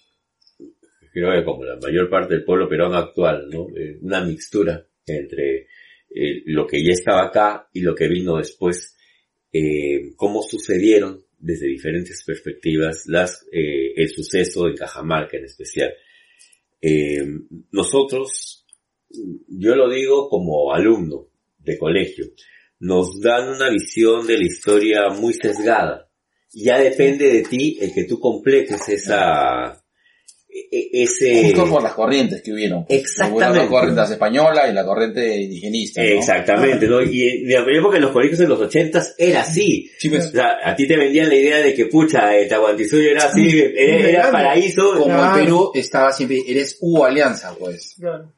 creo 1.13 1.33
que 1.33 1.45
como 1.45 1.65
la 1.65 1.77
mayor 1.77 2.09
parte 2.09 2.33
del 2.33 2.45
pueblo 2.45 2.67
peruano 2.67 2.97
actual, 2.97 3.47
¿no? 3.51 3.67
Eh, 3.77 3.99
una 4.01 4.25
mixtura 4.25 4.87
entre 5.05 5.67
eh, 6.09 6.43
lo 6.47 6.67
que 6.67 6.83
ya 6.83 6.93
estaba 6.93 7.27
acá 7.27 7.69
y 7.75 7.81
lo 7.81 7.95
que 7.95 8.09
vino 8.09 8.39
después, 8.39 8.97
cómo 10.17 10.43
sucedieron 10.43 11.25
desde 11.39 11.69
diferentes 11.69 12.25
perspectivas 12.25 13.05
las, 13.07 13.47
el 13.53 14.09
suceso 14.09 14.65
de 14.65 14.75
Cajamarca 14.75 15.37
en 15.37 15.45
especial. 15.45 15.95
Nosotros, 17.71 18.67
yo 19.47 19.77
lo 19.77 19.89
digo 19.89 20.29
como 20.29 20.75
alumno 20.75 21.29
de 21.59 21.79
colegio, 21.79 22.25
nos 22.81 23.21
dan 23.21 23.49
una 23.49 23.71
visión 23.71 24.27
de 24.27 24.39
la 24.39 24.45
historia 24.45 25.09
muy 25.11 25.35
sesgada. 25.35 26.11
Ya 26.55 26.79
depende 26.79 27.31
de 27.31 27.43
ti 27.43 27.79
el 27.81 27.93
que 27.93 28.05
tú 28.05 28.19
completes 28.21 28.89
esa, 28.89 29.83
e- 30.49 30.69
e- 30.71 31.03
ese... 31.03 31.43
Justo 31.43 31.69
por 31.69 31.83
las 31.83 31.95
corrientes 31.95 32.43
que 32.43 32.53
hubieron. 32.53 32.87
Exactamente. 32.89 33.65
La 33.65 33.69
corriente 33.69 34.03
española 34.03 34.69
y 34.71 34.73
la 34.73 34.85
corriente 34.85 35.37
indigenista. 35.37 36.01
¿no? 36.03 36.09
Exactamente, 36.09 36.87
¿no? 36.87 37.03
Y 37.03 37.23
en 37.29 37.49
la 37.67 37.77
época 37.77 37.97
en 37.97 38.03
los 38.03 38.13
colegios 38.13 38.41
en 38.41 38.49
los 38.51 38.61
ochentas 38.61 39.15
era 39.19 39.41
así. 39.41 39.91
Sí, 39.99 40.09
pues, 40.09 40.27
O 40.27 40.31
sea, 40.31 40.59
a 40.65 40.77
ti 40.77 40.87
te 40.87 40.97
vendían 40.97 41.29
la 41.29 41.35
idea 41.37 41.57
de 41.59 41.75
que, 41.75 41.87
pucha, 41.87 42.37
el 42.37 42.49
Tahuantinsuyo 42.49 43.11
era 43.11 43.25
así, 43.25 43.61
era, 43.77 44.09
era 44.09 44.31
paraíso. 44.31 44.93
como 44.93 45.07
Claro. 45.07 45.37
el 45.39 45.45
Perú 45.45 45.71
estaba 45.75 46.13
siempre, 46.13 46.39
eres 46.47 46.79
U 46.81 47.03
Alianza, 47.05 47.53
pues. 47.59 47.97
Claro. 47.99 48.33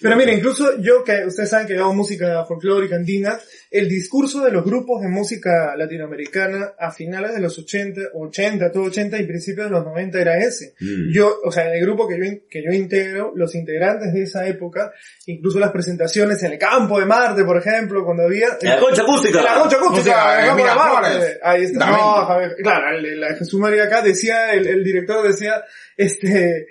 Pero 0.00 0.16
mira, 0.16 0.32
incluso 0.32 0.78
yo 0.80 1.02
que 1.04 1.24
ustedes 1.26 1.50
saben 1.50 1.66
que 1.66 1.76
hago 1.76 1.92
música 1.94 2.44
folclórica 2.44 2.96
andina, 2.96 3.38
el 3.70 3.88
discurso 3.88 4.44
de 4.44 4.50
los 4.52 4.64
grupos 4.64 5.02
de 5.02 5.08
música 5.08 5.74
latinoamericana 5.76 6.72
a 6.78 6.90
finales 6.92 7.34
de 7.34 7.40
los 7.40 7.58
80, 7.58 8.00
80, 8.14 8.70
todo 8.72 8.84
80 8.84 9.18
y 9.18 9.26
principios 9.26 9.66
de 9.66 9.72
los 9.72 9.84
90 9.84 10.20
era 10.20 10.38
ese. 10.38 10.74
Mm. 10.80 11.12
Yo, 11.12 11.38
o 11.44 11.50
sea, 11.50 11.66
en 11.68 11.74
el 11.74 11.80
grupo 11.82 12.06
que 12.08 12.16
yo, 12.16 12.24
que 12.48 12.62
yo 12.62 12.72
integro, 12.72 13.32
los 13.34 13.54
integrantes 13.54 14.12
de 14.12 14.22
esa 14.22 14.46
época, 14.46 14.92
incluso 15.26 15.58
las 15.58 15.72
presentaciones 15.72 16.42
en 16.42 16.52
el 16.52 16.58
campo 16.58 16.98
de 16.98 17.06
Marte, 17.06 17.44
por 17.44 17.58
ejemplo, 17.58 18.04
cuando 18.04 18.24
había... 18.24 18.48
La 18.62 18.78
concha 18.78 19.02
acústica. 19.02 19.42
La 19.42 19.54
concha 19.60 19.76
acústica, 19.76 20.44
de 20.46 20.54
Mira 20.54 20.74
Marte. 20.74 21.38
Ahí 21.42 21.64
está. 21.64 21.90
No, 21.90 22.24
Javier, 22.26 22.56
claro, 22.62 22.96
el- 22.96 23.20
la 23.20 23.34
Jesús 23.34 23.58
María 23.60 23.84
acá 23.84 24.00
decía, 24.02 24.52
el, 24.52 24.66
el 24.66 24.84
director 24.84 25.26
decía, 25.26 25.64
este, 25.96 26.68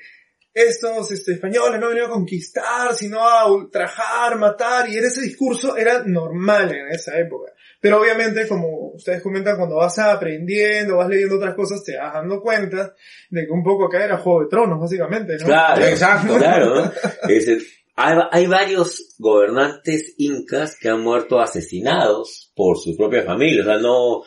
estos 0.57 1.11
este, 1.11 1.33
españoles 1.33 1.79
no 1.79 1.89
venían 1.89 2.07
a 2.07 2.13
conquistar, 2.13 2.93
sino 2.95 3.21
a 3.21 3.51
ultrajar, 3.51 4.37
matar, 4.37 4.89
y 4.89 4.97
ese 4.97 5.21
discurso 5.21 5.77
era 5.77 6.03
normal 6.05 6.71
en 6.75 6.87
esa 6.89 7.17
época. 7.19 7.51
Pero 7.79 8.01
obviamente, 8.01 8.47
como 8.47 8.91
ustedes 8.95 9.21
comentan, 9.21 9.55
cuando 9.55 9.75
vas 9.75 9.99
aprendiendo, 9.99 10.97
vas 10.97 11.09
leyendo 11.09 11.35
otras 11.35 11.53
cosas, 11.53 11.83
te 11.83 11.95
vas 11.95 12.11
dando 12.13 12.41
cuenta 12.41 12.95
de 13.29 13.45
que 13.45 13.51
un 13.51 13.63
poco 13.63 13.85
acá 13.85 14.03
era 14.03 14.17
Juego 14.17 14.41
de 14.41 14.49
Tronos, 14.49 14.79
básicamente, 14.79 15.37
¿no? 15.37 15.45
Claro, 15.45 15.85
Exacto. 15.85 16.37
Claro, 16.37 16.75
¿no? 16.75 16.91
Es 17.29 17.47
el- 17.47 17.63
hay, 17.99 18.15
hay 18.31 18.47
varios 18.47 19.15
gobernantes 19.17 20.13
incas 20.17 20.77
que 20.79 20.89
han 20.89 21.01
muerto 21.01 21.39
asesinados 21.39 22.51
por 22.55 22.77
su 22.77 22.95
propia 22.95 23.23
familia. 23.23 23.61
O 23.61 23.65
sea, 23.65 23.77
no, 23.77 24.21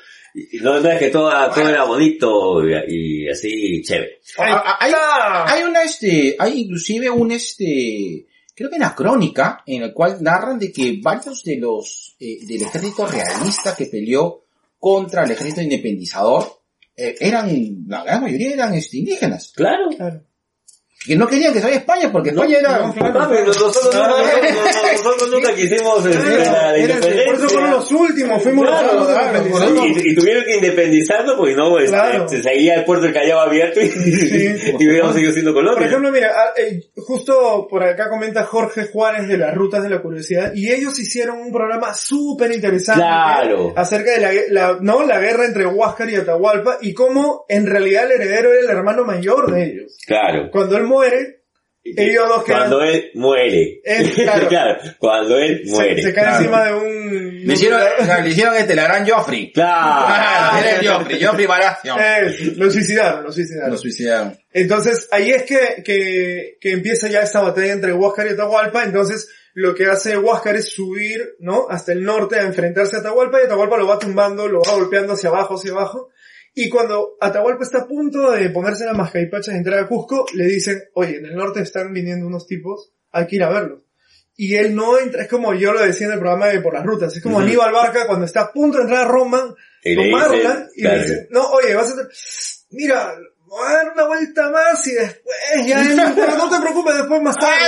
no, 0.63 0.81
no 0.81 0.91
es 0.91 0.99
que 0.99 1.11
todo, 1.11 1.31
todo 1.51 1.69
era 1.69 1.85
bonito 1.85 2.63
y, 2.65 3.25
y 3.25 3.29
así 3.29 3.83
chévere. 3.83 4.21
Hay, 4.39 4.53
hay, 4.81 4.93
hay 5.47 5.63
una, 5.63 5.83
este, 5.83 6.37
hay 6.39 6.61
inclusive 6.61 7.11
un, 7.11 7.33
este, 7.33 8.27
creo 8.55 8.71
que 8.71 8.77
una 8.77 8.95
crónica 8.95 9.63
en 9.67 9.83
la 9.83 9.93
cual 9.93 10.19
narran 10.21 10.59
de 10.59 10.71
que 10.71 11.01
varios 11.03 11.43
de 11.43 11.57
los, 11.57 12.17
eh, 12.21 12.39
del 12.47 12.63
ejército 12.63 13.07
realista 13.07 13.75
que 13.75 13.87
peleó 13.87 14.45
contra 14.79 15.25
el 15.25 15.31
ejército 15.33 15.63
independizador, 15.63 16.61
eh, 16.97 17.17
eran, 17.21 17.85
la 17.87 18.05
gran 18.05 18.23
mayoría 18.23 18.53
eran 18.53 18.75
este, 18.75 18.99
indígenas. 18.99 19.53
Claro. 19.55 19.89
Claro. 19.97 20.23
Que 21.03 21.17
no 21.17 21.27
querían 21.27 21.55
que 21.55 21.61
se 21.61 21.65
vaya 21.65 21.77
a 21.77 21.81
España 21.81 22.13
porque 22.13 22.29
España 22.29 22.59
era... 22.59 22.79
Papi, 22.93 23.37
nosotros, 23.47 23.89
no- 23.95 24.01
no- 24.07 24.19
no- 24.19 24.19
no- 24.19 24.93
nosotros 24.93 25.31
nunca 25.31 25.55
quisimos 25.55 26.05
este, 26.05 26.45
la, 26.45 26.79
independencia. 26.79 27.25
por 27.25 27.35
eso 27.37 27.49
fueron 27.49 27.71
los 27.71 27.93
últimos, 27.93 28.43
fuimos 28.43 28.67
Claro, 28.69 28.95
los 28.95 29.09
últimos 29.09 29.61
claro, 29.65 29.87
y, 29.87 30.11
y 30.11 30.15
tuvieron 30.15 30.45
que 30.45 30.57
independizarnos 30.57 31.37
porque 31.37 31.55
no, 31.55 31.79
este, 31.79 31.91
Claro. 31.97 32.29
se 32.29 32.43
seguía 32.43 32.75
el 32.75 32.85
puerto 32.85 33.05
del 33.05 33.15
Callao 33.15 33.41
abierto 33.41 33.81
y, 33.81 33.85
y 33.87 34.87
hubiéramos 34.89 35.15
seguido 35.15 35.33
siendo 35.33 35.55
Por 35.55 35.65
colonia. 35.65 35.87
ejemplo, 35.87 36.13
mira, 36.13 36.33
ah, 36.37 36.53
eh, 36.59 36.81
justo 36.97 37.67
por 37.71 37.83
acá 37.83 38.11
comenta 38.11 38.45
Jorge 38.45 38.85
Juárez 38.93 39.27
de 39.27 39.39
las 39.39 39.55
Rutas 39.55 39.83
de 39.83 39.89
la 39.89 40.03
Curiosidad, 40.03 40.53
y 40.55 40.71
ellos 40.71 40.99
hicieron 40.99 41.39
un 41.39 41.51
programa 41.51 41.95
súper 41.95 42.53
interesante 42.53 43.01
Claro. 43.03 43.73
acerca 43.75 44.11
de 44.13 44.21
la, 44.21 44.31
la- 44.51 44.79
no, 44.83 45.03
la 45.07 45.19
guerra 45.19 45.47
entre 45.47 45.65
Huáscar 45.65 46.11
y 46.11 46.17
Atahualpa, 46.17 46.77
y 46.83 46.93
cómo 46.93 47.47
en 47.49 47.67
realidad 47.67 48.05
el 48.05 48.21
heredero 48.21 48.51
era 48.53 48.61
el 48.61 48.69
hermano 48.77 49.05
mayor 49.07 49.51
de 49.51 49.65
ellos. 49.65 49.97
Claro. 50.07 50.51
Cuando 50.53 50.77
él 50.77 50.90
muere, 50.91 51.37
ellos 51.83 52.29
dos 52.29 52.45
quedan... 52.45 52.59
Cuando 52.69 52.83
él 52.83 53.11
muere. 53.15 53.81
Eh, 53.85 54.13
claro. 54.49 54.77
cuando 54.99 55.39
él 55.39 55.63
se- 55.65 55.71
muere. 55.71 56.03
Se, 56.03 56.13
cae 56.13 56.25
Claro. 56.25 56.37
encima 56.39 56.65
de 56.67 56.75
un... 56.75 57.47
Le 57.47 57.55
hicieron, 57.55 57.81
le 58.23 58.29
hicieron 58.31 58.55
este, 58.57 58.75
la 58.75 58.85
gran 58.85 59.09
Joffrey. 59.09 59.51
Claro. 59.51 60.59
Era 60.61 60.77
el 60.81 60.87
Joffrey, 60.87 61.25
Joffrey 61.25 61.47
Baratheon. 61.47 61.99
Eh, 61.99 62.53
lo 62.57 62.71
suicidaron, 62.71 63.25
lo 63.25 63.33
suicidaron. 63.33 63.71
Lo 63.71 63.79
suicidaron. 63.79 64.39
Entonces, 64.53 65.09
ahí 65.11 65.31
es 65.31 65.45
que, 65.45 65.83
que, 65.83 66.59
que 66.61 66.73
empieza 66.73 67.09
ya 67.09 67.23
esta 67.23 67.41
batalla 67.41 67.73
entre 67.73 67.95
Huáscar 67.95 68.27
y 68.27 68.31
Atahualpa. 68.31 68.85
Entonces, 68.85 69.31
lo 69.55 69.75
que 69.75 69.87
hace 69.87 70.19
Huáscar 70.19 70.57
es 70.57 70.69
subir, 70.71 71.37
¿no? 71.41 71.67
Hasta 71.71 71.93
el 71.93 72.03
norte 72.05 72.37
a 72.39 72.43
enfrentarse 72.43 72.97
a 72.97 72.99
Atahualpa 73.01 73.41
y 73.41 73.47
Atahualpa 73.47 73.79
lo 73.79 73.87
va 73.89 73.99
tumbando, 73.99 74.47
lo 74.49 74.61
va 74.61 74.73
golpeando 74.75 75.15
hacia 75.15 75.31
abajo, 75.31 75.55
hacia 75.55 75.73
abajo. 75.73 76.11
Y 76.55 76.69
cuando 76.69 77.17
Atahualpa 77.21 77.63
está 77.63 77.79
a 77.79 77.87
punto 77.87 78.33
de 78.33 78.51
ponerse 78.51 78.85
las 78.85 78.97
mascaripachas 78.97 79.55
y 79.55 79.59
entrar 79.59 79.79
a 79.79 79.87
Cusco, 79.87 80.27
le 80.35 80.47
dicen, 80.47 80.83
oye, 80.95 81.19
en 81.19 81.27
el 81.27 81.35
norte 81.35 81.61
están 81.61 81.93
viniendo 81.93 82.27
unos 82.27 82.47
tipos, 82.47 82.93
hay 83.13 83.27
que 83.27 83.37
ir 83.37 83.45
a 83.45 83.51
verlos. 83.51 83.83
Y 84.37 84.57
él 84.57 84.75
no 84.75 84.99
entra, 84.99 85.23
es 85.23 85.29
como 85.29 85.55
yo 85.55 85.73
lo 85.73 85.81
decía 85.81 86.07
en 86.07 86.15
el 86.15 86.19
programa 86.19 86.47
de 86.49 86.61
Por 86.61 86.75
las 86.75 86.85
Rutas, 86.85 87.15
es 87.15 87.23
como 87.23 87.37
Ujú. 87.37 87.45
Aníbal 87.45 87.73
Barca 87.73 88.07
cuando 88.07 88.25
está 88.25 88.41
a 88.41 88.53
punto 88.53 88.79
de 88.79 88.85
entrar 88.85 89.05
a 89.05 89.09
Roma, 89.09 89.55
tomarla 89.95 90.69
y 90.75 90.83
le 90.83 90.99
dicen, 90.99 91.29
no, 91.31 91.47
oye, 91.51 91.75
vas 91.75 91.93
a 91.93 92.09
mira, 92.71 93.15
voy 93.47 93.69
a 93.69 93.73
dar 93.73 93.93
una 93.93 94.07
vuelta 94.07 94.51
más 94.51 94.87
y 94.87 94.93
después 94.93 95.37
ya, 95.67 96.13
pero 96.15 96.37
no 96.37 96.49
te 96.49 96.61
preocupes, 96.61 96.97
después 96.97 97.23
más 97.23 97.37
tarde. 97.37 97.59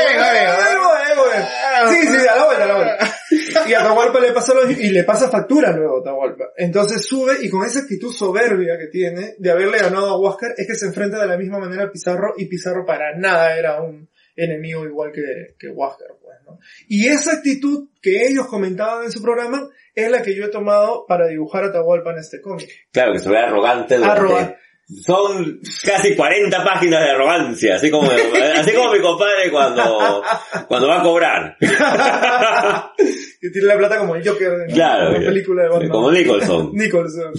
Sí, 1.90 2.06
sí, 2.06 2.26
a 2.26 2.36
la 2.36 2.44
vuelta, 2.46 2.64
a 2.64 2.68
la 2.68 2.76
vuelta. 2.76 3.11
Y 3.68 3.72
a 3.72 3.80
Atahualpa 3.80 4.20
le 4.20 4.32
pasa 4.32 4.54
lo, 4.54 4.70
y 4.70 4.90
le 4.90 5.04
pasa 5.04 5.30
factura 5.30 5.72
luego 5.72 5.96
a 5.96 6.00
Atahualpa. 6.00 6.44
Entonces 6.56 7.02
sube 7.02 7.34
y 7.42 7.48
con 7.48 7.64
esa 7.64 7.80
actitud 7.80 8.12
soberbia 8.12 8.78
que 8.78 8.88
tiene 8.88 9.34
de 9.38 9.50
haberle 9.50 9.78
ganado 9.78 10.10
a 10.10 10.18
Huáscar 10.18 10.52
es 10.56 10.66
que 10.66 10.74
se 10.74 10.86
enfrenta 10.86 11.20
de 11.20 11.26
la 11.26 11.36
misma 11.36 11.58
manera 11.58 11.84
a 11.84 11.90
Pizarro 11.90 12.34
y 12.36 12.46
Pizarro 12.46 12.84
para 12.84 13.16
nada 13.16 13.56
era 13.56 13.80
un 13.80 14.08
enemigo 14.36 14.84
igual 14.84 15.12
que, 15.12 15.54
que 15.58 15.68
Huáscar, 15.68 16.08
pues, 16.20 16.36
¿no? 16.46 16.58
Y 16.88 17.08
esa 17.08 17.34
actitud 17.34 17.88
que 18.00 18.26
ellos 18.26 18.46
comentaban 18.46 19.04
en 19.04 19.12
su 19.12 19.22
programa 19.22 19.68
es 19.94 20.10
la 20.10 20.22
que 20.22 20.34
yo 20.34 20.44
he 20.44 20.50
tomado 20.50 21.04
para 21.06 21.28
dibujar 21.28 21.64
a 21.64 21.68
Atahualpa 21.68 22.12
en 22.12 22.18
este 22.18 22.40
cómic. 22.40 22.68
Claro, 22.90 23.12
que 23.12 23.18
se 23.18 23.28
ve 23.28 23.38
arrogante 23.38 23.96
durante... 23.96 24.20
Arrogante. 24.20 24.56
Son 25.06 25.60
casi 25.84 26.14
40 26.14 26.64
páginas 26.64 27.00
de 27.00 27.10
arrogancia, 27.12 27.76
así 27.76 27.90
como, 27.90 28.10
así 28.10 28.72
como 28.72 28.92
mi 28.92 29.00
compadre 29.00 29.50
cuando, 29.50 30.22
cuando 30.68 30.88
va 30.88 31.00
a 31.00 31.02
cobrar. 31.02 31.56
que 33.40 33.50
tiene 33.50 33.68
la 33.68 33.78
plata 33.78 33.98
como 33.98 34.16
el 34.16 34.28
Joker 34.28 34.52
en 34.68 34.74
Claro, 34.74 35.12
la 35.12 35.18
película 35.18 35.62
de 35.62 35.68
Batman. 35.70 35.88
como 35.88 36.10
Nicholson. 36.12 36.70
Nicholson. 36.74 37.32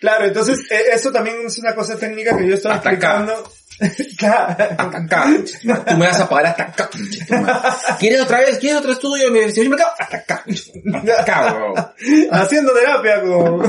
Claro, 0.00 0.24
entonces 0.24 0.58
eh, 0.70 0.84
eso 0.94 1.12
también 1.12 1.36
es 1.44 1.58
una 1.58 1.74
cosa 1.74 1.96
técnica 1.98 2.36
que 2.38 2.48
yo 2.48 2.54
estaba 2.54 2.76
Hasta 2.76 2.90
acá. 2.90 3.26
explicando. 3.26 3.52
claro. 4.18 4.56
Hasta 4.78 4.98
acá. 4.98 5.26
Tú 5.86 5.96
me 5.96 6.06
vas 6.06 6.20
a 6.20 6.28
pagar 6.28 6.46
hasta 6.46 6.64
acá. 6.84 6.90
¿Quieres 7.98 8.20
otra 8.22 8.40
vez? 8.40 8.58
¿Quieres 8.58 8.78
otro 8.78 8.92
estudio 8.92 9.28
en 9.28 9.36
el 9.36 9.68
mercado? 9.68 9.90
Hasta 9.98 10.16
acá. 10.16 10.44
Hasta 10.94 11.20
acá, 11.20 11.52
bro. 11.52 11.74
Haciendo 12.30 12.72
terapia 12.72 13.20
con... 13.20 13.62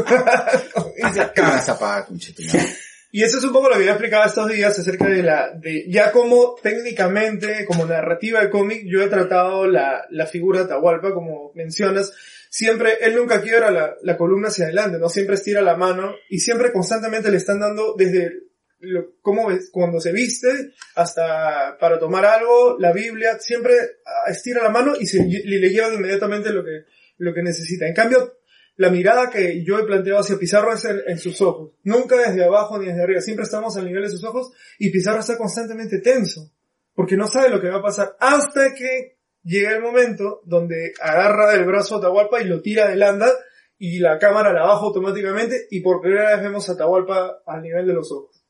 Hasta 1.03 1.21
acá 1.23 1.43
me 1.43 1.49
vas 1.49 1.69
a 1.69 1.79
pagar. 1.79 2.05
Y 3.11 3.23
eso 3.23 3.38
es 3.38 3.43
un 3.43 3.51
poco 3.51 3.69
lo 3.69 3.77
que 3.77 3.85
yo 3.85 3.91
explicaba 3.91 4.25
estos 4.25 4.49
días 4.49 4.77
acerca 4.79 5.09
de 5.09 5.21
la, 5.21 5.51
de 5.53 5.85
ya 5.89 6.11
como 6.11 6.55
técnicamente, 6.63 7.65
como 7.65 7.85
narrativa 7.85 8.39
de 8.39 8.49
cómic, 8.49 8.83
yo 8.85 9.01
he 9.01 9.09
tratado 9.09 9.67
la, 9.67 10.05
la 10.09 10.25
figura 10.25 10.59
de 10.59 10.65
Atahualpa, 10.65 11.13
como 11.13 11.51
mencionas, 11.53 12.13
siempre, 12.49 12.99
él 13.01 13.15
nunca 13.15 13.41
quiebra 13.41 13.69
la, 13.69 13.95
la 14.01 14.17
columna 14.17 14.47
hacia 14.47 14.65
adelante, 14.65 14.97
¿no? 14.97 15.09
Siempre 15.09 15.35
estira 15.35 15.61
la 15.61 15.75
mano 15.75 16.15
y 16.29 16.39
siempre 16.39 16.71
constantemente 16.71 17.29
le 17.29 17.38
están 17.38 17.59
dando 17.59 17.95
desde 17.97 18.31
lo, 18.79 19.15
cómo 19.21 19.47
ves, 19.47 19.69
cuando 19.71 19.99
se 19.99 20.11
viste 20.11 20.71
hasta 20.95 21.77
para 21.79 21.99
tomar 21.99 22.25
algo, 22.25 22.77
la 22.79 22.91
Biblia, 22.91 23.38
siempre 23.39 23.73
estira 24.27 24.63
la 24.63 24.69
mano 24.69 24.93
y 24.99 25.05
se, 25.05 25.19
y 25.27 25.43
le 25.43 25.69
llevan 25.69 25.93
inmediatamente 25.95 26.51
lo 26.51 26.63
que, 26.63 26.85
lo 27.17 27.33
que 27.33 27.43
necesita. 27.43 27.88
En 27.88 27.93
cambio, 27.93 28.40
la 28.81 28.89
mirada 28.89 29.29
que 29.29 29.63
yo 29.63 29.77
he 29.77 29.83
planteado 29.83 30.21
hacia 30.21 30.39
Pizarro 30.39 30.73
es 30.73 30.83
en, 30.85 31.19
sus 31.19 31.39
ojos. 31.41 31.73
Nunca 31.83 32.17
desde 32.17 32.43
abajo 32.43 32.79
ni 32.79 32.87
desde 32.87 33.03
arriba. 33.03 33.21
Siempre 33.21 33.43
estamos 33.43 33.77
al 33.77 33.85
nivel 33.85 34.01
de 34.01 34.09
sus 34.09 34.23
ojos 34.23 34.51
y 34.79 34.89
Pizarro 34.89 35.19
está 35.19 35.37
constantemente 35.37 35.99
tenso. 35.99 36.51
Porque 36.95 37.15
no 37.15 37.27
sabe 37.27 37.49
lo 37.49 37.61
que 37.61 37.69
va 37.69 37.77
a 37.77 37.83
pasar 37.83 38.17
hasta 38.19 38.73
que 38.73 39.19
llega 39.43 39.69
el 39.69 39.83
momento 39.83 40.41
donde 40.45 40.93
agarra 40.99 41.51
del 41.51 41.65
brazo 41.65 41.95
a 41.95 41.97
Atahualpa 41.99 42.41
y 42.41 42.45
lo 42.45 42.63
tira 42.63 42.89
del 42.89 43.03
anda 43.03 43.31
y 43.77 43.99
la 43.99 44.17
cámara 44.17 44.51
la 44.51 44.65
baja 44.65 44.81
automáticamente 44.81 45.67
y 45.69 45.81
por 45.81 46.01
primera 46.01 46.31
vez 46.31 46.41
vemos 46.41 46.67
a 46.67 46.73
Atahualpa 46.73 47.43
al 47.45 47.61
nivel 47.61 47.85
de 47.85 47.93
los 47.93 48.11
ojos. 48.11 48.40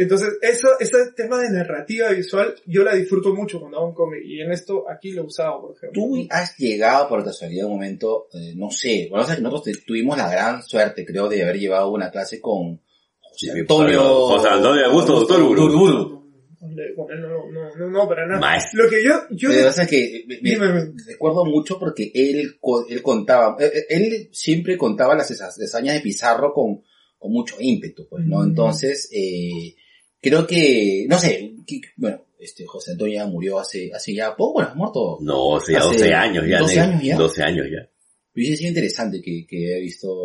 Entonces, 0.00 0.38
eso, 0.42 0.68
ese 0.78 0.96
tema 1.16 1.40
de 1.40 1.50
narrativa 1.50 2.10
visual, 2.10 2.54
yo 2.66 2.84
la 2.84 2.94
disfruto 2.94 3.34
mucho 3.34 3.58
cuando 3.58 3.78
hago 3.78 3.88
un 3.88 3.94
cómic 3.94 4.20
y 4.24 4.40
en 4.40 4.52
esto 4.52 4.84
aquí 4.88 5.10
lo 5.10 5.22
he 5.22 5.26
usado, 5.26 5.60
por 5.60 5.76
ejemplo. 5.76 6.00
Tú 6.00 6.26
has 6.30 6.56
llegado 6.56 7.08
por 7.08 7.24
casualidad 7.24 7.66
un 7.66 7.72
momento, 7.72 8.28
eh, 8.32 8.52
no 8.54 8.70
sé, 8.70 9.08
bueno, 9.10 9.24
o 9.24 9.26
sea, 9.26 9.36
nosotros 9.40 9.64
te- 9.76 9.84
tuvimos 9.84 10.16
la 10.16 10.30
gran 10.30 10.62
suerte, 10.62 11.04
creo, 11.04 11.28
de 11.28 11.42
haber 11.42 11.58
llevado 11.58 11.90
una 11.90 12.10
clase 12.12 12.40
con 12.40 12.80
José 13.20 13.50
Antonio... 13.60 14.00
José 14.02 14.48
Antonio 14.48 14.86
Augusto 14.86 15.14
Doctor 15.14 15.42
Uru. 15.42 16.18
Le- 16.60 16.94
con 16.94 17.10
él 17.12 17.20
No, 17.22 17.50
no, 17.50 17.74
no, 17.76 17.88
no, 17.90 18.08
para 18.08 18.26
nada. 18.26 18.40
Maestro. 18.40 18.84
Lo 18.84 18.90
que 18.90 19.02
yo, 19.02 19.10
yo, 19.30 19.48
Lo 19.48 19.54
que 19.56 19.62
pasa 19.64 19.82
es 19.82 19.88
que 19.88 20.24
me- 20.42 20.92
recuerdo 21.08 21.44
mucho 21.44 21.76
porque 21.78 22.10
él, 22.14 22.56
co- 22.60 22.86
él 22.88 23.02
contaba, 23.02 23.56
eh, 23.58 23.70
eh, 23.74 23.86
él 23.90 24.28
siempre 24.32 24.76
contaba 24.76 25.16
las 25.16 25.28
hazañas 25.40 25.94
de 25.94 26.00
Pizarro 26.00 26.52
con, 26.52 26.82
con 27.18 27.32
mucho 27.32 27.56
ímpetu, 27.58 28.06
pues, 28.08 28.24
¿no? 28.24 28.38
Mm. 28.40 28.48
Entonces, 28.50 29.08
eh, 29.12 29.74
creo 30.20 30.46
que, 30.46 31.06
no 31.08 31.18
sé, 31.18 31.54
que- 31.66 31.80
bueno, 31.96 32.22
este 32.38 32.64
José 32.66 32.92
Antonio 32.92 33.14
ya 33.16 33.26
murió 33.26 33.58
hace, 33.58 33.90
hace 33.94 34.14
ya 34.14 34.34
poco, 34.36 34.54
bueno, 34.54 34.70
ha 34.70 34.74
muerto. 34.74 35.18
No, 35.20 35.56
hace 35.56 35.72
ya 35.72 35.78
Hace 35.80 35.88
12 35.88 36.14
años 36.14 36.44
ya. 36.48 36.58
12 36.60 36.74
negro. 36.76 36.90
años 36.92 37.04
ya. 37.04 37.16
12 37.16 37.42
años 37.42 37.66
ya. 37.70 37.88
Hubiese 38.34 38.56
sido 38.56 38.68
interesante 38.68 39.20
que, 39.20 39.44
que 39.48 39.76
he 39.76 39.80
visto 39.80 40.24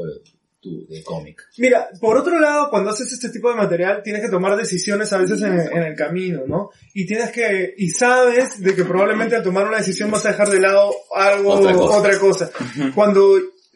tu, 0.59 0.85
de 0.87 1.01
cómic. 1.03 1.41
Mira, 1.57 1.89
por 1.99 2.15
otro 2.17 2.39
lado, 2.39 2.69
cuando 2.69 2.91
haces 2.91 3.11
este 3.11 3.29
tipo 3.29 3.49
de 3.49 3.55
material, 3.55 4.01
tienes 4.03 4.21
que 4.21 4.29
tomar 4.29 4.55
decisiones 4.55 5.11
a 5.11 5.17
veces 5.17 5.41
en, 5.41 5.59
en 5.59 5.83
el 5.83 5.95
camino, 5.95 6.43
¿no? 6.47 6.69
Y 6.93 7.05
tienes 7.07 7.31
que, 7.31 7.73
y 7.77 7.89
sabes 7.89 8.61
de 8.61 8.75
que 8.75 8.85
probablemente 8.85 9.35
al 9.35 9.43
tomar 9.43 9.67
una 9.67 9.77
decisión 9.79 10.11
vas 10.11 10.25
a 10.25 10.29
dejar 10.29 10.49
de 10.49 10.59
lado 10.61 10.93
algo, 11.15 11.53
Otra 11.53 11.73
cosa. 11.73 11.97
otra 11.97 12.19
cosa. 12.19 12.51
Cuando, 12.95 13.35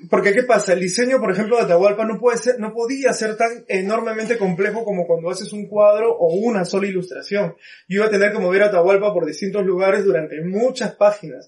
porque 0.10 0.32
qué 0.32 0.44
pasa, 0.44 0.74
el 0.74 0.80
diseño, 0.80 1.20
por 1.20 1.32
ejemplo, 1.32 1.58
de 1.58 1.64
Atahualpa 1.64 2.06
no 2.06 2.20
puede 2.20 2.38
ser, 2.38 2.60
no 2.60 2.72
podía 2.74 3.14
ser 3.14 3.36
tan 3.36 3.66
enormemente 3.68 4.38
complejo 4.38 4.84
como 4.84 5.08
cuando 5.08 5.30
haces 5.32 5.52
un 5.54 5.68
cuadro 5.68 6.12
o 6.12 6.36
una 6.36 6.66
sola 6.66 6.88
ilustración. 6.88 7.56
Yo 7.88 7.98
iba 7.98 8.06
a 8.06 8.10
tener 8.10 8.32
que 8.32 8.38
mover 8.40 8.64
a 8.64 8.66
Atahualpa 8.68 9.12
por 9.14 9.26
distintos 9.26 9.66
lugares 9.66 10.06
durante 10.06 10.40
muchas 10.44 10.94
páginas. 10.96 11.48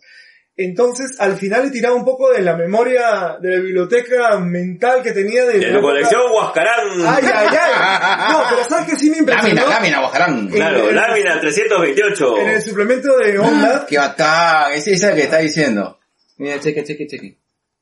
Entonces, 0.61 1.15
al 1.19 1.38
final 1.38 1.67
he 1.67 1.71
tirado 1.71 1.95
un 1.95 2.03
poco 2.03 2.31
de 2.31 2.41
la 2.41 2.57
memoria, 2.57 3.38
de 3.41 3.49
la 3.49 3.61
biblioteca 3.61 4.38
mental 4.39 5.01
que 5.01 5.13
tenía 5.13 5.45
de... 5.45 5.57
De 5.57 5.71
tu 5.71 5.80
colección 5.81 6.19
Huascarán. 6.34 6.88
Ay, 7.07 7.23
ay, 7.34 7.47
ay. 7.51 8.34
No, 8.34 8.43
pero 8.49 8.63
¿sabes 8.67 8.85
qué 8.89 8.95
sí 8.97 9.09
me 9.09 9.19
impresionó? 9.19 9.55
Lámina, 9.55 9.73
lámina, 9.76 9.99
Guajarán. 10.01 10.47
Claro, 10.49 10.89
el- 10.89 10.95
lámina 10.95 11.39
328. 11.39 12.38
En 12.41 12.49
el 12.49 12.61
suplemento 12.61 13.15
de 13.19 13.39
Onda, 13.39 13.85
Qué 13.88 13.97
bacán, 13.99 14.73
esa 14.73 14.89
es 14.91 15.01
la 15.01 15.15
que 15.15 15.21
está 15.21 15.38
diciendo. 15.38 15.97
Mira, 16.38 16.59
cheque, 16.59 16.84
cheque, 16.84 17.07
cheque. 17.07 17.38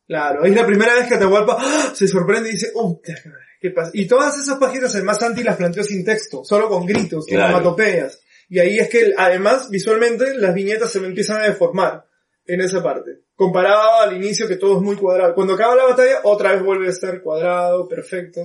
Claro, 0.07 0.45
es 0.45 0.55
la 0.55 0.65
primera 0.65 0.95
vez 0.95 1.07
que 1.07 1.15
Atahualpa 1.15 1.57
¡ah! 1.59 1.91
se 1.93 2.07
sorprende 2.07 2.49
y 2.49 2.53
dice, 2.53 2.71
¡oh, 2.75 3.01
qué 3.61 3.71
pasa! 3.71 3.91
Y 3.93 4.07
todas 4.07 4.37
esas 4.37 4.57
páginas 4.57 4.95
además 4.95 5.19
Santi 5.19 5.43
las 5.43 5.57
planteó 5.57 5.83
sin 5.83 6.03
texto, 6.05 6.43
solo 6.43 6.69
con 6.69 6.85
gritos, 6.85 7.25
con 7.25 7.37
Claro. 7.37 7.75
Y 8.49 8.59
ahí 8.59 8.79
es 8.79 8.89
que, 8.89 9.13
además, 9.17 9.69
visualmente, 9.69 10.33
las 10.35 10.53
viñetas 10.53 10.91
se 10.91 11.01
me 11.01 11.07
empiezan 11.07 11.41
a 11.41 11.47
deformar 11.47 12.05
en 12.45 12.61
esa 12.61 12.81
parte. 12.81 13.23
Comparado 13.35 14.01
al 14.01 14.15
inicio 14.15 14.47
que 14.47 14.55
todo 14.55 14.77
es 14.77 14.81
muy 14.81 14.95
cuadrado. 14.95 15.35
Cuando 15.35 15.53
acaba 15.53 15.75
la 15.75 15.83
batalla, 15.83 16.21
otra 16.23 16.53
vez 16.53 16.63
vuelve 16.63 16.87
a 16.87 16.91
estar 16.91 17.21
cuadrado, 17.21 17.87
perfecto. 17.87 18.41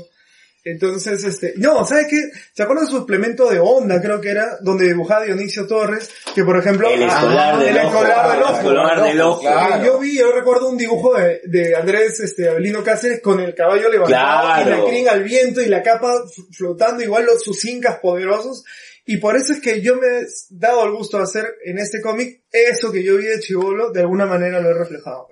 Entonces, 0.65 1.25
este, 1.25 1.55
no, 1.57 1.85
¿sabes 1.85 2.07
qué? 2.09 2.19
¿Se 2.55 2.63
acuerdan 2.63 2.85
del 2.87 2.95
suplemento 2.95 3.51
de 3.51 3.59
Onda, 3.59 4.01
creo 4.01 4.21
que 4.21 4.31
era, 4.31 4.59
donde 4.61 4.87
dibujaba 4.87 5.25
Dionisio 5.25 5.67
Torres, 5.67 6.09
que 6.35 6.45
por 6.45 6.57
ejemplo, 6.57 6.89
El 6.89 7.03
escolar 7.03 7.55
Ah, 7.55 7.59
del 7.59 7.77
el 7.77 7.85
ojo. 7.85 7.89
escolar 7.97 8.29
del 8.31 8.37
El 8.39 8.43
ojo. 8.45 8.57
escolar 8.57 9.03
del 9.03 9.21
ojo. 9.21 9.41
Claro. 9.41 9.85
Yo 9.85 9.99
vi, 9.99 10.17
yo 10.19 10.31
recuerdo 10.33 10.69
un 10.69 10.79
dibujo 10.79 11.15
de, 11.19 11.41
de 11.47 11.75
Andrés, 11.75 12.21
este, 12.21 12.49
Abelino 12.49 12.85
Cáceres 12.85 13.21
con 13.21 13.41
el 13.41 13.55
caballo 13.55 13.89
levantado 13.91 14.63
Claro. 14.63 14.63
y 14.63 14.71
la 14.85 14.85
crin 14.89 15.09
al 15.09 15.23
viento 15.25 15.61
y 15.61 15.67
la 15.67 15.83
capa 15.83 16.15
flotando, 16.57 17.03
igual 17.03 17.27
los, 17.27 17.43
sus 17.43 17.65
incas 17.65 17.99
poderosos. 17.99 18.65
Y 19.05 19.17
por 19.17 19.35
eso 19.37 19.53
es 19.53 19.61
que 19.61 19.81
yo 19.81 19.97
me 19.97 20.07
he 20.07 20.27
dado 20.51 20.85
el 20.85 20.93
gusto 20.93 21.17
de 21.17 21.25
hacer 21.25 21.57
en 21.65 21.79
este 21.81 22.01
cómic 22.01 22.43
eso 22.53 22.93
que 22.93 23.03
yo 23.03 23.17
vi 23.17 23.25
de 23.25 23.41
Chivolo, 23.41 23.91
de 23.91 24.01
alguna 24.03 24.27
manera 24.27 24.61
lo 24.61 24.71
he 24.71 24.75
reflejado. 24.75 25.27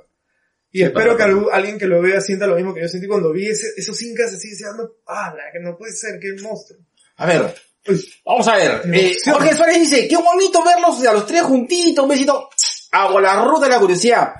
Y 0.72 0.78
Sí, 0.78 0.84
espero 0.84 1.16
que 1.16 1.22
algún- 1.24 1.48
alguien 1.52 1.78
que 1.78 1.86
lo 1.86 2.00
vea 2.00 2.20
sienta 2.20 2.46
lo 2.46 2.54
mismo 2.56 2.72
que 2.72 2.82
yo 2.82 2.88
sentí 2.88 3.06
cuando 3.08 3.32
vi 3.32 3.48
ese- 3.48 3.72
esos 3.76 4.00
incas 4.02 4.32
así 4.32 4.50
deseando, 4.50 4.96
ah, 5.08 5.34
que 5.52 5.58
no 5.60 5.76
puede 5.76 5.92
ser, 5.92 6.18
qué 6.20 6.40
monstruo. 6.42 6.78
A 7.16 7.26
ver, 7.26 7.54
vamos 8.24 8.46
a 8.48 8.56
ver. 8.56 8.82
Eh. 8.94 9.16
Jorge 9.24 9.54
Suárez 9.54 9.80
dice, 9.80 10.06
qué 10.08 10.16
bonito 10.16 10.62
verlos 10.64 11.04
a 11.06 11.12
los 11.12 11.26
tres 11.26 11.42
juntitos, 11.42 12.02
un 12.04 12.08
besito. 12.10 12.48
Hago 12.92 13.20
la 13.20 13.44
ruta 13.44 13.66
de 13.66 13.72
la 13.72 13.78
curiosidad. 13.80 14.32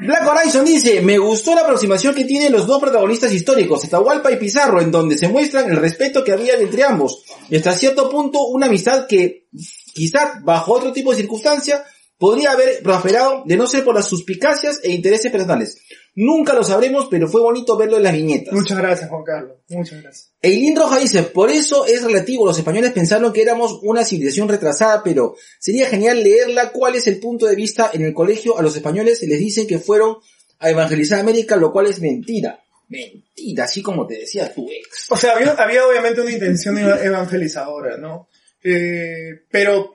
Black 0.00 0.26
Horizon 0.26 0.64
dice, 0.64 1.00
me 1.02 1.18
gustó 1.18 1.54
la 1.54 1.60
aproximación 1.62 2.14
que 2.14 2.24
tienen 2.24 2.52
los 2.52 2.66
dos 2.66 2.80
protagonistas 2.80 3.32
históricos, 3.32 3.84
Atahualpa 3.84 4.30
y 4.30 4.36
Pizarro, 4.36 4.80
en 4.80 4.90
donde 4.90 5.16
se 5.18 5.28
muestran 5.28 5.68
el 5.70 5.76
respeto 5.76 6.22
que 6.24 6.32
había 6.32 6.54
entre 6.54 6.82
ambos. 6.84 7.24
Y 7.48 7.56
hasta 7.56 7.72
cierto 7.72 8.08
punto 8.10 8.44
una 8.46 8.66
amistad 8.66 9.06
que 9.08 9.46
quizá 9.94 10.40
bajo 10.42 10.72
otro 10.74 10.92
tipo 10.92 11.10
de 11.10 11.16
circunstancia 11.18 11.84
podría 12.18 12.52
haber 12.52 12.82
prosperado 12.82 13.42
de 13.46 13.56
no 13.56 13.66
ser 13.66 13.84
por 13.84 13.94
las 13.94 14.06
suspicacias 14.06 14.80
e 14.82 14.90
intereses 14.92 15.30
personales. 15.32 15.78
Nunca 16.14 16.52
lo 16.52 16.62
sabremos, 16.62 17.08
pero 17.10 17.26
fue 17.26 17.40
bonito 17.40 17.76
verlo 17.76 17.96
en 17.96 18.02
las 18.02 18.12
viñetas. 18.12 18.52
muchas 18.52 18.76
gracias 18.76 19.08
Juan 19.08 19.24
Carlos, 19.24 19.56
muchas 19.70 20.02
gracias. 20.02 20.30
Eileen 20.42 20.76
Roja 20.76 20.98
dice, 20.98 21.22
por 21.22 21.50
eso 21.50 21.86
es 21.86 22.02
relativo, 22.02 22.44
los 22.44 22.58
españoles 22.58 22.92
pensaron 22.92 23.32
que 23.32 23.40
éramos 23.40 23.78
una 23.82 24.04
civilización 24.04 24.48
retrasada, 24.48 25.02
pero 25.02 25.36
sería 25.58 25.86
genial 25.86 26.22
leerla 26.22 26.70
cuál 26.70 26.96
es 26.96 27.06
el 27.06 27.18
punto 27.18 27.46
de 27.46 27.56
vista 27.56 27.90
en 27.94 28.02
el 28.04 28.12
colegio. 28.12 28.58
A 28.58 28.62
los 28.62 28.76
españoles 28.76 29.20
se 29.20 29.26
les 29.26 29.38
dicen 29.38 29.66
que 29.66 29.78
fueron 29.78 30.18
a 30.58 30.68
evangelizar 30.70 31.18
América, 31.18 31.56
lo 31.56 31.72
cual 31.72 31.86
es 31.86 32.00
mentira. 32.00 32.62
Mentira, 32.88 33.64
así 33.64 33.80
como 33.82 34.06
te 34.06 34.18
decía 34.18 34.52
tu 34.52 34.68
ex. 34.70 35.06
O 35.08 35.16
sea, 35.16 35.32
había, 35.36 35.52
había 35.52 35.86
obviamente 35.86 36.20
una 36.20 36.30
intención 36.30 36.76
eva- 36.76 37.02
evangelizadora, 37.02 37.96
¿no? 37.96 38.28
Eh, 38.62 39.44
pero, 39.50 39.94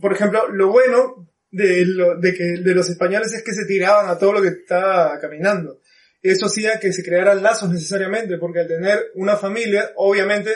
por 0.00 0.12
ejemplo, 0.12 0.46
lo 0.48 0.70
bueno 0.70 1.26
de, 1.54 1.86
lo, 1.86 2.18
de, 2.18 2.34
que, 2.34 2.44
de 2.60 2.74
los 2.74 2.88
españoles 2.90 3.32
es 3.32 3.42
que 3.44 3.54
se 3.54 3.64
tiraban 3.64 4.08
a 4.08 4.18
todo 4.18 4.32
lo 4.32 4.42
que 4.42 4.48
estaba 4.48 5.18
caminando. 5.20 5.80
Eso 6.20 6.46
hacía 6.46 6.80
que 6.80 6.92
se 6.92 7.04
crearan 7.04 7.42
lazos 7.42 7.70
necesariamente, 7.70 8.38
porque 8.38 8.60
al 8.60 8.66
tener 8.66 9.12
una 9.14 9.36
familia, 9.36 9.92
obviamente, 9.96 10.50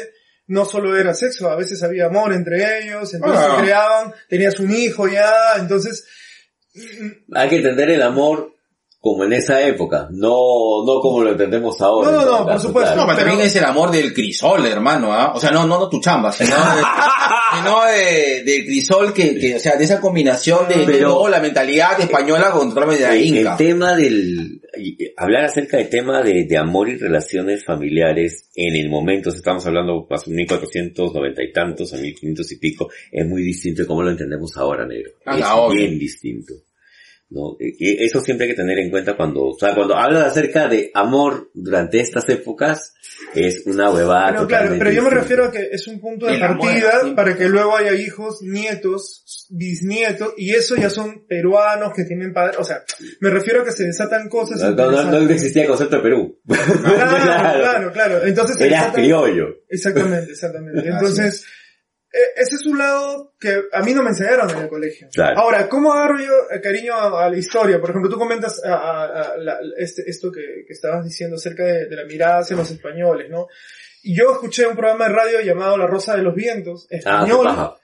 no 0.48 0.64
solo 0.64 0.96
era 0.96 1.14
sexo, 1.14 1.48
a 1.50 1.56
veces 1.56 1.82
había 1.84 2.06
amor 2.06 2.32
entre 2.32 2.80
ellos, 2.80 3.14
entonces 3.14 3.40
Ah. 3.40 3.54
se 3.56 3.62
creaban, 3.62 4.14
tenías 4.28 4.58
un 4.58 4.72
hijo 4.72 5.06
ya, 5.06 5.54
entonces, 5.58 6.04
Hay 7.32 7.48
que 7.48 7.56
entender 7.56 7.90
el 7.90 8.02
amor 8.02 8.54
como 9.08 9.24
en 9.24 9.32
esa 9.32 9.62
época, 9.66 10.08
no, 10.10 10.84
no 10.84 11.00
como 11.00 11.22
lo 11.24 11.30
entendemos 11.30 11.80
ahora. 11.80 12.10
No, 12.10 12.24
no, 12.24 12.38
no, 12.40 12.46
por 12.46 12.60
supuesto. 12.60 12.92
claro. 12.92 13.00
No, 13.00 13.06
pero 13.06 13.18
también 13.18 13.40
es 13.46 13.56
el 13.56 13.64
amor 13.64 13.90
del 13.90 14.12
crisol, 14.12 14.66
hermano, 14.66 15.12
¿ah? 15.14 15.32
O 15.34 15.40
sea, 15.40 15.50
no, 15.50 15.66
no, 15.66 15.78
no 15.78 15.88
tu 15.88 15.98
chamba, 16.00 16.30
sino, 16.30 16.50
de, 16.50 16.82
sino 17.56 17.84
de, 17.86 18.42
del 18.44 18.64
crisol 18.66 19.14
que, 19.14 19.38
que, 19.38 19.56
o 19.56 19.58
sea, 19.58 19.76
de 19.76 19.84
esa 19.84 19.98
combinación 20.00 20.68
de, 20.68 20.84
Pero- 20.84 21.28
la 21.28 21.40
mentalidad 21.40 21.98
española 22.00 22.50
contra 22.50 22.80
la 22.82 22.86
mentalidad 22.86 23.38
inca. 23.38 23.52
el 23.52 23.56
tema 23.56 23.96
del, 23.96 24.60
hablar 25.16 25.44
acerca 25.46 25.78
del 25.78 25.88
tema 25.88 26.22
de, 26.22 26.44
de 26.44 26.56
amor 26.58 26.88
y 26.88 26.96
relaciones 26.96 27.64
familiares 27.64 28.50
en 28.54 28.76
el 28.76 28.90
momento, 28.90 29.30
si 29.30 29.38
estamos 29.38 29.64
hablando 29.66 30.06
hace 30.10 30.30
1490 30.30 31.42
y 31.42 31.52
tantos, 31.52 31.94
a 31.94 31.96
1500 31.96 32.52
y 32.52 32.56
pico, 32.58 32.90
es 33.10 33.26
muy 33.26 33.42
distinto 33.42 33.82
de 33.82 33.88
cómo 33.88 34.02
lo 34.02 34.10
entendemos 34.10 34.56
ahora, 34.56 34.86
negro. 34.86 35.12
Ah, 35.26 35.66
es 35.70 35.74
bien 35.76 35.98
distinto. 35.98 36.54
¿No? 37.30 37.56
Eso 37.58 38.20
siempre 38.20 38.46
hay 38.46 38.52
que 38.52 38.56
tener 38.56 38.78
en 38.78 38.90
cuenta 38.90 39.16
cuando, 39.16 39.44
o 39.44 39.58
sea, 39.58 39.74
cuando 39.74 39.96
hablas 39.96 40.26
acerca 40.26 40.66
de 40.68 40.90
amor 40.94 41.50
durante 41.52 42.00
estas 42.00 42.28
épocas, 42.28 42.94
es 43.34 43.66
una 43.66 43.90
huevada 43.90 44.32
Pero 44.32 44.46
claro, 44.46 44.76
pero 44.78 44.90
yo 44.90 45.02
me 45.02 45.10
refiero 45.10 45.44
a 45.46 45.50
que 45.50 45.68
es 45.70 45.86
un 45.88 46.00
punto 46.00 46.26
de 46.26 46.36
El 46.36 46.42
amor 46.42 46.58
partida 46.60 47.14
para 47.14 47.36
que 47.36 47.48
luego 47.48 47.76
haya 47.76 47.92
hijos, 47.94 48.40
nietos, 48.42 49.46
bisnietos, 49.50 50.32
y 50.36 50.54
eso 50.54 50.76
ya 50.76 50.88
son 50.88 51.26
peruanos 51.26 51.92
que 51.94 52.04
tienen 52.04 52.32
padres, 52.32 52.58
o 52.58 52.64
sea, 52.64 52.82
me 53.20 53.30
refiero 53.30 53.62
a 53.62 53.64
que 53.64 53.72
se 53.72 53.84
desatan 53.84 54.28
cosas. 54.28 54.60
No, 54.60 54.90
no, 54.90 55.02
no, 55.04 55.20
no 55.20 55.30
existía 55.30 55.62
el 55.62 55.68
concepto 55.68 55.96
de 55.96 56.02
Perú. 56.02 56.38
Claro, 56.46 56.80
claro, 57.60 57.92
claro. 57.92 58.24
Entonces 58.24 58.58
desatan- 58.58 58.92
criollo. 58.94 59.48
Exactamente, 59.68 60.32
exactamente. 60.32 60.80
Entonces, 60.88 61.44
ese 62.36 62.54
es 62.56 62.64
un 62.66 62.78
lado 62.78 63.34
que 63.38 63.64
a 63.72 63.82
mí 63.82 63.92
no 63.92 64.02
me 64.02 64.10
enseñaron 64.10 64.48
en 64.50 64.58
el 64.58 64.68
colegio. 64.68 65.08
Claro. 65.12 65.38
Ahora, 65.40 65.68
¿cómo 65.68 65.92
agarro 65.92 66.18
yo 66.18 66.32
eh, 66.50 66.60
cariño 66.62 66.94
a, 66.94 67.26
a 67.26 67.30
la 67.30 67.36
historia? 67.36 67.80
Por 67.80 67.90
ejemplo, 67.90 68.10
tú 68.10 68.18
comentas 68.18 68.62
a- 68.64 68.72
a- 68.74 69.04
a 69.32 69.36
la- 69.36 69.58
este, 69.76 70.02
esto 70.06 70.32
que, 70.32 70.64
que 70.66 70.72
estabas 70.72 71.04
diciendo 71.04 71.36
acerca 71.36 71.64
de, 71.64 71.86
de 71.86 71.96
la 71.96 72.04
mirada 72.06 72.38
hacia 72.40 72.56
los 72.56 72.70
españoles, 72.70 73.28
¿no? 73.30 73.46
Y 74.02 74.16
yo 74.16 74.32
escuché 74.32 74.66
un 74.66 74.76
programa 74.76 75.08
de 75.08 75.14
radio 75.14 75.40
llamado 75.42 75.76
La 75.76 75.86
Rosa 75.86 76.16
de 76.16 76.22
los 76.22 76.34
Vientos, 76.34 76.86
Ah, 76.90 76.96
español, 76.96 77.74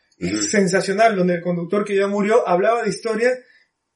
sensacional, 0.48 1.16
donde 1.16 1.34
el 1.34 1.42
conductor 1.42 1.84
que 1.84 1.96
ya 1.96 2.06
murió 2.06 2.46
hablaba 2.48 2.82
de 2.82 2.88
historia, 2.90 3.30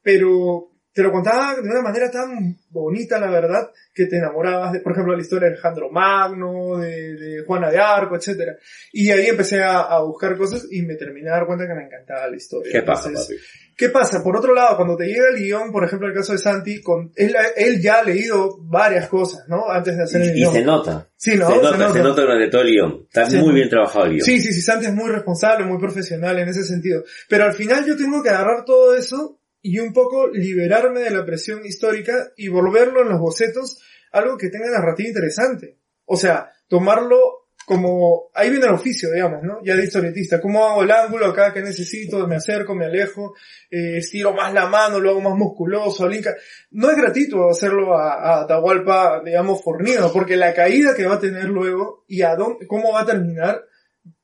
pero 0.02 0.70
te 0.92 1.02
lo 1.02 1.12
contaba 1.12 1.54
de 1.54 1.60
una 1.68 1.82
manera 1.82 2.10
tan 2.10 2.56
bonita, 2.70 3.20
la 3.20 3.30
verdad, 3.30 3.70
que 3.94 4.06
te 4.06 4.16
enamorabas 4.16 4.72
de, 4.72 4.80
por 4.80 4.92
ejemplo, 4.92 5.14
la 5.14 5.22
historia 5.22 5.48
de 5.48 5.54
Alejandro 5.54 5.90
Magno, 5.90 6.78
de, 6.78 7.14
de 7.14 7.44
Juana 7.46 7.70
de 7.70 7.78
Arco, 7.78 8.16
etcétera. 8.16 8.56
Y 8.92 9.10
ahí 9.10 9.26
empecé 9.26 9.62
a, 9.62 9.80
a 9.82 10.02
buscar 10.02 10.36
cosas 10.36 10.66
y 10.70 10.82
me 10.82 10.96
terminé 10.96 11.28
a 11.30 11.34
dar 11.34 11.46
cuenta 11.46 11.66
que 11.68 11.74
me 11.74 11.84
encantaba 11.84 12.26
la 12.28 12.36
historia. 12.36 12.72
¿Qué 12.72 12.82
pasa, 12.82 13.10
papi? 13.12 13.34
¿Qué 13.76 13.90
pasa? 13.90 14.24
Por 14.24 14.36
otro 14.36 14.52
lado, 14.54 14.74
cuando 14.76 14.96
te 14.96 15.06
llega 15.06 15.28
el 15.28 15.36
guion, 15.36 15.70
por 15.70 15.84
ejemplo, 15.84 16.08
el 16.08 16.14
caso 16.14 16.32
de 16.32 16.38
Santi, 16.38 16.80
con, 16.82 17.12
él, 17.14 17.32
él 17.56 17.80
ya 17.80 18.00
ha 18.00 18.02
leído 18.02 18.58
varias 18.62 19.08
cosas, 19.08 19.44
¿no? 19.46 19.70
Antes 19.70 19.96
de 19.96 20.02
hacer 20.02 20.22
el 20.22 20.28
Y, 20.28 20.30
y 20.30 20.34
guion. 20.40 20.52
se 20.52 20.64
nota. 20.64 21.08
Sí, 21.16 21.36
¿no? 21.36 21.46
Se 21.46 21.54
Se 21.54 21.62
nota, 21.62 21.76
nota. 21.76 21.92
se 21.92 22.02
nota 22.02 22.22
durante 22.22 22.48
todo 22.48 22.62
el 22.62 22.70
guion. 22.72 23.02
Está 23.06 23.30
Sí. 23.30 23.36
muy 23.36 23.54
bien 23.54 23.68
trabajado 23.68 24.06
el 24.06 24.10
guion. 24.14 24.24
Sí, 24.24 24.40
sí, 24.40 24.52
sí, 24.52 24.60
Santi 24.62 24.86
es 24.86 24.94
muy 24.94 25.08
responsable, 25.10 25.64
muy 25.64 25.78
profesional 25.78 26.36
en 26.40 26.48
ese 26.48 26.64
sentido. 26.64 27.04
Pero 27.28 27.44
al 27.44 27.52
final 27.52 27.86
yo 27.86 27.96
tengo 27.96 28.20
que 28.20 28.30
agarrar 28.30 28.64
todo 28.64 28.96
eso 28.96 29.38
y 29.70 29.78
un 29.80 29.92
poco 29.92 30.28
liberarme 30.28 31.00
de 31.00 31.10
la 31.10 31.26
presión 31.26 31.64
histórica 31.66 32.32
y 32.38 32.48
volverlo 32.48 33.02
en 33.02 33.10
los 33.10 33.20
bocetos 33.20 33.78
algo 34.12 34.38
que 34.38 34.48
tenga 34.48 34.70
narrativa 34.70 35.10
interesante. 35.10 35.76
O 36.06 36.16
sea, 36.16 36.50
tomarlo 36.68 37.48
como, 37.66 38.30
ahí 38.32 38.48
viene 38.48 38.64
el 38.64 38.72
oficio, 38.72 39.12
digamos, 39.12 39.42
¿no? 39.42 39.58
Ya 39.62 39.76
de 39.76 39.84
historietista. 39.84 40.40
¿Cómo 40.40 40.66
hago 40.66 40.84
el 40.84 40.90
ángulo 40.90 41.26
acá 41.26 41.52
que 41.52 41.60
necesito? 41.60 42.26
Me 42.26 42.36
acerco, 42.36 42.74
me 42.74 42.86
alejo, 42.86 43.34
eh, 43.70 43.98
estiro 43.98 44.32
más 44.32 44.54
la 44.54 44.68
mano, 44.68 45.00
lo 45.00 45.10
hago 45.10 45.20
más 45.20 45.36
musculoso, 45.36 46.06
al 46.06 46.14
Inca. 46.14 46.34
No 46.70 46.90
es 46.90 46.96
gratuito 46.96 47.50
hacerlo 47.50 47.94
a, 47.94 48.46
a 48.48 49.22
digamos, 49.22 49.62
fornido, 49.62 50.10
porque 50.14 50.36
la 50.36 50.54
caída 50.54 50.94
que 50.94 51.06
va 51.06 51.16
a 51.16 51.20
tener 51.20 51.44
luego 51.44 52.04
y 52.08 52.22
a 52.22 52.34
dónde, 52.36 52.66
cómo 52.66 52.94
va 52.94 53.02
a 53.02 53.06
terminar, 53.06 53.62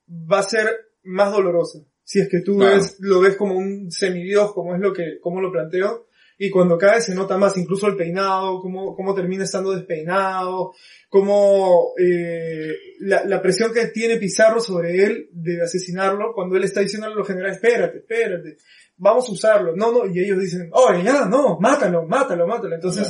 va 0.09 0.39
a 0.39 0.43
ser 0.43 0.87
más 1.03 1.31
dolorosa. 1.31 1.85
Si 2.05 2.19
es 2.19 2.29
que 2.29 2.39
tú 2.41 2.57
Claro. 2.57 2.75
ves, 2.75 2.97
lo 2.99 3.19
ves 3.19 3.35
como 3.35 3.57
un 3.57 3.91
semidios, 3.91 4.53
como 4.53 4.75
es 4.75 4.79
lo 4.79 4.93
que, 4.93 5.19
como 5.19 5.41
lo 5.41 5.51
planteo, 5.51 6.05
y 6.37 6.49
cuando 6.49 6.77
cae 6.77 7.01
se 7.01 7.15
nota 7.15 7.37
más, 7.37 7.57
incluso 7.57 7.87
el 7.87 7.95
peinado, 7.95 8.59
cómo, 8.59 8.95
cómo 8.95 9.15
termina 9.15 9.43
estando 9.45 9.71
despeinado, 9.71 10.73
cómo 11.09 11.93
eh, 11.97 12.73
la, 12.99 13.25
la 13.25 13.41
presión 13.41 13.73
que 13.73 13.87
tiene 13.87 14.17
Pizarro 14.17 14.59
sobre 14.59 15.03
él 15.03 15.29
de 15.31 15.63
asesinarlo, 15.63 16.33
cuando 16.33 16.57
él 16.57 16.63
está 16.63 16.81
diciendo 16.81 17.07
a 17.07 17.09
los 17.09 17.27
generales, 17.27 17.55
espérate, 17.57 17.99
espérate, 17.99 18.57
vamos 18.97 19.27
a 19.27 19.31
usarlo, 19.31 19.75
no, 19.75 19.91
no, 19.91 20.05
y 20.13 20.19
ellos 20.19 20.39
dicen, 20.39 20.69
oye, 20.73 21.03
ya, 21.03 21.25
no, 21.25 21.57
mátalo, 21.59 22.05
mátalo, 22.05 22.45
mátalo. 22.47 22.75
Entonces, 22.75 23.07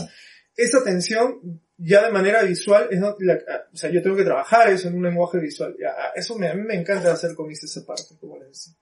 esa 0.55 0.83
tensión 0.83 1.61
ya 1.77 2.03
de 2.05 2.11
manera 2.11 2.41
visual, 2.43 2.87
es 2.91 2.99
no- 2.99 3.15
la- 3.19 3.37
o 3.73 3.75
sea, 3.77 3.89
yo 3.91 4.01
tengo 4.01 4.15
que 4.15 4.23
trabajar 4.23 4.69
eso 4.69 4.87
en 4.87 4.95
un 4.95 5.03
lenguaje 5.03 5.39
visual. 5.39 5.75
Ya, 5.79 5.91
Eso 6.15 6.35
me, 6.35 6.47
a 6.47 6.53
mí 6.53 6.61
me 6.63 6.75
encanta 6.75 7.11
hacer 7.11 7.35
cómics 7.35 7.63
esa 7.63 7.85
parte, 7.85 8.15
como 8.19 8.37
les 8.39 8.47
decía. 8.49 8.73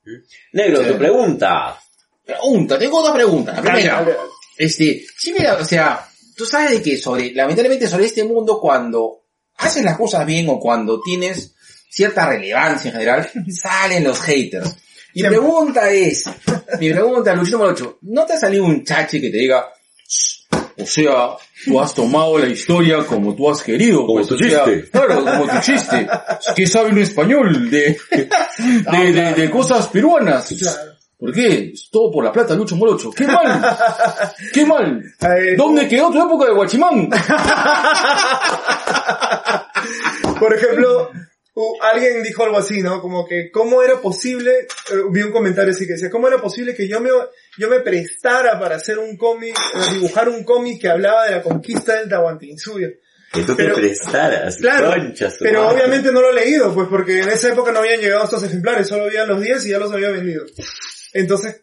Negro, 0.54 0.84
Sí. 0.84 0.92
tu 0.92 0.98
pregunta. 0.98 1.80
Pregunta, 2.26 2.78
tengo 2.80 3.02
dos 3.02 3.12
preguntas. 3.12 3.56
La 3.56 3.62
primera, 3.62 3.96
Dale, 4.02 4.12
dale. 4.14 4.30
este, 4.58 5.06
sí, 5.18 5.34
mira, 5.38 5.56
o 5.56 5.66
sea, 5.66 6.08
tú 6.38 6.46
sabes 6.46 6.72
de 6.72 6.82
que 6.82 6.98
sobre, 6.98 7.32
lamentablemente 7.34 7.88
sobre 7.88 8.06
este 8.06 8.24
mundo 8.24 8.60
cuando 8.62 9.24
haces 9.58 9.84
las 9.84 9.98
cosas 9.98 10.26
bien 10.26 10.48
o 10.50 10.60
cuando 10.60 11.02
tienes 11.02 11.54
cierta 11.90 12.28
relevancia 12.28 12.90
en 12.90 12.94
general, 12.94 13.30
salen 13.50 14.04
los 14.04 14.20
haters. 14.22 14.76
Mi 15.16 15.22
Siempre. 15.22 15.40
pregunta 15.40 15.92
es, 15.92 16.26
mi 16.80 16.92
pregunta, 16.92 17.34
Luis 17.36 17.52
número 17.52 17.72
8, 17.72 17.98
¿no 18.04 18.26
te 18.26 18.34
ha 18.34 18.38
salido 18.40 18.64
un 18.66 18.84
chachi 18.84 19.20
que 19.22 19.30
te 19.30 19.38
diga, 19.38 19.68
o 20.78 20.86
sea, 20.86 21.30
tú 21.66 21.80
has 21.80 21.94
tomado 21.94 22.38
la 22.38 22.48
historia 22.48 23.06
como 23.06 23.36
tú 23.36 23.50
has 23.50 23.62
querido, 23.64 24.02
Como 24.02 24.16
pues, 24.16 24.28
tu 24.28 24.38
chiste. 24.38 24.90
claro, 24.92 25.24
como 25.24 25.48
tu 25.48 25.60
chiste. 25.62 26.08
¿Qué 26.56 26.68
sabe 26.68 26.90
un 26.92 26.98
español 27.00 27.70
de, 27.70 27.98
de, 28.10 29.12
de, 29.12 29.34
de 29.34 29.50
cosas 29.50 29.88
peruanas? 29.88 30.54
Claro. 30.60 30.94
¿Por 31.18 31.34
qué? 31.34 31.72
Es 31.74 31.90
todo 31.90 32.12
por 32.12 32.24
la 32.26 32.34
plata, 32.34 32.54
Lucho 32.54 32.76
Morocho. 32.76 33.10
¡Qué 33.12 33.26
mal! 33.26 33.78
¡Qué 34.54 34.66
mal! 34.66 35.02
¿Dónde 35.58 35.88
quedó 35.88 36.12
tu 36.12 36.22
época 36.22 36.46
de 36.48 36.54
Guachimán? 36.54 37.10
Por 40.40 40.54
ejemplo, 40.54 41.12
alguien 41.94 42.24
dijo 42.24 42.44
algo 42.44 42.58
así, 42.58 42.82
¿no? 42.82 43.00
Como 43.02 43.26
que, 43.26 43.50
¿cómo 43.52 43.82
era 43.82 44.02
posible? 44.02 44.52
eh, 44.52 44.66
vi 45.12 45.22
un 45.22 45.32
comentario 45.32 45.72
así 45.72 45.86
que 45.86 45.94
decía, 45.94 46.10
¿cómo 46.10 46.28
era 46.28 46.42
posible 46.42 46.76
que 46.76 46.90
yo 46.90 47.00
me, 47.00 47.10
yo 47.58 47.70
me 47.70 47.80
prestara 47.82 48.60
para 48.60 48.76
hacer 48.78 48.98
un 49.00 49.16
cómic, 49.18 49.56
eh, 49.58 49.94
dibujar 49.94 50.30
un 50.30 50.44
cómic 50.44 50.82
que 50.82 50.90
hablaba 50.90 51.26
de 51.26 51.32
la 51.32 51.42
conquista 51.42 51.96
del 52.00 52.10
Tahuantinsuyo? 52.10 52.88
Que 53.32 53.42
tú 53.42 53.56
te 53.56 53.64
Pero- 53.64 53.76
prestaras. 53.76 54.58
Claro, 54.58 54.92
concha 54.92 55.32
pero 55.40 55.64
madre. 55.64 55.76
obviamente 55.78 56.12
no 56.12 56.22
lo 56.22 56.30
he 56.30 56.34
leído, 56.36 56.74
pues 56.74 56.88
porque 56.88 57.20
en 57.22 57.30
esa 57.30 57.50
época 57.50 57.72
no 57.72 57.80
habían 57.80 58.00
llegado 58.00 58.24
estos 58.26 58.44
ejemplares, 58.44 58.88
solo 58.88 59.06
habían 59.06 59.28
los 59.28 59.42
10 59.42 59.66
y 59.66 59.70
ya 59.70 59.80
los 59.80 59.92
había 59.92 60.10
vendido. 60.12 60.46
Entonces, 61.14 61.62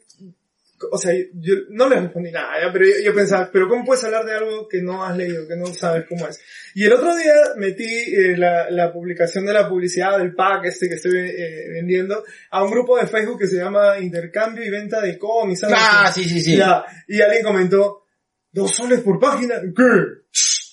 o 0.90 0.97
sea, 0.98 1.12
yo 1.35 1.55
no 1.70 1.89
le 1.89 2.01
respondí 2.01 2.31
nada, 2.31 2.55
ya, 2.61 2.73
pero 2.73 2.86
yo, 2.86 2.93
yo 3.05 3.15
pensaba, 3.15 3.51
pero 3.52 3.69
¿cómo 3.69 3.85
puedes 3.85 4.02
hablar 4.05 4.24
de 4.24 4.35
algo 4.35 4.66
que 4.69 4.81
no 4.81 5.05
has 5.05 5.16
leído, 5.16 5.47
que 5.47 5.57
no 5.57 5.66
sabes 5.66 6.07
cómo 6.09 6.27
es? 6.27 6.40
Y 6.74 6.85
el 6.85 6.93
otro 6.93 7.15
día 7.16 7.35
metí 7.57 7.85
eh, 7.85 8.36
la, 8.36 8.70
la 8.70 8.93
publicación 8.93 9.44
de 9.44 9.52
la 9.52 9.69
publicidad 9.69 10.19
del 10.19 10.35
pack 10.35 10.65
este 10.66 10.89
que 10.89 10.94
estoy 10.94 11.19
eh, 11.19 11.66
vendiendo 11.74 12.24
a 12.51 12.62
un 12.65 12.70
grupo 12.70 12.97
de 12.98 13.07
Facebook 13.07 13.40
que 13.40 13.47
se 13.47 13.57
llama 13.57 13.98
Intercambio 13.98 14.65
y 14.65 14.70
Venta 14.70 15.01
de. 15.01 15.19
¿sabes? 15.57 15.77
Ah, 15.78 16.11
sí, 16.15 16.24
sí, 16.24 16.40
sí. 16.40 16.57
Ya, 16.57 16.85
y 17.09 17.20
alguien 17.20 17.43
comentó, 17.44 18.07
dos 18.52 18.74
soles 18.74 19.01
por 19.01 19.19
página, 19.20 19.57
¿qué? 19.61 19.82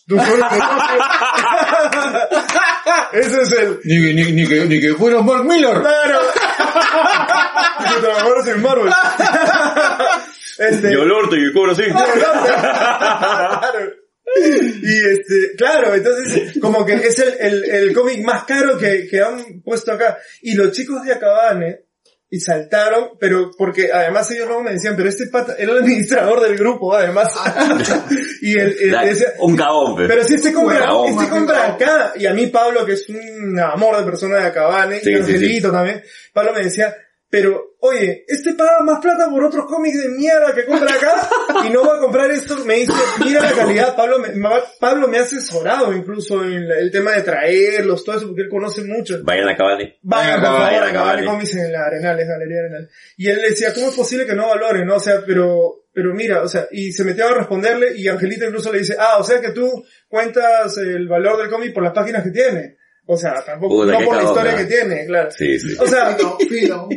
Dos 0.08 0.24
soles 0.26 0.46
por 0.50 0.60
página. 0.60 2.28
Ese 3.14 3.42
es 3.42 3.52
el, 3.52 3.80
Ni, 3.84 4.02
que- 4.02 4.14
ni, 4.14 4.32
ni 4.32 4.48
que, 4.48 4.66
ni 4.66 4.80
que 4.80 4.94
fuera 4.94 5.22
Mark 5.22 5.44
Miller. 5.46 5.82
Claro. 5.82 6.20
Que 7.78 8.02
trabajaras 8.02 8.48
en 8.48 8.62
Marvel. 8.62 8.90
Este, 10.60 10.92
Yo 10.92 11.04
el 11.04 11.12
orto 11.12 11.36
y 11.36 11.54
cobro 11.54 11.74
así. 11.74 11.84
claro. 12.58 13.94
Y 14.36 15.12
este, 15.12 15.56
claro, 15.58 15.94
entonces 15.96 16.54
como 16.60 16.86
que 16.86 16.94
es 16.96 17.20
el, 17.20 17.34
el, 17.40 17.64
el 17.70 17.94
cómic 17.94 18.24
más 18.24 18.44
caro 18.44 18.78
que, 18.78 19.08
que 19.08 19.22
han 19.22 19.62
puesto 19.64 19.92
acá. 19.92 20.18
Y 20.42 20.56
los 20.56 20.72
chicos 20.72 21.04
de 21.04 21.14
Acabane, 21.14 21.82
y 22.30 22.40
saltaron, 22.42 23.12
pero 23.20 23.52
porque 23.58 23.90
además 23.94 24.30
ellos 24.32 24.48
luego 24.48 24.64
me 24.64 24.74
decían, 24.74 24.96
pero 24.98 25.08
este 25.08 25.28
pata 25.28 25.56
era 25.58 25.72
el 25.72 25.78
administrador 25.78 26.42
del 26.42 26.58
grupo, 26.58 26.94
además. 26.94 27.34
y 28.42 28.60
él, 28.60 28.76
él 28.82 28.92
Da- 28.92 29.06
decía, 29.06 29.28
un 29.40 29.56
cagón, 29.56 29.96
pe. 29.96 30.08
pero 30.08 30.24
si 30.26 30.34
este 30.36 30.52
compra, 30.52 30.80
Cagón. 30.80 31.14
este 31.14 31.30
compra 31.30 31.66
acá, 31.68 32.14
y 32.18 32.26
a 32.26 32.34
mí 32.34 32.48
Pablo, 32.48 32.86
que 32.86 32.94
es 32.94 33.08
un 33.10 33.58
amor 33.60 33.96
de 33.98 34.04
persona 34.04 34.40
de 34.40 34.46
Acabane, 34.48 35.00
Sí, 35.00 35.12
y 35.12 35.14
sí, 35.16 35.20
Angelito 35.22 35.72
también, 35.72 36.04
Pablo 36.34 36.52
me 36.54 36.64
decía, 36.66 36.94
pero, 37.30 37.76
oye, 37.80 38.24
este 38.28 38.54
paga 38.54 38.82
más 38.84 39.00
plata 39.02 39.30
por 39.30 39.44
otros 39.44 39.66
cómics 39.66 40.02
de 40.02 40.10
mierda 40.10 40.56
que 40.56 40.66
compra 40.66 40.94
acá, 40.94 41.30
y 41.68 41.70
no 41.72 41.86
va 41.86 41.98
a 41.98 42.00
comprar 42.00 42.32
esto, 42.32 42.56
me 42.66 42.76
dice, 42.76 42.94
mira 43.24 43.42
la 43.42 43.52
calidad, 43.52 43.96
Pablo 43.96 44.20
me, 44.20 44.30
Pablo 44.80 45.08
me 45.10 45.18
ha 45.18 45.22
asesorado 45.24 45.92
incluso 45.94 46.44
en 46.44 46.68
la- 46.68 46.78
el 46.80 46.90
tema 46.92 47.12
de 47.12 47.24
traerlos, 47.24 48.04
todo 48.06 48.18
eso, 48.18 48.28
porque 48.28 48.44
él 48.44 48.50
conoce 48.50 48.84
mucho. 48.84 49.20
Vayan 49.24 49.50
a 49.50 49.58
Cavani. 49.58 49.94
Vayan, 50.04 50.40
por 50.42 50.50
Vayan 50.52 50.70
favor, 50.72 50.90
a 50.90 50.94
Cavani. 50.94 51.26
cómics 51.28 51.56
en 51.56 51.72
la 51.72 51.86
Arenales, 51.86 52.28
Galería 52.28 52.60
Arenal. 52.60 52.90
Y 53.18 53.28
él 53.30 53.42
le 53.42 53.50
decía, 53.50 53.74
¿cómo 53.74 53.90
es 53.90 53.96
posible 53.96 54.26
que 54.26 54.34
no 54.36 54.48
valoren, 54.48 54.86
no? 54.88 54.96
O 54.96 55.00
sea, 55.02 55.22
pero, 55.26 55.84
pero 55.94 56.14
mira, 56.14 56.44
o 56.44 56.48
sea, 56.48 56.68
y 56.72 56.92
se 56.94 57.04
metió 57.04 57.28
a 57.28 57.34
responderle 57.34 57.98
y 57.98 58.08
Angelita 58.08 58.46
incluso 58.46 58.72
le 58.72 58.80
dice, 58.80 58.96
ah, 59.00 59.18
o 59.20 59.24
sea 59.24 59.42
que 59.42 59.52
tú 59.52 59.84
cuentas 60.08 60.78
el 60.78 61.08
valor 61.08 61.38
del 61.42 61.50
cómic 61.50 61.74
por 61.74 61.84
las 61.84 61.94
páginas 61.94 62.24
que 62.24 62.32
tiene. 62.32 62.78
O 63.08 63.18
sea, 63.18 63.34
tampoco, 63.46 63.84
Puta, 63.84 63.94
no 64.00 64.06
por 64.06 64.16
la 64.18 64.24
historia 64.24 64.56
que 64.58 64.66
tiene, 64.66 65.06
claro. 65.06 65.32
Sí, 65.32 65.58
sí. 65.60 65.76
O 65.80 65.88
sea, 65.88 66.16
claro. 66.18 66.38
Sí, 66.40 66.48
sí, 66.60 66.68
¿no? 66.68 66.88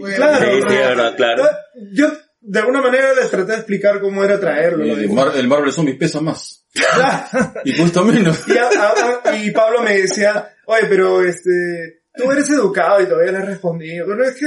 verdad, 0.68 1.16
claro. 1.16 1.44
Yo, 1.92 2.08
de 2.40 2.58
alguna 2.58 2.82
manera 2.82 3.14
les 3.14 3.30
traté 3.30 3.52
de 3.52 3.58
explicar 3.58 4.00
cómo 4.00 4.24
era 4.24 4.40
traerlo. 4.40 4.84
¿no? 4.84 4.92
El, 4.94 5.10
Mar- 5.10 5.32
el 5.36 5.46
Marvel 5.48 5.72
Zombie 5.72 5.94
pesa 5.94 6.20
más. 6.20 6.66
Claro. 6.74 7.52
Y 7.64 7.76
cuesta 7.76 8.02
menos. 8.02 8.42
Y, 8.48 8.56
a- 8.58 8.68
a- 8.68 9.30
a- 9.30 9.36
y 9.36 9.50
Pablo 9.52 9.82
me 9.82 9.98
decía, 9.98 10.52
oye, 10.66 10.86
pero 10.88 11.22
este, 11.22 12.02
tú 12.16 12.30
eres 12.32 12.48
educado 12.50 13.00
y 13.02 13.06
todavía 13.06 13.32
le 13.32 13.38
has 13.38 13.46
respondido. 13.46 14.06
Pero 14.08 14.24
es 14.24 14.34
que 14.36 14.46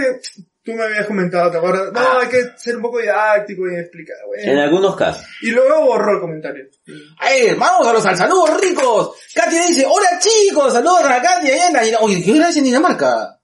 tú 0.64 0.73
me 0.73 0.84
habías 0.84 1.06
comentado, 1.07 1.52
¿te 1.52 1.57
acuerdas? 1.57 1.91
No, 1.91 2.19
hay 2.19 2.27
que 2.30 2.41
ser 2.57 2.77
un 2.77 2.81
poco 2.81 2.99
didáctico 2.99 3.64
y 3.69 3.76
explicar, 3.76 4.15
En 4.38 4.52
güey. 4.53 4.61
algunos 4.64 4.95
casos. 4.95 5.26
Y 5.41 5.52
luego 5.52 5.85
borró 5.85 6.14
el 6.15 6.19
comentario. 6.22 6.65
¡Eh, 7.31 7.56
vamos 7.57 7.88
a 7.88 7.94
los 7.94 8.06
al 8.06 8.18
saludos 8.18 8.60
ricos! 8.61 9.11
Katia 9.35 9.65
dice, 9.68 9.85
hola 9.85 10.19
chicos, 10.19 10.72
saludos 10.73 11.03
a 11.06 11.22
Katia 11.22 11.56
y 11.56 11.60
Ana. 11.60 11.85
Y- 11.85 11.94
Oye, 11.99 12.23
¿qué 12.23 12.31
hora 12.34 12.49
es 12.49 12.57
en 12.57 12.64
Dinamarca? 12.65 13.40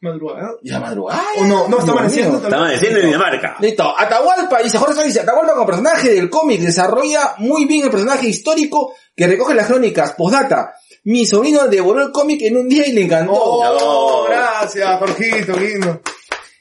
Madrugada. 0.00 0.50
Ya 0.62 0.78
madrugada. 0.80 1.22
O 1.38 1.44
no, 1.44 1.66
no, 1.66 1.78
está 1.78 1.92
amaneciendo. 1.92 2.34
está 2.36 2.48
Estamos 2.48 2.70
diciendo 2.72 2.98
en 3.00 3.06
Dinamarca. 3.06 3.56
Listo, 3.60 3.98
Atahualpa, 3.98 4.62
dice 4.62 4.76
Jorge 4.76 5.02
dice, 5.04 5.20
Atahualpa 5.20 5.54
como 5.54 5.66
personaje 5.66 6.10
del 6.14 6.28
cómic 6.28 6.60
desarrolla 6.60 7.34
muy 7.38 7.64
bien 7.64 7.86
el 7.86 7.90
personaje 7.90 8.26
histórico 8.28 8.94
que 9.16 9.26
recoge 9.26 9.54
las 9.54 9.66
crónicas. 9.66 10.12
Postdata, 10.12 10.74
mi 11.04 11.26
sobrino 11.26 11.68
devoró 11.68 12.02
el 12.02 12.12
cómic 12.12 12.42
en 12.42 12.56
un 12.56 12.68
día 12.68 12.86
y 12.86 12.92
le 12.92 13.02
encantó. 13.02 13.32
Oh, 13.34 14.26
gracias, 14.28 14.98
Jorgito, 14.98 15.56
lindo. 15.56 16.00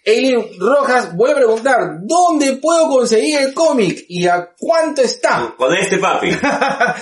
Eileen 0.06 0.46
Rojas 0.60 1.16
vuelve 1.16 1.34
a 1.36 1.38
preguntar, 1.38 1.80
¿dónde 2.02 2.58
puedo 2.58 2.90
conseguir 2.90 3.40
el 3.40 3.54
cómic 3.54 4.04
y 4.10 4.28
a 4.28 4.50
cuánto 4.58 5.02
está? 5.02 5.54
Con 5.58 5.74
este 5.76 5.98
papi. 5.98 6.30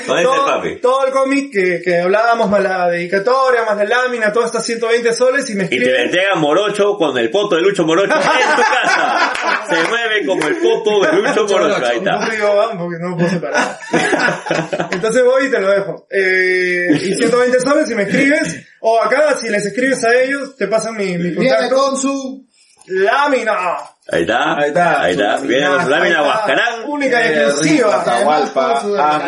Con 0.06 0.18
este 0.20 0.24
todo, 0.24 0.46
papi. 0.46 0.76
todo 0.82 1.06
el 1.08 1.12
cómic 1.12 1.52
que, 1.52 1.82
que 1.84 2.00
hablábamos, 2.02 2.50
más 2.50 2.62
la 2.62 2.88
dedicatoria, 2.90 3.64
más 3.66 3.76
la 3.78 3.86
lámina, 3.86 4.32
todo 4.32 4.46
está 4.46 4.62
120 4.62 5.14
soles 5.14 5.50
y 5.50 5.56
me 5.56 5.64
Y 5.66 5.68
te 5.70 5.76
la 5.78 5.82
escriben. 5.82 6.06
entrega 6.06 6.36
Morocho 6.36 6.96
con 6.98 7.18
el 7.18 7.32
poto 7.32 7.56
de 7.56 7.62
Lucho 7.64 7.86
Morocho 7.86 8.14
en 8.14 8.20
tu 8.22 8.62
casa. 8.62 9.34
Se 9.70 9.88
mueve 9.90 10.26
como 10.28 10.48
el 10.48 10.58
poto 10.58 11.00
de 11.02 11.14
Lucho 11.14 11.46
Morocho. 11.48 11.86
Ahí 11.86 12.02
No 12.02 12.12
está. 12.22 12.30
digo 12.36 12.56
van 12.56 12.78
porque 12.78 12.98
no 13.00 13.10
lo 13.10 13.18
puedo 13.18 13.30
separar. 13.30 13.80
Entonces 14.92 15.24
voy 15.24 15.46
y 15.46 15.50
te 15.52 15.60
lo 15.60 15.70
dejo. 15.72 16.08
Eh, 16.12 16.88
y 17.04 17.16
120 17.16 17.60
soles 17.62 17.88
si 17.88 17.96
me 17.96 18.04
escribes. 18.04 18.68
O 18.82 19.00
acá, 19.02 19.38
si 19.40 19.50
les 19.50 19.66
escribes 19.66 20.04
a 20.04 20.14
ellos, 20.22 20.56
te 20.56 20.68
pasan 20.68 20.98
mi, 20.98 21.06
mi 21.18 21.30
Viene 21.32 21.36
contacto. 21.50 21.76
con 21.76 21.98
su... 21.98 22.48
Lámina. 22.88 23.78
Ahí 24.12 24.22
está. 24.22 24.56
Ahí 24.58 24.68
está. 24.70 25.02
Ahí 25.02 25.12
está. 25.14 25.38
Viene 25.38 25.68
con 25.68 25.84
su 25.84 25.90
lámina. 25.90 26.22
Guascarán. 26.24 26.84
Única 26.90 27.22
y 27.22 27.28
Eh, 27.30 27.44
exclusiva. 27.46 28.02
Atahualpa, 28.02 28.82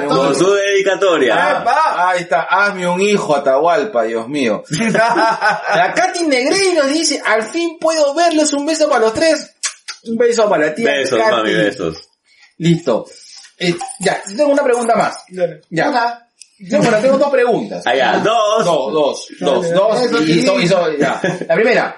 con 0.08 0.36
su 0.36 0.44
Con 0.46 0.56
dedicatoria. 0.56 1.64
Ahí 2.10 2.22
está, 2.22 2.42
hazme 2.44 2.88
un 2.88 3.00
hijo 3.02 3.36
Atahualpa, 3.36 4.04
Dios 4.04 4.28
mío. 4.28 4.64
La 4.94 5.94
Katy 5.96 6.24
Negreiro 6.24 6.86
dice, 6.88 7.22
al 7.26 7.44
fin 7.44 7.78
puedo 7.80 8.14
verles 8.14 8.52
un 8.54 8.66
beso 8.66 8.90
para 8.90 9.02
los 9.02 9.14
tres. 9.14 9.52
Un 10.06 10.18
beso 10.18 10.50
para 10.50 10.74
ti. 10.76 10.84
Besos, 10.84 11.20
Katy. 11.20 11.32
mami, 11.32 11.54
besos. 11.54 12.10
Listo. 12.58 13.06
Eh, 13.58 13.76
ya, 14.00 14.22
tengo 14.36 14.52
una 14.52 14.64
pregunta 14.64 14.96
más. 14.96 15.16
Ya. 15.70 15.90
Una. 15.90 16.20
Yo, 16.60 16.78
bueno, 16.80 16.98
tengo 17.00 17.18
dos 17.18 17.30
preguntas. 17.30 17.86
Allá, 17.86 18.20
dos. 18.24 18.66
Dos, 18.66 18.94
dos, 18.94 19.28
dos, 19.40 19.72
dos. 19.72 20.02
Eso 20.02 20.22
Y, 20.24 20.42
so- 20.42 20.60
y 20.60 20.68
so- 20.68 20.92
ya. 20.98 21.20
La 21.48 21.56
primera, 21.56 21.96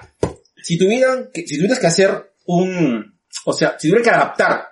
si 0.66 0.76
tuvieran, 0.78 1.30
que, 1.32 1.46
si 1.46 1.56
tuvieras 1.56 1.78
que 1.78 1.86
hacer 1.86 2.32
un, 2.46 3.20
o 3.44 3.52
sea, 3.52 3.76
si 3.78 3.88
tuvieran 3.88 4.04
que 4.04 4.10
adaptar 4.16 4.68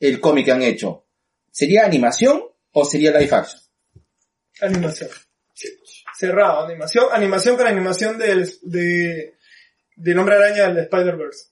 el 0.00 0.18
cómic 0.20 0.46
que 0.46 0.52
han 0.52 0.62
hecho, 0.62 1.06
¿sería 1.50 1.84
animación 1.84 2.42
o 2.72 2.84
sería 2.86 3.10
live 3.18 3.34
action? 3.34 3.60
Animación. 4.62 5.10
Cerrado, 6.18 6.64
animación. 6.64 7.06
Animación 7.12 7.56
con 7.56 7.66
animación 7.66 8.16
del, 8.18 8.50
de, 8.62 9.34
del 9.96 10.18
Hombre 10.18 10.36
Araña 10.36 10.68
del 10.68 10.78
Spider-Verse. 10.84 11.46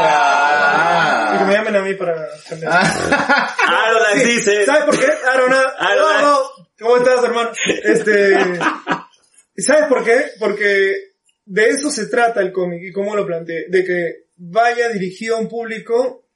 Ah, 0.00 1.32
Y 1.34 1.38
que 1.38 1.44
me 1.44 1.52
llamen 1.54 1.76
a 1.76 1.82
mí 1.82 1.94
para 1.94 2.28
cambiar. 2.48 2.72
ah. 2.74 3.56
Aaron 3.68 4.02
Sí, 4.20 4.24
dice. 4.34 4.64
¿Sabes 4.66 4.84
por 4.84 4.98
qué? 4.98 5.06
Arona, 5.32 5.62
Aaron- 5.78 5.98
Eduardo, 5.98 6.50
¿cómo 6.78 6.96
estás, 6.98 7.24
hermano? 7.24 7.50
Este, 7.84 8.36
¿sabes 9.56 9.86
por 9.88 10.04
qué? 10.04 10.24
Porque 10.38 11.09
de 11.52 11.68
eso 11.68 11.90
se 11.90 12.06
trata 12.06 12.40
el 12.40 12.52
cómic 12.52 12.80
y 12.84 12.92
cómo 12.92 13.16
lo 13.16 13.26
planteé, 13.26 13.66
de 13.68 13.84
que 13.84 14.26
vaya 14.36 14.88
dirigido 14.90 15.36
a 15.36 15.40
un 15.40 15.48
público 15.48 16.28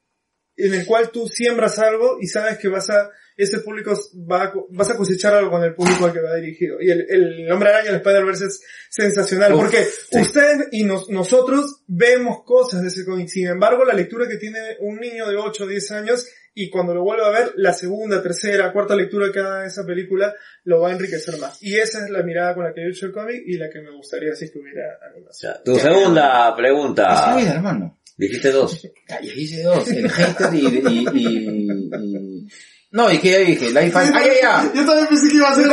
en 0.56 0.74
el 0.74 0.84
cual 0.86 1.10
tú 1.10 1.28
siembras 1.28 1.78
algo 1.78 2.18
y 2.20 2.26
sabes 2.26 2.58
que 2.58 2.68
vas 2.68 2.90
a, 2.90 3.10
ese 3.36 3.60
público 3.60 3.92
va 4.30 4.44
a, 4.44 4.52
vas 4.70 4.90
a 4.90 4.96
cosechar 4.96 5.34
algo 5.34 5.50
con 5.50 5.62
el 5.62 5.74
público 5.74 6.04
al 6.04 6.12
que 6.12 6.20
va 6.20 6.34
dirigido. 6.36 6.80
Y 6.80 6.90
el, 6.90 7.06
el 7.08 7.50
Hombre 7.52 7.70
Araña, 7.70 7.90
el 7.90 7.96
Spider-Verse 7.96 8.46
es 8.46 8.60
sensacional 8.90 9.52
Uf, 9.54 9.60
porque 9.62 9.84
sí. 9.84 10.20
ustedes 10.20 10.68
y 10.72 10.84
nos- 10.84 11.08
nosotros 11.10 11.82
vemos 11.86 12.44
cosas 12.44 12.82
de 12.82 12.88
ese 12.88 13.04
cómic. 13.04 13.28
Sin 13.28 13.46
embargo, 13.48 13.84
la 13.84 13.94
lectura 13.94 14.28
que 14.28 14.36
tiene 14.36 14.58
un 14.80 14.98
niño 14.98 15.28
de 15.28 15.36
8 15.36 15.64
o 15.64 15.66
10 15.66 15.90
años 15.92 16.26
y 16.54 16.70
cuando 16.70 16.94
lo 16.94 17.02
vuelva 17.02 17.26
a 17.28 17.30
ver, 17.30 17.52
la 17.56 17.72
segunda, 17.72 18.22
tercera, 18.22 18.72
cuarta 18.72 18.94
lectura 18.94 19.32
que 19.32 19.40
haga 19.40 19.60
de 19.62 19.66
esa 19.68 19.84
película 19.84 20.34
lo 20.64 20.80
va 20.80 20.90
a 20.90 20.92
enriquecer 20.92 21.36
más. 21.38 21.60
Y 21.62 21.76
esa 21.76 22.04
es 22.04 22.10
la 22.10 22.22
mirada 22.22 22.54
con 22.54 22.64
la 22.64 22.72
que 22.72 22.82
yo 22.82 22.86
he 22.86 22.90
hecho 22.90 23.06
el 23.06 23.12
cómic 23.12 23.42
y 23.46 23.56
la 23.58 23.68
que 23.70 23.80
me 23.80 23.90
gustaría 23.90 24.34
si 24.34 24.44
estuviera 24.46 24.82
animación. 25.12 25.52
Ya, 25.54 25.62
Tu 25.62 25.76
segunda 25.78 26.54
pregunta. 26.56 27.34
vida, 27.36 27.54
hermano. 27.54 27.98
Dijiste 28.16 28.52
dos. 28.52 28.80
Ya 29.08 29.20
hice 29.34 29.62
dos, 29.64 29.88
el 29.90 30.08
hater 30.08 30.54
y, 30.54 30.58
y, 30.58 31.08
y, 31.12 31.48
y- 31.48 32.48
No, 32.92 33.10
y 33.10 33.18
que 33.18 33.30
ya 33.32 33.38
dije, 33.38 33.66
live 33.70 33.90
action. 33.92 34.12
Ah, 34.14 34.22
ya, 34.24 34.32
ya. 34.40 34.72
Yo 34.72 34.86
también 34.86 35.08
pensé 35.08 35.28
que 35.28 35.34
iba 35.36 35.48
a 35.50 35.54
ser 35.56 35.66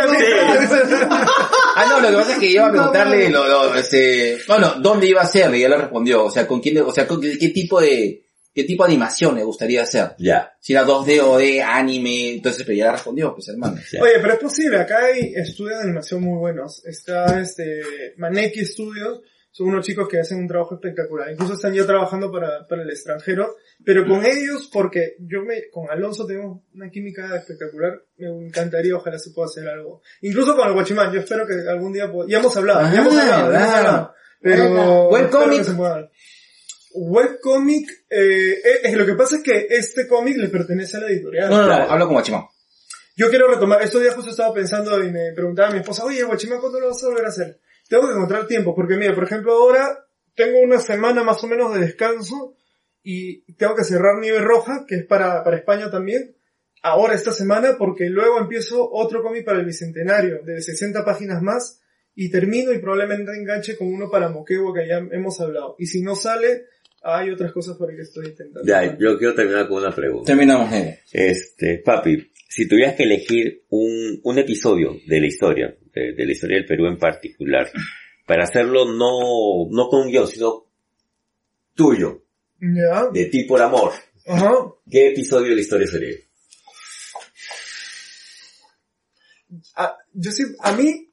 Ah, 1.75 1.85
no, 1.87 1.99
lo 2.01 2.07
que 2.09 2.15
pasa 2.15 2.33
es 2.33 2.39
que 2.39 2.47
iba 2.47 2.65
a 2.67 2.71
preguntarle, 2.71 3.29
lo, 3.29 3.47
lo, 3.47 3.75
este, 3.75 4.39
bueno, 4.47 4.73
¿dónde 4.81 5.07
iba 5.07 5.21
a 5.21 5.27
ser? 5.27 5.53
Y 5.55 5.61
ya 5.61 5.69
lo 5.69 5.77
respondió. 5.77 6.25
O 6.25 6.31
sea, 6.31 6.47
¿con 6.47 6.59
quién, 6.61 6.79
o 6.79 6.91
sea, 6.91 7.07
con 7.07 7.21
qué, 7.21 7.37
qué 7.37 7.49
tipo 7.49 7.79
de, 7.79 8.25
qué 8.53 8.63
tipo 8.63 8.83
de 8.83 8.89
animación 8.91 9.35
le 9.35 9.43
gustaría 9.43 9.83
hacer? 9.83 10.11
Ya. 10.17 10.53
Si 10.59 10.73
era 10.73 10.85
2D 10.85 11.21
o 11.23 11.37
de 11.37 11.61
anime, 11.61 12.33
entonces, 12.33 12.63
pero 12.65 12.77
ya 12.77 12.85
la 12.87 12.91
respondió, 12.93 13.33
pues 13.33 13.47
hermano. 13.49 13.77
ya. 13.91 14.01
Oye, 14.01 14.13
pero 14.21 14.33
es 14.33 14.39
posible, 14.39 14.77
acá 14.79 15.05
hay 15.05 15.33
estudios 15.35 15.77
de 15.79 15.83
animación 15.85 16.21
muy 16.21 16.37
buenos. 16.37 16.85
Está 16.85 17.39
este 17.39 17.81
Maneki 18.17 18.65
Studios, 18.65 19.21
son 19.53 19.67
unos 19.67 19.85
chicos 19.85 20.07
que 20.07 20.19
hacen 20.19 20.37
un 20.39 20.47
trabajo 20.47 20.75
espectacular. 20.75 21.29
Incluso 21.31 21.53
están 21.55 21.73
ya 21.73 21.85
trabajando 21.85 22.31
para, 22.31 22.65
para 22.67 22.83
el 22.83 22.89
extranjero 22.89 23.55
Pero 23.83 24.05
con 24.07 24.25
ellos, 24.25 24.69
porque 24.71 25.15
yo 25.19 25.41
me, 25.43 25.69
con 25.69 25.89
Alonso 25.89 26.25
tenemos 26.25 26.61
una 26.73 26.89
química 26.89 27.35
espectacular, 27.35 27.99
me 28.17 28.45
encantaría, 28.47 28.95
ojalá 28.95 29.17
se 29.19 29.31
pueda 29.31 29.47
hacer 29.47 29.67
algo. 29.67 30.01
Incluso 30.21 30.55
con 30.55 30.67
el 30.67 30.73
Guachimán, 30.73 31.11
yo 31.11 31.19
espero 31.19 31.45
que 31.45 31.53
algún 31.69 31.91
día, 31.91 32.09
pueda- 32.11 32.29
ya 32.29 32.37
hemos 32.39 32.55
hablado, 32.55 32.81
ya 32.93 33.01
hemos 33.01 33.15
Ah, 33.15 33.21
hablado, 33.21 33.51
ya 33.51 33.59
hemos 33.59 33.73
hablado. 33.75 34.13
Pero, 34.43 35.09
Bueno. 35.09 35.25
espero 35.25 36.10
Webcomic. 36.93 37.89
eh, 38.09 38.53
eh, 38.63 38.79
eh, 38.83 38.95
lo 38.95 39.05
que 39.05 39.15
pasa 39.15 39.37
es 39.37 39.43
que 39.43 39.67
este 39.69 40.07
cómic 40.07 40.37
le 40.37 40.49
pertenece 40.49 40.97
a 40.97 41.01
la 41.01 41.07
editorial. 41.07 41.49
No, 41.49 41.61
no, 41.61 41.67
no, 41.67 41.73
hablo 41.73 42.05
con 42.05 42.15
Guachimán. 42.15 42.45
Yo 43.15 43.29
quiero 43.29 43.47
retomar, 43.47 43.81
estos 43.81 44.01
días 44.01 44.15
justo 44.15 44.31
estaba 44.31 44.53
pensando 44.53 45.03
y 45.03 45.11
me 45.11 45.33
preguntaba 45.33 45.69
a 45.69 45.71
mi 45.71 45.79
esposa, 45.79 46.05
oye, 46.05 46.23
Guachimán, 46.23 46.59
¿cuándo 46.59 46.79
lo 46.79 46.87
vas 46.87 47.03
a 47.03 47.07
volver 47.07 47.25
a 47.25 47.29
hacer? 47.29 47.59
Tengo 47.87 48.07
que 48.07 48.13
encontrar 48.13 48.47
tiempo, 48.47 48.73
porque 48.73 48.95
mira, 48.95 49.13
por 49.13 49.25
ejemplo, 49.25 49.53
ahora 49.53 50.05
tengo 50.33 50.59
una 50.59 50.79
semana 50.79 51.23
más 51.23 51.43
o 51.43 51.47
menos 51.47 51.73
de 51.73 51.81
descanso 51.81 52.55
y 53.03 53.53
tengo 53.55 53.75
que 53.75 53.83
cerrar 53.83 54.17
Nieve 54.19 54.39
Roja, 54.39 54.85
que 54.87 54.95
es 54.95 55.05
para, 55.05 55.43
para 55.43 55.57
España 55.57 55.91
también, 55.91 56.35
ahora 56.81 57.13
esta 57.13 57.31
semana, 57.31 57.75
porque 57.77 58.09
luego 58.09 58.39
empiezo 58.39 58.89
otro 58.91 59.21
cómic 59.21 59.45
para 59.45 59.59
el 59.59 59.65
Bicentenario, 59.65 60.41
de 60.43 60.61
60 60.61 61.03
páginas 61.03 61.41
más, 61.41 61.81
y 62.15 62.29
termino 62.29 62.73
y 62.73 62.79
probablemente 62.79 63.31
enganche 63.33 63.77
con 63.77 63.87
uno 63.87 64.09
para 64.09 64.29
Moquegua 64.29 64.73
que 64.73 64.87
ya 64.87 64.97
hemos 64.97 65.39
hablado. 65.39 65.75
Y 65.79 65.87
si 65.87 66.01
no 66.01 66.15
sale, 66.15 66.65
hay 67.01 67.29
otras 67.31 67.51
cosas 67.51 67.77
por 67.77 67.95
que 67.95 68.01
estoy 68.01 68.27
intentando. 68.27 68.67
Ya, 68.67 68.97
yo 68.97 69.17
quiero 69.17 69.33
terminar 69.33 69.67
con 69.67 69.77
una 69.83 69.93
pregunta. 69.95 70.27
Terminamos, 70.27 70.69
negro. 70.69 70.97
Este, 71.11 71.79
papi, 71.83 72.31
si 72.47 72.67
tuvieras 72.67 72.95
que 72.95 73.03
elegir 73.03 73.63
un, 73.69 74.19
un 74.23 74.37
episodio 74.39 74.95
de 75.07 75.19
la 75.19 75.27
historia, 75.27 75.75
de, 75.93 76.13
de 76.13 76.25
la 76.25 76.31
historia 76.31 76.57
del 76.57 76.65
Perú 76.65 76.87
en 76.87 76.97
particular, 76.97 77.71
para 78.25 78.43
hacerlo 78.43 78.85
no, 78.85 79.67
no 79.69 79.87
con 79.89 80.01
un 80.01 80.11
guion, 80.11 80.27
sino 80.27 80.67
tuyo, 81.73 82.23
Ya, 82.59 83.07
de 83.11 83.25
ti 83.25 83.45
por 83.45 83.61
amor, 83.61 83.91
ajá. 84.27 84.53
¿qué 84.89 85.09
episodio 85.09 85.49
de 85.49 85.55
la 85.55 85.61
historia 85.61 85.87
sería? 85.87 86.15
a, 89.75 89.97
yo 90.13 90.31
sí, 90.31 90.43
a 90.59 90.71
mí, 90.73 91.09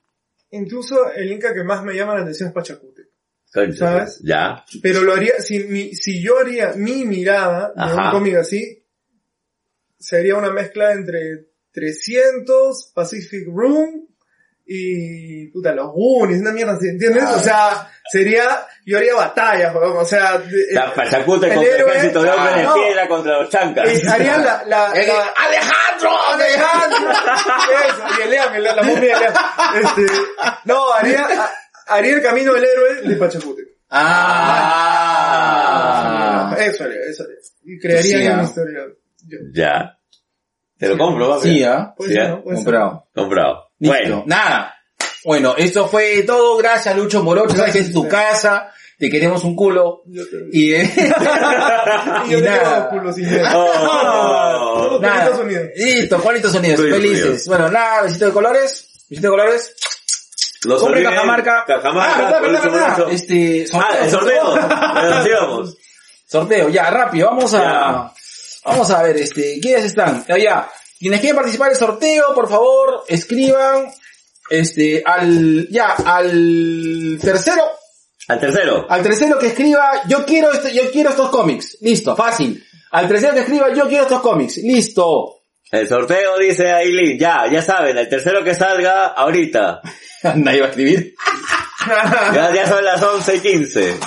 incluso 0.50 1.10
el 1.12 1.32
Inca 1.32 1.54
que 1.54 1.64
más 1.64 1.82
me 1.84 1.94
llama 1.94 2.14
la 2.14 2.22
atención 2.22 2.48
es 2.48 2.54
Pachacute. 2.54 3.07
Concha, 3.52 3.78
¿Sabes? 3.78 4.20
Ya, 4.24 4.64
Pero 4.82 5.02
lo 5.02 5.14
haría, 5.14 5.40
si, 5.40 5.60
mi, 5.60 5.94
si 5.94 6.22
yo 6.22 6.38
haría 6.38 6.72
mi 6.76 7.04
mirada 7.04 7.72
de 7.74 7.94
un 7.94 8.10
cómic 8.10 8.34
así, 8.36 8.84
sería 9.98 10.36
una 10.36 10.50
mezcla 10.50 10.92
entre 10.92 11.46
300, 11.72 12.92
Pacific 12.94 13.46
Room 13.48 14.06
y, 14.70 15.46
puta, 15.46 15.72
los 15.72 15.92
Goonies, 15.92 16.40
una 16.42 16.52
mierda 16.52 16.74
así, 16.74 16.88
¿entiendes? 16.88 17.24
Ah. 17.26 17.36
O 17.36 17.38
sea, 17.38 17.90
sería, 18.12 18.66
yo 18.84 18.98
haría 18.98 19.14
batallas, 19.14 19.74
weón, 19.74 19.96
o 19.96 20.04
sea, 20.04 20.42
la 20.72 20.92
Pachacute 20.92 21.46
el 21.46 21.54
contra 21.54 21.74
el 21.74 21.80
ejército 21.88 22.22
de 22.22 22.30
hombres 22.30 22.56
de 22.56 22.68
piedra 22.74 23.08
contra 23.08 23.40
los 23.40 23.48
chancas. 23.50 23.88
eh, 23.88 24.02
haría 24.06 24.36
la, 24.36 24.64
la, 24.66 24.92
Eh, 24.94 25.06
la- 25.06 25.32
¡Alejandro! 25.36 26.10
Alejandro. 26.32 27.10
Eso, 27.88 28.58
y 28.58 28.60
la 28.60 28.82
momia 28.82 29.18
de. 29.18 29.26
Este, 29.80 30.06
no, 30.64 30.92
haría, 30.92 31.26
haría 31.88 32.14
el 32.16 32.22
camino 32.22 32.52
del 32.54 32.64
héroe 32.64 33.02
de 33.02 33.16
Pachacute. 33.16 33.62
Ah. 35.18 36.56
Eso 36.58 36.84
haría, 36.84 37.00
eso 37.08 37.24
haría. 37.24 37.36
Y 37.64 37.78
crearía 37.78 38.18
Sí, 38.18 38.26
una 38.26 38.40
ah. 38.40 38.44
historia. 38.44 38.80
Yo. 39.26 39.38
Ya. 39.52 39.98
Te 40.78 40.88
lo 40.88 40.96
compro, 40.98 41.28
papi. 41.30 41.48
Sí, 41.48 41.64
¿ah? 41.64 41.92
Puede 41.96 42.12
Sí, 42.14 42.18
¿ah? 42.20 42.28
¿no? 42.28 42.42
Puede 42.42 42.56
ser. 42.56 42.64
Comprado. 42.64 43.08
Comprado. 43.14 43.64
Listo. 43.78 43.96
Bueno, 43.98 44.24
Nada. 44.26 44.74
Bueno, 45.24 45.54
esto 45.58 45.88
fue 45.88 46.22
todo. 46.22 46.56
Gracias, 46.58 46.96
Lucho 46.96 47.22
Morocho. 47.22 47.56
Sabes 47.56 47.72
que 47.72 47.80
es 47.80 47.92
tu 47.92 48.06
casa. 48.08 48.70
Te 48.98 49.10
queremos 49.10 49.42
un 49.44 49.54
culo. 49.56 50.02
Yo 50.06 50.24
te- 50.28 50.48
Y, 50.52 50.72
eh, 50.74 50.90
Y 52.26 52.30
yo 52.30 52.38
y 52.38 52.42
te 52.42 52.48
nada. 52.48 52.88
quedo 52.88 53.00
culo 53.00 53.12
sin. 53.12 53.26
Oh. 53.54 54.98
Nada. 55.00 55.30
Listo, 55.76 56.18
Juanitos 56.18 56.54
Unidos. 56.54 56.80
Juanitos 56.80 57.02
Felices. 57.02 57.46
Bueno, 57.48 57.68
nada, 57.70 58.02
besito 58.02 58.26
de 58.26 58.32
colores. 58.32 58.88
Besito 59.08 59.28
de 59.28 59.30
colores. 59.38 59.74
No 60.66 60.74
se 60.76 60.80
Compre 60.80 61.00
olviden, 61.00 61.14
Cajamarca. 61.14 61.64
Cajamarca, 61.66 62.28
Ah, 62.36 62.40
verdad, 62.40 62.62
verdad. 62.64 63.12
Este, 63.12 63.66
sorteo. 63.66 63.90
Ah, 63.90 63.98
el 64.04 64.10
sorteo. 64.10 65.22
Sigamos. 65.24 65.76
Sorteo, 66.30 66.68
ya, 66.68 66.90
rápido, 66.90 67.28
vamos 67.28 67.54
a, 67.54 67.58
Ya. 67.62 68.12
vamos 68.66 68.90
a 68.90 69.02
ver, 69.02 69.16
este, 69.16 69.58
¿quiénes 69.62 69.84
están? 69.86 70.24
Ya, 70.28 70.36
ya. 70.36 70.68
Quienes 70.98 71.20
quieren 71.20 71.36
participar 71.36 71.68
del 71.70 71.78
sorteo, 71.78 72.34
por 72.34 72.50
favor, 72.50 73.04
escriban, 73.08 73.86
este, 74.50 75.02
al, 75.06 75.68
ya, 75.70 75.94
al 76.04 77.18
tercero, 77.22 77.62
Al 78.28 78.40
tercero. 78.40 78.86
al 78.90 79.02
tercero 79.02 79.38
que 79.38 79.46
escriba, 79.46 80.02
yo 80.06 80.26
quiero 80.26 80.52
este, 80.52 80.74
yo 80.74 80.90
quiero 80.90 81.10
estos 81.10 81.30
cómics, 81.30 81.78
listo, 81.80 82.14
fácil. 82.14 82.62
Al 82.90 83.08
tercero 83.08 83.32
que 83.32 83.40
escriba, 83.40 83.72
yo 83.72 83.86
quiero 83.88 84.02
estos 84.02 84.20
cómics, 84.20 84.58
listo. 84.58 85.36
El 85.70 85.88
sorteo 85.88 86.36
dice 86.38 86.70
Aileen, 86.72 87.18
ya, 87.18 87.44
ya 87.50 87.62
saben, 87.62 87.96
el 87.96 88.08
tercero 88.08 88.42
que 88.44 88.54
salga 88.54 89.06
ahorita. 89.06 89.80
Nadie 90.36 90.60
va 90.60 90.66
a 90.66 90.70
escribir. 90.70 91.14
Ya, 92.34 92.52
ya 92.54 92.66
son 92.66 92.84
las 92.84 93.02
11 93.02 93.36
y 93.36 93.40
15. 93.40 94.00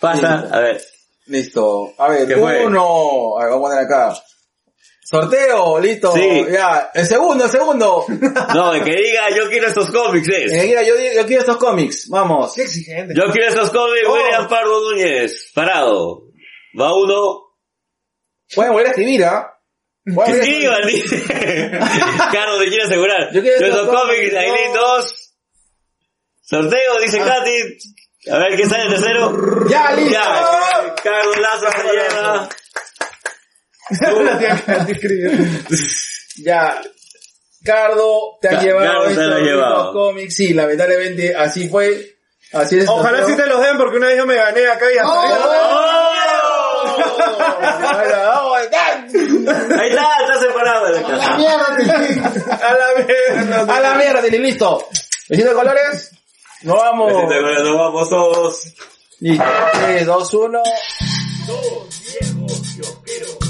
Pasa, 0.00 0.48
a 0.52 0.60
ver. 0.60 0.80
Listo. 1.26 1.92
A 1.98 2.08
ver, 2.08 2.26
¿Qué 2.28 2.36
fue? 2.36 2.66
uno, 2.66 3.38
a 3.38 3.44
ver, 3.44 3.52
vamos 3.52 3.70
a 3.70 3.74
poner 3.74 3.84
acá. 3.86 4.14
Sorteo, 5.02 5.78
listo. 5.80 6.12
Sí. 6.14 6.46
Ya, 6.50 6.90
el 6.94 7.06
segundo, 7.06 7.44
el 7.44 7.50
segundo. 7.50 8.04
No, 8.54 8.72
el 8.74 8.82
que 8.82 8.96
diga 8.96 9.28
yo 9.36 9.48
quiero 9.50 9.68
estos 9.68 9.90
cómics 9.90 10.28
es. 10.28 10.52
Eh, 10.52 10.64
mira, 10.66 10.82
yo, 10.82 10.94
yo 10.96 11.26
quiero 11.26 11.40
estos 11.40 11.56
cómics, 11.58 12.08
vamos. 12.08 12.54
Qué 12.54 12.62
exigente. 12.62 13.14
Yo 13.14 13.30
quiero 13.32 13.48
estos 13.48 13.70
cómics, 13.70 14.06
Oh. 14.08 14.12
William 14.14 14.48
Pardo 14.48 14.90
Núñez. 14.90 15.50
Parado. 15.54 16.22
Va 16.78 16.94
uno. 16.94 17.40
Pueden 18.54 18.72
volver 18.72 18.86
a 18.86 18.90
escribir, 18.90 19.24
¿ah? 19.24 19.46
Pueden 19.46 19.53
dice. 20.86 21.22
Carlos 22.32 22.60
te 22.60 22.68
quiere 22.68 22.82
asegurar. 22.84 23.32
Yo 23.32 23.40
quiero 23.42 23.66
estos 23.66 23.88
cómics, 23.88 24.34
Aileen 24.34 24.72
no. 24.74 24.80
2. 24.80 25.30
Sorteo, 26.42 27.00
dice 27.00 27.20
Ah. 27.20 27.24
Katy. 27.38 27.78
A 28.30 28.38
ver, 28.38 28.56
¿qué 28.56 28.66
sale 28.66 28.84
el 28.84 28.90
tercero? 28.90 29.66
Ya, 29.68 29.92
listo. 29.92 30.10
Ya, 30.12 30.94
Carlos 31.02 31.38
Lazo 31.38 31.66
se 31.70 31.82
lleva. 31.92 32.48
Ya. 36.42 36.80
Cardo, 37.64 38.38
te 38.42 38.48
has 38.48 38.54
Ca- 38.56 38.62
llevado 38.62 38.86
Cardo 38.86 39.04
te 39.04 39.10
estos, 39.12 39.26
lo 39.26 39.34
ha 39.36 39.38
llevado. 39.40 39.74
estos 39.76 39.92
cómics. 39.92 40.36
Sí, 40.36 40.52
lamentablemente 40.54 41.34
así 41.34 41.68
fue. 41.68 42.16
Así 42.52 42.78
es. 42.78 42.88
Ojalá 42.88 43.26
sí 43.26 43.34
te 43.36 43.46
los 43.46 43.60
den 43.62 43.78
porque 43.78 43.96
una 43.96 44.08
vez 44.08 44.18
yo 44.18 44.26
me 44.26 44.34
gané 44.36 44.66
acá 44.68 44.84
y 44.92 44.98
hasta 44.98 45.12
Ahí 49.78 49.90
está, 49.90 50.16
está 50.20 50.40
separado 50.40 50.86
de 50.86 51.00
la 51.00 51.06
casa. 51.06 51.34
A 51.34 51.38
la 52.74 53.04
mierda. 53.04 53.74
A 53.76 53.80
la 53.80 53.94
mierda, 53.94 54.22
Tili, 54.22 54.38
listo. 54.38 54.86
Besito 55.28 55.48
de 55.50 55.54
colores. 55.54 56.10
Nos 56.62 56.76
vamos. 56.76 57.12
Besito 57.12 57.28
de 57.28 57.40
colores, 57.40 57.62
Nos 57.64 57.78
vamos 57.78 58.08
todos. 58.08 58.74
Listo. 59.20 59.44
3, 59.84 60.06
2, 60.06 60.34
1. 60.34 60.62
Dos 61.46 62.02
viejos 62.20 62.60
kiosqueros. 62.76 63.43